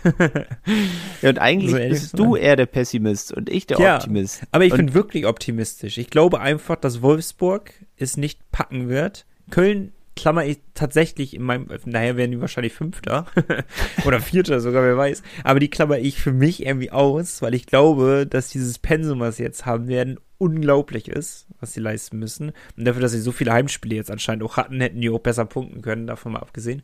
ja, 1.23 1.29
und 1.29 1.39
eigentlich 1.39 1.71
so 1.71 1.77
bist 1.77 2.19
du 2.19 2.37
eher 2.37 2.57
der 2.57 2.67
Pessimist 2.67 3.33
und 3.33 3.51
ich 3.51 3.67
der 3.67 3.79
ja, 3.79 3.97
Optimist. 3.97 4.43
Aber 4.51 4.65
ich 4.65 4.73
und 4.73 4.79
bin 4.79 4.95
wirklich 4.95 5.27
optimistisch. 5.27 5.99
Ich 5.99 6.11
glaube 6.11 6.41
einfach, 6.41 6.77
dass 6.77 7.03
Wolfsburg 7.03 7.73
es 7.97 8.17
nicht 8.17 8.41
packen 8.51 8.89
wird. 8.89 9.27
Köln 9.51 9.93
klammer 10.17 10.45
ich 10.45 10.61
tatsächlich 10.75 11.35
in 11.35 11.43
meinem, 11.43 11.69
naja, 11.85 12.17
werden 12.17 12.33
die 12.33 12.41
wahrscheinlich 12.41 12.73
Fünfter 12.73 13.27
oder 14.07 14.21
Vierter 14.21 14.61
sogar, 14.61 14.83
wer 14.83 14.97
weiß. 14.97 15.23
Aber 15.43 15.61
die 15.61 15.71
klammer 15.71 15.99
ich 15.99 16.19
für 16.19 16.33
mich 16.33 16.65
irgendwie 16.65 16.91
aus, 16.91 17.43
weil 17.43 17.55
ich 17.55 17.67
glaube, 17.67 18.27
dass 18.29 18.51
dieses 18.51 18.79
Pensum, 18.79 19.21
was 19.21 19.37
sie 19.37 19.43
jetzt 19.43 19.67
haben 19.67 19.89
werden, 19.89 20.19
unglaublich 20.45 21.09
ist, 21.09 21.47
was 21.61 21.73
sie 21.73 21.81
leisten 21.81 22.19
müssen. 22.19 22.53
Und 22.77 22.85
dafür, 22.85 23.03
dass 23.03 23.13
sie 23.13 23.21
so 23.21 23.33
viele 23.33 23.53
Heimspiele 23.53 23.97
jetzt 23.97 24.11
anscheinend 24.11 24.45
auch 24.45 24.57
hatten, 24.57 24.81
hätten 24.81 25.01
die 25.01 25.11
auch 25.11 25.19
besser 25.19 25.47
punkten 25.47 25.83
können, 25.83 26.07
davon 26.07 26.33
mal 26.33 26.41
abgesehen. 26.41 26.83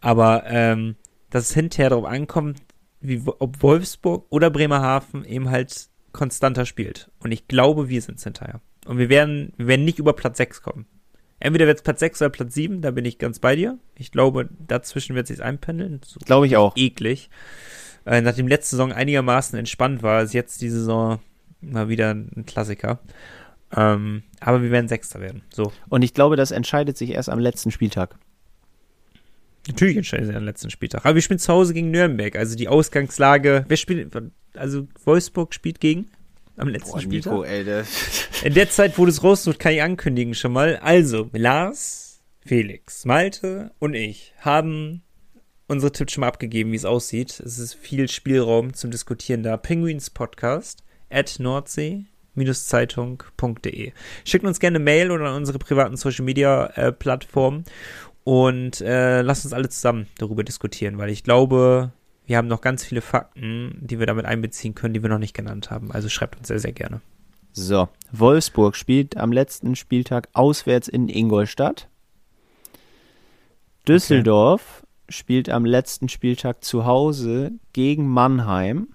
Aber 0.00 0.44
ähm, 0.46 0.96
dass 1.30 1.50
es 1.50 1.54
hinterher 1.54 1.90
darauf 1.90 2.04
ankommt, 2.04 2.60
wie, 3.00 3.22
ob 3.26 3.62
Wolfsburg 3.62 4.26
oder 4.30 4.50
Bremerhaven 4.50 5.24
eben 5.24 5.50
halt 5.50 5.88
konstanter 6.12 6.66
spielt. 6.66 7.10
Und 7.20 7.32
ich 7.32 7.48
glaube, 7.48 7.88
wir 7.88 8.00
sind 8.02 8.18
es 8.18 8.24
hinterher. 8.24 8.60
Und 8.86 8.98
wir 8.98 9.08
werden, 9.08 9.52
wir 9.56 9.66
werden 9.66 9.84
nicht 9.84 9.98
über 9.98 10.12
Platz 10.12 10.36
6 10.38 10.62
kommen. 10.62 10.86
Entweder 11.40 11.66
wird 11.66 11.78
es 11.78 11.82
Platz 11.82 12.00
6 12.00 12.22
oder 12.22 12.30
Platz 12.30 12.54
7, 12.54 12.82
da 12.82 12.92
bin 12.92 13.04
ich 13.04 13.18
ganz 13.18 13.40
bei 13.40 13.56
dir. 13.56 13.78
Ich 13.96 14.12
glaube, 14.12 14.48
dazwischen 14.66 15.16
wird 15.16 15.28
es 15.28 15.36
sich 15.36 15.44
einpendeln. 15.44 16.00
So 16.04 16.20
glaube 16.24 16.46
ich 16.46 16.56
auch. 16.56 16.76
Eklig. 16.76 17.30
Äh, 18.06 18.20
nachdem 18.20 18.46
letzte 18.46 18.76
Saison 18.76 18.92
einigermaßen 18.92 19.58
entspannt 19.58 20.02
war, 20.02 20.22
ist 20.22 20.34
jetzt 20.34 20.60
die 20.60 20.70
Saison 20.70 21.20
mal 21.62 21.88
wieder 21.88 22.12
ein 22.12 22.44
Klassiker. 22.46 23.00
Ähm, 23.74 24.22
aber 24.40 24.62
wir 24.62 24.70
werden 24.70 24.88
Sechster 24.88 25.20
werden. 25.20 25.42
So. 25.50 25.72
Und 25.88 26.02
ich 26.02 26.12
glaube, 26.12 26.36
das 26.36 26.50
entscheidet 26.50 26.98
sich 26.98 27.10
erst 27.10 27.30
am 27.30 27.38
letzten 27.38 27.70
Spieltag. 27.70 28.16
Natürlich 29.66 29.96
entscheidet 29.96 30.26
sich 30.26 30.36
am 30.36 30.44
letzten 30.44 30.70
Spieltag. 30.70 31.04
Aber 31.04 31.14
wir 31.14 31.22
spielen 31.22 31.38
zu 31.38 31.52
Hause 31.52 31.72
gegen 31.72 31.90
Nürnberg. 31.90 32.36
Also 32.36 32.56
die 32.56 32.68
Ausgangslage. 32.68 33.64
Wer 33.68 33.76
spielt? 33.76 34.12
Also 34.54 34.88
Wolfsburg 35.04 35.54
spielt 35.54 35.80
gegen 35.80 36.10
am 36.56 36.68
letzten 36.68 36.92
Boah, 36.92 37.00
Spieltag. 37.00 37.32
Nico, 37.32 37.44
ey, 37.44 37.84
In 38.44 38.54
der 38.54 38.68
Zeit, 38.68 38.98
wo 38.98 39.04
du 39.04 39.10
es 39.10 39.22
raussucht, 39.22 39.58
kann 39.58 39.72
ich 39.72 39.82
ankündigen 39.82 40.34
schon 40.34 40.52
mal. 40.52 40.76
Also, 40.76 41.30
Lars, 41.32 42.20
Felix, 42.44 43.04
Malte 43.04 43.72
und 43.78 43.94
ich 43.94 44.34
haben 44.38 45.02
unsere 45.68 45.92
Tipps 45.92 46.12
schon 46.12 46.22
mal 46.22 46.28
abgegeben, 46.28 46.72
wie 46.72 46.76
es 46.76 46.84
aussieht. 46.84 47.40
Es 47.40 47.58
ist 47.58 47.74
viel 47.74 48.08
Spielraum 48.08 48.74
zum 48.74 48.90
Diskutieren 48.90 49.42
da. 49.42 49.56
Penguins 49.56 50.10
Podcast 50.10 50.81
at 51.12 51.38
Nordsee 51.38 52.06
zeitung.de. 52.34 53.92
Schickt 54.24 54.44
uns 54.44 54.58
gerne 54.58 54.78
Mail 54.78 55.10
oder 55.10 55.26
an 55.26 55.36
unsere 55.36 55.58
privaten 55.58 55.96
Social 55.96 56.24
Media 56.24 56.66
äh, 56.74 56.92
Plattformen 56.92 57.64
und 58.24 58.80
äh, 58.80 59.22
lasst 59.22 59.44
uns 59.44 59.52
alle 59.52 59.68
zusammen 59.68 60.06
darüber 60.18 60.44
diskutieren, 60.44 60.98
weil 60.98 61.10
ich 61.10 61.24
glaube, 61.24 61.92
wir 62.26 62.36
haben 62.36 62.48
noch 62.48 62.60
ganz 62.60 62.84
viele 62.84 63.00
Fakten, 63.00 63.76
die 63.80 63.98
wir 63.98 64.06
damit 64.06 64.24
einbeziehen 64.24 64.74
können, 64.74 64.94
die 64.94 65.02
wir 65.02 65.10
noch 65.10 65.18
nicht 65.18 65.34
genannt 65.34 65.70
haben. 65.70 65.90
Also 65.92 66.08
schreibt 66.08 66.38
uns 66.38 66.48
sehr, 66.48 66.58
sehr 66.58 66.72
gerne. 66.72 67.00
So, 67.52 67.88
Wolfsburg 68.12 68.76
spielt 68.76 69.16
am 69.16 69.32
letzten 69.32 69.76
Spieltag 69.76 70.28
auswärts 70.32 70.88
in 70.88 71.08
Ingolstadt. 71.08 71.88
Düsseldorf 73.86 74.78
okay. 74.78 75.12
spielt 75.12 75.50
am 75.50 75.66
letzten 75.66 76.08
Spieltag 76.08 76.64
zu 76.64 76.86
Hause 76.86 77.52
gegen 77.72 78.08
Mannheim. 78.08 78.88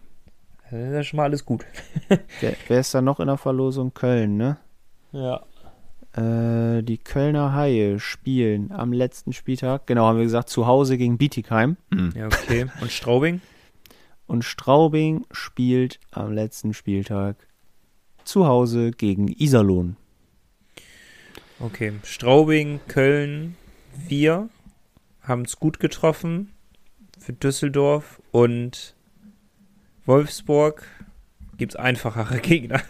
Das 0.70 0.80
ist 0.80 0.94
ja 0.94 1.04
schon 1.04 1.18
mal 1.18 1.24
alles 1.24 1.46
gut. 1.46 1.66
wer, 2.40 2.56
wer, 2.68 2.80
ist 2.80 2.94
da 2.94 3.02
noch 3.02 3.20
in 3.20 3.28
der 3.28 3.38
Verlosung? 3.38 3.94
Köln, 3.94 4.38
ne? 4.38 4.58
Ja. 5.14 5.44
Äh, 6.14 6.84
die 6.84 6.98
Kölner 6.98 7.54
Haie 7.54 8.00
spielen 8.00 8.72
am 8.72 8.92
letzten 8.92 9.34
Spieltag, 9.34 9.88
genau, 9.88 10.06
haben 10.06 10.18
wir 10.18 10.26
gesagt, 10.26 10.50
zu 10.50 10.68
Hause 10.68 10.98
gegen 10.98 11.18
Bietigheim. 11.18 11.78
Mhm. 11.90 12.14
Ja, 12.16 12.26
okay. 12.26 12.68
Und 12.82 12.92
Straubing? 12.92 13.42
Und 14.26 14.44
Straubing 14.44 15.26
spielt 15.32 16.00
am 16.12 16.34
letzten 16.34 16.74
Spieltag 16.74 17.48
zu 18.26 18.46
Hause 18.46 18.92
gegen 18.92 19.30
Iserlohn. 19.30 19.96
Okay, 21.60 21.94
Straubing, 22.04 22.82
Köln, 22.88 23.56
wir 24.08 24.50
haben 25.22 25.44
es 25.44 25.60
gut 25.60 25.80
getroffen 25.80 26.52
für 27.20 27.34
Düsseldorf 27.34 28.22
und 28.32 28.97
Wolfsburg 30.08 30.84
gibt 31.58 31.74
es 31.74 31.76
einfachere 31.76 32.38
Gegner. 32.42 32.82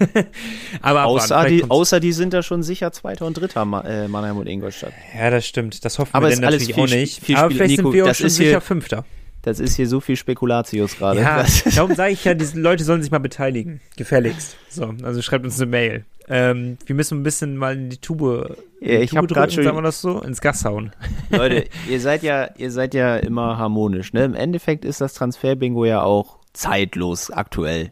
Aber 0.82 1.06
außer 1.06 1.46
die, 1.46 1.70
außer 1.70 2.00
die 2.00 2.12
sind 2.12 2.34
da 2.34 2.44
schon 2.44 2.64
sicher 2.64 2.92
Zweiter 2.92 3.26
und 3.26 3.36
Dritter, 3.38 3.62
äh, 3.86 4.08
Mannheim 4.08 4.38
und 4.38 4.48
Ingolstadt. 4.48 4.94
Ja, 5.18 5.30
das 5.30 5.46
stimmt. 5.46 5.84
Das 5.84 6.00
hoffen 6.00 6.12
Aber 6.14 6.30
wir 6.30 6.36
denn 6.36 6.44
natürlich 6.44 6.74
viel, 6.74 6.84
auch 6.84 6.90
nicht. 6.90 7.24
Viel 7.24 7.38
Aber 7.38 7.50
vielleicht 7.50 7.78
Nico, 7.78 7.92
sind 7.92 7.94
wir 7.94 8.06
auch 8.06 8.16
schon 8.16 8.30
sicher 8.30 8.50
hier, 8.50 8.62
Fünfter. 8.62 9.06
Das 9.42 9.60
ist 9.60 9.76
hier 9.76 9.88
so 9.88 10.02
viel 10.02 10.18
Spekulatius 10.18 10.98
gerade. 10.98 11.22
Ja, 11.22 11.46
darum 11.76 11.96
sage 11.96 12.12
ich 12.12 12.26
ja, 12.26 12.34
diese 12.34 12.60
Leute 12.60 12.84
sollen 12.84 13.02
sich 13.02 13.12
mal 13.12 13.20
beteiligen. 13.20 13.80
Gefälligst. 13.96 14.58
So, 14.70 14.94
also 15.04 15.22
schreibt 15.22 15.46
uns 15.46 15.60
eine 15.60 15.72
Mail. 15.72 16.06
Ähm, 16.28 16.78
wir 16.86 16.96
müssen 16.96 17.22
ein 17.22 17.24
bisschen 17.24 17.56
mal 17.56 17.74
in 17.74 17.90
die 17.90 18.00
Tube, 18.00 18.58
ja, 18.82 19.00
ich 19.00 19.16
habe 19.16 19.28
gerade 19.28 19.50
schon 19.50 19.64
sagen 19.64 19.78
wir 19.78 19.82
das 19.82 20.02
so, 20.02 20.22
ins 20.22 20.42
Gas 20.42 20.66
hauen. 20.66 20.92
Leute, 21.30 21.64
ihr 21.90 22.02
seid 22.02 22.22
ja, 22.22 22.50
ihr 22.58 22.70
seid 22.70 22.94
ja 22.94 23.16
immer 23.16 23.58
harmonisch, 23.58 24.12
ne? 24.12 24.26
Im 24.26 24.36
Endeffekt 24.36 24.84
ist 24.84 25.00
das 25.00 25.14
Transfer-Bingo 25.14 25.86
ja 25.86 26.04
auch 26.04 26.37
zeitlos 26.58 27.32
aktuell. 27.32 27.92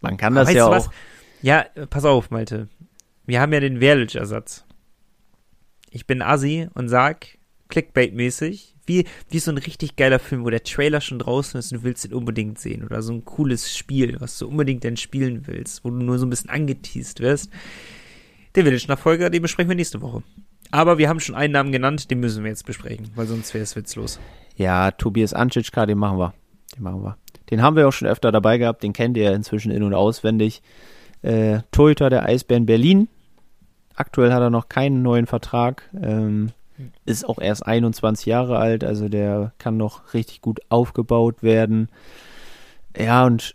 Man 0.00 0.16
kann 0.16 0.34
das 0.34 0.52
ja 0.52 0.66
auch. 0.66 0.70
Was? 0.70 0.90
Ja, 1.42 1.66
pass 1.90 2.04
auf, 2.04 2.30
Malte. 2.30 2.68
Wir 3.26 3.40
haben 3.40 3.52
ja 3.52 3.60
den 3.60 3.80
Werlich-Ersatz. 3.80 4.64
Ich 5.90 6.06
bin 6.06 6.22
Assi 6.22 6.68
und 6.74 6.88
sag, 6.88 7.38
Clickbait-mäßig, 7.70 8.74
wie, 8.86 9.06
wie 9.28 9.38
so 9.38 9.50
ein 9.50 9.58
richtig 9.58 9.96
geiler 9.96 10.18
Film, 10.18 10.44
wo 10.44 10.50
der 10.50 10.62
Trailer 10.62 11.00
schon 11.00 11.18
draußen 11.18 11.58
ist 11.58 11.72
und 11.72 11.78
du 11.78 11.84
willst 11.84 12.04
ihn 12.04 12.14
unbedingt 12.14 12.58
sehen. 12.58 12.84
Oder 12.84 13.02
so 13.02 13.12
ein 13.12 13.24
cooles 13.24 13.76
Spiel, 13.76 14.16
was 14.20 14.38
du 14.38 14.46
unbedingt 14.46 14.84
dann 14.84 14.96
spielen 14.96 15.46
willst, 15.46 15.84
wo 15.84 15.90
du 15.90 15.96
nur 15.96 16.18
so 16.18 16.26
ein 16.26 16.30
bisschen 16.30 16.50
angeteased 16.50 17.20
wirst. 17.20 17.50
Der 18.54 18.64
Village-Nachfolger, 18.64 19.30
den 19.30 19.42
besprechen 19.42 19.70
wir 19.70 19.76
nächste 19.76 20.00
Woche. 20.00 20.22
Aber 20.70 20.98
wir 20.98 21.08
haben 21.08 21.20
schon 21.20 21.34
einen 21.34 21.52
Namen 21.52 21.72
genannt, 21.72 22.10
den 22.10 22.20
müssen 22.20 22.42
wir 22.44 22.50
jetzt 22.50 22.66
besprechen, 22.66 23.10
weil 23.14 23.26
sonst 23.26 23.54
wäre 23.54 23.62
es 23.62 23.76
witzlos. 23.76 24.18
Ja, 24.56 24.90
Tobias 24.90 25.32
Anschitschka, 25.32 25.86
den 25.86 25.98
machen 25.98 26.18
wir. 26.18 26.34
Den 26.74 26.82
machen 26.82 27.02
wir. 27.02 27.18
Den 27.50 27.62
haben 27.62 27.76
wir 27.76 27.86
auch 27.86 27.92
schon 27.92 28.08
öfter 28.08 28.32
dabei 28.32 28.58
gehabt, 28.58 28.82
den 28.82 28.92
kennt 28.92 29.16
ihr 29.16 29.32
inzwischen 29.32 29.70
in- 29.70 29.82
und 29.82 29.94
auswendig. 29.94 30.62
Äh, 31.22 31.60
Torhüter 31.70 32.10
der 32.10 32.24
Eisbären 32.24 32.66
Berlin. 32.66 33.08
Aktuell 33.94 34.32
hat 34.32 34.42
er 34.42 34.50
noch 34.50 34.68
keinen 34.68 35.02
neuen 35.02 35.26
Vertrag. 35.26 35.88
Ähm, 36.00 36.52
ist 37.04 37.26
auch 37.26 37.38
erst 37.38 37.66
21 37.66 38.26
Jahre 38.26 38.58
alt, 38.58 38.84
also 38.84 39.08
der 39.08 39.52
kann 39.58 39.76
noch 39.76 40.12
richtig 40.14 40.42
gut 40.42 40.60
aufgebaut 40.68 41.42
werden. 41.42 41.88
Ja, 42.96 43.24
und 43.24 43.54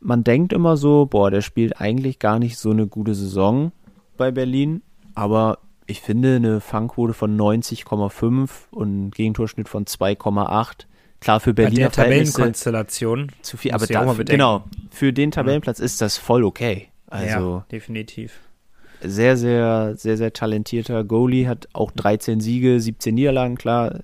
man 0.00 0.24
denkt 0.24 0.52
immer 0.52 0.76
so, 0.76 1.06
boah, 1.06 1.30
der 1.30 1.40
spielt 1.40 1.80
eigentlich 1.80 2.18
gar 2.18 2.38
nicht 2.38 2.58
so 2.58 2.70
eine 2.70 2.86
gute 2.86 3.14
Saison 3.14 3.72
bei 4.16 4.30
Berlin, 4.30 4.82
aber 5.14 5.58
ich 5.86 6.02
finde 6.02 6.36
eine 6.36 6.60
Fangquote 6.60 7.14
von 7.14 7.36
90,5 7.36 8.50
und 8.70 8.88
einen 8.88 9.10
Gegentorschnitt 9.10 9.68
von 9.68 9.86
2,8. 9.86 10.86
Klar, 11.20 11.40
für 11.40 11.52
Bei 11.52 11.64
Berliner 11.64 11.88
der 11.88 11.90
Verhältnisse 11.90 12.32
Tabellenkonstellation. 12.32 13.32
zu 13.42 13.56
viel, 13.56 13.72
aber 13.72 13.86
bedenken. 13.86 14.26
genau, 14.26 14.64
für 14.90 15.12
den 15.12 15.30
Tabellenplatz 15.30 15.80
ist 15.80 16.00
das 16.00 16.16
voll 16.16 16.44
okay. 16.44 16.88
Also 17.08 17.26
ja, 17.38 17.66
definitiv. 17.72 18.38
sehr, 19.00 19.36
sehr, 19.36 19.96
sehr, 19.96 20.16
sehr 20.16 20.32
talentierter 20.32 21.02
Goalie, 21.04 21.48
hat 21.48 21.68
auch 21.72 21.90
13 21.90 22.40
Siege, 22.40 22.80
17 22.80 23.14
Niederlagen, 23.14 23.56
klar, 23.56 24.00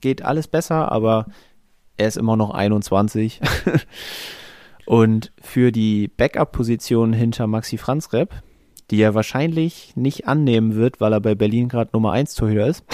geht 0.00 0.22
alles 0.22 0.46
besser, 0.46 0.92
aber 0.92 1.26
er 1.96 2.08
ist 2.08 2.16
immer 2.16 2.36
noch 2.36 2.50
21. 2.50 3.40
Und 4.86 5.32
für 5.40 5.72
die 5.72 6.08
Backup-Position 6.08 7.12
hinter 7.12 7.46
Maxi 7.46 7.78
Franzrep, 7.78 8.42
die 8.90 9.00
er 9.00 9.14
wahrscheinlich 9.14 9.96
nicht 9.96 10.28
annehmen 10.28 10.74
wird, 10.74 11.00
weil 11.00 11.14
er 11.14 11.20
bei 11.20 11.34
Berlin 11.34 11.68
gerade 11.68 11.90
Nummer 11.94 12.12
1 12.12 12.34
Torhüter 12.34 12.66
ist, 12.66 12.84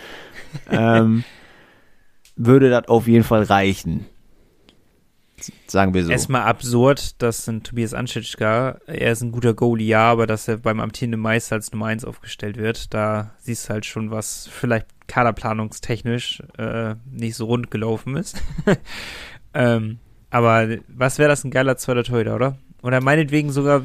ähm, 0.70 1.24
würde 2.36 2.70
das 2.70 2.88
auf 2.88 3.06
jeden 3.06 3.24
Fall 3.24 3.42
reichen. 3.42 4.06
Sagen 5.66 5.92
wir 5.94 6.04
so. 6.04 6.10
Erstmal 6.10 6.42
absurd, 6.42 7.20
dass 7.20 7.48
ein 7.48 7.62
Tobias 7.62 7.94
Anschitschka, 7.94 8.78
er 8.86 9.12
ist 9.12 9.22
ein 9.22 9.32
guter 9.32 9.54
Goalie, 9.54 9.86
ja, 9.86 10.10
aber 10.10 10.26
dass 10.26 10.46
er 10.46 10.58
beim 10.58 10.80
amtierenden 10.80 11.20
Meister 11.20 11.56
als 11.56 11.72
Nummer 11.72 11.86
1 11.86 12.04
aufgestellt 12.04 12.56
wird, 12.56 12.94
da 12.94 13.32
siehst 13.38 13.68
du 13.68 13.72
halt 13.72 13.86
schon, 13.86 14.10
was 14.10 14.48
vielleicht 14.48 14.86
kaderplanungstechnisch 15.08 16.42
äh, 16.58 16.94
nicht 17.10 17.34
so 17.34 17.46
rund 17.46 17.70
gelaufen 17.70 18.16
ist. 18.16 18.40
ähm, 19.54 19.98
aber 20.30 20.68
was 20.88 21.18
wäre 21.18 21.28
das 21.28 21.44
ein 21.44 21.50
geiler 21.50 21.76
zweiter 21.76 22.04
Torhüter, 22.04 22.36
oder? 22.36 22.56
Oder 22.82 23.00
meinetwegen 23.00 23.50
sogar 23.50 23.82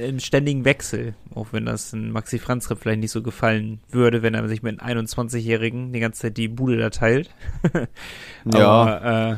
einen 0.00 0.20
ständigen 0.20 0.64
Wechsel, 0.64 1.14
auch 1.34 1.48
wenn 1.52 1.66
das 1.66 1.92
ein 1.92 2.10
Maxi 2.12 2.38
Franzrep 2.38 2.78
vielleicht 2.80 3.00
nicht 3.00 3.10
so 3.12 3.22
gefallen 3.22 3.80
würde, 3.90 4.22
wenn 4.22 4.34
er 4.34 4.48
sich 4.48 4.62
mit 4.62 4.80
einem 4.80 5.06
21-Jährigen 5.06 5.92
die 5.92 6.00
ganze 6.00 6.22
Zeit 6.22 6.36
die 6.36 6.48
Bude 6.48 6.76
da 6.78 6.90
teilt. 6.90 7.30
Ja. 8.52 8.66
Aber 8.66 9.30
äh, 9.32 9.36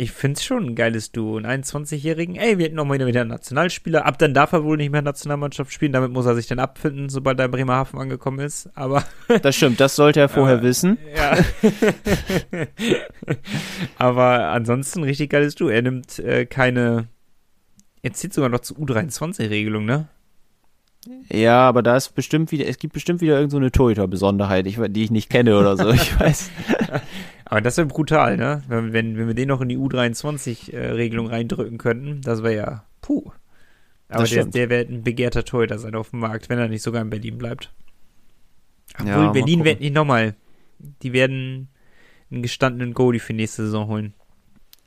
ich 0.00 0.12
finde 0.12 0.36
es 0.36 0.44
schon 0.44 0.64
ein 0.64 0.74
geiles 0.76 1.10
Duo. 1.10 1.38
Einen 1.38 1.64
21-Jährigen, 1.64 2.36
ey, 2.36 2.56
wir 2.58 2.66
hätten 2.66 2.76
noch 2.76 2.84
mal 2.84 3.04
wieder 3.04 3.22
einen 3.22 3.30
Nationalspieler. 3.30 4.06
Ab 4.06 4.16
dann 4.18 4.32
darf 4.32 4.52
er 4.52 4.62
wohl 4.62 4.76
nicht 4.76 4.92
mehr 4.92 5.02
Nationalmannschaft 5.02 5.72
spielen. 5.72 5.90
Damit 5.92 6.12
muss 6.12 6.24
er 6.26 6.36
sich 6.36 6.46
dann 6.46 6.60
abfinden, 6.60 7.08
sobald 7.08 7.38
er 7.40 7.46
in 7.46 7.50
Bremerhaven 7.50 7.98
angekommen 7.98 8.38
ist. 8.38 8.70
Aber 8.76 9.02
Das 9.42 9.56
stimmt, 9.56 9.80
das 9.80 9.96
sollte 9.96 10.20
er 10.20 10.28
vorher 10.28 10.58
Äh, 10.58 10.62
wissen. 10.62 10.98
ja. 11.16 11.36
Aber 13.96 14.48
ansonsten 14.48 15.02
richtig 15.02 15.30
geiles 15.30 15.54
Duo. 15.54 15.68
Er 15.68 15.82
nimmt 15.82 16.18
äh, 16.18 16.46
keine. 16.46 17.08
Jetzt 18.02 18.20
zieht 18.20 18.32
sogar 18.32 18.48
noch 18.48 18.60
zur 18.60 18.76
U23-Regelung, 18.78 19.84
ne? 19.84 20.08
Ja, 21.30 21.68
aber 21.68 21.82
da 21.82 21.96
ist 21.96 22.14
bestimmt 22.14 22.52
wieder, 22.52 22.66
es 22.66 22.78
gibt 22.78 22.92
bestimmt 22.92 23.20
wieder 23.20 23.34
irgendeine 23.34 23.50
so 23.50 23.56
eine 23.58 23.72
Torhüter-Besonderheit, 23.72 24.66
ich, 24.66 24.78
die 24.88 25.04
ich 25.04 25.10
nicht 25.10 25.30
kenne 25.30 25.58
oder 25.58 25.76
so. 25.76 25.90
Ich 25.92 26.18
weiß. 26.18 26.50
Aber 27.44 27.60
das 27.60 27.76
wäre 27.76 27.86
brutal, 27.86 28.36
ne? 28.36 28.62
Wenn, 28.68 28.92
wenn, 28.92 29.16
wenn 29.16 29.26
wir 29.26 29.34
den 29.34 29.48
noch 29.48 29.60
in 29.60 29.68
die 29.68 29.78
U23-Regelung 29.78 31.28
reindrücken 31.28 31.78
könnten, 31.78 32.20
das 32.20 32.42
wäre 32.42 32.56
ja 32.56 32.84
puh. 33.00 33.30
Aber 34.08 34.24
der, 34.24 34.46
der 34.46 34.70
wäre 34.70 34.86
ein 34.86 35.02
begehrter 35.02 35.44
Torhüter 35.44 35.78
sein 35.78 35.94
auf 35.94 36.10
dem 36.10 36.20
Markt, 36.20 36.48
wenn 36.48 36.58
er 36.58 36.68
nicht 36.68 36.82
sogar 36.82 37.02
in 37.02 37.10
Berlin 37.10 37.38
bleibt. 37.38 37.72
Obwohl, 38.94 39.08
Ja, 39.08 39.30
Berlin 39.30 39.64
wird 39.64 39.80
nicht 39.80 39.94
nochmal. 39.94 40.34
Die 41.02 41.12
werden 41.12 41.68
einen 42.30 42.42
gestandenen 42.42 42.94
Goalie 42.94 43.20
für 43.20 43.34
nächste 43.34 43.64
Saison 43.64 43.86
holen. 43.88 44.14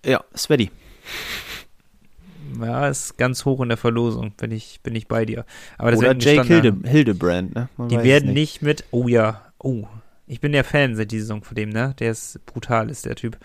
Ja, 0.06 0.24
Sveti. 0.36 0.72
Ja, 2.64 2.88
ist 2.88 3.18
ganz 3.18 3.46
hoch 3.46 3.62
in 3.62 3.70
der 3.70 3.78
Verlosung, 3.78 4.32
bin 4.38 4.52
ich, 4.52 4.80
bin 4.84 4.96
ich 4.96 5.08
bei 5.08 5.26
dir. 5.26 5.46
Aber 5.78 5.92
das 5.92 6.00
Oder 6.00 6.16
Jake 6.18 6.44
Hilde, 6.48 6.76
Hildebrand, 6.88 7.56
ne? 7.56 7.70
Man 7.78 7.90
Die 7.90 7.98
werden 8.04 8.30
es 8.30 8.34
nicht. 8.36 8.62
mit. 8.62 8.84
Oh 8.92 9.08
ja. 9.08 9.42
Oh. 9.60 9.86
Ich 10.28 10.40
bin 10.40 10.54
ja 10.54 10.64
Fan 10.64 10.96
seit 10.96 11.12
dieser 11.12 11.24
Saison 11.24 11.44
von 11.44 11.56
dem, 11.56 11.70
ne? 11.70 11.94
Der 12.00 12.12
ist 12.12 12.46
brutal, 12.46 12.90
ist 12.90 13.06
der 13.06 13.16
Typ. 13.16 13.38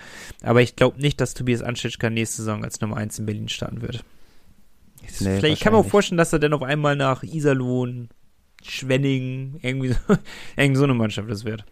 Aber 0.43 0.63
ich 0.63 0.77
glaube 0.77 1.01
nicht, 1.01 1.21
dass 1.21 1.35
Tobias 1.35 1.63
Anschitschka 1.63 2.11
nächste 2.11 2.39
Saison 2.43 2.63
als 2.65 2.81
Nummer 2.81 2.97
1 2.97 3.19
in 3.19 3.27
Berlin 3.27 3.49
starten 3.49 3.83
wird. 3.83 3.97
Ich- 3.97 5.21
Nee, 5.21 5.39
Vielleicht, 5.39 5.45
ich 5.45 5.61
kann 5.61 5.73
mir 5.73 5.79
auch 5.79 5.87
vorstellen, 5.87 6.19
dass 6.19 6.33
er 6.33 6.39
dann 6.41 6.53
auf 6.53 6.63
einmal 6.63 6.97
nach 6.97 7.23
Iserlohn, 7.23 8.09
Schwenning, 8.63 9.59
irgendwie 9.63 9.91
so, 9.93 9.99
irgendwie 10.57 10.79
so 10.79 10.85
eine 10.85 10.95
Mannschaft 10.95 11.31
das 11.31 11.45
wird. 11.45 11.65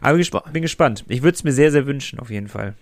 Aber 0.00 0.18
ich 0.18 0.28
gesp- 0.28 0.50
bin 0.52 0.62
gespannt. 0.62 1.04
Ich 1.08 1.22
würde 1.22 1.34
es 1.36 1.44
mir 1.44 1.52
sehr, 1.52 1.70
sehr 1.70 1.86
wünschen, 1.86 2.18
auf 2.18 2.30
jeden 2.30 2.48
Fall. 2.48 2.74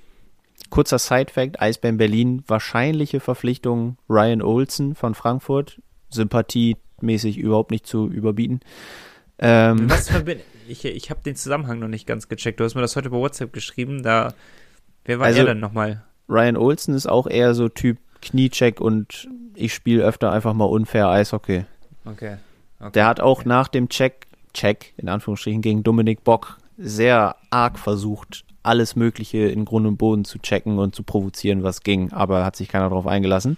Kurzer 0.70 0.98
Side-Fact: 0.98 1.60
Eisbären 1.60 1.96
Berlin, 1.96 2.42
wahrscheinliche 2.46 3.20
Verpflichtung 3.20 3.96
Ryan 4.08 4.42
Olsen 4.42 4.94
von 4.94 5.14
Frankfurt. 5.14 5.80
Sympathiemäßig 6.10 7.38
überhaupt 7.38 7.70
nicht 7.70 7.86
zu 7.86 8.08
überbieten. 8.08 8.60
Ähm, 9.38 9.88
Was 9.90 10.08
verbindet. 10.10 10.46
Ich, 10.68 10.84
ich 10.84 11.10
habe 11.10 11.20
den 11.22 11.36
Zusammenhang 11.36 11.78
noch 11.78 11.88
nicht 11.88 12.06
ganz 12.06 12.28
gecheckt. 12.28 12.60
Du 12.60 12.64
hast 12.64 12.74
mir 12.74 12.80
das 12.80 12.96
heute 12.96 13.10
bei 13.10 13.16
WhatsApp 13.16 13.52
geschrieben. 13.52 14.02
Da. 14.02 14.34
Wer 15.04 15.18
war 15.18 15.26
Also- 15.26 15.40
er 15.40 15.46
denn 15.46 15.60
nochmal? 15.60 16.04
Ryan 16.28 16.56
Olsen 16.58 16.94
ist 16.94 17.06
auch 17.06 17.26
eher 17.26 17.54
so 17.54 17.68
Typ 17.70 17.96
Kniecheck 18.20 18.80
und 18.80 19.28
ich 19.54 19.72
spiele 19.72 20.04
öfter 20.04 20.30
einfach 20.30 20.52
mal 20.52 20.66
unfair 20.66 21.08
Eishockey. 21.08 21.64
Okay. 22.04 22.36
okay. 22.80 22.90
Der 22.92 23.06
hat 23.06 23.20
auch 23.20 23.40
okay. 23.40 23.48
nach 23.48 23.68
dem 23.68 23.88
Check, 23.88 24.26
Check 24.52 24.92
in 24.98 25.08
Anführungsstrichen 25.08 25.62
gegen 25.62 25.82
Dominik 25.82 26.24
Bock 26.24 26.58
sehr 26.76 27.36
arg 27.50 27.78
versucht, 27.78 28.44
alles 28.62 28.96
Mögliche 28.96 29.38
in 29.38 29.64
Grund 29.64 29.86
und 29.86 29.96
Boden 29.96 30.24
zu 30.24 30.38
checken 30.38 30.78
und 30.78 30.94
zu 30.94 31.02
provozieren, 31.02 31.62
was 31.62 31.82
ging, 31.82 32.12
aber 32.12 32.44
hat 32.44 32.56
sich 32.56 32.68
keiner 32.68 32.88
darauf 32.88 33.06
eingelassen. 33.06 33.56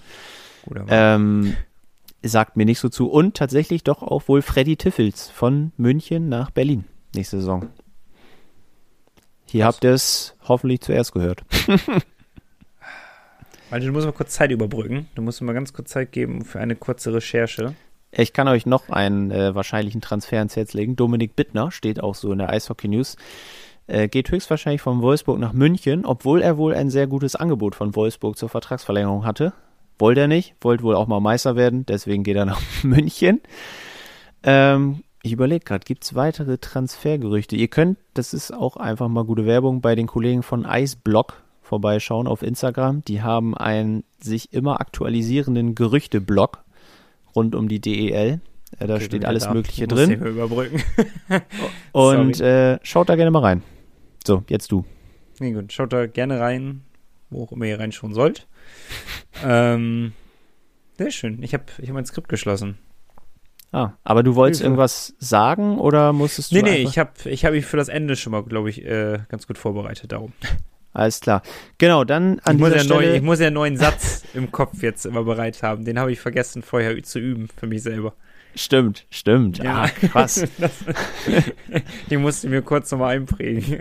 Ähm, 0.88 1.56
sagt 2.22 2.56
mir 2.56 2.66
nicht 2.66 2.78
so 2.80 2.88
zu. 2.88 3.10
Und 3.10 3.36
tatsächlich 3.36 3.82
doch 3.84 4.02
auch 4.02 4.28
wohl 4.28 4.42
Freddy 4.42 4.76
Tiffels 4.76 5.30
von 5.30 5.72
München 5.76 6.28
nach 6.28 6.50
Berlin 6.50 6.84
nächste 7.14 7.38
Saison. 7.38 7.68
Hier 9.46 9.64
habt 9.64 9.84
ihr 9.84 9.92
es 9.92 10.36
hoffentlich 10.46 10.80
zuerst 10.80 11.12
gehört. 11.12 11.42
Malte, 13.70 13.86
du 13.86 13.92
musst 13.92 14.06
mal 14.06 14.12
kurz 14.12 14.32
Zeit 14.32 14.50
überbrücken. 14.50 15.08
Du 15.14 15.22
musst 15.22 15.40
mir 15.40 15.46
mal 15.46 15.52
ganz 15.52 15.72
kurz 15.72 15.90
Zeit 15.90 16.12
geben 16.12 16.44
für 16.44 16.60
eine 16.60 16.76
kurze 16.76 17.12
Recherche. 17.12 17.74
Ich 18.12 18.32
kann 18.32 18.48
euch 18.48 18.66
noch 18.66 18.88
einen 18.88 19.30
äh, 19.30 19.54
wahrscheinlichen 19.54 20.00
Transfer 20.00 20.42
ins 20.42 20.56
Herz 20.56 20.72
legen. 20.72 20.96
Dominik 20.96 21.36
Bittner 21.36 21.70
steht 21.70 22.00
auch 22.00 22.16
so 22.16 22.32
in 22.32 22.38
der 22.38 22.50
Eishockey 22.50 22.88
News. 22.88 23.16
Äh, 23.90 24.06
geht 24.08 24.30
höchstwahrscheinlich 24.30 24.80
von 24.80 25.02
Wolfsburg 25.02 25.40
nach 25.40 25.52
München, 25.52 26.04
obwohl 26.06 26.42
er 26.42 26.56
wohl 26.56 26.74
ein 26.74 26.90
sehr 26.90 27.08
gutes 27.08 27.34
Angebot 27.34 27.74
von 27.74 27.96
Wolfsburg 27.96 28.38
zur 28.38 28.48
Vertragsverlängerung 28.48 29.24
hatte. 29.24 29.52
Wollte 29.98 30.20
er 30.20 30.28
nicht, 30.28 30.54
wollte 30.60 30.84
wohl 30.84 30.94
auch 30.94 31.08
mal 31.08 31.18
Meister 31.18 31.56
werden, 31.56 31.84
deswegen 31.86 32.22
geht 32.22 32.36
er 32.36 32.44
nach 32.46 32.60
München. 32.84 33.40
Ähm, 34.44 35.02
ich 35.22 35.32
überlege 35.32 35.64
gerade, 35.64 35.84
gibt 35.84 36.04
es 36.04 36.14
weitere 36.14 36.56
Transfergerüchte? 36.58 37.56
Ihr 37.56 37.66
könnt, 37.66 37.98
das 38.14 38.32
ist 38.32 38.54
auch 38.54 38.76
einfach 38.76 39.08
mal 39.08 39.24
gute 39.24 39.44
Werbung, 39.44 39.80
bei 39.80 39.96
den 39.96 40.06
Kollegen 40.06 40.42
von 40.44 40.64
Eisblock 40.64 41.42
vorbeischauen 41.60 42.28
auf 42.28 42.42
Instagram. 42.42 43.02
Die 43.04 43.22
haben 43.22 43.56
einen 43.56 44.04
sich 44.20 44.52
immer 44.52 44.80
aktualisierenden 44.80 45.74
Gerüchte-Blog 45.74 46.62
rund 47.34 47.56
um 47.56 47.68
die 47.68 47.80
DEL. 47.80 48.40
Äh, 48.78 48.86
da 48.86 48.94
Okay, 48.94 49.04
steht 49.04 49.24
alles. 49.24 49.50
Mögliche 49.50 49.88
drin. 49.88 50.12
überbrücken. 50.12 50.80
Und 51.92 52.40
äh, 52.40 52.78
schaut 52.84 53.08
da 53.08 53.16
gerne 53.16 53.32
mal 53.32 53.40
rein. 53.40 53.62
So, 54.30 54.44
jetzt 54.46 54.70
du. 54.70 54.84
nee, 55.40 55.50
gut, 55.50 55.72
schaut 55.72 55.92
da 55.92 56.06
gerne 56.06 56.38
rein, 56.38 56.82
wo 57.30 57.42
auch 57.42 57.50
immer 57.50 57.64
ihr 57.64 57.80
reinschauen 57.80 58.14
sollt. 58.14 58.46
ähm, 59.44 60.12
sehr 60.96 61.10
schön. 61.10 61.42
Ich 61.42 61.52
habe 61.52 61.64
ich 61.78 61.88
hab 61.88 61.94
mein 61.94 62.06
Skript 62.06 62.28
geschlossen. 62.28 62.78
Ah, 63.72 63.94
aber 64.04 64.22
du 64.22 64.36
wolltest 64.36 64.62
irgendwas 64.62 65.16
sagen 65.18 65.80
oder 65.80 66.12
musstest 66.12 66.52
du 66.52 66.54
Nee, 66.54 66.62
nee, 66.62 66.76
ich 66.76 66.96
habe 66.96 67.10
ich 67.24 67.44
hab 67.44 67.54
mich 67.54 67.66
für 67.66 67.76
das 67.76 67.88
Ende 67.88 68.14
schon 68.14 68.30
mal, 68.30 68.44
glaube 68.44 68.70
ich, 68.70 68.84
äh, 68.84 69.18
ganz 69.28 69.48
gut 69.48 69.58
vorbereitet 69.58 70.12
darum. 70.12 70.32
Alles 70.92 71.18
klar. 71.18 71.42
Genau, 71.78 72.04
dann 72.04 72.38
an 72.44 72.54
Ich 72.54 72.60
muss, 72.60 72.72
dieser 72.72 72.84
ja 72.84 72.88
neu, 72.88 73.00
Stelle... 73.00 73.16
ich 73.16 73.22
muss 73.22 73.40
ja 73.40 73.48
einen 73.48 73.54
neuen 73.54 73.76
Satz 73.78 74.22
im 74.32 74.52
Kopf 74.52 74.80
jetzt 74.80 75.06
immer 75.06 75.24
bereit 75.24 75.60
haben. 75.64 75.84
Den 75.84 75.98
habe 75.98 76.12
ich 76.12 76.20
vergessen 76.20 76.62
vorher 76.62 77.02
zu 77.02 77.18
üben 77.18 77.48
für 77.56 77.66
mich 77.66 77.82
selber. 77.82 78.14
Stimmt, 78.54 79.06
stimmt. 79.10 79.58
Ja. 79.58 79.82
Ah, 79.84 79.88
krass. 79.88 80.44
Den 82.10 82.22
musste 82.22 82.48
mir 82.48 82.62
kurz 82.62 82.90
nochmal 82.90 83.16
einprägen. 83.16 83.80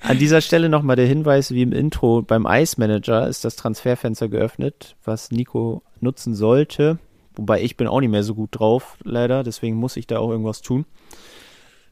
An 0.00 0.18
dieser 0.18 0.40
Stelle 0.40 0.68
nochmal 0.68 0.96
der 0.96 1.06
Hinweis, 1.06 1.50
wie 1.52 1.62
im 1.62 1.72
Intro, 1.72 2.22
beim 2.22 2.46
Ice 2.48 2.76
Manager 2.78 3.26
ist 3.28 3.44
das 3.44 3.56
Transferfenster 3.56 4.28
geöffnet, 4.28 4.96
was 5.04 5.30
Nico 5.30 5.82
nutzen 6.00 6.34
sollte. 6.34 6.98
Wobei 7.34 7.62
ich 7.62 7.76
bin 7.76 7.86
auch 7.86 8.00
nicht 8.00 8.10
mehr 8.10 8.22
so 8.22 8.34
gut 8.34 8.50
drauf, 8.52 8.96
leider. 9.04 9.42
Deswegen 9.42 9.76
muss 9.76 9.96
ich 9.96 10.06
da 10.06 10.18
auch 10.18 10.30
irgendwas 10.30 10.62
tun. 10.62 10.86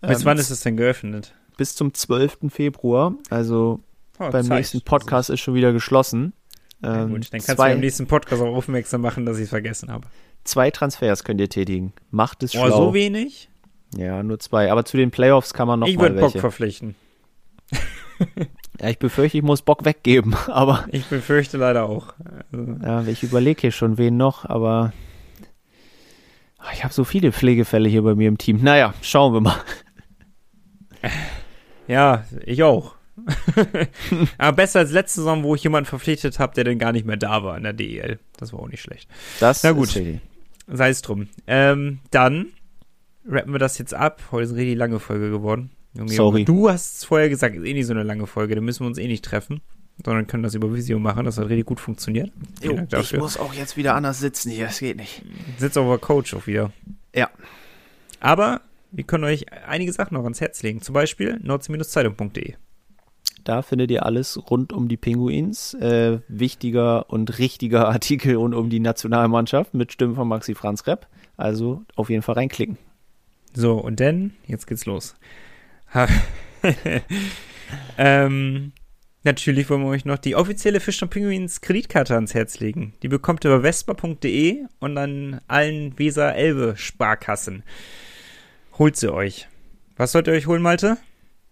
Bis 0.01 0.21
Ähm, 0.21 0.25
wann 0.27 0.39
ist 0.39 0.51
es 0.51 0.61
denn 0.61 0.77
geöffnet? 0.77 1.35
Bis 1.57 1.75
zum 1.75 1.93
12. 1.95 2.39
Februar. 2.51 3.15
Also 3.31 3.81
Oh, 4.19 4.31
beim 4.31 4.45
Zeit. 4.45 4.59
nächsten 4.59 4.81
Podcast 4.83 5.29
ist 5.29 5.41
schon 5.41 5.55
wieder 5.55 5.73
geschlossen. 5.73 6.35
Ja, 6.83 7.03
Ähm, 7.03 7.11
gut, 7.11 7.25
dann 7.25 7.41
kannst 7.41 7.49
du 7.49 7.55
zwei, 7.57 7.71
beim 7.71 7.81
nächsten 7.81 8.07
Podcast 8.07 8.41
auch 8.43 8.55
aufmerksam 8.55 9.01
machen, 9.01 9.27
dass 9.27 9.39
ich 9.39 9.45
es 9.45 9.49
vergessen 9.51 9.91
habe. 9.91 10.07
Zwei 10.45 10.71
Transfers 10.71 11.25
könnt 11.25 11.41
ihr 11.41 11.49
tätigen. 11.49 11.93
Macht 12.11 12.43
es 12.43 12.55
Oh, 12.55 12.67
schlau. 12.67 12.77
so 12.89 12.95
wenig? 12.95 13.49
ja, 13.97 14.23
nur 14.23 14.39
zwei. 14.41 14.71
Aber 14.73 14.85
zu 14.85 14.97
den 14.97 15.11
Playoffs 15.11 15.55
kann 15.55 15.67
man 15.69 15.81
noch 15.81 15.87
ich 15.89 15.97
mal 15.97 16.03
würde 16.11 16.21
Bock 16.21 16.33
verpflichten. 16.39 16.95
Ja, 18.81 18.89
ich 18.91 18.99
befürchte, 18.99 19.39
ich 19.39 19.45
muss 19.45 19.63
Bock 19.63 19.85
weggeben. 19.85 20.35
Aber 20.47 20.85
Ich 20.91 21.05
befürchte 21.07 21.57
leider 21.59 21.89
auch. 21.89 22.15
Also, 22.53 22.77
ja, 22.83 23.03
ich 23.07 23.23
überlege 23.23 23.61
hier 23.61 23.73
schon, 23.73 23.99
wen 23.99 24.17
noch. 24.17 24.45
Aber 24.45 24.93
ich 26.73 26.83
habe 26.85 26.93
so 26.95 27.05
viele 27.05 27.33
Pflegefälle 27.33 27.89
hier 27.89 28.03
bei 28.03 28.15
mir 28.15 28.29
im 28.29 28.39
Team. 28.39 28.61
Naja, 28.63 28.95
schauen 29.03 29.33
wir 29.33 29.41
mal. 29.41 29.57
ja, 31.89 32.25
ich 32.45 32.63
auch. 32.63 32.95
Aber 34.39 34.57
besser 34.57 34.81
als 34.81 34.91
letzte 34.91 35.21
Saison, 35.21 35.43
wo 35.45 35.55
ich 35.55 35.63
jemanden 35.63 35.89
verpflichtet 35.89 36.39
habe, 36.39 36.55
der 36.55 36.65
dann 36.65 36.79
gar 36.79 36.93
nicht 36.93 37.07
mehr 37.07 37.17
da 37.17 37.43
war 37.45 37.57
in 37.57 37.63
der 37.63 37.73
DEL. 37.73 38.19
Das 38.39 38.53
war 38.53 38.61
auch 38.61 38.69
nicht 38.69 38.83
schlecht. 38.83 39.09
Das 39.41 39.63
Na 39.63 39.73
gut. 39.73 39.89
ist 39.89 39.97
richtig. 39.97 40.21
Sei 40.67 40.89
es 40.89 41.03
drum. 41.03 41.29
Ähm, 41.47 42.01
dann 42.11 42.47
rappen 43.27 43.53
wir 43.53 43.59
das 43.59 43.79
jetzt 43.79 43.95
ab. 43.95 44.23
Heute 44.31 44.45
ist 44.45 44.51
eine 44.51 44.61
richtig 44.61 44.77
lange 44.77 45.01
Folge 45.01 45.31
geworden. 45.31 45.71
Junge, 45.97 46.13
Sorry. 46.13 46.41
Junge, 46.41 46.45
du 46.45 46.69
hast 46.71 46.97
es 46.97 47.05
vorher 47.05 47.29
gesagt, 47.29 47.55
ist 47.55 47.65
eh 47.65 47.75
nicht 47.75 47.87
so 47.87 47.93
eine 47.93 48.03
lange 48.03 48.27
Folge, 48.27 48.55
da 48.55 48.61
müssen 48.61 48.81
wir 48.81 48.89
uns 48.89 48.99
eh 48.99 49.07
nicht 49.07 49.25
treffen, 49.25 49.61
sondern 50.05 50.27
können 50.27 50.43
das 50.43 50.55
über 50.55 50.75
Visio 50.75 50.99
machen. 50.99 51.25
Das 51.25 51.39
hat 51.39 51.49
richtig 51.49 51.67
gut 51.67 51.81
funktioniert. 51.81 52.33
Dank 52.61 52.91
dafür. 52.91 53.21
muss 53.21 53.37
auch 53.37 53.55
jetzt 53.55 53.77
wieder 53.77 53.95
anders 53.95 54.19
sitzen 54.19 54.51
hier. 54.51 54.67
Das 54.67 54.81
geht 54.81 54.97
nicht. 54.97 55.23
Sitzt 55.59 55.79
auch 55.79 55.89
der 55.89 55.99
Coach 55.99 56.35
auch 56.35 56.47
wieder. 56.47 56.73
Ja. 57.15 57.31
Aber 58.21 58.61
wir 58.91 59.05
können 59.05 59.25
euch 59.25 59.47
einige 59.67 59.93
Sachen 59.93 60.15
noch 60.15 60.25
ans 60.25 60.41
Herz 60.41 60.63
legen. 60.63 60.81
Zum 60.81 60.95
Beispiel 60.95 61.39
nordsee-zeitung.de. 61.43 62.55
Da 63.45 63.63
findet 63.63 63.91
ihr 63.91 64.05
alles 64.05 64.39
rund 64.51 64.73
um 64.73 64.89
die 64.89 64.97
Pinguins. 64.97 65.75
Äh, 65.75 66.21
wichtiger 66.29 67.11
und 67.11 67.39
richtiger 67.39 67.89
Artikel 67.91 68.37
rund 68.37 68.55
um 68.55 68.71
die 68.71 68.81
Nationalmannschaft 68.81 69.75
mit 69.75 69.93
Stimmen 69.93 70.15
von 70.15 70.29
Maxi 70.29 70.55
Franz 70.55 70.87
Repp. 70.87 71.07
Also 71.37 71.83
auf 71.97 72.11
jeden 72.11 72.23
Fall 72.23 72.37
reinklicken. 72.37 72.79
So, 73.55 73.75
und 73.75 74.01
dann, 74.01 74.33
jetzt 74.47 74.67
geht's 74.67 74.87
los. 74.87 75.15
Ähm, 77.99 78.73
natürlich 79.23 79.69
wollen 79.71 79.83
wir 79.83 79.89
euch 79.89 80.05
noch 80.05 80.19
die 80.19 80.37
offizielle 80.37 80.81
Fisch 80.81 81.03
und 81.03 81.11
Pinguins 81.11 81.61
Kreditkarte 81.61 82.15
ans 82.15 82.35
Herz 82.35 82.61
legen. 82.61 82.95
Die 83.03 83.09
bekommt 83.09 83.45
ihr 83.45 83.55
über 83.55 83.63
vespa.de 83.63 84.65
und 84.81 84.99
an 84.99 85.41
allen 85.49 85.99
Weser-Elbe-Sparkassen. 85.99 87.63
Holt 88.79 88.97
sie 88.97 89.13
euch. 89.13 89.49
Was 89.97 90.13
sollt 90.13 90.27
ihr 90.27 90.35
euch 90.35 90.47
holen, 90.47 90.63
Malte? 90.63 90.99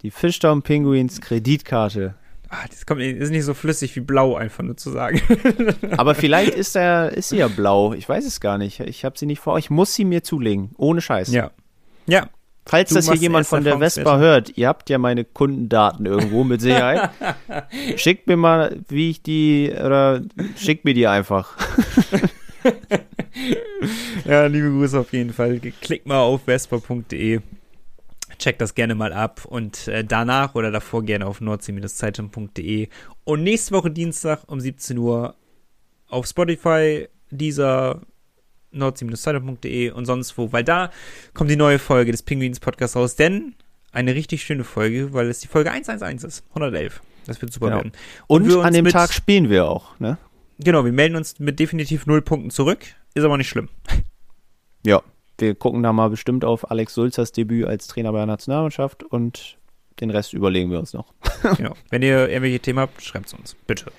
Die 0.03 0.11
Fishtown 0.11 0.63
Pinguins 0.63 1.21
Kreditkarte. 1.21 2.15
Ah, 2.49 2.65
das 2.69 2.85
kommt, 2.85 3.01
ist 3.01 3.31
nicht 3.31 3.45
so 3.45 3.55
flüssig 3.55 3.97
wie 3.97 4.01
blau, 4.01 4.35
einfach 4.35 4.63
nur 4.63 4.77
zu 4.77 4.91
sagen. 4.91 5.23
Aber 5.97 6.15
vielleicht 6.15 6.55
ist, 6.55 6.77
er, 6.77 7.13
ist 7.17 7.31
sie 7.31 7.39
ja 7.39 7.49
blau. 7.49 7.95
Ich 7.95 8.09
weiß 8.09 8.27
es 8.27 8.41
gar 8.41 8.59
nicht. 8.59 8.81
Ich 8.81 9.05
habe 9.05 9.19
sie 9.19 9.27
nicht 9.27 9.41
vor. 9.41 9.59
Ich 9.59 9.71
muss 9.71 9.95
sie 9.95 10.05
mir 10.05 10.23
zulegen. 10.23 10.71
Ohne 10.77 11.01
Scheiß. 11.01 11.33
ja. 11.33 11.51
Ja, 12.07 12.29
Falls 12.67 12.89
Du 12.89 12.97
das 12.97 13.07
hier 13.07 13.15
jemand 13.17 13.47
von 13.47 13.63
der. 13.63 13.79
Vespa 13.79 14.19
hört, 14.19 14.57
ihr 14.57 14.69
habt 14.69 14.91
ja 14.91 14.99
meine 14.99 15.25
Kundendaten 15.25 16.07
irgendwo 16.07 16.43
mit 16.45 16.61
Sicherheit. 16.61 17.11
schickt 17.97 18.27
mir 18.27 18.37
mal, 18.37 18.77
wie 18.89 19.11
ich 19.11 19.23
die, 19.23 19.73
oder 19.73 20.23
schickt 20.57 20.85
mir 20.85 20.95
die 20.95 21.07
einfach. 21.07 21.57
Ja, 24.25 24.47
liebe 24.47 24.69
Grüße 24.69 24.99
auf 24.99 25.13
jeden 25.13 25.33
Fall. 25.33 25.61
Klickt 25.81 26.07
mal 26.07 26.21
auf 26.21 26.43
vespa.de. 26.45 27.41
Checkt 28.43 28.61
das 28.61 28.75
gerne 28.75 28.97
mal 28.97 29.13
ab 29.13 29.45
und 29.45 29.87
äh, 29.87 30.03
danach 30.05 30.57
oder 30.57 30.73
davor 30.73 31.05
gerne 31.05 31.27
auf 31.27 31.41
nordsee-zeitung.de. 31.41 32.89
Und 33.23 33.45
nächste 33.45 33.73
Woche 33.73 33.89
Dienstag 33.93 34.41
um 34.49 34.59
17 34.59 34.99
Uhr 34.99 35.37
auf 36.09 36.27
Spotify, 36.27 37.07
dieser 37.31 38.01
nordsee-zeitung.de 38.73 39.91
und 39.91 40.07
sonst 40.07 40.37
wo, 40.39 40.53
weil 40.53 40.65
da 40.65 40.91
kommt 41.35 41.51
die 41.53 41.57
neue 41.57 41.79
Folge 41.79 42.11
des 42.11 42.25
Pinguins 42.25 42.59
Podcasts 42.59 42.97
raus, 42.97 43.15
denn 43.15 43.55
eine 43.93 44.13
richtig 44.17 44.43
schöne 44.43 44.65
Folge, 44.65 45.13
weil 45.13 45.29
es 45.29 45.39
die 45.39 45.47
Folge 45.47 45.71
111 45.71 46.25
ist, 46.25 46.45
111. 46.49 47.01
Das 47.27 47.41
wird 47.41 47.53
super 47.53 47.67
Genau. 47.67 47.77
werden. 47.77 47.93
Und 48.27 48.43
uns 48.51 48.57
an 48.57 48.73
dem 48.73 48.83
mit- 48.85 48.93
Tag 48.93 49.13
spielen 49.13 49.51
wir 49.51 49.69
auch, 49.69 50.01
ne? 50.01 50.19
Genau, 50.59 50.85
wir 50.85 50.93
melden 50.93 51.15
uns 51.15 51.39
mit 51.39 51.61
definitiv 51.61 52.07
null 52.07 52.23
Punkten 52.23 52.51
zurück, 52.51 52.81
ist 53.15 53.23
aber 53.23 53.37
nicht 53.39 53.49
schlimm. 53.49 53.69
Ja. 54.85 55.01
Wir 55.43 55.57
gucken 55.57 55.83
da 55.83 55.93
mal 55.93 56.09
bestimmt 56.09 56.45
auf 56.45 56.71
Alex 56.71 56.95
Sulzers 56.95 57.33
Debüt 57.33 57.67
als 57.67 57.89
Trainer 57.89 58.13
bei 58.13 58.19
der 58.19 58.27
Nationalmannschaft 58.27 59.03
und 59.03 59.59
den 60.01 60.11
Rest 60.11 60.33
überlegen 60.35 60.71
wir 60.71 60.79
uns 60.79 60.93
noch. 60.95 61.13
Genau. 61.57 61.75
Wenn 61.91 62.03
ihr 62.03 62.29
irgendwelche 62.29 62.61
Themen 62.61 62.79
habt, 62.79 63.03
schreibt 63.03 63.27
es 63.27 63.35
uns, 63.35 63.57
bitte. 63.67 63.91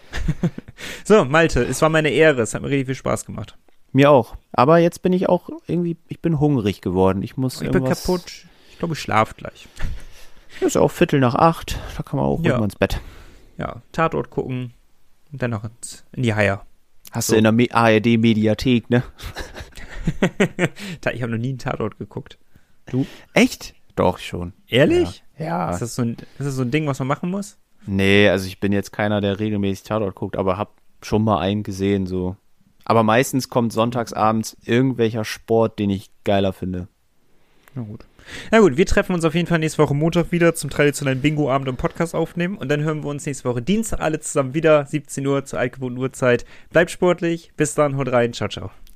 so, 1.03 1.26
Malte, 1.26 1.61
es 1.64 1.82
war 1.82 1.90
meine 1.90 2.10
Ehre. 2.10 2.41
Es 2.41 2.53
hat 2.53 2.61
mir 2.61 2.70
richtig 2.70 2.86
viel 2.86 2.95
Spaß 2.95 3.26
gemacht. 3.26 3.57
Mir 3.91 4.10
auch. 4.10 4.38
Aber 4.53 4.78
jetzt 4.78 5.02
bin 5.02 5.11
ich 5.11 5.28
auch 5.28 5.49
irgendwie, 5.68 5.98
ich 6.07 6.22
bin 6.22 6.40
hungrig 6.40 6.80
geworden. 6.80 7.22
Ich 7.22 7.36
muss 7.36 7.61
Ich 7.61 7.70
bin 7.70 7.84
kaputt. 7.84 8.45
Ich 8.72 8.80
glaube, 8.80 8.94
ich 8.94 9.02
schlaf 9.02 9.36
gleich. 9.36 9.68
Ist 10.61 10.78
auch 10.78 10.90
Viertel 10.90 11.20
nach 11.20 11.36
acht. 11.36 11.78
Da 11.98 12.03
kann 12.03 12.15
man 12.18 12.26
auch 12.28 12.40
Ja. 12.40 12.52
irgendwann 12.52 12.70
ins 12.70 12.78
Bett. 12.78 13.02
Ja, 13.57 13.82
Tatort 13.91 14.30
gucken 14.30 14.74
und 15.34 15.41
dann 15.41 15.52
noch 15.52 15.65
ins, 15.65 16.06
in 16.14 16.24
die 16.24 16.34
Haier. 16.34 16.65
Hast 17.11 17.28
So. 17.28 17.34
du 17.34 17.40
in 17.40 17.44
der 17.44 17.52
Me- 17.52 17.68
ARD-Mediathek, 17.70 18.90
ne? 18.90 19.03
Ich 21.14 21.22
habe 21.22 21.32
noch 21.32 21.40
nie 21.40 21.50
einen 21.50 21.58
Tatort 21.58 21.98
geguckt. 21.98 22.38
Echt? 23.34 23.74
Doch, 23.96 24.20
schon. 24.20 24.54
Ehrlich? 24.68 25.24
Ja. 25.38 25.72
Ist, 25.72 25.82
das 25.82 25.96
so 25.96 26.02
ein, 26.02 26.18
ist 26.40 26.46
das 26.46 26.56
so 26.56 26.64
ein 26.64 26.72
Ding, 26.72 26.88
was 26.88 27.00
man 27.00 27.08
machen 27.08 27.30
muss? 27.30 27.58
Nee, 27.86 28.30
also 28.30 28.48
ich 28.48 28.60
bin 28.60 28.72
jetzt 28.72 28.92
keiner, 28.92 29.22
der 29.22 29.40
regelmäßig 29.40 29.84
Tatort 29.84 30.16
guckt, 30.16 30.38
aber 30.38 30.58
hab 30.58 30.74
schon 31.02 31.24
mal 31.24 31.40
einen 31.40 31.64
gesehen, 31.64 32.08
so. 32.08 32.36
Aber 32.86 33.04
meistens 33.04 33.50
kommt 33.50 33.74
sonntagsabends 33.74 34.58
irgendwelcher 34.66 35.26
Sport, 35.26 35.80
den 35.80 35.90
ich 35.90 36.10
geiler 36.24 36.54
finde. 36.54 36.88
Na 37.76 37.84
gut. 37.84 38.06
Na 38.52 38.60
gut, 38.60 38.78
wir 38.78 38.86
treffen 38.86 39.14
uns 39.14 39.26
auf 39.26 39.36
jeden 39.36 39.48
Fall 39.48 39.60
nächste 39.60 39.82
Woche 39.82 39.94
Montag 39.94 40.32
wieder 40.32 40.56
zum 40.56 40.70
traditionellen 40.70 41.22
Bingo-Abend 41.22 41.68
und 41.68 41.78
Podcast 41.78 42.16
aufnehmen. 42.16 42.58
Und 42.58 42.70
dann 42.70 42.82
hören 42.82 43.04
wir 43.04 43.10
uns 43.10 43.26
nächste 43.26 43.50
Woche 43.50 43.62
Dienstag 43.62 44.00
alle 44.00 44.20
zusammen 44.20 44.54
wieder, 44.54 44.86
17 44.86 45.26
Uhr 45.28 45.44
zur 45.46 45.60
altgewohnten 45.60 46.00
Uhrzeit. 46.00 46.46
Bleibt 46.72 46.92
sportlich. 46.92 47.52
Bis 47.58 47.76
dann, 47.76 47.98
haut 47.98 48.12
rein. 48.12 48.34
Ciao, 48.34 48.50
ciao. 48.50 48.72